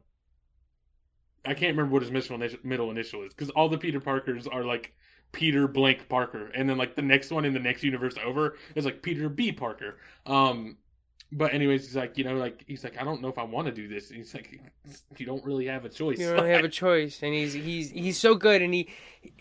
i 1.46 1.54
can't 1.54 1.74
remember 1.76 1.92
what 1.92 2.02
his 2.02 2.10
middle 2.10 2.34
initial, 2.36 2.58
middle 2.62 2.90
initial 2.90 3.22
is 3.22 3.32
because 3.32 3.48
all 3.50 3.68
the 3.68 3.78
peter 3.78 4.00
parkers 4.00 4.46
are 4.46 4.64
like 4.64 4.92
peter 5.32 5.66
blank 5.68 6.08
parker 6.08 6.50
and 6.54 6.68
then 6.68 6.76
like 6.76 6.94
the 6.94 7.02
next 7.02 7.30
one 7.30 7.44
in 7.44 7.52
the 7.52 7.60
next 7.60 7.82
universe 7.82 8.14
over 8.24 8.56
is 8.74 8.84
like 8.84 9.02
peter 9.02 9.28
b. 9.28 9.52
Parker. 9.52 9.98
Um 10.26 10.76
but 11.30 11.52
anyways 11.52 11.84
he's 11.84 11.96
like 11.96 12.16
you 12.16 12.24
know 12.24 12.34
like 12.36 12.64
he's 12.66 12.82
like 12.84 12.98
i 13.00 13.04
don't 13.04 13.20
know 13.20 13.28
if 13.28 13.36
i 13.38 13.42
want 13.42 13.66
to 13.66 13.72
do 13.72 13.86
this 13.86 14.08
and 14.08 14.16
he's 14.18 14.32
like 14.32 14.58
you 15.18 15.26
don't 15.26 15.44
really 15.44 15.66
have 15.66 15.84
a 15.84 15.88
choice 15.88 16.18
You 16.18 16.34
don't 16.34 16.46
have 16.48 16.64
a 16.64 16.68
choice, 16.68 17.22
and 17.22 17.34
he's 17.34 17.52
he's 17.52 17.90
he's 17.90 18.16
so 18.18 18.34
good, 18.34 18.62
and 18.62 18.72
he 18.72 18.88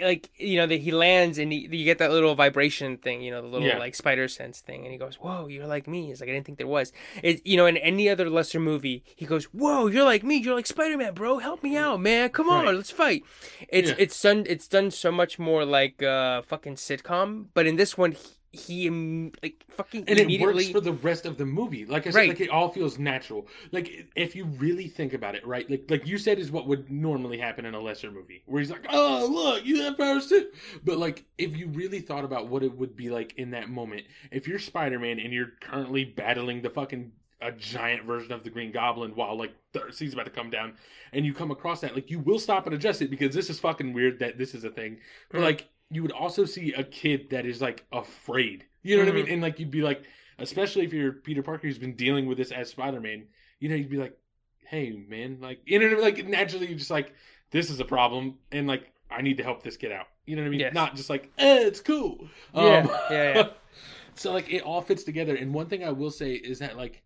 like 0.01 0.30
you 0.35 0.57
know 0.57 0.68
that 0.68 0.81
he 0.81 0.91
lands, 0.91 1.38
and 1.38 1.49
he, 1.53 1.59
you 1.72 1.85
get 1.85 1.99
that 1.99 2.11
little 2.11 2.35
vibration 2.35 2.97
thing, 2.97 3.22
you 3.22 3.31
know, 3.31 3.41
the 3.41 3.47
little 3.47 3.68
Yeah. 3.68 3.77
like 3.77 3.95
spider 3.95 4.27
sense 4.27 4.59
thing, 4.59 4.84
and 4.84 4.91
he 4.91 4.97
goes, 4.97 5.15
"Whoa, 5.15 5.47
you're 5.47 5.68
like 5.68 5.88
me." 5.88 6.07
He's 6.07 6.19
like 6.19 6.30
I 6.30 6.34
didn't 6.34 6.45
think 6.45 6.57
there 6.57 6.68
was. 6.68 6.91
It 7.23 7.45
you 7.47 7.55
know 7.55 7.65
in 7.68 7.77
any 7.77 8.09
other 8.09 8.30
lesser 8.30 8.59
movie, 8.59 9.03
he 9.15 9.26
goes, 9.26 9.45
"Whoa, 9.45 9.88
you're 9.88 10.03
like 10.03 10.23
me. 10.23 10.35
You're 10.38 10.55
like 10.55 10.68
Spider 10.68 10.97
Man, 10.97 11.14
bro. 11.14 11.38
Help 11.39 11.64
me 11.64 11.77
out, 11.77 12.01
man. 12.01 12.30
Come 12.31 12.49
on, 12.49 12.65
Right. 12.65 12.76
let's 12.76 12.91
fight." 12.91 13.23
It's 13.69 13.89
Yeah. 13.91 13.95
it's 13.99 14.22
done 14.22 14.43
it's 14.49 14.68
done 14.68 14.91
so 14.91 15.09
much 15.14 15.39
more 15.39 15.64
like 15.64 16.03
uh 16.03 16.41
fucking 16.41 16.76
sitcom, 16.76 17.45
but 17.53 17.65
in 17.65 17.77
this 17.77 17.97
one, 17.97 18.11
he, 18.11 18.27
he 18.60 18.88
im- 18.88 19.32
like 19.44 19.64
fucking 19.70 20.06
and 20.08 20.20
it 20.20 20.42
works 20.42 20.70
for 20.70 20.82
the 20.82 20.94
rest 20.94 21.26
of 21.26 21.38
the 21.38 21.46
movie. 21.46 21.86
Like 21.86 22.08
I 22.08 22.10
said, 22.12 22.16
Right. 22.18 22.30
like 22.30 22.42
it 22.42 22.50
all 22.50 22.70
feels 22.70 22.98
natural. 23.00 23.48
Like 23.72 24.08
if 24.16 24.36
you 24.36 24.46
really 24.46 24.88
think 24.88 25.14
about 25.14 25.36
it, 25.36 25.46
right? 25.46 25.70
Like 25.70 25.86
like 25.90 26.08
you 26.08 26.18
said, 26.18 26.40
is 26.40 26.52
what 26.52 26.68
would 26.68 26.90
normally 26.92 27.38
happen 27.38 27.66
in 27.66 27.74
a 27.74 27.80
lesser 27.80 28.12
movie, 28.12 28.44
where 28.46 28.60
he's 28.60 28.72
like, 28.72 28.86
"Oh, 28.90 29.28
look, 29.32 29.66
you 29.66 29.82
have 29.84 29.98
powers 29.98 30.28
too." 30.28 30.48
But 30.84 30.98
like, 30.98 31.26
if 31.38 31.56
you 31.56 31.68
really 31.68 32.00
thought 32.00 32.26
about 32.26 32.48
what 32.48 32.64
it 32.64 32.76
would 32.78 32.96
be 32.96 33.10
like 33.10 33.34
in 33.38 33.52
that 33.52 33.70
moment, 33.70 34.04
if 34.32 34.48
you're 34.48 34.60
Spider 34.60 35.00
Man 35.00 35.20
and 35.20 35.34
you're 35.34 35.52
currently 35.62 36.04
battling 36.06 36.62
the 36.62 36.70
fucking 36.70 37.12
a 37.40 37.52
giant 37.52 38.04
version 38.04 38.32
of 38.32 38.44
the 38.44 38.50
Green 38.50 38.72
Goblin 38.72 39.12
while 39.12 39.38
like 39.38 39.54
the 39.72 39.84
sea's 39.92 40.14
about 40.14 40.26
to 40.26 40.32
come 40.32 40.50
down, 40.50 40.74
and 41.14 41.24
you 41.26 41.34
come 41.36 41.52
across 41.52 41.82
that, 41.82 41.94
like 41.94 42.10
you 42.10 42.18
will 42.20 42.40
stop 42.40 42.66
and 42.66 42.74
adjust 42.74 43.02
it 43.02 43.12
because 43.12 43.36
this 43.36 43.50
is 43.52 43.60
fucking 43.60 43.94
weird 43.94 44.18
that 44.20 44.40
this 44.40 44.56
is 44.56 44.64
a 44.64 44.72
thing. 44.72 44.98
But 45.30 45.42
like 45.42 45.68
you 45.89 46.01
would 46.01 46.11
also 46.11 46.45
see 46.45 46.73
a 46.73 46.84
kid 46.84 47.30
that 47.31 47.45
is 47.45 47.61
like 47.61 47.85
afraid. 47.91 48.65
You 48.84 48.97
know 48.97 49.03
what 49.03 49.11
I 49.11 49.15
mean? 49.15 49.30
And 49.30 49.41
like 49.41 49.59
you'd 49.59 49.72
be 49.72 49.81
like, 49.81 50.03
especially 50.39 50.85
if 50.85 50.93
you're 50.93 51.11
Peter 51.11 51.43
Parker 51.43 51.68
who's 51.68 51.77
been 51.77 51.95
dealing 51.95 52.26
with 52.26 52.38
this 52.38 52.51
as 52.51 52.69
Spider 52.69 52.99
Man, 52.99 53.26
you 53.59 53.69
know, 53.69 53.76
you'd 53.76 53.89
be 53.89 53.97
like, 53.97 54.18
hey 54.65 54.91
man, 55.07 55.39
like 55.41 55.61
you 55.65 55.80
know 55.80 55.85
what 55.85 55.93
I 55.93 56.11
mean? 56.11 56.15
Like 56.15 56.27
naturally 56.27 56.68
you're 56.68 56.77
just 56.77 56.91
like, 56.91 57.14
this 57.51 57.69
is 57.69 57.80
a 57.80 57.85
problem 57.85 58.35
and 58.51 58.68
like 58.68 58.91
I 59.09 59.22
need 59.22 59.38
to 59.38 59.43
help 59.43 59.64
this 59.64 59.77
kid 59.77 59.91
out. 59.91 60.07
You 60.26 60.35
know 60.35 60.41
what 60.41 60.47
I 60.47 60.51
mean? 60.51 60.59
Yes. 60.59 60.73
Not 60.73 60.95
just 60.95 61.09
like, 61.09 61.31
eh, 61.38 61.59
it's 61.61 61.80
cool. 61.80 62.27
Um, 62.53 62.65
Yeah, 62.65 62.97
yeah, 63.09 63.35
yeah. 63.35 63.49
so 64.15 64.34
like 64.34 64.51
it 64.51 64.64
all 64.64 64.81
fits 64.81 65.03
together. 65.03 65.35
And 65.35 65.53
one 65.53 65.68
thing 65.68 65.84
I 65.84 65.91
will 65.91 66.11
say 66.11 66.34
is 66.34 66.59
that 66.59 66.76
like 66.77 67.01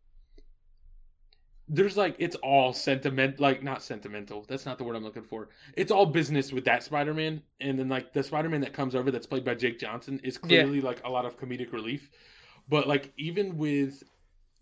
there's 1.74 1.96
like 1.96 2.16
it's 2.20 2.36
all 2.38 2.74
sentiment 2.74 3.40
like 3.40 3.64
not 3.64 3.82
sentimental 3.82 4.44
that's 4.50 4.66
not 4.66 4.78
the 4.78 4.84
word 4.84 4.96
i'm 4.96 5.04
looking 5.06 5.24
for 5.24 5.48
it's 5.78 5.90
all 5.92 6.06
business 6.06 6.52
with 6.52 6.66
that 6.66 6.84
spider-man 6.84 7.42
and 7.62 7.80
then 7.80 7.88
like 7.88 8.12
the 8.12 8.22
spider-man 8.22 8.60
that 8.60 8.74
comes 8.74 8.94
over 8.94 9.10
that's 9.10 9.26
played 9.26 9.46
by 9.46 9.56
jake 9.56 9.80
johnson 9.80 10.20
is 10.24 10.36
Yeah. 10.44 10.48
clearly 10.64 10.82
like 10.82 11.02
a 11.06 11.10
lot 11.10 11.26
of 11.26 11.40
comedic 11.40 11.72
relief 11.72 12.10
but 12.68 12.88
like 12.88 13.14
even 13.18 13.58
with 13.58 14.04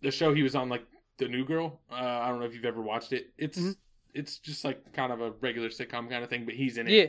the 0.01 0.11
show 0.11 0.33
he 0.35 0.43
was 0.43 0.53
on 0.55 0.69
like 0.69 0.85
the 1.17 1.27
new 1.27 1.43
girl 1.43 1.79
uh, 1.91 1.95
i 1.95 2.27
don't 2.29 2.39
know 2.39 2.45
if 2.45 2.53
you've 2.53 2.63
ever 2.65 2.81
watched 2.81 3.11
it 3.11 3.31
it's 3.39 3.57
Mhm. 3.57 3.75
it's 4.13 4.37
just 4.37 4.63
like 4.63 4.93
kind 4.93 5.11
of 5.11 5.19
a 5.19 5.31
regular 5.41 5.69
sitcom 5.69 6.09
kind 6.11 6.23
of 6.23 6.29
thing 6.29 6.45
but 6.45 6.53
he's 6.53 6.77
in 6.77 6.87
it 6.87 6.91
yeah 6.93 7.07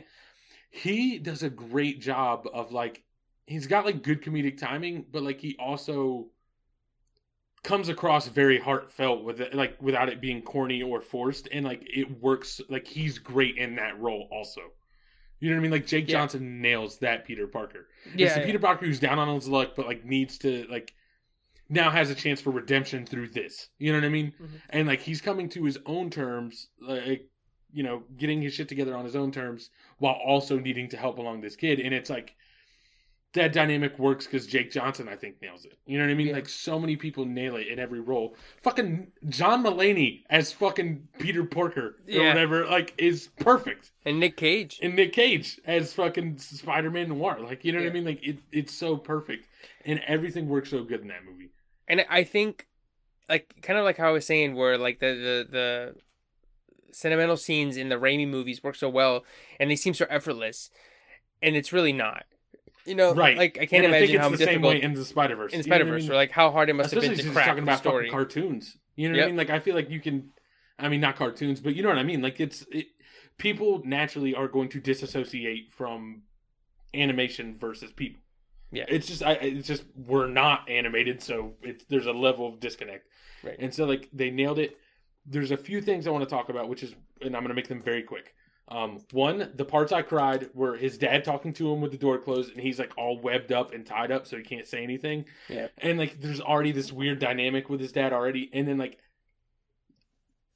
he 0.71 1.19
does 1.19 1.43
a 1.43 1.49
great 1.49 2.01
job 2.01 2.47
of 2.53 2.71
like 2.71 3.03
he's 3.45 3.67
got 3.67 3.85
like 3.85 4.01
good 4.01 4.21
comedic 4.23 4.57
timing 4.57 5.05
but 5.11 5.21
like 5.21 5.39
he 5.39 5.55
also 5.59 6.27
comes 7.63 7.89
across 7.89 8.27
very 8.27 8.59
heartfelt 8.59 9.23
with 9.23 9.39
it 9.39 9.53
like 9.53 9.79
without 9.81 10.09
it 10.09 10.19
being 10.19 10.41
corny 10.41 10.81
or 10.81 10.99
forced 11.01 11.47
and 11.51 11.63
like 11.65 11.81
it 11.85 12.19
works 12.21 12.59
like 12.69 12.87
he's 12.87 13.19
great 13.19 13.55
in 13.57 13.75
that 13.75 13.99
role 13.99 14.27
also 14.31 14.61
you 15.39 15.49
know 15.49 15.55
what 15.55 15.59
i 15.59 15.61
mean 15.61 15.71
like 15.71 15.85
jake 15.85 16.07
Yeah. 16.07 16.19
johnson 16.21 16.59
nails 16.61 16.97
that 16.99 17.25
peter 17.25 17.45
parker 17.47 17.87
yeah, 18.15 18.25
it's 18.25 18.33
the 18.35 18.39
yeah. 18.41 18.45
peter 18.47 18.59
parker 18.59 18.85
who's 18.85 18.99
down 18.99 19.19
on 19.19 19.33
his 19.35 19.47
luck 19.47 19.73
but 19.75 19.85
like 19.85 20.03
needs 20.03 20.39
to 20.39 20.65
like 20.71 20.93
now 21.69 21.91
has 21.91 22.09
a 22.09 22.15
chance 22.15 22.41
for 22.41 22.49
redemption 22.49 23.05
through 23.05 23.27
this 23.29 23.69
you 23.77 23.91
know 23.91 23.99
what 23.99 24.05
i 24.05 24.09
mean 24.09 24.33
Mhm. 24.41 24.47
and 24.71 24.87
like 24.87 25.01
he's 25.01 25.21
coming 25.21 25.47
to 25.49 25.63
his 25.63 25.77
own 25.85 26.09
terms 26.09 26.67
like 26.81 27.29
you 27.71 27.83
know 27.83 28.03
getting 28.17 28.41
his 28.41 28.53
shit 28.55 28.69
together 28.69 28.95
on 28.97 29.05
his 29.05 29.15
own 29.15 29.31
terms 29.31 29.69
while 29.99 30.15
also 30.25 30.57
needing 30.57 30.89
to 30.89 30.97
help 30.97 31.19
along 31.19 31.41
this 31.41 31.55
kid 31.55 31.79
and 31.79 31.93
it's 31.93 32.09
like 32.09 32.35
that 33.33 33.53
dynamic 33.53 33.97
works 33.97 34.25
because 34.25 34.45
Jake 34.45 34.71
Johnson, 34.71 35.07
I 35.07 35.15
think, 35.15 35.41
nails 35.41 35.63
it. 35.63 35.77
You 35.85 35.97
know 35.97 36.03
what 36.03 36.11
I 36.11 36.15
mean? 36.15 36.27
Yeah. 36.27 36.33
Like 36.33 36.49
so 36.49 36.77
many 36.79 36.97
people 36.97 37.23
nail 37.25 37.55
it 37.55 37.67
in 37.67 37.79
every 37.79 38.01
role. 38.01 38.35
Fucking 38.61 39.07
John 39.29 39.63
Mulaney 39.63 40.23
as 40.29 40.51
fucking 40.51 41.07
Peter 41.17 41.45
Porker 41.45 41.87
or 41.87 41.95
Yeah. 42.07 42.27
whatever, 42.27 42.65
like, 42.65 42.93
is 42.97 43.29
perfect. 43.39 43.91
and 44.05 44.19
Nick 44.19 44.35
Cage. 44.35 44.79
And 44.81 44.95
Nick 44.95 45.13
Cage 45.13 45.59
as 45.65 45.93
fucking 45.93 46.39
Spider-Man 46.39 47.07
Noir, 47.09 47.39
like, 47.39 47.63
you 47.63 47.71
know 47.71 47.79
what 47.79 47.87
I 47.87 47.91
mean? 47.91 48.03
Like, 48.05 48.19
it, 48.21 48.39
it's 48.51 48.73
so 48.73 48.97
perfect, 48.97 49.47
and 49.85 50.01
everything 50.07 50.49
works 50.49 50.69
so 50.71 50.83
good 50.83 51.01
in 51.01 51.07
that 51.07 51.23
movie. 51.25 51.51
and 51.87 52.05
I 52.09 52.23
think, 52.25 52.67
like, 53.29 53.55
kind 53.61 53.79
of 53.79 53.85
like 53.85 53.95
how 53.97 54.09
I 54.09 54.11
was 54.11 54.25
saying, 54.25 54.55
where 54.55 54.77
like 54.77 54.99
the 54.99 55.07
the 55.07 55.47
the 55.49 55.95
sentimental 56.91 57.37
scenes 57.37 57.77
in 57.77 57.87
the 57.87 57.95
Raimi 57.95 58.27
movies 58.27 58.61
work 58.63 58.75
so 58.75 58.89
well, 58.89 59.23
and 59.59 59.71
they 59.71 59.75
seem 59.77 59.93
so 59.93 60.05
effortless, 60.09 60.69
and 61.41 61.55
it's 61.55 61.71
really 61.71 61.93
not. 61.93 62.25
You 62.85 62.95
know, 62.95 63.13
Right. 63.13 63.37
Like 63.37 63.57
I 63.61 63.65
can't 63.65 63.85
and 63.85 63.93
I 63.93 63.97
imagine 63.99 64.07
think 64.07 64.15
it's 64.15 64.23
how 64.23 64.29
the 64.29 64.37
same 64.37 64.47
difficult 64.47 64.73
way 64.73 64.81
in 64.81 64.93
the 64.93 65.05
Spider 65.05 65.35
Verse. 65.35 65.53
in 65.53 65.63
Spider 65.63 65.85
Verse, 65.85 66.09
or 66.09 66.15
like 66.15 66.31
how 66.31 66.51
hard 66.51 66.69
it 66.69 66.73
must 66.73 66.87
Especially 66.87 67.09
have 67.09 67.17
been 67.17 67.25
to 67.27 67.31
crack 67.33 67.47
talking 67.47 67.63
about 67.63 67.79
story. 67.79 68.09
cartoons. 68.09 68.77
You 68.95 69.09
know 69.09 69.13
what 69.13 69.17
Yep. 69.17 69.25
I 69.25 69.27
mean? 69.27 69.37
Like 69.37 69.49
I 69.49 69.59
feel 69.59 69.75
like 69.75 69.89
you 69.89 69.99
can. 69.99 70.31
I 70.79 70.89
mean, 70.89 70.99
not 71.01 71.15
cartoons, 71.15 71.59
but 71.59 71.75
you 71.75 71.83
know 71.83 71.89
what 71.89 71.99
I 71.99 72.03
mean. 72.03 72.21
Like 72.23 72.39
it's 72.39 72.65
it, 72.71 72.87
people 73.37 73.81
naturally 73.85 74.33
are 74.33 74.47
going 74.47 74.69
to 74.69 74.79
disassociate 74.79 75.71
from 75.71 76.23
animation 76.93 77.55
versus 77.55 77.91
people. 77.91 78.19
Yeah. 78.73 78.85
it's 78.87 79.05
just 79.07 79.21
I, 79.21 79.33
it's 79.33 79.67
just 79.67 79.83
we're 79.95 80.27
not 80.27 80.69
animated, 80.69 81.21
so 81.21 81.53
it's 81.61 81.83
there's 81.85 82.05
a 82.05 82.13
level 82.13 82.47
of 82.47 82.59
disconnect. 82.59 83.05
Right. 83.43 83.57
And 83.59 83.73
so 83.73 83.85
like 83.85 84.09
they 84.13 84.31
nailed 84.31 84.59
it. 84.59 84.77
There's 85.25 85.51
a 85.51 85.57
few 85.57 85.81
things 85.81 86.07
I 86.07 86.09
want 86.09 86.23
to 86.27 86.29
talk 86.29 86.49
about, 86.49 86.67
which 86.67 86.81
is, 86.81 86.95
and 87.21 87.35
I'm 87.35 87.43
going 87.43 87.49
to 87.49 87.53
make 87.53 87.67
them 87.67 87.81
very 87.81 88.01
quick. 88.01 88.33
Um, 88.71 88.99
one, 89.11 89.51
the 89.53 89.65
parts 89.65 89.91
I 89.91 90.01
cried 90.01 90.49
were 90.53 90.77
his 90.77 90.97
dad 90.97 91.25
talking 91.25 91.51
to 91.53 91.73
him 91.73 91.81
with 91.81 91.91
the 91.91 91.97
door 91.97 92.17
closed, 92.17 92.53
and 92.53 92.61
he's 92.61 92.79
like 92.79 92.97
all 92.97 93.19
webbed 93.19 93.51
up 93.51 93.73
and 93.73 93.85
tied 93.85 94.11
up, 94.11 94.25
so 94.25 94.37
he 94.37 94.43
can't 94.43 94.65
say 94.65 94.81
anything. 94.81 95.25
Yeah. 95.49 95.67
And 95.79 95.99
like, 95.99 96.21
there's 96.21 96.39
already 96.39 96.71
this 96.71 96.89
weird 96.89 97.19
dynamic 97.19 97.69
with 97.69 97.81
his 97.81 97.91
dad 97.91 98.13
already, 98.13 98.49
and 98.53 98.65
then 98.65 98.77
like, 98.77 98.97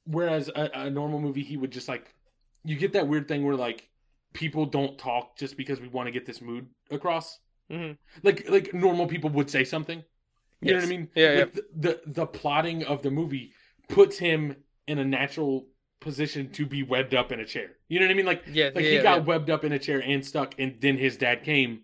whereas 0.05 0.47
a, 0.47 0.69
a 0.73 0.89
normal 0.89 1.19
movie, 1.19 1.43
he 1.43 1.57
would 1.57 1.71
just 1.71 1.89
like, 1.89 2.13
you 2.63 2.77
get 2.77 2.93
that 2.93 3.07
weird 3.07 3.27
thing 3.27 3.45
where 3.45 3.55
like 3.57 3.89
people 4.31 4.65
don't 4.65 4.97
talk 4.97 5.37
just 5.37 5.57
because 5.57 5.81
we 5.81 5.89
want 5.89 6.07
to 6.07 6.11
get 6.11 6.25
this 6.25 6.41
mood 6.41 6.67
across. 6.89 7.39
Mhm. 7.69 7.97
Like, 8.23 8.49
like 8.49 8.73
normal 8.73 9.07
people 9.07 9.29
would 9.31 9.49
say 9.49 9.65
something. 9.65 10.03
You 10.61 10.71
know 10.71 10.79
what 10.79 10.85
I 10.85 10.89
mean? 10.89 11.09
Yeah, 11.15 11.33
like 11.33 11.53
The, 11.53 11.65
the 11.75 12.01
the 12.05 12.25
plotting 12.25 12.85
of 12.85 13.01
the 13.01 13.11
movie 13.11 13.51
puts 13.89 14.17
him 14.17 14.55
in 14.87 14.99
a 14.99 15.05
natural 15.05 15.67
position 15.99 16.51
to 16.51 16.65
be 16.65 16.83
webbed 16.83 17.15
up 17.15 17.31
in 17.31 17.39
a 17.39 17.45
chair. 17.45 17.71
You 17.87 17.99
know 17.99 18.05
what 18.05 18.11
I 18.11 18.15
mean? 18.15 18.25
Like 18.25 18.43
Yeah, 18.51 18.69
like 18.75 18.85
yeah, 18.85 18.91
he 18.91 18.97
got 18.99 19.19
yeah. 19.19 19.23
webbed 19.23 19.49
up 19.49 19.63
in 19.63 19.71
a 19.71 19.79
chair 19.79 20.01
and 20.01 20.25
stuck, 20.25 20.55
and 20.59 20.75
then 20.81 20.97
his 20.97 21.17
dad 21.17 21.43
came. 21.43 21.81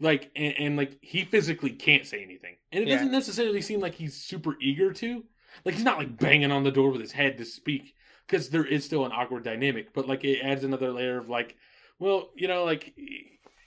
Like 0.00 0.32
and, 0.34 0.54
and 0.58 0.76
like 0.76 0.98
he 1.00 1.24
physically 1.24 1.70
can't 1.70 2.04
say 2.06 2.22
anything, 2.22 2.56
and 2.72 2.82
it 2.82 2.88
doesn't 2.88 3.12
necessarily 3.12 3.60
seem 3.62 3.80
like 3.80 3.94
he's 3.94 4.16
super 4.16 4.56
eager 4.60 4.92
to. 4.94 5.24
Like 5.64 5.74
he's 5.74 5.84
not 5.84 5.98
like 5.98 6.16
banging 6.18 6.50
on 6.50 6.64
the 6.64 6.72
door 6.72 6.90
with 6.90 7.00
his 7.00 7.12
head 7.12 7.38
to 7.38 7.44
speak, 7.44 7.94
because 8.26 8.48
there 8.48 8.64
is 8.64 8.84
still 8.84 9.04
an 9.04 9.12
awkward 9.12 9.44
dynamic. 9.44 9.92
But 9.92 10.08
like 10.08 10.24
it 10.24 10.40
adds 10.42 10.64
another 10.64 10.90
layer 10.90 11.18
of 11.18 11.28
like, 11.28 11.56
well, 11.98 12.30
you 12.34 12.48
know, 12.48 12.64
like 12.64 12.94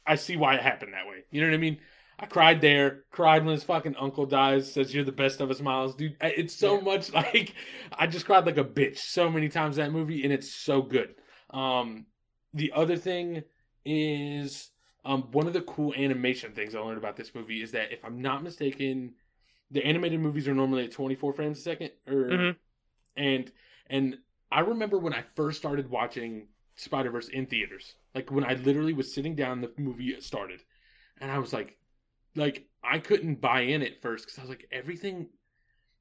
I 0.06 0.16
see 0.16 0.36
why 0.36 0.56
it 0.56 0.62
happened 0.62 0.94
that 0.94 1.08
way. 1.08 1.24
You 1.32 1.42
know 1.42 1.48
what 1.48 1.54
I 1.54 1.60
mean? 1.60 1.78
I 2.18 2.26
cried 2.28 2.62
there. 2.62 3.04
Cried 3.12 3.44
when 3.44 3.54
his 3.54 3.64
fucking 3.64 3.96
uncle 3.98 4.26
dies. 4.26 4.72
Says 4.72 4.94
you're 4.94 5.04
the 5.04 5.12
best 5.12 5.42
of 5.42 5.52
us, 5.52 5.60
Miles, 5.62 5.96
dude. 5.96 6.16
It's 6.22 6.56
so 6.56 6.76
Yeah. 6.78 6.84
much 6.84 7.14
like 7.14 7.54
I 7.98 8.08
just 8.08 8.26
cried 8.26 8.46
like 8.46 8.58
a 8.58 8.64
bitch 8.64 9.00
so 9.00 9.30
many 9.30 9.50
times 9.50 9.76
that 9.76 9.92
movie, 9.92 10.24
and 10.24 10.32
it's 10.32 10.52
so 10.54 10.82
good. 10.82 11.16
Um, 11.50 12.06
the 12.54 12.72
other 12.74 12.98
thing 12.98 13.44
is 13.86 14.72
um 15.04 15.24
one 15.32 15.46
of 15.46 15.54
the 15.54 15.62
cool 15.62 15.94
animation 15.94 16.52
things 16.54 16.74
I 16.74 16.80
learned 16.80 16.98
about 16.98 17.16
this 17.18 17.36
movie 17.36 17.62
is 17.62 17.72
that 17.72 17.92
if 17.92 18.04
I'm 18.04 18.22
not 18.22 18.44
mistaken, 18.44 19.14
the 19.70 19.84
animated 19.86 20.20
movies 20.20 20.48
are 20.48 20.56
normally 20.56 20.86
at 20.86 20.92
24 20.92 21.34
frames 21.34 21.60
a 21.60 21.62
second, 21.62 21.92
or 22.08 22.30
Mhm. 22.32 22.56
and 23.18 23.52
and 23.88 24.18
I 24.52 24.62
remember 24.62 24.98
when 24.98 25.14
I 25.14 25.22
first 25.36 25.58
started 25.60 25.90
watching 25.90 26.48
Spider 26.76 27.12
Verse 27.12 27.28
in 27.28 27.46
theaters, 27.46 27.96
like 28.14 28.32
when 28.32 28.46
I 28.46 28.54
literally 28.54 28.94
was 28.94 29.14
sitting 29.14 29.36
down, 29.36 29.62
the 29.62 29.74
movie 29.78 30.20
started, 30.22 30.62
and 31.20 31.30
I 31.32 31.40
was 31.40 31.52
like, 31.54 31.78
like 32.36 32.68
I 32.84 33.00
couldn't 33.00 33.42
buy 33.42 33.62
in 33.62 33.82
at 33.82 34.02
first 34.02 34.26
because 34.26 34.38
I 34.38 34.42
was 34.42 34.50
like 34.50 34.68
everything, 34.72 35.28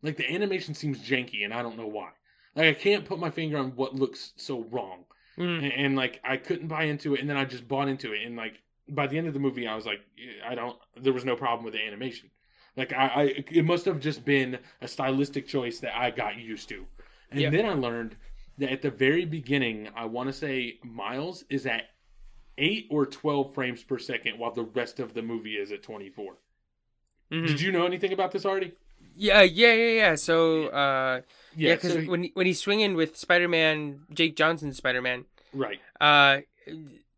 like 0.02 0.16
the 0.16 0.30
animation 0.32 0.74
seems 0.74 0.98
janky, 0.98 1.44
and 1.44 1.52
I 1.54 1.62
don't 1.62 1.76
know 1.78 1.86
why. 1.86 2.10
Like 2.54 2.66
I 2.66 2.74
can't 2.74 3.04
put 3.04 3.18
my 3.18 3.30
finger 3.30 3.58
on 3.58 3.74
what 3.76 3.94
looks 3.94 4.32
so 4.36 4.62
wrong, 4.70 5.04
Mhm. 5.38 5.62
and, 5.64 5.72
and 5.72 5.96
like 5.96 6.20
I 6.24 6.36
couldn't 6.36 6.68
buy 6.68 6.84
into 6.84 7.14
it, 7.14 7.20
and 7.20 7.28
then 7.28 7.36
I 7.36 7.44
just 7.44 7.66
bought 7.68 7.88
into 7.88 8.12
it, 8.12 8.22
and 8.24 8.36
like 8.36 8.60
by 8.88 9.06
the 9.06 9.16
end 9.16 9.26
of 9.26 9.32
the 9.34 9.40
movie, 9.40 9.66
I 9.66 9.74
was 9.74 9.86
like, 9.86 10.00
I 10.46 10.54
don't. 10.54 10.76
There 10.96 11.12
was 11.12 11.24
no 11.24 11.36
problem 11.36 11.64
with 11.64 11.74
the 11.74 11.80
animation. 11.80 12.30
Like 12.76 12.92
I, 12.92 13.06
I 13.06 13.22
it 13.50 13.64
must 13.64 13.84
have 13.86 14.00
just 14.00 14.24
been 14.24 14.58
a 14.82 14.88
stylistic 14.88 15.46
choice 15.46 15.78
that 15.80 15.96
I 15.96 16.10
got 16.10 16.36
used 16.38 16.68
to. 16.70 16.86
And 17.30 17.40
Yeah. 17.40 17.50
then 17.50 17.64
I 17.66 17.72
learned 17.74 18.16
that 18.58 18.70
at 18.70 18.82
the 18.82 18.90
very 18.90 19.24
beginning, 19.24 19.88
I 19.96 20.04
want 20.04 20.28
to 20.28 20.32
say 20.32 20.78
Miles 20.84 21.44
is 21.48 21.66
at 21.66 21.84
eight 22.58 22.86
or 22.90 23.06
twelve 23.06 23.52
frames 23.54 23.82
per 23.82 23.98
second, 23.98 24.38
while 24.38 24.52
the 24.52 24.62
rest 24.64 25.00
of 25.00 25.14
the 25.14 25.22
movie 25.22 25.56
is 25.56 25.72
at 25.72 25.82
twenty 25.82 26.10
four. 26.10 26.34
Mhm. 27.32 27.46
Did 27.48 27.60
you 27.60 27.72
know 27.72 27.86
anything 27.86 28.12
about 28.12 28.32
this 28.32 28.44
already? 28.46 28.72
Yeah, 29.16 29.42
yeah, 29.42 29.72
yeah, 29.72 29.92
yeah. 29.92 30.14
So, 30.16 30.66
uh, 30.68 31.20
yeah, 31.56 31.74
because 31.74 31.92
so- 31.92 32.00
when 32.10 32.30
when 32.34 32.46
he's 32.46 32.60
swinging 32.60 32.94
with 32.94 33.16
Spider 33.16 33.48
Man, 33.48 34.00
Jake 34.12 34.36
Johnson's 34.36 34.76
Spider 34.76 35.00
Man, 35.02 35.24
right, 35.52 35.80
uh, 36.00 36.40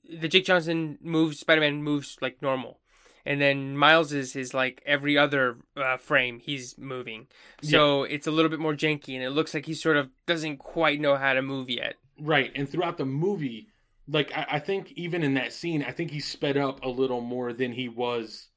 the 0.08 0.28
Jake 0.28 0.44
Johnson 0.44 0.98
moves, 1.00 1.40
Spider 1.40 1.60
Man 1.62 1.82
moves 1.82 2.16
like 2.20 2.40
normal, 2.42 2.80
and 3.24 3.40
then 3.40 3.76
Miles 3.76 4.12
is 4.12 4.36
is 4.36 4.52
like 4.54 4.82
every 4.86 5.16
other 5.18 5.56
uh, 5.76 5.96
frame 5.96 6.38
he's 6.40 6.76
moving, 6.78 7.28
so 7.62 8.04
it's 8.04 8.26
a 8.26 8.30
little 8.30 8.50
bit 8.50 8.60
more 8.60 8.74
janky, 8.74 9.14
and 9.14 9.24
it 9.24 9.30
looks 9.30 9.54
like 9.54 9.66
he 9.66 9.74
sort 9.74 9.96
of 9.96 10.10
doesn't 10.26 10.58
quite 10.58 11.00
know 11.00 11.16
how 11.16 11.32
to 11.32 11.42
move 11.42 11.68
yet. 11.70 11.94
right, 12.20 12.50
and 12.54 12.68
throughout 12.68 12.96
the 12.98 13.04
movie, 13.06 13.68
like 14.08 14.30
I, 14.36 14.46
I 14.52 14.58
think 14.58 14.92
even 14.92 15.22
in 15.22 15.34
that 15.34 15.52
scene, 15.52 15.82
I 15.82 15.90
think 15.92 16.10
he 16.10 16.20
sped 16.20 16.56
up 16.56 16.84
a 16.84 16.88
little 16.88 17.20
more 17.20 17.52
than 17.52 17.72
he 17.72 17.88
was 17.88 18.48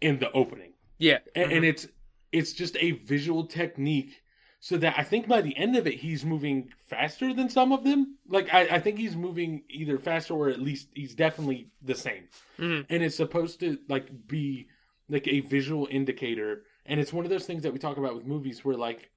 in 0.00 0.18
the 0.18 0.30
opening. 0.32 0.72
Yeah, 0.98 1.18
and, 1.34 1.50
mhm. 1.50 1.56
and 1.56 1.64
it's 1.64 1.86
it's 2.32 2.52
just 2.52 2.76
a 2.78 2.92
visual 2.92 3.46
technique 3.46 4.22
so 4.60 4.76
that 4.76 4.94
i 4.98 5.04
think 5.04 5.28
by 5.28 5.40
the 5.40 5.56
end 5.56 5.76
of 5.76 5.86
it 5.86 5.94
he's 5.94 6.24
moving 6.24 6.68
faster 6.88 7.32
than 7.32 7.48
some 7.48 7.72
of 7.72 7.84
them 7.84 8.16
like 8.26 8.52
i, 8.52 8.62
I 8.62 8.80
think 8.80 8.98
he's 8.98 9.16
moving 9.16 9.62
either 9.70 9.98
faster 9.98 10.34
or 10.34 10.48
at 10.48 10.60
least 10.60 10.88
he's 10.94 11.14
definitely 11.14 11.70
the 11.80 11.94
same 11.94 12.24
Mhm. 12.58 12.84
and 12.90 13.02
it's 13.04 13.16
supposed 13.16 13.60
to 13.60 13.78
like 13.88 14.26
be 14.26 14.66
like 15.08 15.26
a 15.28 15.40
visual 15.40 15.86
indicator 15.90 16.64
and 16.84 16.98
it's 16.98 17.12
one 17.12 17.24
of 17.24 17.30
those 17.30 17.46
things 17.46 17.62
that 17.62 17.72
we 17.72 17.78
talk 17.78 17.96
about 17.98 18.16
with 18.16 18.26
movies 18.26 18.64
where 18.64 18.76
like 18.76 19.10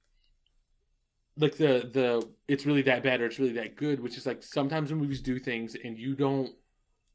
like 1.37 1.57
the 1.57 1.89
the 1.93 2.27
it's 2.47 2.65
really 2.65 2.81
that 2.81 3.03
bad 3.03 3.21
or 3.21 3.25
it's 3.25 3.39
really 3.39 3.53
that 3.53 3.75
good 3.75 3.99
which 3.99 4.17
is 4.17 4.25
like 4.25 4.43
sometimes 4.43 4.91
when 4.91 4.99
movies 4.99 5.21
do 5.21 5.39
things 5.39 5.75
and 5.83 5.97
you 5.97 6.15
don't 6.15 6.51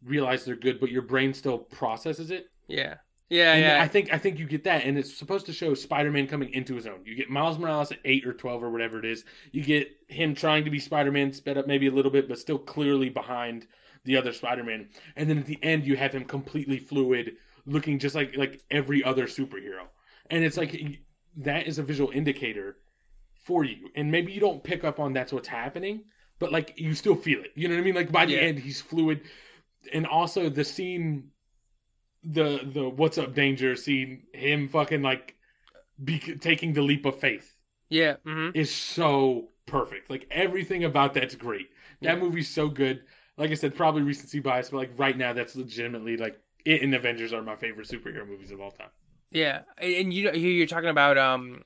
realize 0.04 0.44
they're 0.44 0.56
good 0.56 0.80
but 0.80 0.90
your 0.90 1.02
brain 1.02 1.34
still 1.34 1.58
processes 1.58 2.30
it 2.30 2.50
yeah, 2.68 2.96
yeah, 3.28 3.52
and 3.54 3.60
yeah. 3.62 3.82
I 3.82 3.88
think 3.88 4.12
I 4.12 4.18
think 4.18 4.38
you 4.38 4.46
get 4.46 4.64
that, 4.64 4.84
and 4.84 4.96
it's 4.96 5.16
supposed 5.16 5.46
to 5.46 5.52
show 5.52 5.74
Spider-Man 5.74 6.28
coming 6.28 6.52
into 6.52 6.76
his 6.76 6.86
own. 6.86 7.00
You 7.04 7.16
get 7.16 7.28
Miles 7.28 7.58
Morales 7.58 7.90
at 7.90 7.98
eight 8.04 8.24
or 8.24 8.32
twelve 8.32 8.62
or 8.62 8.70
whatever 8.70 8.98
it 8.98 9.04
is. 9.04 9.24
You 9.50 9.64
get 9.64 9.88
him 10.06 10.34
trying 10.34 10.64
to 10.64 10.70
be 10.70 10.78
Spider-Man, 10.78 11.32
sped 11.32 11.58
up 11.58 11.66
maybe 11.66 11.88
a 11.88 11.92
little 11.92 12.12
bit, 12.12 12.28
but 12.28 12.38
still 12.38 12.58
clearly 12.58 13.08
behind 13.08 13.66
the 14.04 14.16
other 14.16 14.32
Spider-Man. 14.32 14.88
And 15.16 15.28
then 15.28 15.38
at 15.38 15.46
the 15.46 15.58
end, 15.62 15.86
you 15.86 15.96
have 15.96 16.12
him 16.12 16.24
completely 16.24 16.78
fluid, 16.78 17.32
looking 17.66 17.98
just 17.98 18.14
like 18.14 18.36
like 18.36 18.62
every 18.70 19.02
other 19.02 19.26
superhero. 19.26 19.86
And 20.30 20.44
it's 20.44 20.56
like 20.56 21.00
that 21.38 21.66
is 21.66 21.80
a 21.80 21.82
visual 21.82 22.10
indicator 22.12 22.76
for 23.46 23.64
you. 23.64 23.90
And 23.96 24.10
maybe 24.10 24.32
you 24.32 24.40
don't 24.40 24.64
pick 24.64 24.84
up 24.84 25.00
on 25.00 25.14
that's 25.14 25.32
what's 25.32 25.48
happening, 25.48 26.04
but 26.40 26.52
like 26.52 26.74
you 26.78 26.94
still 26.94 27.16
feel 27.16 27.40
it. 27.44 27.52
You 27.56 27.68
know 27.68 27.76
what 27.76 27.82
I 27.82 27.84
mean? 27.84 27.94
Like 27.96 28.12
by 28.12 28.26
the 28.26 28.34
Yeah. 28.34 28.40
end, 28.40 28.58
he's 28.60 28.80
fluid. 28.82 29.22
And 29.92 30.06
also 30.06 30.50
the 30.50 30.64
scene 30.64 31.30
the 32.24 32.60
the 32.72 32.88
what's 32.88 33.18
up 33.18 33.34
danger 33.34 33.76
scene 33.76 34.24
him 34.32 34.68
fucking 34.68 35.02
like 35.02 35.36
be, 36.04 36.18
taking 36.18 36.72
the 36.74 36.82
leap 36.82 37.06
of 37.06 37.18
faith 37.20 37.56
yeah. 37.88 38.16
hmm 38.24 38.50
is 38.54 38.74
so 38.74 39.48
perfect 39.66 40.10
like 40.10 40.26
everything 40.30 40.84
about 40.84 41.14
that's 41.14 41.34
great 41.34 41.68
that 42.02 42.18
Yeah. 42.18 42.20
movie's 42.20 42.48
so 42.48 42.68
good 42.68 43.04
like 43.36 43.50
i 43.50 43.54
said 43.54 43.74
probably 43.74 44.02
recency 44.02 44.40
bias 44.40 44.70
but 44.70 44.78
like 44.78 44.90
right 44.98 45.16
now 45.18 45.32
that's 45.32 45.56
legitimately 45.56 46.16
like 46.16 46.40
it 46.64 46.82
and 46.82 46.94
avengers 46.94 47.32
are 47.32 47.42
my 47.42 47.56
favorite 47.56 47.88
superhero 47.88 48.26
movies 48.26 48.52
of 48.52 48.60
all 48.60 48.70
time 48.70 48.90
Yeah, 49.30 49.62
and 49.78 50.12
you 50.12 50.24
know 50.24 50.32
you're 50.32 50.66
talking 50.66 50.88
about 50.88 51.18
um, 51.18 51.62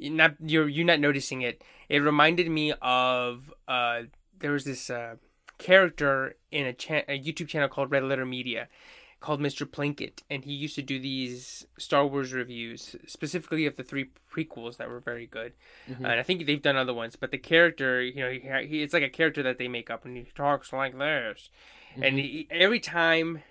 not 0.00 0.34
you're 0.40 0.68
you're 0.68 0.86
not 0.86 1.00
noticing 1.00 1.42
it. 1.42 1.62
It 1.88 1.98
reminded 1.98 2.48
me 2.50 2.72
of 2.80 3.52
uh, 3.68 4.02
there 4.38 4.52
was 4.52 4.64
this 4.64 4.90
uh 4.90 5.16
character 5.58 6.36
in 6.50 6.64
a, 6.66 6.72
cha- 6.72 7.02
a 7.06 7.20
YouTube 7.22 7.48
channel 7.48 7.68
called 7.68 7.90
Red 7.90 8.02
Letter 8.04 8.24
Media 8.24 8.68
called 9.20 9.38
Mr. 9.38 9.66
Plinkett, 9.66 10.22
and 10.30 10.46
he 10.46 10.52
used 10.54 10.74
to 10.74 10.80
do 10.80 10.98
these 10.98 11.66
Star 11.76 12.06
Wars 12.06 12.32
reviews, 12.32 12.96
specifically 13.06 13.66
of 13.66 13.76
the 13.76 13.82
three 13.84 14.08
prequels 14.34 14.78
that 14.78 14.88
were 14.88 14.98
very 15.00 15.26
good. 15.26 15.52
Mhm. 15.90 15.96
And 15.98 16.06
I 16.06 16.22
think 16.22 16.46
they've 16.46 16.62
done 16.62 16.76
other 16.76 16.94
ones, 16.94 17.16
but 17.16 17.30
the 17.30 17.36
character, 17.36 18.00
you 18.00 18.14
know, 18.22 18.30
he, 18.30 18.66
he 18.66 18.82
it's 18.82 18.94
like 18.94 19.02
a 19.02 19.10
character 19.10 19.42
that 19.42 19.58
they 19.58 19.68
make 19.68 19.90
up, 19.90 20.06
and 20.06 20.16
he 20.16 20.24
talks 20.34 20.72
like 20.72 20.96
this. 20.98 21.50
And 22.00 22.18
he, 22.18 22.48
every 22.50 22.80
time 22.80 23.42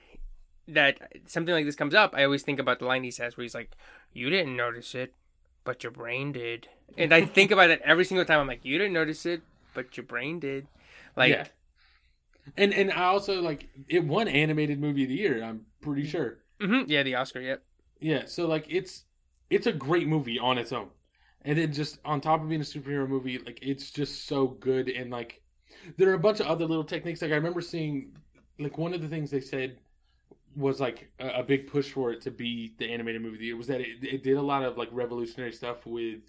that 0.68 0.98
something 1.28 1.54
like 1.54 1.66
this 1.66 1.76
comes 1.76 1.94
up, 1.94 2.16
I 2.16 2.24
always 2.24 2.42
think 2.42 2.58
about 2.58 2.80
the 2.80 2.86
line 2.86 3.04
he 3.04 3.12
says, 3.12 3.38
where 3.38 3.44
he's 3.44 3.54
like, 3.54 3.78
"You 4.12 4.32
didn't 4.32 4.56
notice 4.56 4.96
it, 4.96 5.14
but 5.64 5.84
your 5.84 5.92
brain 5.92 6.32
did." 6.32 6.68
And 6.98 7.14
I 7.14 7.24
think 7.24 7.52
about 7.52 7.70
it 7.70 7.82
every 7.86 8.04
single 8.04 8.26
time. 8.26 8.40
I'm 8.40 8.48
like, 8.48 8.66
"You 8.66 8.78
didn't 8.78 8.94
notice 8.94 9.26
it, 9.26 9.42
but 9.74 9.96
your 9.96 10.06
brain 10.06 10.40
did." 10.40 10.68
Like, 11.16 11.30
yeah 11.30 11.48
and 12.58 12.74
and 12.74 12.92
i 12.92 13.04
also 13.04 13.42
like 13.42 13.70
it 13.88 14.04
won 14.04 14.28
animated 14.28 14.80
movie 14.80 15.04
of 15.04 15.10
the 15.10 15.16
year 15.16 15.44
i'm 15.44 15.66
pretty 15.82 16.06
sure 16.06 16.40
mhm, 16.62 16.86
yeah, 16.88 17.04
the 17.04 17.16
Oscar, 17.16 17.40
yep. 17.40 17.64
Yeah, 18.00 18.24
so 18.26 18.48
like 18.48 18.66
it's 18.70 19.06
it's 19.50 19.68
a 19.68 19.72
great 19.72 20.08
movie 20.08 20.38
on 20.38 20.58
its 20.58 20.72
own. 20.72 20.90
And 21.44 21.58
then 21.58 21.72
just 21.72 22.00
on 22.04 22.20
top 22.20 22.42
of 22.42 22.50
being 22.50 22.62
a 22.62 22.66
superhero 22.66 23.08
movie, 23.08 23.38
like 23.38 23.60
it's 23.62 23.92
just 23.92 24.28
so 24.28 24.48
good 24.48 24.90
and 24.90 25.10
like 25.10 25.42
there 25.98 26.10
are 26.10 26.16
a 26.16 26.20
bunch 26.20 26.40
of 26.42 26.48
other 26.48 26.66
little 26.66 26.84
techniques. 26.84 27.22
Like 27.22 27.32
I 27.32 27.36
remember 27.36 27.62
seeing 27.62 28.12
like 28.60 28.78
one 28.78 28.94
of 28.94 29.02
the 29.02 29.08
things 29.08 29.32
they 29.32 29.40
said 29.40 29.78
was 30.56 30.80
like 30.80 31.12
a, 31.20 31.28
a 31.40 31.44
big 31.44 31.68
push 31.68 31.92
for 31.92 32.12
it 32.12 32.22
to 32.22 32.32
be 32.32 32.74
the 32.78 32.92
animated 32.92 33.22
movie 33.22 33.36
of 33.36 33.40
the 33.40 33.46
year 33.48 33.58
was 33.58 33.68
that 33.68 33.82
it, 33.82 34.04
it 34.04 34.24
did 34.24 34.38
a 34.38 34.42
lot 34.42 34.64
of 34.64 34.78
like 34.78 34.90
revolutionary 34.92 35.52
stuff 35.52 35.86
with 35.86 36.22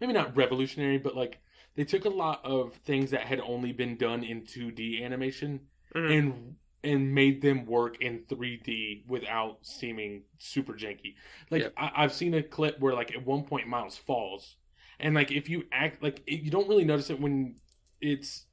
maybe 0.00 0.12
not 0.12 0.36
revolutionary, 0.36 0.98
but 0.98 1.16
like 1.16 1.40
they 1.76 1.84
took 1.84 2.04
a 2.04 2.08
lot 2.10 2.44
of 2.44 2.74
things 2.74 3.10
that 3.10 3.22
had 3.22 3.40
only 3.40 3.72
been 3.72 3.96
done 3.96 4.24
in 4.24 4.44
2D 4.44 5.02
animation 5.02 5.60
Mhm. 5.94 6.12
and 6.12 6.56
and 6.82 7.14
made 7.14 7.42
them 7.42 7.66
work 7.66 8.00
in 8.00 8.18
3D 8.20 9.04
without 9.06 9.58
seeming 9.62 10.22
super 10.38 10.72
janky. 10.72 11.14
Like 11.50 11.64
Yep. 11.64 11.74
I, 11.76 11.92
I've 11.96 12.12
seen 12.12 12.34
a 12.34 12.42
clip 12.42 12.80
where 12.80 12.94
like 12.94 13.12
at 13.14 13.24
one 13.24 13.44
point 13.44 13.68
Miles 13.68 13.96
falls, 13.98 14.56
and 14.98 15.14
like 15.14 15.30
if 15.30 15.48
you 15.48 15.64
act 15.72 16.02
like 16.02 16.22
it, 16.26 16.40
you 16.42 16.50
don't 16.50 16.68
really 16.68 16.84
notice 16.84 17.10
it 17.10 17.20
when 17.20 17.56
it's 18.00 18.46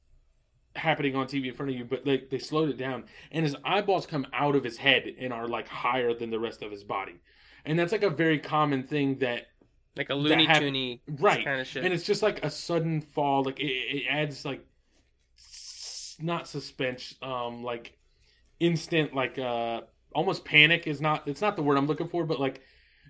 happening 0.78 1.14
on 1.16 1.26
TV 1.26 1.46
in 1.46 1.54
front 1.54 1.70
of 1.70 1.76
you, 1.76 1.84
but 1.84 2.06
like 2.06 2.30
they 2.30 2.38
slowed 2.38 2.70
it 2.70 2.78
down, 2.78 3.04
and 3.30 3.44
his 3.44 3.54
eyeballs 3.64 4.06
come 4.06 4.26
out 4.32 4.56
of 4.56 4.64
his 4.64 4.76
head 4.78 5.14
and 5.18 5.32
are 5.32 5.46
like 5.46 5.68
higher 5.68 6.14
than 6.14 6.30
the 6.30 6.38
rest 6.38 6.62
of 6.62 6.70
his 6.70 6.84
body, 6.84 7.16
and 7.64 7.78
that's 7.78 7.92
like 7.92 8.02
a 8.02 8.10
very 8.10 8.38
common 8.38 8.84
thing 8.84 9.18
that 9.18 9.48
like 9.96 10.10
a 10.10 10.14
Looney 10.14 10.46
hap- 10.46 10.62
Toony 10.62 11.00
right. 11.18 11.44
kind 11.44 11.60
of 11.60 11.66
shit. 11.66 11.84
and 11.84 11.92
it's 11.92 12.04
just 12.04 12.22
like 12.22 12.44
a 12.44 12.50
sudden 12.50 13.00
fall 13.00 13.42
like 13.42 13.58
it, 13.58 13.64
it 13.66 14.04
adds 14.08 14.44
like 14.44 14.64
s- 15.36 16.16
not 16.20 16.46
suspense 16.46 17.14
um 17.20 17.64
like 17.64 17.98
instant 18.60 19.12
like 19.12 19.38
uh 19.38 19.80
almost 20.14 20.44
panic 20.44 20.86
is 20.86 21.00
not 21.00 21.26
it's 21.26 21.40
not 21.40 21.56
the 21.56 21.62
word 21.62 21.76
i'm 21.76 21.86
looking 21.86 22.06
for 22.08 22.24
but 22.24 22.38
like 22.38 22.62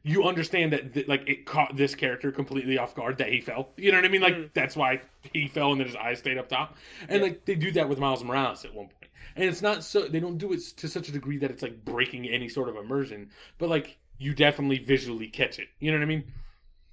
you 0.04 0.24
understand 0.24 0.72
that, 0.72 0.94
that 0.94 1.08
like 1.08 1.28
it 1.28 1.44
caught 1.46 1.76
this 1.76 1.94
character 1.94 2.30
completely 2.32 2.78
off 2.78 2.94
guard 2.94 3.18
that 3.18 3.28
he 3.32 3.40
fell 3.40 3.70
you 3.76 3.90
know 3.90 3.98
what 3.98 4.04
i 4.04 4.08
mean 4.08 4.20
like 4.20 4.34
Mm. 4.34 4.50
that's 4.54 4.76
why 4.76 5.00
he 5.32 5.48
fell 5.48 5.72
and 5.72 5.80
then 5.80 5.86
his 5.86 5.96
eyes 5.96 6.18
stayed 6.18 6.38
up 6.38 6.48
top 6.48 6.76
and 7.08 7.18
Yeah. 7.18 7.22
like 7.28 7.44
they 7.44 7.54
do 7.54 7.70
that 7.72 7.88
with 7.88 7.98
miles 7.98 8.22
morales 8.24 8.64
at 8.64 8.72
one 8.74 8.86
point. 8.86 9.00
point 9.00 9.10
and 9.36 9.44
it's 9.44 9.62
not 9.62 9.82
so 9.84 10.06
they 10.08 10.20
don't 10.20 10.38
do 10.38 10.52
it 10.52 10.60
to 10.76 10.88
such 10.88 11.08
a 11.08 11.12
degree 11.12 11.38
that 11.38 11.50
it's 11.50 11.62
like 11.62 11.84
breaking 11.84 12.26
any 12.26 12.48
sort 12.48 12.68
of 12.68 12.76
immersion 12.76 13.30
but 13.58 13.68
like 13.68 13.98
you 14.18 14.34
definitely 14.34 14.78
visually 14.78 15.28
catch 15.28 15.58
it 15.58 15.68
you 15.80 15.90
know 15.90 15.96
what 15.98 16.02
i 16.02 16.06
mean 16.06 16.24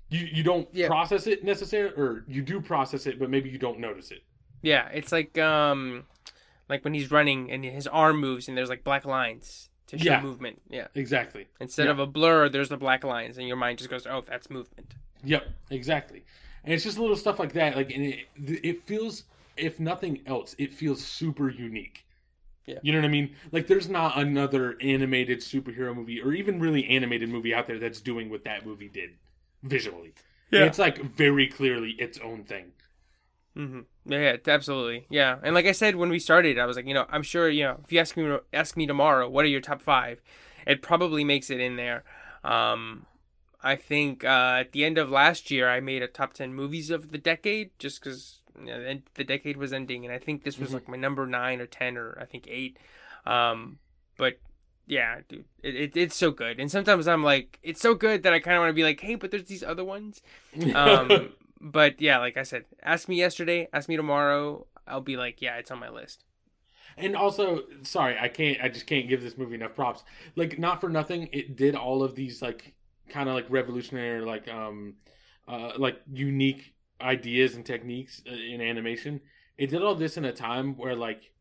you 0.10 0.26
you 0.32 0.44
don't 0.44 0.68
Yeah. 0.74 0.88
process 0.88 1.26
it 1.28 1.44
necessarily 1.44 1.96
or 1.96 2.24
you 2.28 2.42
do 2.42 2.62
process 2.62 3.06
it 3.08 3.20
but 3.20 3.30
maybe 3.30 3.50
you 3.50 3.58
don't 3.58 3.80
notice 3.80 4.12
it 4.12 4.24
Yeah, 4.62 4.88
it's 4.94 5.12
like 5.12 5.38
um, 5.38 6.06
like 6.70 6.84
when 6.84 6.94
he's 6.96 7.12
running 7.12 7.52
and 7.52 7.64
his 7.64 7.88
arm 7.88 8.20
moves 8.20 8.48
and 8.48 8.58
there's 8.58 8.70
like 8.70 8.84
black 8.84 9.06
lines 9.06 9.70
to 9.88 9.98
show 9.98 10.04
Yeah. 10.06 10.22
movement. 10.22 10.62
Yeah. 10.70 10.88
Exactly. 10.96 11.48
Instead 11.60 11.86
Yeah. 11.86 11.92
of 11.92 12.00
a 12.00 12.06
blur, 12.08 12.50
there's 12.50 12.70
the 12.70 12.78
black 12.78 13.04
lines, 13.04 13.38
and 13.38 13.48
your 13.48 13.58
mind 13.58 13.78
just 13.78 13.90
goes, 13.90 14.06
"Oh, 14.08 14.22
that's 14.22 14.50
movement." 14.50 14.96
Yep, 15.24 15.48
exactly. 15.70 16.24
And 16.64 16.74
it's 16.74 16.84
just 16.84 16.98
little 16.98 17.16
stuff 17.16 17.40
like 17.40 17.54
that. 17.54 17.76
Like, 17.76 17.92
and 17.92 18.04
it, 18.06 18.26
it 18.38 18.84
feels, 18.84 19.24
if 19.58 19.80
nothing 19.80 20.22
else, 20.26 20.56
it 20.58 20.72
feels 20.74 21.04
super 21.04 21.50
unique. 21.50 22.06
Yeah. 22.66 22.80
You 22.82 22.92
know 22.94 23.00
what 23.00 23.06
I 23.06 23.10
mean? 23.10 23.36
Like, 23.52 23.68
there's 23.68 23.88
not 23.90 24.18
another 24.18 24.76
animated 24.82 25.40
superhero 25.40 25.96
movie 25.96 26.20
or 26.20 26.34
even 26.34 26.60
really 26.60 26.88
animated 26.88 27.30
movie 27.30 27.54
out 27.54 27.68
there 27.68 27.78
that's 27.78 28.02
doing 28.02 28.30
what 28.30 28.44
that 28.46 28.66
movie 28.66 28.90
did 28.90 29.12
visually. 29.62 30.14
Yeah. 30.52 30.66
It's 30.66 30.80
like 30.80 31.00
very 31.04 31.48
clearly 31.48 31.92
its 31.92 32.18
own 32.20 32.44
thing. 32.44 32.72
Hmm 33.56 33.82
Yeah, 34.06 34.20
yeah, 34.20 34.36
absolutely. 34.48 35.06
Yeah, 35.10 35.38
and 35.44 35.56
like 35.56 35.66
I 35.66 35.72
said 35.72 35.96
when 35.96 36.10
we 36.10 36.20
started, 36.20 36.60
I 36.60 36.66
was 36.66 36.76
like, 36.78 36.88
you 36.88 36.94
know, 36.94 37.06
I'm 37.10 37.24
sure, 37.24 37.50
you 37.50 37.64
know, 37.64 37.80
if 37.84 37.92
you 37.92 38.00
ask 38.00 38.16
me 38.18 38.38
ask 38.54 38.78
me 38.78 38.86
tomorrow, 38.86 39.30
what 39.30 39.46
are 39.46 39.50
your 39.50 39.62
top 39.62 39.82
five? 39.82 40.22
It 40.68 40.82
probably 40.82 41.24
makes 41.24 41.50
it 41.50 41.60
in 41.60 41.76
there. 41.76 42.04
Um, 42.44 43.06
I 43.64 43.76
think 43.76 44.24
uh, 44.24 44.58
at 44.60 44.72
the 44.74 44.86
end 44.86 44.98
of 44.98 45.10
last 45.10 45.50
year, 45.50 45.70
I 45.70 45.80
made 45.80 46.04
a 46.04 46.08
top 46.08 46.34
ten 46.34 46.54
movies 46.54 46.90
of 46.90 47.12
the 47.12 47.18
decade, 47.18 47.72
just 47.80 48.00
because 48.04 48.42
you 48.60 48.66
know, 48.68 49.00
the- 49.16 49.24
decade 49.24 49.58
was 49.58 49.74
ending, 49.74 50.06
and 50.06 50.14
I 50.14 50.20
think 50.20 50.44
this 50.44 50.60
was 50.60 50.70
Mhm. 50.70 50.74
like 50.74 50.88
my 50.88 50.98
number 50.98 51.26
nine 51.26 51.62
or 51.62 51.66
ten 51.66 51.98
or 51.98 52.18
I 52.22 52.26
think 52.26 52.48
eight. 52.50 52.78
Um, 53.26 53.80
but 54.18 54.38
yeah, 54.86 55.22
dude, 55.28 55.46
it, 55.64 55.76
it, 55.76 55.98
it's 55.98 56.16
so 56.16 56.32
good, 56.32 56.60
and 56.60 56.70
sometimes 56.70 57.08
I'm 57.08 57.24
like, 57.24 57.60
it's 57.64 57.82
so 57.82 57.96
good 57.96 58.24
that 58.24 58.34
I 58.34 58.40
kind 58.40 58.58
of 58.58 58.62
want 58.62 58.70
to 58.70 58.74
be 58.74 58.84
like, 58.84 59.00
hey, 59.00 59.16
but 59.16 59.32
there's 59.32 59.46
these 59.46 59.64
other 59.64 59.84
ones. 59.84 60.22
Um, 60.76 61.30
but 61.60 62.02
yeah, 62.02 62.20
like 62.20 62.38
I 62.38 62.44
said, 62.44 62.66
ask 62.84 63.08
me 63.08 63.16
yesterday, 63.16 63.68
ask 63.74 63.90
me 63.90 63.96
tomorrow. 63.96 64.68
I'll 64.88 65.02
be 65.02 65.18
like, 65.18 65.42
yeah, 65.42 65.58
it's 65.58 65.72
on 65.72 65.80
my 65.80 65.90
list. 65.90 66.24
And 66.98 67.16
also, 67.16 67.64
sorry, 67.84 68.18
I 68.20 68.28
can't. 68.30 68.58
I 68.62 68.70
just 68.70 68.88
can't 68.88 69.10
give 69.10 69.22
this 69.22 69.38
movie 69.38 69.56
enough 69.56 69.76
props. 69.76 70.04
Like, 70.36 70.58
not 70.60 70.80
for 70.80 70.90
nothing, 70.90 71.30
it 71.34 71.56
did 71.58 71.76
all 71.76 72.04
of 72.04 72.16
these 72.16 72.42
like 72.42 72.76
kind 73.10 73.28
of 73.28 73.36
like 73.36 73.48
revolutionary, 73.50 74.22
like 74.22 74.48
um, 74.48 74.96
uh, 75.48 75.72
like 75.78 76.02
unique 76.12 76.74
ideas 77.02 77.56
and 77.56 77.66
techniques 77.66 78.22
uh, 78.30 78.34
in 78.34 78.62
animation. 78.62 79.22
It 79.58 79.70
did 79.70 79.82
all 79.82 79.96
this 79.96 80.18
in 80.18 80.26
a 80.26 80.32
time 80.32 80.78
where 80.78 80.96
like 80.96 81.34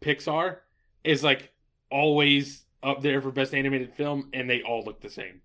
Pixar 0.00 0.58
is 1.04 1.22
like 1.22 1.52
always 1.90 2.64
up 2.82 3.02
there 3.02 3.20
for 3.20 3.30
best 3.30 3.54
animated 3.54 3.94
film, 3.94 4.28
and 4.32 4.48
they 4.48 4.62
all 4.62 4.82
look 4.84 5.00
the 5.00 5.10
same. 5.10 5.42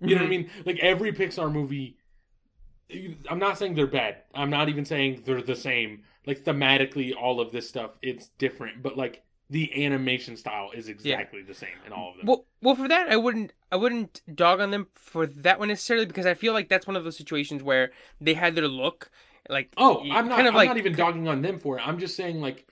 You 0.00 0.14
know 0.14 0.22
what 0.22 0.26
I 0.28 0.30
mean? 0.30 0.50
Like 0.64 0.78
every 0.78 1.12
Pixar 1.12 1.52
movie. 1.52 1.96
I'm 3.28 3.38
not 3.38 3.58
saying 3.58 3.74
they're 3.74 3.86
bad. 3.86 4.22
I'm 4.34 4.50
not 4.50 4.68
even 4.68 4.84
saying 4.84 5.22
they're 5.24 5.42
the 5.42 5.56
same. 5.56 6.04
Like 6.26 6.44
thematically, 6.44 7.14
all 7.14 7.40
of 7.40 7.52
this 7.52 7.68
stuff 7.68 7.98
it's 8.02 8.28
different, 8.38 8.82
but 8.82 8.96
like 8.96 9.22
the 9.50 9.84
animation 9.84 10.36
style 10.36 10.70
is 10.74 10.88
exactly 10.88 11.42
the 11.42 11.54
same 11.54 11.70
in 11.86 11.92
all 11.92 12.10
of 12.10 12.16
them. 12.16 12.26
Well, 12.26 12.44
well, 12.62 12.74
for 12.74 12.88
that, 12.88 13.08
I 13.08 13.16
wouldn't, 13.16 13.52
I 13.72 13.76
wouldn't 13.76 14.20
dog 14.34 14.60
on 14.60 14.70
them 14.70 14.88
for 14.94 15.26
that 15.26 15.58
one 15.58 15.68
necessarily 15.68 16.06
because 16.06 16.26
I 16.26 16.34
feel 16.34 16.52
like 16.52 16.68
that's 16.68 16.86
one 16.86 16.96
of 16.96 17.04
those 17.04 17.16
situations 17.16 17.62
where 17.62 17.90
they 18.20 18.34
had 18.34 18.54
their 18.54 18.68
look, 18.68 19.10
like 19.48 19.72
oh, 19.76 20.00
I'm 20.02 20.28
not. 20.28 20.36
kind 20.36 20.48
of 20.48 20.54
I'm 20.54 20.58
like 20.58 20.68
not 20.68 20.76
even 20.76 20.94
dogging 20.94 21.28
on 21.28 21.40
them 21.40 21.58
for 21.58 21.78
it. 21.78 21.86
I'm 21.86 21.98
just 21.98 22.14
saying 22.16 22.40
like 22.40 22.66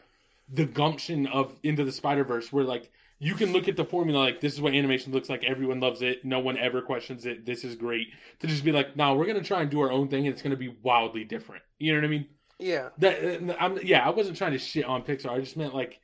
the 0.50 0.66
gumption 0.66 1.26
of 1.26 1.58
Into 1.62 1.84
the 1.84 1.92
Spider 1.92 2.24
Verse, 2.24 2.52
where 2.52 2.64
like 2.64 2.90
you 3.18 3.34
can 3.34 3.52
look 3.52 3.66
at 3.68 3.76
the 3.76 3.84
formula 3.84 4.18
like 4.18 4.40
this 4.40 4.52
is 4.54 4.60
what 4.60 4.74
animation 4.74 5.12
looks 5.12 5.28
like. 5.30 5.42
Everyone 5.44 5.80
loves 5.80 6.02
it. 6.02 6.24
No 6.24 6.38
one 6.40 6.58
ever 6.58 6.82
questions 6.82 7.24
it. 7.26 7.46
This 7.46 7.64
is 7.64 7.74
great. 7.74 8.08
To 8.40 8.46
just 8.46 8.64
be 8.64 8.72
like, 8.72 8.96
no, 8.96 9.14
we're 9.14 9.26
gonna 9.26 9.42
try 9.42 9.62
and 9.62 9.70
do 9.70 9.80
our 9.80 9.90
own 9.90 10.08
thing, 10.08 10.26
and 10.26 10.32
it's 10.34 10.42
gonna 10.42 10.56
be 10.56 10.76
wildly 10.82 11.24
different. 11.24 11.62
You 11.78 11.92
know 11.92 11.98
what 12.00 12.04
I 12.06 12.08
mean? 12.10 12.26
yeah, 12.58 12.88
That 12.98 13.50
uh, 13.50 13.54
I'm 13.60 13.78
yeah, 13.82 14.06
I 14.06 14.10
wasn't 14.10 14.36
trying 14.38 14.52
to 14.52 14.58
shit 14.58 14.84
on 14.84 15.02
Pixar. 15.02 15.30
I 15.30 15.40
just 15.40 15.56
meant 15.56 15.74
like 15.74 16.00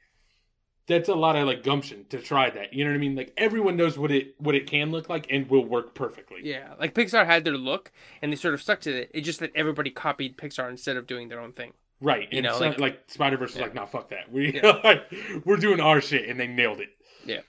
that's 0.86 1.09
a 1.09 1.14
lot 1.14 1.36
of 1.36 1.47
like 1.47 1.62
gumption 1.62 2.05
to 2.10 2.18
try 2.18 2.51
that. 2.51 2.72
You 2.74 2.84
know 2.84 2.90
what 2.90 2.97
I 2.97 3.01
mean? 3.01 3.14
Like 3.14 3.32
everyone 3.36 3.76
knows 3.76 3.97
what 3.98 4.10
it 4.10 4.34
what 4.39 4.55
it 4.55 4.66
can 4.66 4.90
look 4.90 5.09
like 5.09 5.26
and 5.30 5.48
will 5.48 5.64
work 5.64 5.94
perfectly. 5.94 6.40
yeah. 6.43 6.74
Like 6.78 6.93
Pixar 6.94 7.24
had 7.24 7.44
their 7.44 7.56
look 7.56 7.93
and 8.20 8.32
they 8.32 8.36
sort 8.36 8.52
of 8.55 8.60
stuck 8.60 8.80
to 8.80 9.02
it. 9.02 9.10
It's 9.14 9.24
just 9.24 9.40
that 9.40 9.52
everybody 9.55 9.90
copied 9.90 10.36
Pixar 10.36 10.68
instead 10.68 10.97
of 10.97 11.06
doing 11.06 11.28
their 11.28 11.40
own 11.40 11.52
thing. 11.52 11.72
Right. 12.01 12.26
You 12.32 12.39
And 12.39 12.47
know, 12.47 12.59
so- 12.59 12.68
like- 12.70 12.80
like, 12.80 13.02
Spider 13.06 13.36
Verse 13.36 13.51
was 13.52 13.59
Yeah. 13.59 13.62
like, 13.62 13.74
nah, 13.74 13.86
fuck 13.86 14.10
that. 14.10 14.30
We 14.32 14.55
Yeah. 14.55 14.80
like, 14.84 15.05
we're 15.44 15.56
doing 15.56 15.78
our 15.78 16.01
shit 16.01 16.28
and 16.28 16.39
they 16.39 16.48
nailed 16.48 16.80
it. 16.80 16.89
Yeah. 17.24 17.40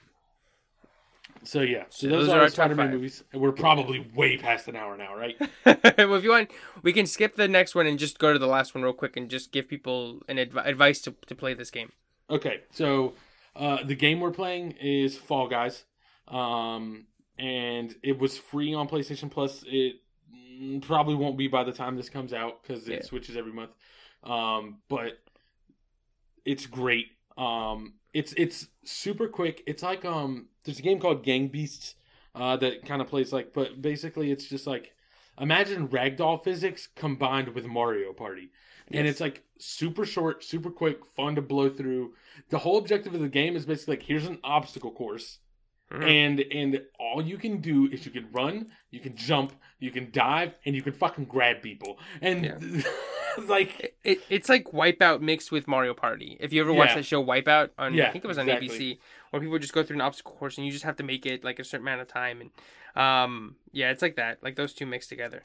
So 1.43 1.61
yeah, 1.61 1.83
so, 1.89 2.07
those, 2.07 2.27
those 2.27 2.35
are 2.35 2.41
our 2.41 2.47
Spider-Man 2.47 2.91
movies, 2.91 3.23
and 3.33 3.41
we're 3.41 3.51
probably 3.51 4.07
way 4.15 4.37
past 4.37 4.67
an 4.69 4.77
hour 4.77 4.95
now, 4.95 5.13
right? 5.15 5.35
well, 5.65 6.15
if 6.15 6.23
you 6.23 6.29
want, 6.29 6.51
we 6.83 6.93
can 6.93 7.05
skip 7.05 7.35
the 7.35 7.49
next 7.49 7.75
one 7.75 7.85
and 7.85 7.99
just 7.99 8.17
go 8.17 8.31
to 8.31 8.39
the 8.39 8.47
last 8.47 8.73
one 8.73 8.83
real 8.83 8.93
quick 8.93 9.17
and 9.17 9.29
just 9.29 9.51
give 9.51 9.67
people 9.67 10.21
an 10.29 10.39
adv- 10.39 10.55
advice 10.57 11.01
to, 11.01 11.13
to 11.27 11.35
play 11.35 11.53
this 11.53 11.69
game. 11.69 11.91
Okay, 12.29 12.61
so 12.71 13.13
uh, 13.57 13.83
the 13.83 13.95
game 13.95 14.21
we're 14.21 14.31
playing 14.31 14.71
is 14.79 15.17
Fall 15.17 15.49
Guys, 15.49 15.83
um, 16.29 17.07
and 17.37 17.93
it 18.03 18.17
was 18.17 18.37
free 18.37 18.73
on 18.73 18.87
PlayStation 18.87 19.29
Plus. 19.29 19.65
It 19.67 19.95
mm, 20.33 20.81
probably 20.81 21.15
won't 21.15 21.37
be 21.37 21.49
by 21.49 21.65
the 21.65 21.73
time 21.73 21.97
this 21.97 22.09
comes 22.09 22.31
out 22.31 22.63
because 22.63 22.87
it 22.87 22.93
Yeah. 22.93 23.03
switches 23.03 23.35
every 23.35 23.51
month. 23.51 23.71
Um, 24.23 24.77
but 24.87 25.19
it's 26.45 26.65
great. 26.65 27.07
Um, 27.37 27.95
it's 28.13 28.33
it's 28.37 28.67
super 28.83 29.27
quick. 29.27 29.63
It's 29.65 29.83
like 29.83 30.05
um, 30.05 30.47
there's 30.63 30.79
a 30.79 30.83
game 30.83 30.99
called 30.99 31.23
Gang 31.23 31.47
Beasts 31.47 31.95
uh, 32.35 32.57
that 32.57 32.85
kind 32.85 33.01
of 33.01 33.07
plays 33.07 33.33
like, 33.33 33.53
but 33.53 33.81
basically 33.81 34.31
it's 34.31 34.45
just 34.45 34.67
like 34.67 34.93
imagine 35.39 35.87
ragdoll 35.87 36.43
physics 36.43 36.87
combined 36.95 37.49
with 37.49 37.65
Mario 37.65 38.13
Party. 38.13 38.49
And 38.91 39.07
it's 39.07 39.21
like 39.21 39.43
super 39.57 40.05
short, 40.05 40.43
super 40.43 40.69
quick, 40.69 41.05
fun 41.05 41.35
to 41.35 41.41
blow 41.41 41.69
through. 41.69 42.13
The 42.49 42.59
whole 42.59 42.77
objective 42.77 43.15
of 43.15 43.21
the 43.21 43.29
game 43.29 43.55
is 43.55 43.65
basically 43.65 43.95
like 43.95 44.03
here's 44.03 44.27
an 44.27 44.39
obstacle 44.43 44.91
course, 44.91 45.39
Mhm. 45.91 46.03
and 46.03 46.39
and 46.51 46.81
all 46.99 47.21
you 47.21 47.37
can 47.37 47.61
do 47.61 47.87
is 47.87 48.05
you 48.05 48.11
can 48.11 48.29
run, 48.31 48.71
you 48.91 48.99
can 48.99 49.15
jump, 49.15 49.53
you 49.79 49.89
can 49.89 50.11
dive, 50.11 50.53
and 50.65 50.75
you 50.75 50.81
can 50.81 50.93
fucking 50.93 51.25
grab 51.25 51.61
people. 51.61 51.97
And 52.21 52.45
like 53.47 53.79
It, 53.79 53.95
it, 54.03 54.19
it's 54.29 54.49
like 54.49 54.65
Wipeout 54.65 55.21
mixed 55.21 55.51
with 55.51 55.67
Mario 55.67 55.93
Party. 55.93 56.37
If 56.39 56.53
you 56.53 56.61
ever 56.61 56.73
watched 56.73 56.91
Yeah. 56.91 56.95
that 56.97 57.03
show 57.05 57.23
Wipeout 57.23 57.69
on, 57.77 57.93
Yeah, 57.93 58.07
I 58.07 58.11
think 58.11 58.23
it 58.23 58.27
was 58.27 58.37
on 58.37 58.47
exactly. 58.49 58.95
ABC, 58.95 58.97
where 59.31 59.41
people 59.41 59.57
just 59.59 59.73
go 59.73 59.83
through 59.83 59.97
an 59.97 60.01
obstacle 60.01 60.33
course 60.33 60.57
and 60.57 60.65
you 60.65 60.71
just 60.71 60.83
have 60.85 60.95
to 60.97 61.03
make 61.03 61.25
it 61.25 61.43
like 61.43 61.59
a 61.59 61.63
certain 61.63 61.87
amount 61.87 62.01
of 62.01 62.07
time, 62.07 62.41
and 62.41 62.51
um, 62.95 63.55
yeah, 63.71 63.89
it's 63.91 64.01
like 64.01 64.15
that, 64.17 64.43
like 64.43 64.55
those 64.55 64.73
two 64.73 64.85
mixed 64.85 65.09
together. 65.09 65.43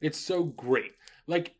It's 0.00 0.18
so 0.18 0.44
great. 0.44 0.92
Like 1.26 1.54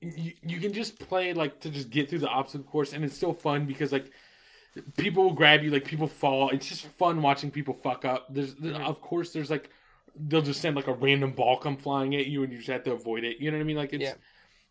you, 0.00 0.32
you 0.42 0.60
can 0.60 0.72
just 0.72 0.98
play 0.98 1.32
like 1.34 1.60
to 1.60 1.70
just 1.70 1.90
get 1.90 2.08
through 2.08 2.20
the 2.20 2.28
obstacle 2.28 2.64
course, 2.70 2.92
and 2.92 3.04
it's 3.04 3.16
still 3.16 3.32
fun 3.34 3.66
because 3.66 3.92
like 3.92 4.10
people 4.96 5.24
will 5.24 5.32
grab 5.32 5.62
you, 5.62 5.70
like 5.70 5.84
people 5.84 6.06
fall. 6.06 6.50
It's 6.50 6.66
just 6.68 6.86
fun 6.86 7.22
watching 7.22 7.50
people 7.50 7.74
fuck 7.74 8.04
up. 8.04 8.26
There's, 8.32 8.54
there- 8.56 8.72
Mhm. 8.74 8.86
of 8.86 9.00
course, 9.00 9.32
there's 9.32 9.50
like 9.50 9.70
they'll 10.18 10.40
just 10.42 10.62
send 10.62 10.76
like 10.76 10.86
a 10.86 10.94
random 10.94 11.32
ball 11.32 11.58
come 11.58 11.76
flying 11.76 12.14
at 12.16 12.26
you, 12.26 12.42
and 12.42 12.50
you 12.52 12.58
just 12.58 12.70
have 12.70 12.84
to 12.84 12.92
avoid 12.92 13.24
it. 13.24 13.38
You 13.38 13.50
know 13.50 13.58
what 13.58 13.62
I 13.62 13.66
mean? 13.66 13.76
Like 13.76 13.92
it's 13.92 14.02
Yeah. 14.02 14.14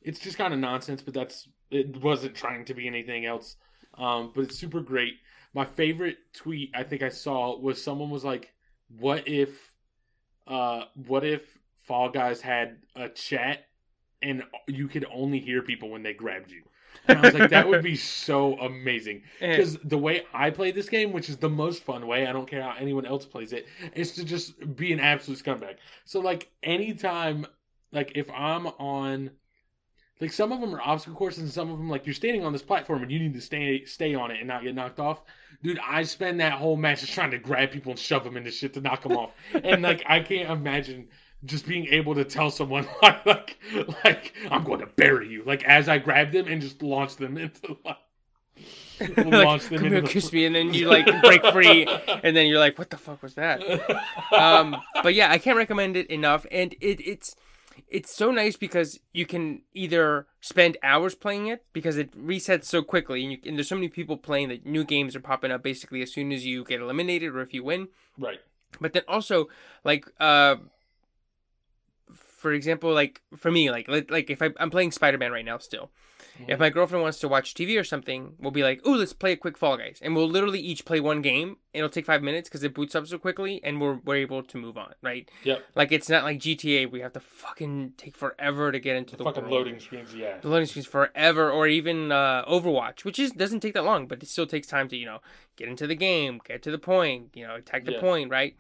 It's 0.06 0.20
just 0.20 0.38
kind 0.38 0.54
of 0.54 0.60
nonsense, 0.60 1.02
but 1.02 1.14
that's 1.14 1.48
it 1.72 2.02
wasn't 2.02 2.36
trying 2.36 2.64
to 2.66 2.74
be 2.74 2.88
anything 2.88 3.26
else. 3.26 3.58
Um, 3.98 4.32
but 4.34 4.46
it's 4.46 4.58
super 4.58 4.80
great. 4.80 5.16
My 5.54 5.66
favorite 5.66 6.18
tweet 6.34 6.72
I 6.76 6.84
think 6.84 7.02
I 7.02 7.10
saw 7.10 7.58
was 7.60 7.84
someone 7.84 8.12
was 8.12 8.24
like, 8.24 8.54
"What 9.00 9.28
if, 9.28 9.74
uh, 10.48 10.84
what 11.08 11.24
if 11.26 11.58
Fall 11.78 12.10
Guys 12.10 12.40
had 12.40 12.78
a 12.96 13.10
chat 13.10 13.68
and 14.22 14.44
you 14.68 14.88
could 14.88 15.06
only 15.12 15.40
hear 15.40 15.62
people 15.62 15.90
when 15.90 16.04
they 16.04 16.14
grabbed 16.14 16.52
you?" 16.52 16.64
And 17.08 17.18
I 17.18 17.22
was 17.22 17.34
like, 17.34 17.50
"That 17.50 17.68
would 17.68 17.84
be 17.84 17.96
so 18.22 18.60
amazing." 18.60 19.24
Because 19.40 19.78
the 19.78 19.98
way 19.98 20.24
I 20.34 20.52
play 20.52 20.72
this 20.72 20.88
game, 20.88 21.14
which 21.14 21.30
is 21.30 21.38
the 21.38 21.50
most 21.50 21.84
fun 21.84 22.06
way, 22.06 22.28
I 22.28 22.32
don't 22.32 22.48
care 22.48 22.62
how 22.62 22.76
anyone 22.78 23.08
else 23.08 23.26
plays 23.26 23.54
it, 23.54 23.66
is 23.96 24.12
to 24.14 24.24
just 24.24 24.76
be 24.76 24.94
an 24.94 25.00
absolute 25.00 25.44
scumbag. 25.44 25.78
So 26.04 26.20
like 26.20 26.52
anytime, 26.62 27.48
like 27.92 28.12
if 28.14 28.30
I'm 28.30 28.68
on, 28.68 29.32
like 30.22 30.32
some 30.32 30.52
of 30.52 30.62
them 30.62 30.74
are 30.74 30.82
obstacle 30.82 31.16
courses, 31.18 31.44
and 31.44 31.52
some 31.52 31.70
of 31.70 31.78
them 31.78 31.90
like 31.90 32.06
you're 32.06 32.14
standing 32.16 32.46
on 32.46 32.54
this 32.54 32.62
platform 32.62 33.04
and 33.04 33.12
you 33.12 33.20
need 33.20 33.34
to 33.34 33.42
stay 33.42 33.84
stay 33.86 34.16
on 34.16 34.32
it 34.32 34.40
and 34.40 34.48
not 34.48 34.64
get 34.64 34.74
knocked 34.76 35.00
off. 35.00 35.24
Dude, 35.64 35.80
I 35.86 36.04
spend 36.04 36.40
that 36.40 36.54
whole 36.54 36.78
match 36.78 37.02
just 37.02 37.14
trying 37.14 37.32
to 37.32 37.38
grab 37.38 37.72
people 37.72 37.92
and 37.92 38.00
shove 38.00 38.24
them 38.24 38.38
into 38.38 38.52
shit 38.52 38.74
to 38.76 38.82
knock 38.82 39.02
them 39.04 39.14
off, 39.18 39.34
and 39.54 39.82
like 39.82 40.04
I 40.08 40.20
can't 40.22 40.50
imagine 40.50 41.08
just 41.44 41.68
being 41.68 41.88
able 41.88 42.16
to 42.16 42.24
tell 42.24 42.50
someone 42.50 42.88
like 43.02 43.26
like 43.26 43.58
like 44.04 44.34
I'm 44.50 44.64
going 44.64 44.80
to 44.80 44.88
bury 44.88 45.28
you 45.30 45.44
like 45.44 45.64
as 45.66 45.90
I 45.90 45.98
grab 45.98 46.32
them 46.32 46.48
and 46.48 46.62
just 46.62 46.82
launch 46.82 47.18
them 47.18 47.38
into 47.38 47.78
like. 47.84 47.98
like, 49.00 49.18
launch 49.18 49.64
them 49.68 49.80
come 49.80 49.88
into 49.88 49.90
here, 49.98 50.02
the- 50.02 50.08
kiss 50.08 50.32
me, 50.32 50.46
and 50.46 50.56
then 50.56 50.74
you 50.74 50.88
like 50.88 51.06
break 51.24 51.46
free, 51.48 51.86
and 52.24 52.34
then 52.34 52.48
you're 52.48 52.60
like, 52.60 52.78
what 52.80 52.90
the 52.90 52.96
fuck 52.98 53.22
was 53.22 53.34
that? 53.34 53.62
um, 54.32 54.78
but 55.04 55.14
yeah, 55.14 55.30
I 55.30 55.38
can't 55.40 55.58
recommend 55.58 55.98
it 55.98 56.08
enough, 56.08 56.46
and 56.50 56.74
it 56.80 57.02
it's 57.06 57.36
it's 57.88 58.16
so 58.16 58.32
nice 58.32 58.56
because 58.56 59.00
you 59.14 59.26
can 59.26 59.62
either 59.74 60.28
spend 60.42 60.78
hours 60.84 61.16
playing 61.16 61.48
it 61.48 61.66
because 61.74 61.98
it 61.98 62.12
resets 62.12 62.66
so 62.66 62.82
quickly, 62.82 63.24
and, 63.24 63.32
you, 63.32 63.38
and 63.46 63.58
there's 63.58 63.70
so 63.70 63.76
many 63.76 63.90
people 63.90 64.18
playing 64.18 64.50
that 64.50 64.66
new 64.66 64.84
games 64.84 65.16
are 65.16 65.22
popping 65.22 65.52
up 65.52 65.64
basically 65.64 66.02
as 66.02 66.14
soon 66.14 66.32
as 66.32 66.46
you 66.46 66.64
get 66.64 66.82
eliminated 66.82 67.36
or 67.36 67.42
if 67.42 67.54
you 67.54 67.64
win. 67.64 67.90
right. 68.18 68.40
But 68.82 68.92
then 68.92 69.04
also 69.08 69.48
like 69.86 70.06
uh, 70.20 70.58
for 72.46 72.54
example, 72.54 72.94
like 72.94 73.22
for 73.36 73.50
me, 73.50 73.72
like 73.72 73.88
like, 73.88 74.12
like 74.12 74.30
if 74.30 74.40
I, 74.40 74.50
I'm 74.60 74.70
playing 74.70 74.92
Spider 74.92 75.18
Man 75.18 75.32
right 75.32 75.44
now 75.52 75.58
still. 75.58 75.90
Mm-hmm. 76.38 76.52
If 76.52 76.60
my 76.60 76.70
girlfriend 76.70 77.02
wants 77.02 77.18
to 77.20 77.28
watch 77.28 77.54
TV 77.56 77.80
or 77.80 77.84
something, 77.84 78.36
we'll 78.40 78.52
be 78.52 78.62
like, 78.62 78.86
"Ooh, 78.86 78.96
let's 78.96 79.14
play 79.14 79.32
a 79.32 79.38
quick 79.38 79.58
Fall 79.58 79.78
Guys," 79.78 79.98
and 80.04 80.16
we'll 80.16 80.30
literally 80.30 80.60
each 80.60 80.86
play 80.86 81.00
one 81.00 81.22
game. 81.24 81.58
It'll 81.74 81.90
take 81.90 82.06
five 82.06 82.22
minutes 82.22 82.48
because 82.50 82.64
it 82.64 82.74
boots 82.76 82.94
up 82.94 83.08
so 83.08 83.18
quickly, 83.18 83.54
and 83.64 83.82
we're 83.82 83.96
we're 84.06 84.18
able 84.28 84.44
to 84.44 84.58
move 84.58 84.78
on, 84.78 84.94
right? 85.02 85.28
Yep. 85.44 85.64
Like 85.76 85.92
it's 85.92 86.08
not 86.10 86.24
like 86.24 86.38
GTA. 86.40 86.92
We 86.92 87.00
have 87.00 87.14
to 87.14 87.20
fucking 87.20 87.94
take 87.98 88.16
forever 88.16 88.72
to 88.72 88.80
get 88.80 88.96
into 88.96 89.16
the 89.18 89.24
Fucking 89.24 89.44
world. 89.44 89.54
loading 89.54 89.80
screens, 89.80 90.14
yeah. 90.14 90.38
The 90.42 90.50
loading 90.50 90.68
screens 90.68 90.88
forever, 90.88 91.50
or 91.50 91.68
even 91.68 92.12
uh, 92.12 92.46
Overwatch, 92.46 93.06
which 93.06 93.18
is 93.18 93.32
doesn't 93.32 93.62
take 93.62 93.74
that 93.74 93.86
long, 93.92 94.06
but 94.06 94.22
it 94.22 94.30
still 94.30 94.48
takes 94.48 94.68
time 94.68 94.88
to 94.90 94.96
you 94.96 95.08
know 95.08 95.20
get 95.56 95.68
into 95.68 95.88
the 95.88 95.96
game, 95.96 96.40
get 96.46 96.62
to 96.64 96.72
the 96.72 96.84
point, 96.94 97.30
you 97.34 97.48
know, 97.48 97.56
attack 97.56 97.86
the 97.86 97.94
Yeah. 97.94 98.02
point, 98.08 98.30
right? 98.30 98.56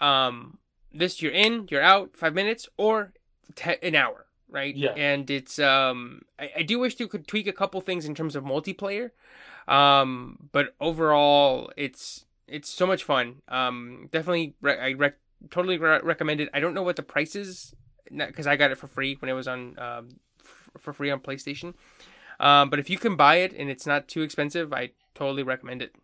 Um, 0.00 0.58
this 0.92 1.22
you're 1.22 1.32
in, 1.32 1.68
you're 1.70 1.82
out, 1.94 2.16
five 2.16 2.34
minutes, 2.34 2.68
or 2.76 3.12
te- 3.54 3.76
an 3.82 3.94
hour, 3.94 4.26
right? 4.48 4.74
Yeah. 4.74 4.92
And 4.92 5.30
it's 5.30 5.58
um, 5.58 6.22
I, 6.38 6.50
I 6.58 6.62
do 6.62 6.78
wish 6.78 6.96
they 6.96 7.06
could 7.06 7.26
tweak 7.26 7.46
a 7.46 7.52
couple 7.52 7.80
things 7.80 8.04
in 8.04 8.14
terms 8.14 8.36
of 8.36 8.44
multiplayer, 8.44 9.10
um, 9.68 10.48
but 10.52 10.74
overall, 10.80 11.72
it's 11.76 12.24
it's 12.46 12.68
so 12.68 12.86
much 12.86 13.04
fun. 13.04 13.42
Um, 13.48 14.08
definitely, 14.10 14.54
re- 14.60 14.78
I 14.78 14.92
rec- 14.92 15.18
totally 15.50 15.78
re- 15.78 16.00
recommend 16.02 16.40
it. 16.40 16.48
I 16.52 16.60
don't 16.60 16.74
know 16.74 16.82
what 16.82 16.96
the 16.96 17.02
price 17.02 17.34
is 17.34 17.74
because 18.10 18.46
I 18.46 18.56
got 18.56 18.70
it 18.70 18.78
for 18.78 18.86
free 18.86 19.16
when 19.20 19.28
it 19.28 19.34
was 19.34 19.48
on 19.48 19.78
um, 19.78 20.08
f- 20.40 20.70
for 20.78 20.92
free 20.92 21.10
on 21.10 21.20
PlayStation. 21.20 21.74
Um, 22.40 22.70
but 22.70 22.78
if 22.78 22.90
you 22.90 22.98
can 22.98 23.16
buy 23.16 23.36
it 23.36 23.52
and 23.52 23.70
it's 23.70 23.86
not 23.86 24.08
too 24.08 24.22
expensive, 24.22 24.72
I 24.72 24.90
totally 25.14 25.42
recommend 25.42 25.80
it. 25.82 25.94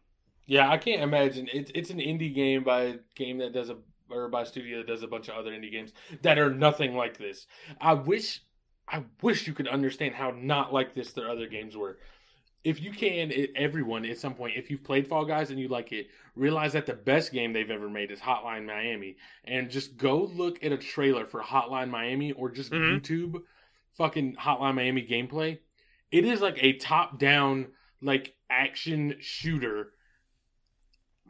Yeah, 0.47 0.71
I 0.71 0.79
can't 0.79 1.03
imagine. 1.03 1.49
It's 1.53 1.71
it's 1.75 1.91
an 1.91 1.99
indie 1.99 2.35
game 2.35 2.65
by 2.65 2.83
a 2.83 2.95
game 3.15 3.39
that 3.39 3.53
does 3.53 3.69
a 3.69 3.77
or 4.11 4.29
by 4.29 4.43
a 4.43 4.47
studio 4.47 4.79
that 4.79 4.87
does 4.87 5.03
a 5.03 5.09
bunch 5.09 5.29
of 5.29 5.37
other 5.37 5.51
indie 5.53 5.71
games 5.71 5.93
that 6.23 6.39
are 6.39 6.51
nothing 6.51 6.95
like 6.95 7.19
this. 7.19 7.47
I 7.81 7.95
wish 7.95 8.43
I 8.89 9.05
wish 9.23 9.47
you 9.47 9.53
could 9.53 9.69
understand 9.69 10.15
how 10.15 10.31
not 10.31 10.73
like 10.73 10.95
this 10.95 11.13
their 11.13 11.29
other 11.31 11.47
games 11.47 11.77
were. 11.77 11.99
If 12.65 12.83
you 12.83 12.91
can, 12.91 13.31
it, 13.31 13.51
everyone 13.55 14.05
at 14.05 14.19
some 14.19 14.35
point, 14.35 14.57
if 14.57 14.71
you've 14.71 14.83
played 14.83 15.07
Fall 15.07 15.25
Guys 15.25 15.51
and 15.51 15.61
you 15.61 15.69
like 15.69 15.93
it, 15.93 16.09
realize 16.35 16.73
that 16.73 16.87
the 16.87 16.95
best 16.95 17.33
game 17.33 17.53
they've 17.53 17.71
ever 17.71 17.89
made 17.89 18.11
is 18.11 18.19
Hotline 18.19 18.67
Miami, 18.67 19.17
and 19.45 19.71
just 19.71 19.97
go 19.97 20.25
look 20.25 20.63
at 20.65 20.73
a 20.73 20.77
trailer 20.77 21.25
for 21.25 21.41
Hotline 21.41 21.89
Miami 21.89 22.33
or 22.33 22.51
just 22.51 22.73
Mhm. 22.73 23.01
YouTube 23.01 23.43
fucking 23.93 24.37
Hotline 24.37 24.75
Miami 24.75 25.03
gameplay. 25.07 25.59
It 26.11 26.25
is 26.25 26.41
like 26.41 26.59
a 26.63 26.75
top-down 26.75 27.69
like 28.01 28.35
action 28.51 29.17
shooter 29.21 29.93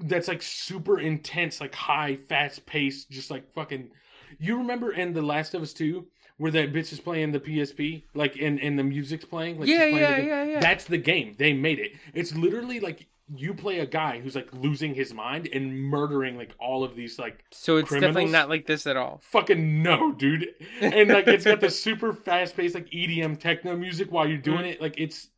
that's 0.01 0.29
like 0.29 0.43
super 0.43 0.99
intense, 1.01 1.61
like 1.61 1.75
high, 1.75 2.17
fast 2.17 2.67
paced, 2.67 3.11
just 3.11 3.31
like 3.31 3.53
fucking. 3.53 3.91
You 4.39 4.59
remember 4.59 4.93
in 4.93 5.15
The 5.15 5.23
Last 5.23 5.55
of 5.55 5.63
Us 5.63 5.73
Two 5.73 6.07
where 6.39 6.53
that 6.53 6.73
bitch 6.73 6.93
is 6.93 7.01
playing 7.01 7.33
the 7.33 7.41
PSP, 7.41 8.05
like 8.15 8.37
and 8.41 8.59
and 8.61 8.79
the 8.79 8.85
music's 8.85 9.25
playing. 9.25 9.59
Like 9.59 9.69
yeah, 9.69 9.79
playing 9.79 9.97
yeah, 9.97 10.19
yeah, 10.19 10.45
yeah. 10.45 10.61
That's 10.61 10.85
the 10.85 10.99
game. 10.99 11.35
They 11.37 11.53
made 11.53 11.79
it. 11.79 11.93
It's 12.15 12.35
literally 12.35 12.81
like 12.81 13.07
you 13.37 13.53
play 13.53 13.81
a 13.81 13.87
guy 13.87 14.21
who's 14.21 14.35
like 14.35 14.49
losing 14.55 14.95
his 14.95 15.13
mind 15.13 15.49
and 15.53 15.79
murdering 15.79 16.39
like 16.39 16.55
all 16.59 16.83
of 16.83 16.97
these 16.97 17.19
like 17.19 17.45
so 17.51 17.77
it's 17.77 17.91
definitely 17.91 18.25
not 18.25 18.49
like 18.49 18.67
this 18.67 18.87
at 18.87 18.97
all. 18.97 19.21
fucking 19.23 19.83
no, 19.83 20.13
dude. 20.13 20.49
And 20.81 21.11
like 21.11 21.27
it's 21.27 21.45
got 21.45 21.61
the 21.61 21.71
super 21.71 22.13
fast 22.13 22.57
paced 22.57 22.75
like 22.75 22.89
EDM 22.91 23.39
techno 23.39 23.77
music 23.77 24.11
while 24.11 24.27
you're 24.27 24.39
doing 24.39 24.63
mm. 24.63 24.73
it. 24.73 24.81
Like 24.81 24.95
it's 24.97 25.29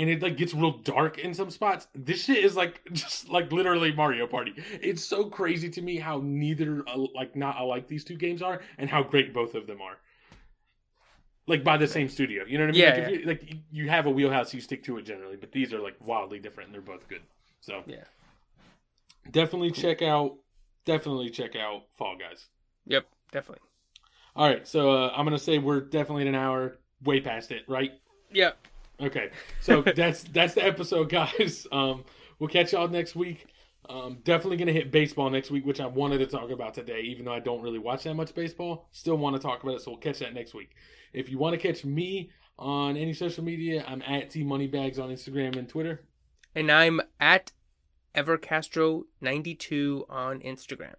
and 0.00 0.08
it 0.08 0.22
like 0.22 0.38
gets 0.38 0.54
real 0.54 0.78
dark 0.78 1.18
in 1.18 1.34
some 1.34 1.50
spots. 1.50 1.86
This 1.94 2.24
shit 2.24 2.42
is 2.42 2.56
like 2.56 2.80
just 2.92 3.28
like 3.28 3.52
literally 3.52 3.92
Mario 3.92 4.26
Party. 4.26 4.54
It's 4.80 5.04
so 5.04 5.24
crazy 5.26 5.68
to 5.70 5.82
me 5.82 5.98
how 5.98 6.20
neither 6.24 6.82
uh, 6.88 6.96
like 7.14 7.36
not 7.36 7.60
alike 7.60 7.86
these 7.86 8.02
two 8.02 8.16
games 8.16 8.40
are 8.40 8.62
and 8.78 8.88
how 8.88 9.02
great 9.02 9.34
both 9.34 9.54
of 9.54 9.66
them 9.66 9.82
are. 9.82 9.98
Like 11.46 11.62
by 11.64 11.76
the 11.76 11.86
same 11.86 12.08
studio, 12.08 12.44
you 12.46 12.56
know 12.58 12.64
what 12.64 12.70
I 12.70 12.72
mean? 12.72 12.80
Yeah, 12.82 12.88
like, 12.90 12.98
if 12.98 13.20
you, 13.20 13.26
like 13.26 13.54
you- 13.72 13.88
have 13.90 14.06
a 14.06 14.10
wheelhouse, 14.10 14.54
you 14.54 14.60
stick 14.60 14.84
to 14.84 14.96
it 14.98 15.02
generally, 15.02 15.36
but 15.36 15.52
these 15.52 15.72
are 15.74 15.80
like 15.80 15.96
wildly 16.00 16.38
different 16.38 16.68
and 16.68 16.74
they're 16.74 16.80
both 16.80 17.06
good. 17.08 17.22
So 17.60 17.82
Yeah. 17.86 18.04
definitely 19.30 19.70
check 19.72 20.00
out, 20.00 20.36
definitely 20.86 21.28
check 21.28 21.56
out 21.56 21.82
Fall 21.94 22.16
Guys. 22.16 22.46
Yep, 22.86 23.06
definitely. 23.32 23.66
All 24.36 24.48
right, 24.48 24.66
so 24.66 24.92
uh, 24.92 25.12
I'm 25.14 25.26
gonna 25.26 25.38
say 25.38 25.58
we're 25.58 25.80
definitely 25.80 26.26
an 26.28 26.34
hour, 26.36 26.78
way 27.02 27.20
past 27.20 27.50
it, 27.50 27.64
right? 27.68 27.92
Yep. 28.32 28.56
Okay, 29.00 29.30
so 29.60 29.82
that's 29.96 30.24
that's 30.24 30.54
the 30.54 30.64
episode, 30.64 31.08
guys. 31.08 31.66
Um, 31.72 32.04
we'll 32.38 32.48
catch 32.48 32.72
y'all 32.72 32.88
next 32.88 33.16
week. 33.16 33.46
Um, 33.88 34.18
definitely 34.24 34.58
gonna 34.58 34.72
hit 34.72 34.90
baseball 34.92 35.30
next 35.30 35.50
week, 35.50 35.64
which 35.64 35.80
I 35.80 35.86
wanted 35.86 36.18
to 36.18 36.26
talk 36.26 36.50
about 36.50 36.74
today, 36.74 37.00
even 37.02 37.24
though 37.24 37.32
I 37.32 37.40
don't 37.40 37.62
really 37.62 37.78
watch 37.78 38.04
that 38.04 38.14
much 38.14 38.34
baseball. 38.34 38.88
Still 38.92 39.16
want 39.16 39.36
to 39.36 39.42
talk 39.42 39.62
about 39.62 39.76
it, 39.76 39.82
so 39.82 39.92
we'll 39.92 40.00
catch 40.00 40.18
that 40.18 40.34
next 40.34 40.54
week. 40.54 40.70
If 41.12 41.28
you 41.28 41.38
want 41.38 41.54
to 41.54 41.58
catch 41.58 41.84
me 41.84 42.30
on 42.58 42.96
any 42.96 43.14
social 43.14 43.42
media, 43.42 43.84
I'm 43.88 44.02
at 44.02 44.30
T 44.30 44.44
Moneybags 44.44 44.98
on 44.98 45.08
Instagram 45.08 45.56
and 45.56 45.68
Twitter. 45.68 46.02
And 46.54 46.70
I'm 46.70 47.00
at 47.18 47.52
Evercastro92 48.14 50.04
on 50.10 50.40
Instagram. 50.40 50.94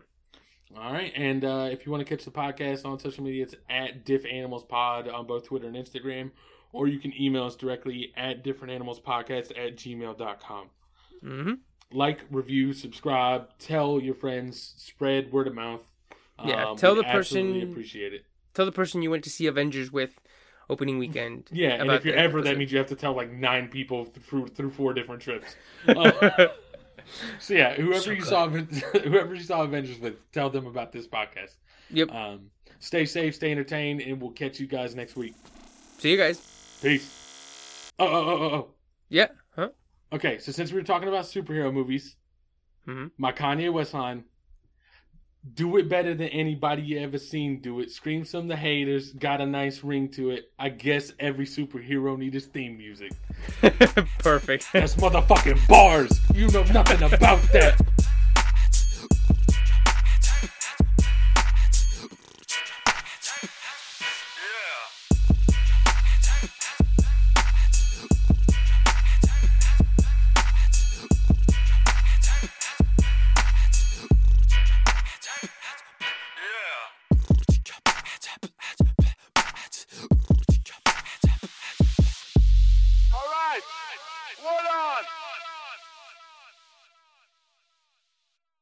All 0.75 0.93
right, 0.93 1.11
and 1.15 1.43
uh, 1.43 1.67
if 1.69 1.85
you 1.85 1.91
want 1.91 2.05
to 2.05 2.15
catch 2.15 2.23
the 2.23 2.31
podcast 2.31 2.85
on 2.85 2.97
social 2.97 3.25
media, 3.25 3.43
it's 3.43 3.55
at 3.69 4.05
Diff 4.05 4.25
Animals 4.25 4.63
Pod 4.63 5.09
on 5.09 5.27
both 5.27 5.45
Twitter 5.45 5.67
and 5.67 5.75
Instagram, 5.75 6.31
or 6.73 6.87
you 6.87 6.99
can 6.99 7.13
email 7.19 7.45
us 7.45 7.55
directly 7.55 8.13
at 8.15 8.43
differentanimalspodcast 8.43 9.51
at 9.57 9.75
gmail.com. 9.75 10.69
Mm-hmm. 11.23 11.53
Like, 11.93 12.19
review, 12.29 12.73
subscribe, 12.73 13.49
tell 13.59 13.99
your 13.99 14.15
friends, 14.15 14.73
spread 14.77 15.31
word 15.31 15.47
of 15.47 15.55
mouth. 15.55 15.81
Yeah, 16.43 16.73
tell 16.77 16.95
the 16.95 17.03
person- 17.03 17.61
appreciate 17.61 18.13
it. 18.13 18.25
Tell 18.53 18.65
the 18.65 18.71
person 18.71 19.01
you 19.01 19.11
went 19.11 19.23
to 19.23 19.29
see 19.29 19.47
Avengers 19.47 19.91
with 19.91 20.19
opening 20.69 20.97
weekend. 20.97 21.49
Yeah, 21.51 21.81
and 21.81 21.91
if 21.91 22.05
you're 22.05 22.15
ever, 22.15 22.41
that 22.41 22.57
means 22.57 22.71
you 22.71 22.77
have 22.77 22.87
to 22.87 22.95
tell 22.95 23.13
like 23.13 23.31
nine 23.31 23.67
people 23.67 24.05
through 24.05 24.47
through 24.47 24.71
four 24.71 24.93
different 24.93 25.21
trips. 25.21 25.55
Uh, 25.87 26.47
so 27.39 27.53
yeah, 27.53 27.75
whoever 27.75 27.99
So 27.99 28.11
you 28.11 28.21
saw, 28.21 28.47
whoever 29.03 29.35
you 29.35 29.43
saw 29.43 29.63
Avengers 29.63 29.99
with, 29.99 30.31
tell 30.31 30.49
them 30.49 30.65
about 30.65 30.91
this 30.91 31.07
podcast. 31.07 31.55
Yep. 31.91 32.11
Um, 32.11 32.51
stay 32.79 33.05
safe, 33.05 33.35
stay 33.35 33.51
entertained, 33.51 34.01
and 34.01 34.21
we'll 34.21 34.31
catch 34.31 34.59
you 34.59 34.67
guys 34.67 34.95
next 34.95 35.15
week. 35.15 35.35
See 35.99 36.11
you 36.11 36.17
guys. 36.17 36.50
Peace. 36.81 37.91
Oh, 37.99 38.05
oh, 38.07 38.11
oh, 38.11 38.37
oh, 38.43 38.55
oh. 38.55 38.67
Yeah. 39.09 39.27
Huh? 39.55 39.69
Okay, 40.13 40.39
so 40.39 40.51
since 40.51 40.71
we 40.71 40.77
were 40.79 40.83
talking 40.85 41.07
about 41.07 41.25
superhero 41.25 41.71
movies, 41.73 42.15
Mhm. 42.87 43.11
my 43.17 43.31
Kanye 43.31 43.71
West 43.71 43.93
line, 43.93 44.23
do 45.53 45.77
it 45.77 45.89
better 45.89 46.13
than 46.13 46.27
anybody 46.29 46.81
you 46.83 46.99
ever 46.99 47.17
seen 47.17 47.61
do 47.61 47.79
it. 47.79 47.91
Scream 47.91 48.25
some 48.25 48.41
of 48.41 48.47
the 48.47 48.55
haters, 48.55 49.11
got 49.13 49.41
a 49.41 49.45
nice 49.45 49.83
ring 49.83 50.09
to 50.09 50.29
it. 50.31 50.51
I 50.59 50.69
guess 50.69 51.13
every 51.19 51.45
superhero 51.45 52.17
needs 52.17 52.33
his 52.35 52.45
theme 52.47 52.77
music. 52.77 53.11
Perfect. 54.19 54.67
That's 54.73 54.95
motherfucking 54.95 55.67
bars. 55.67 56.19
You 56.35 56.47
know 56.49 56.63
nothing 56.65 57.01
about 57.03 57.41
that. 57.53 57.79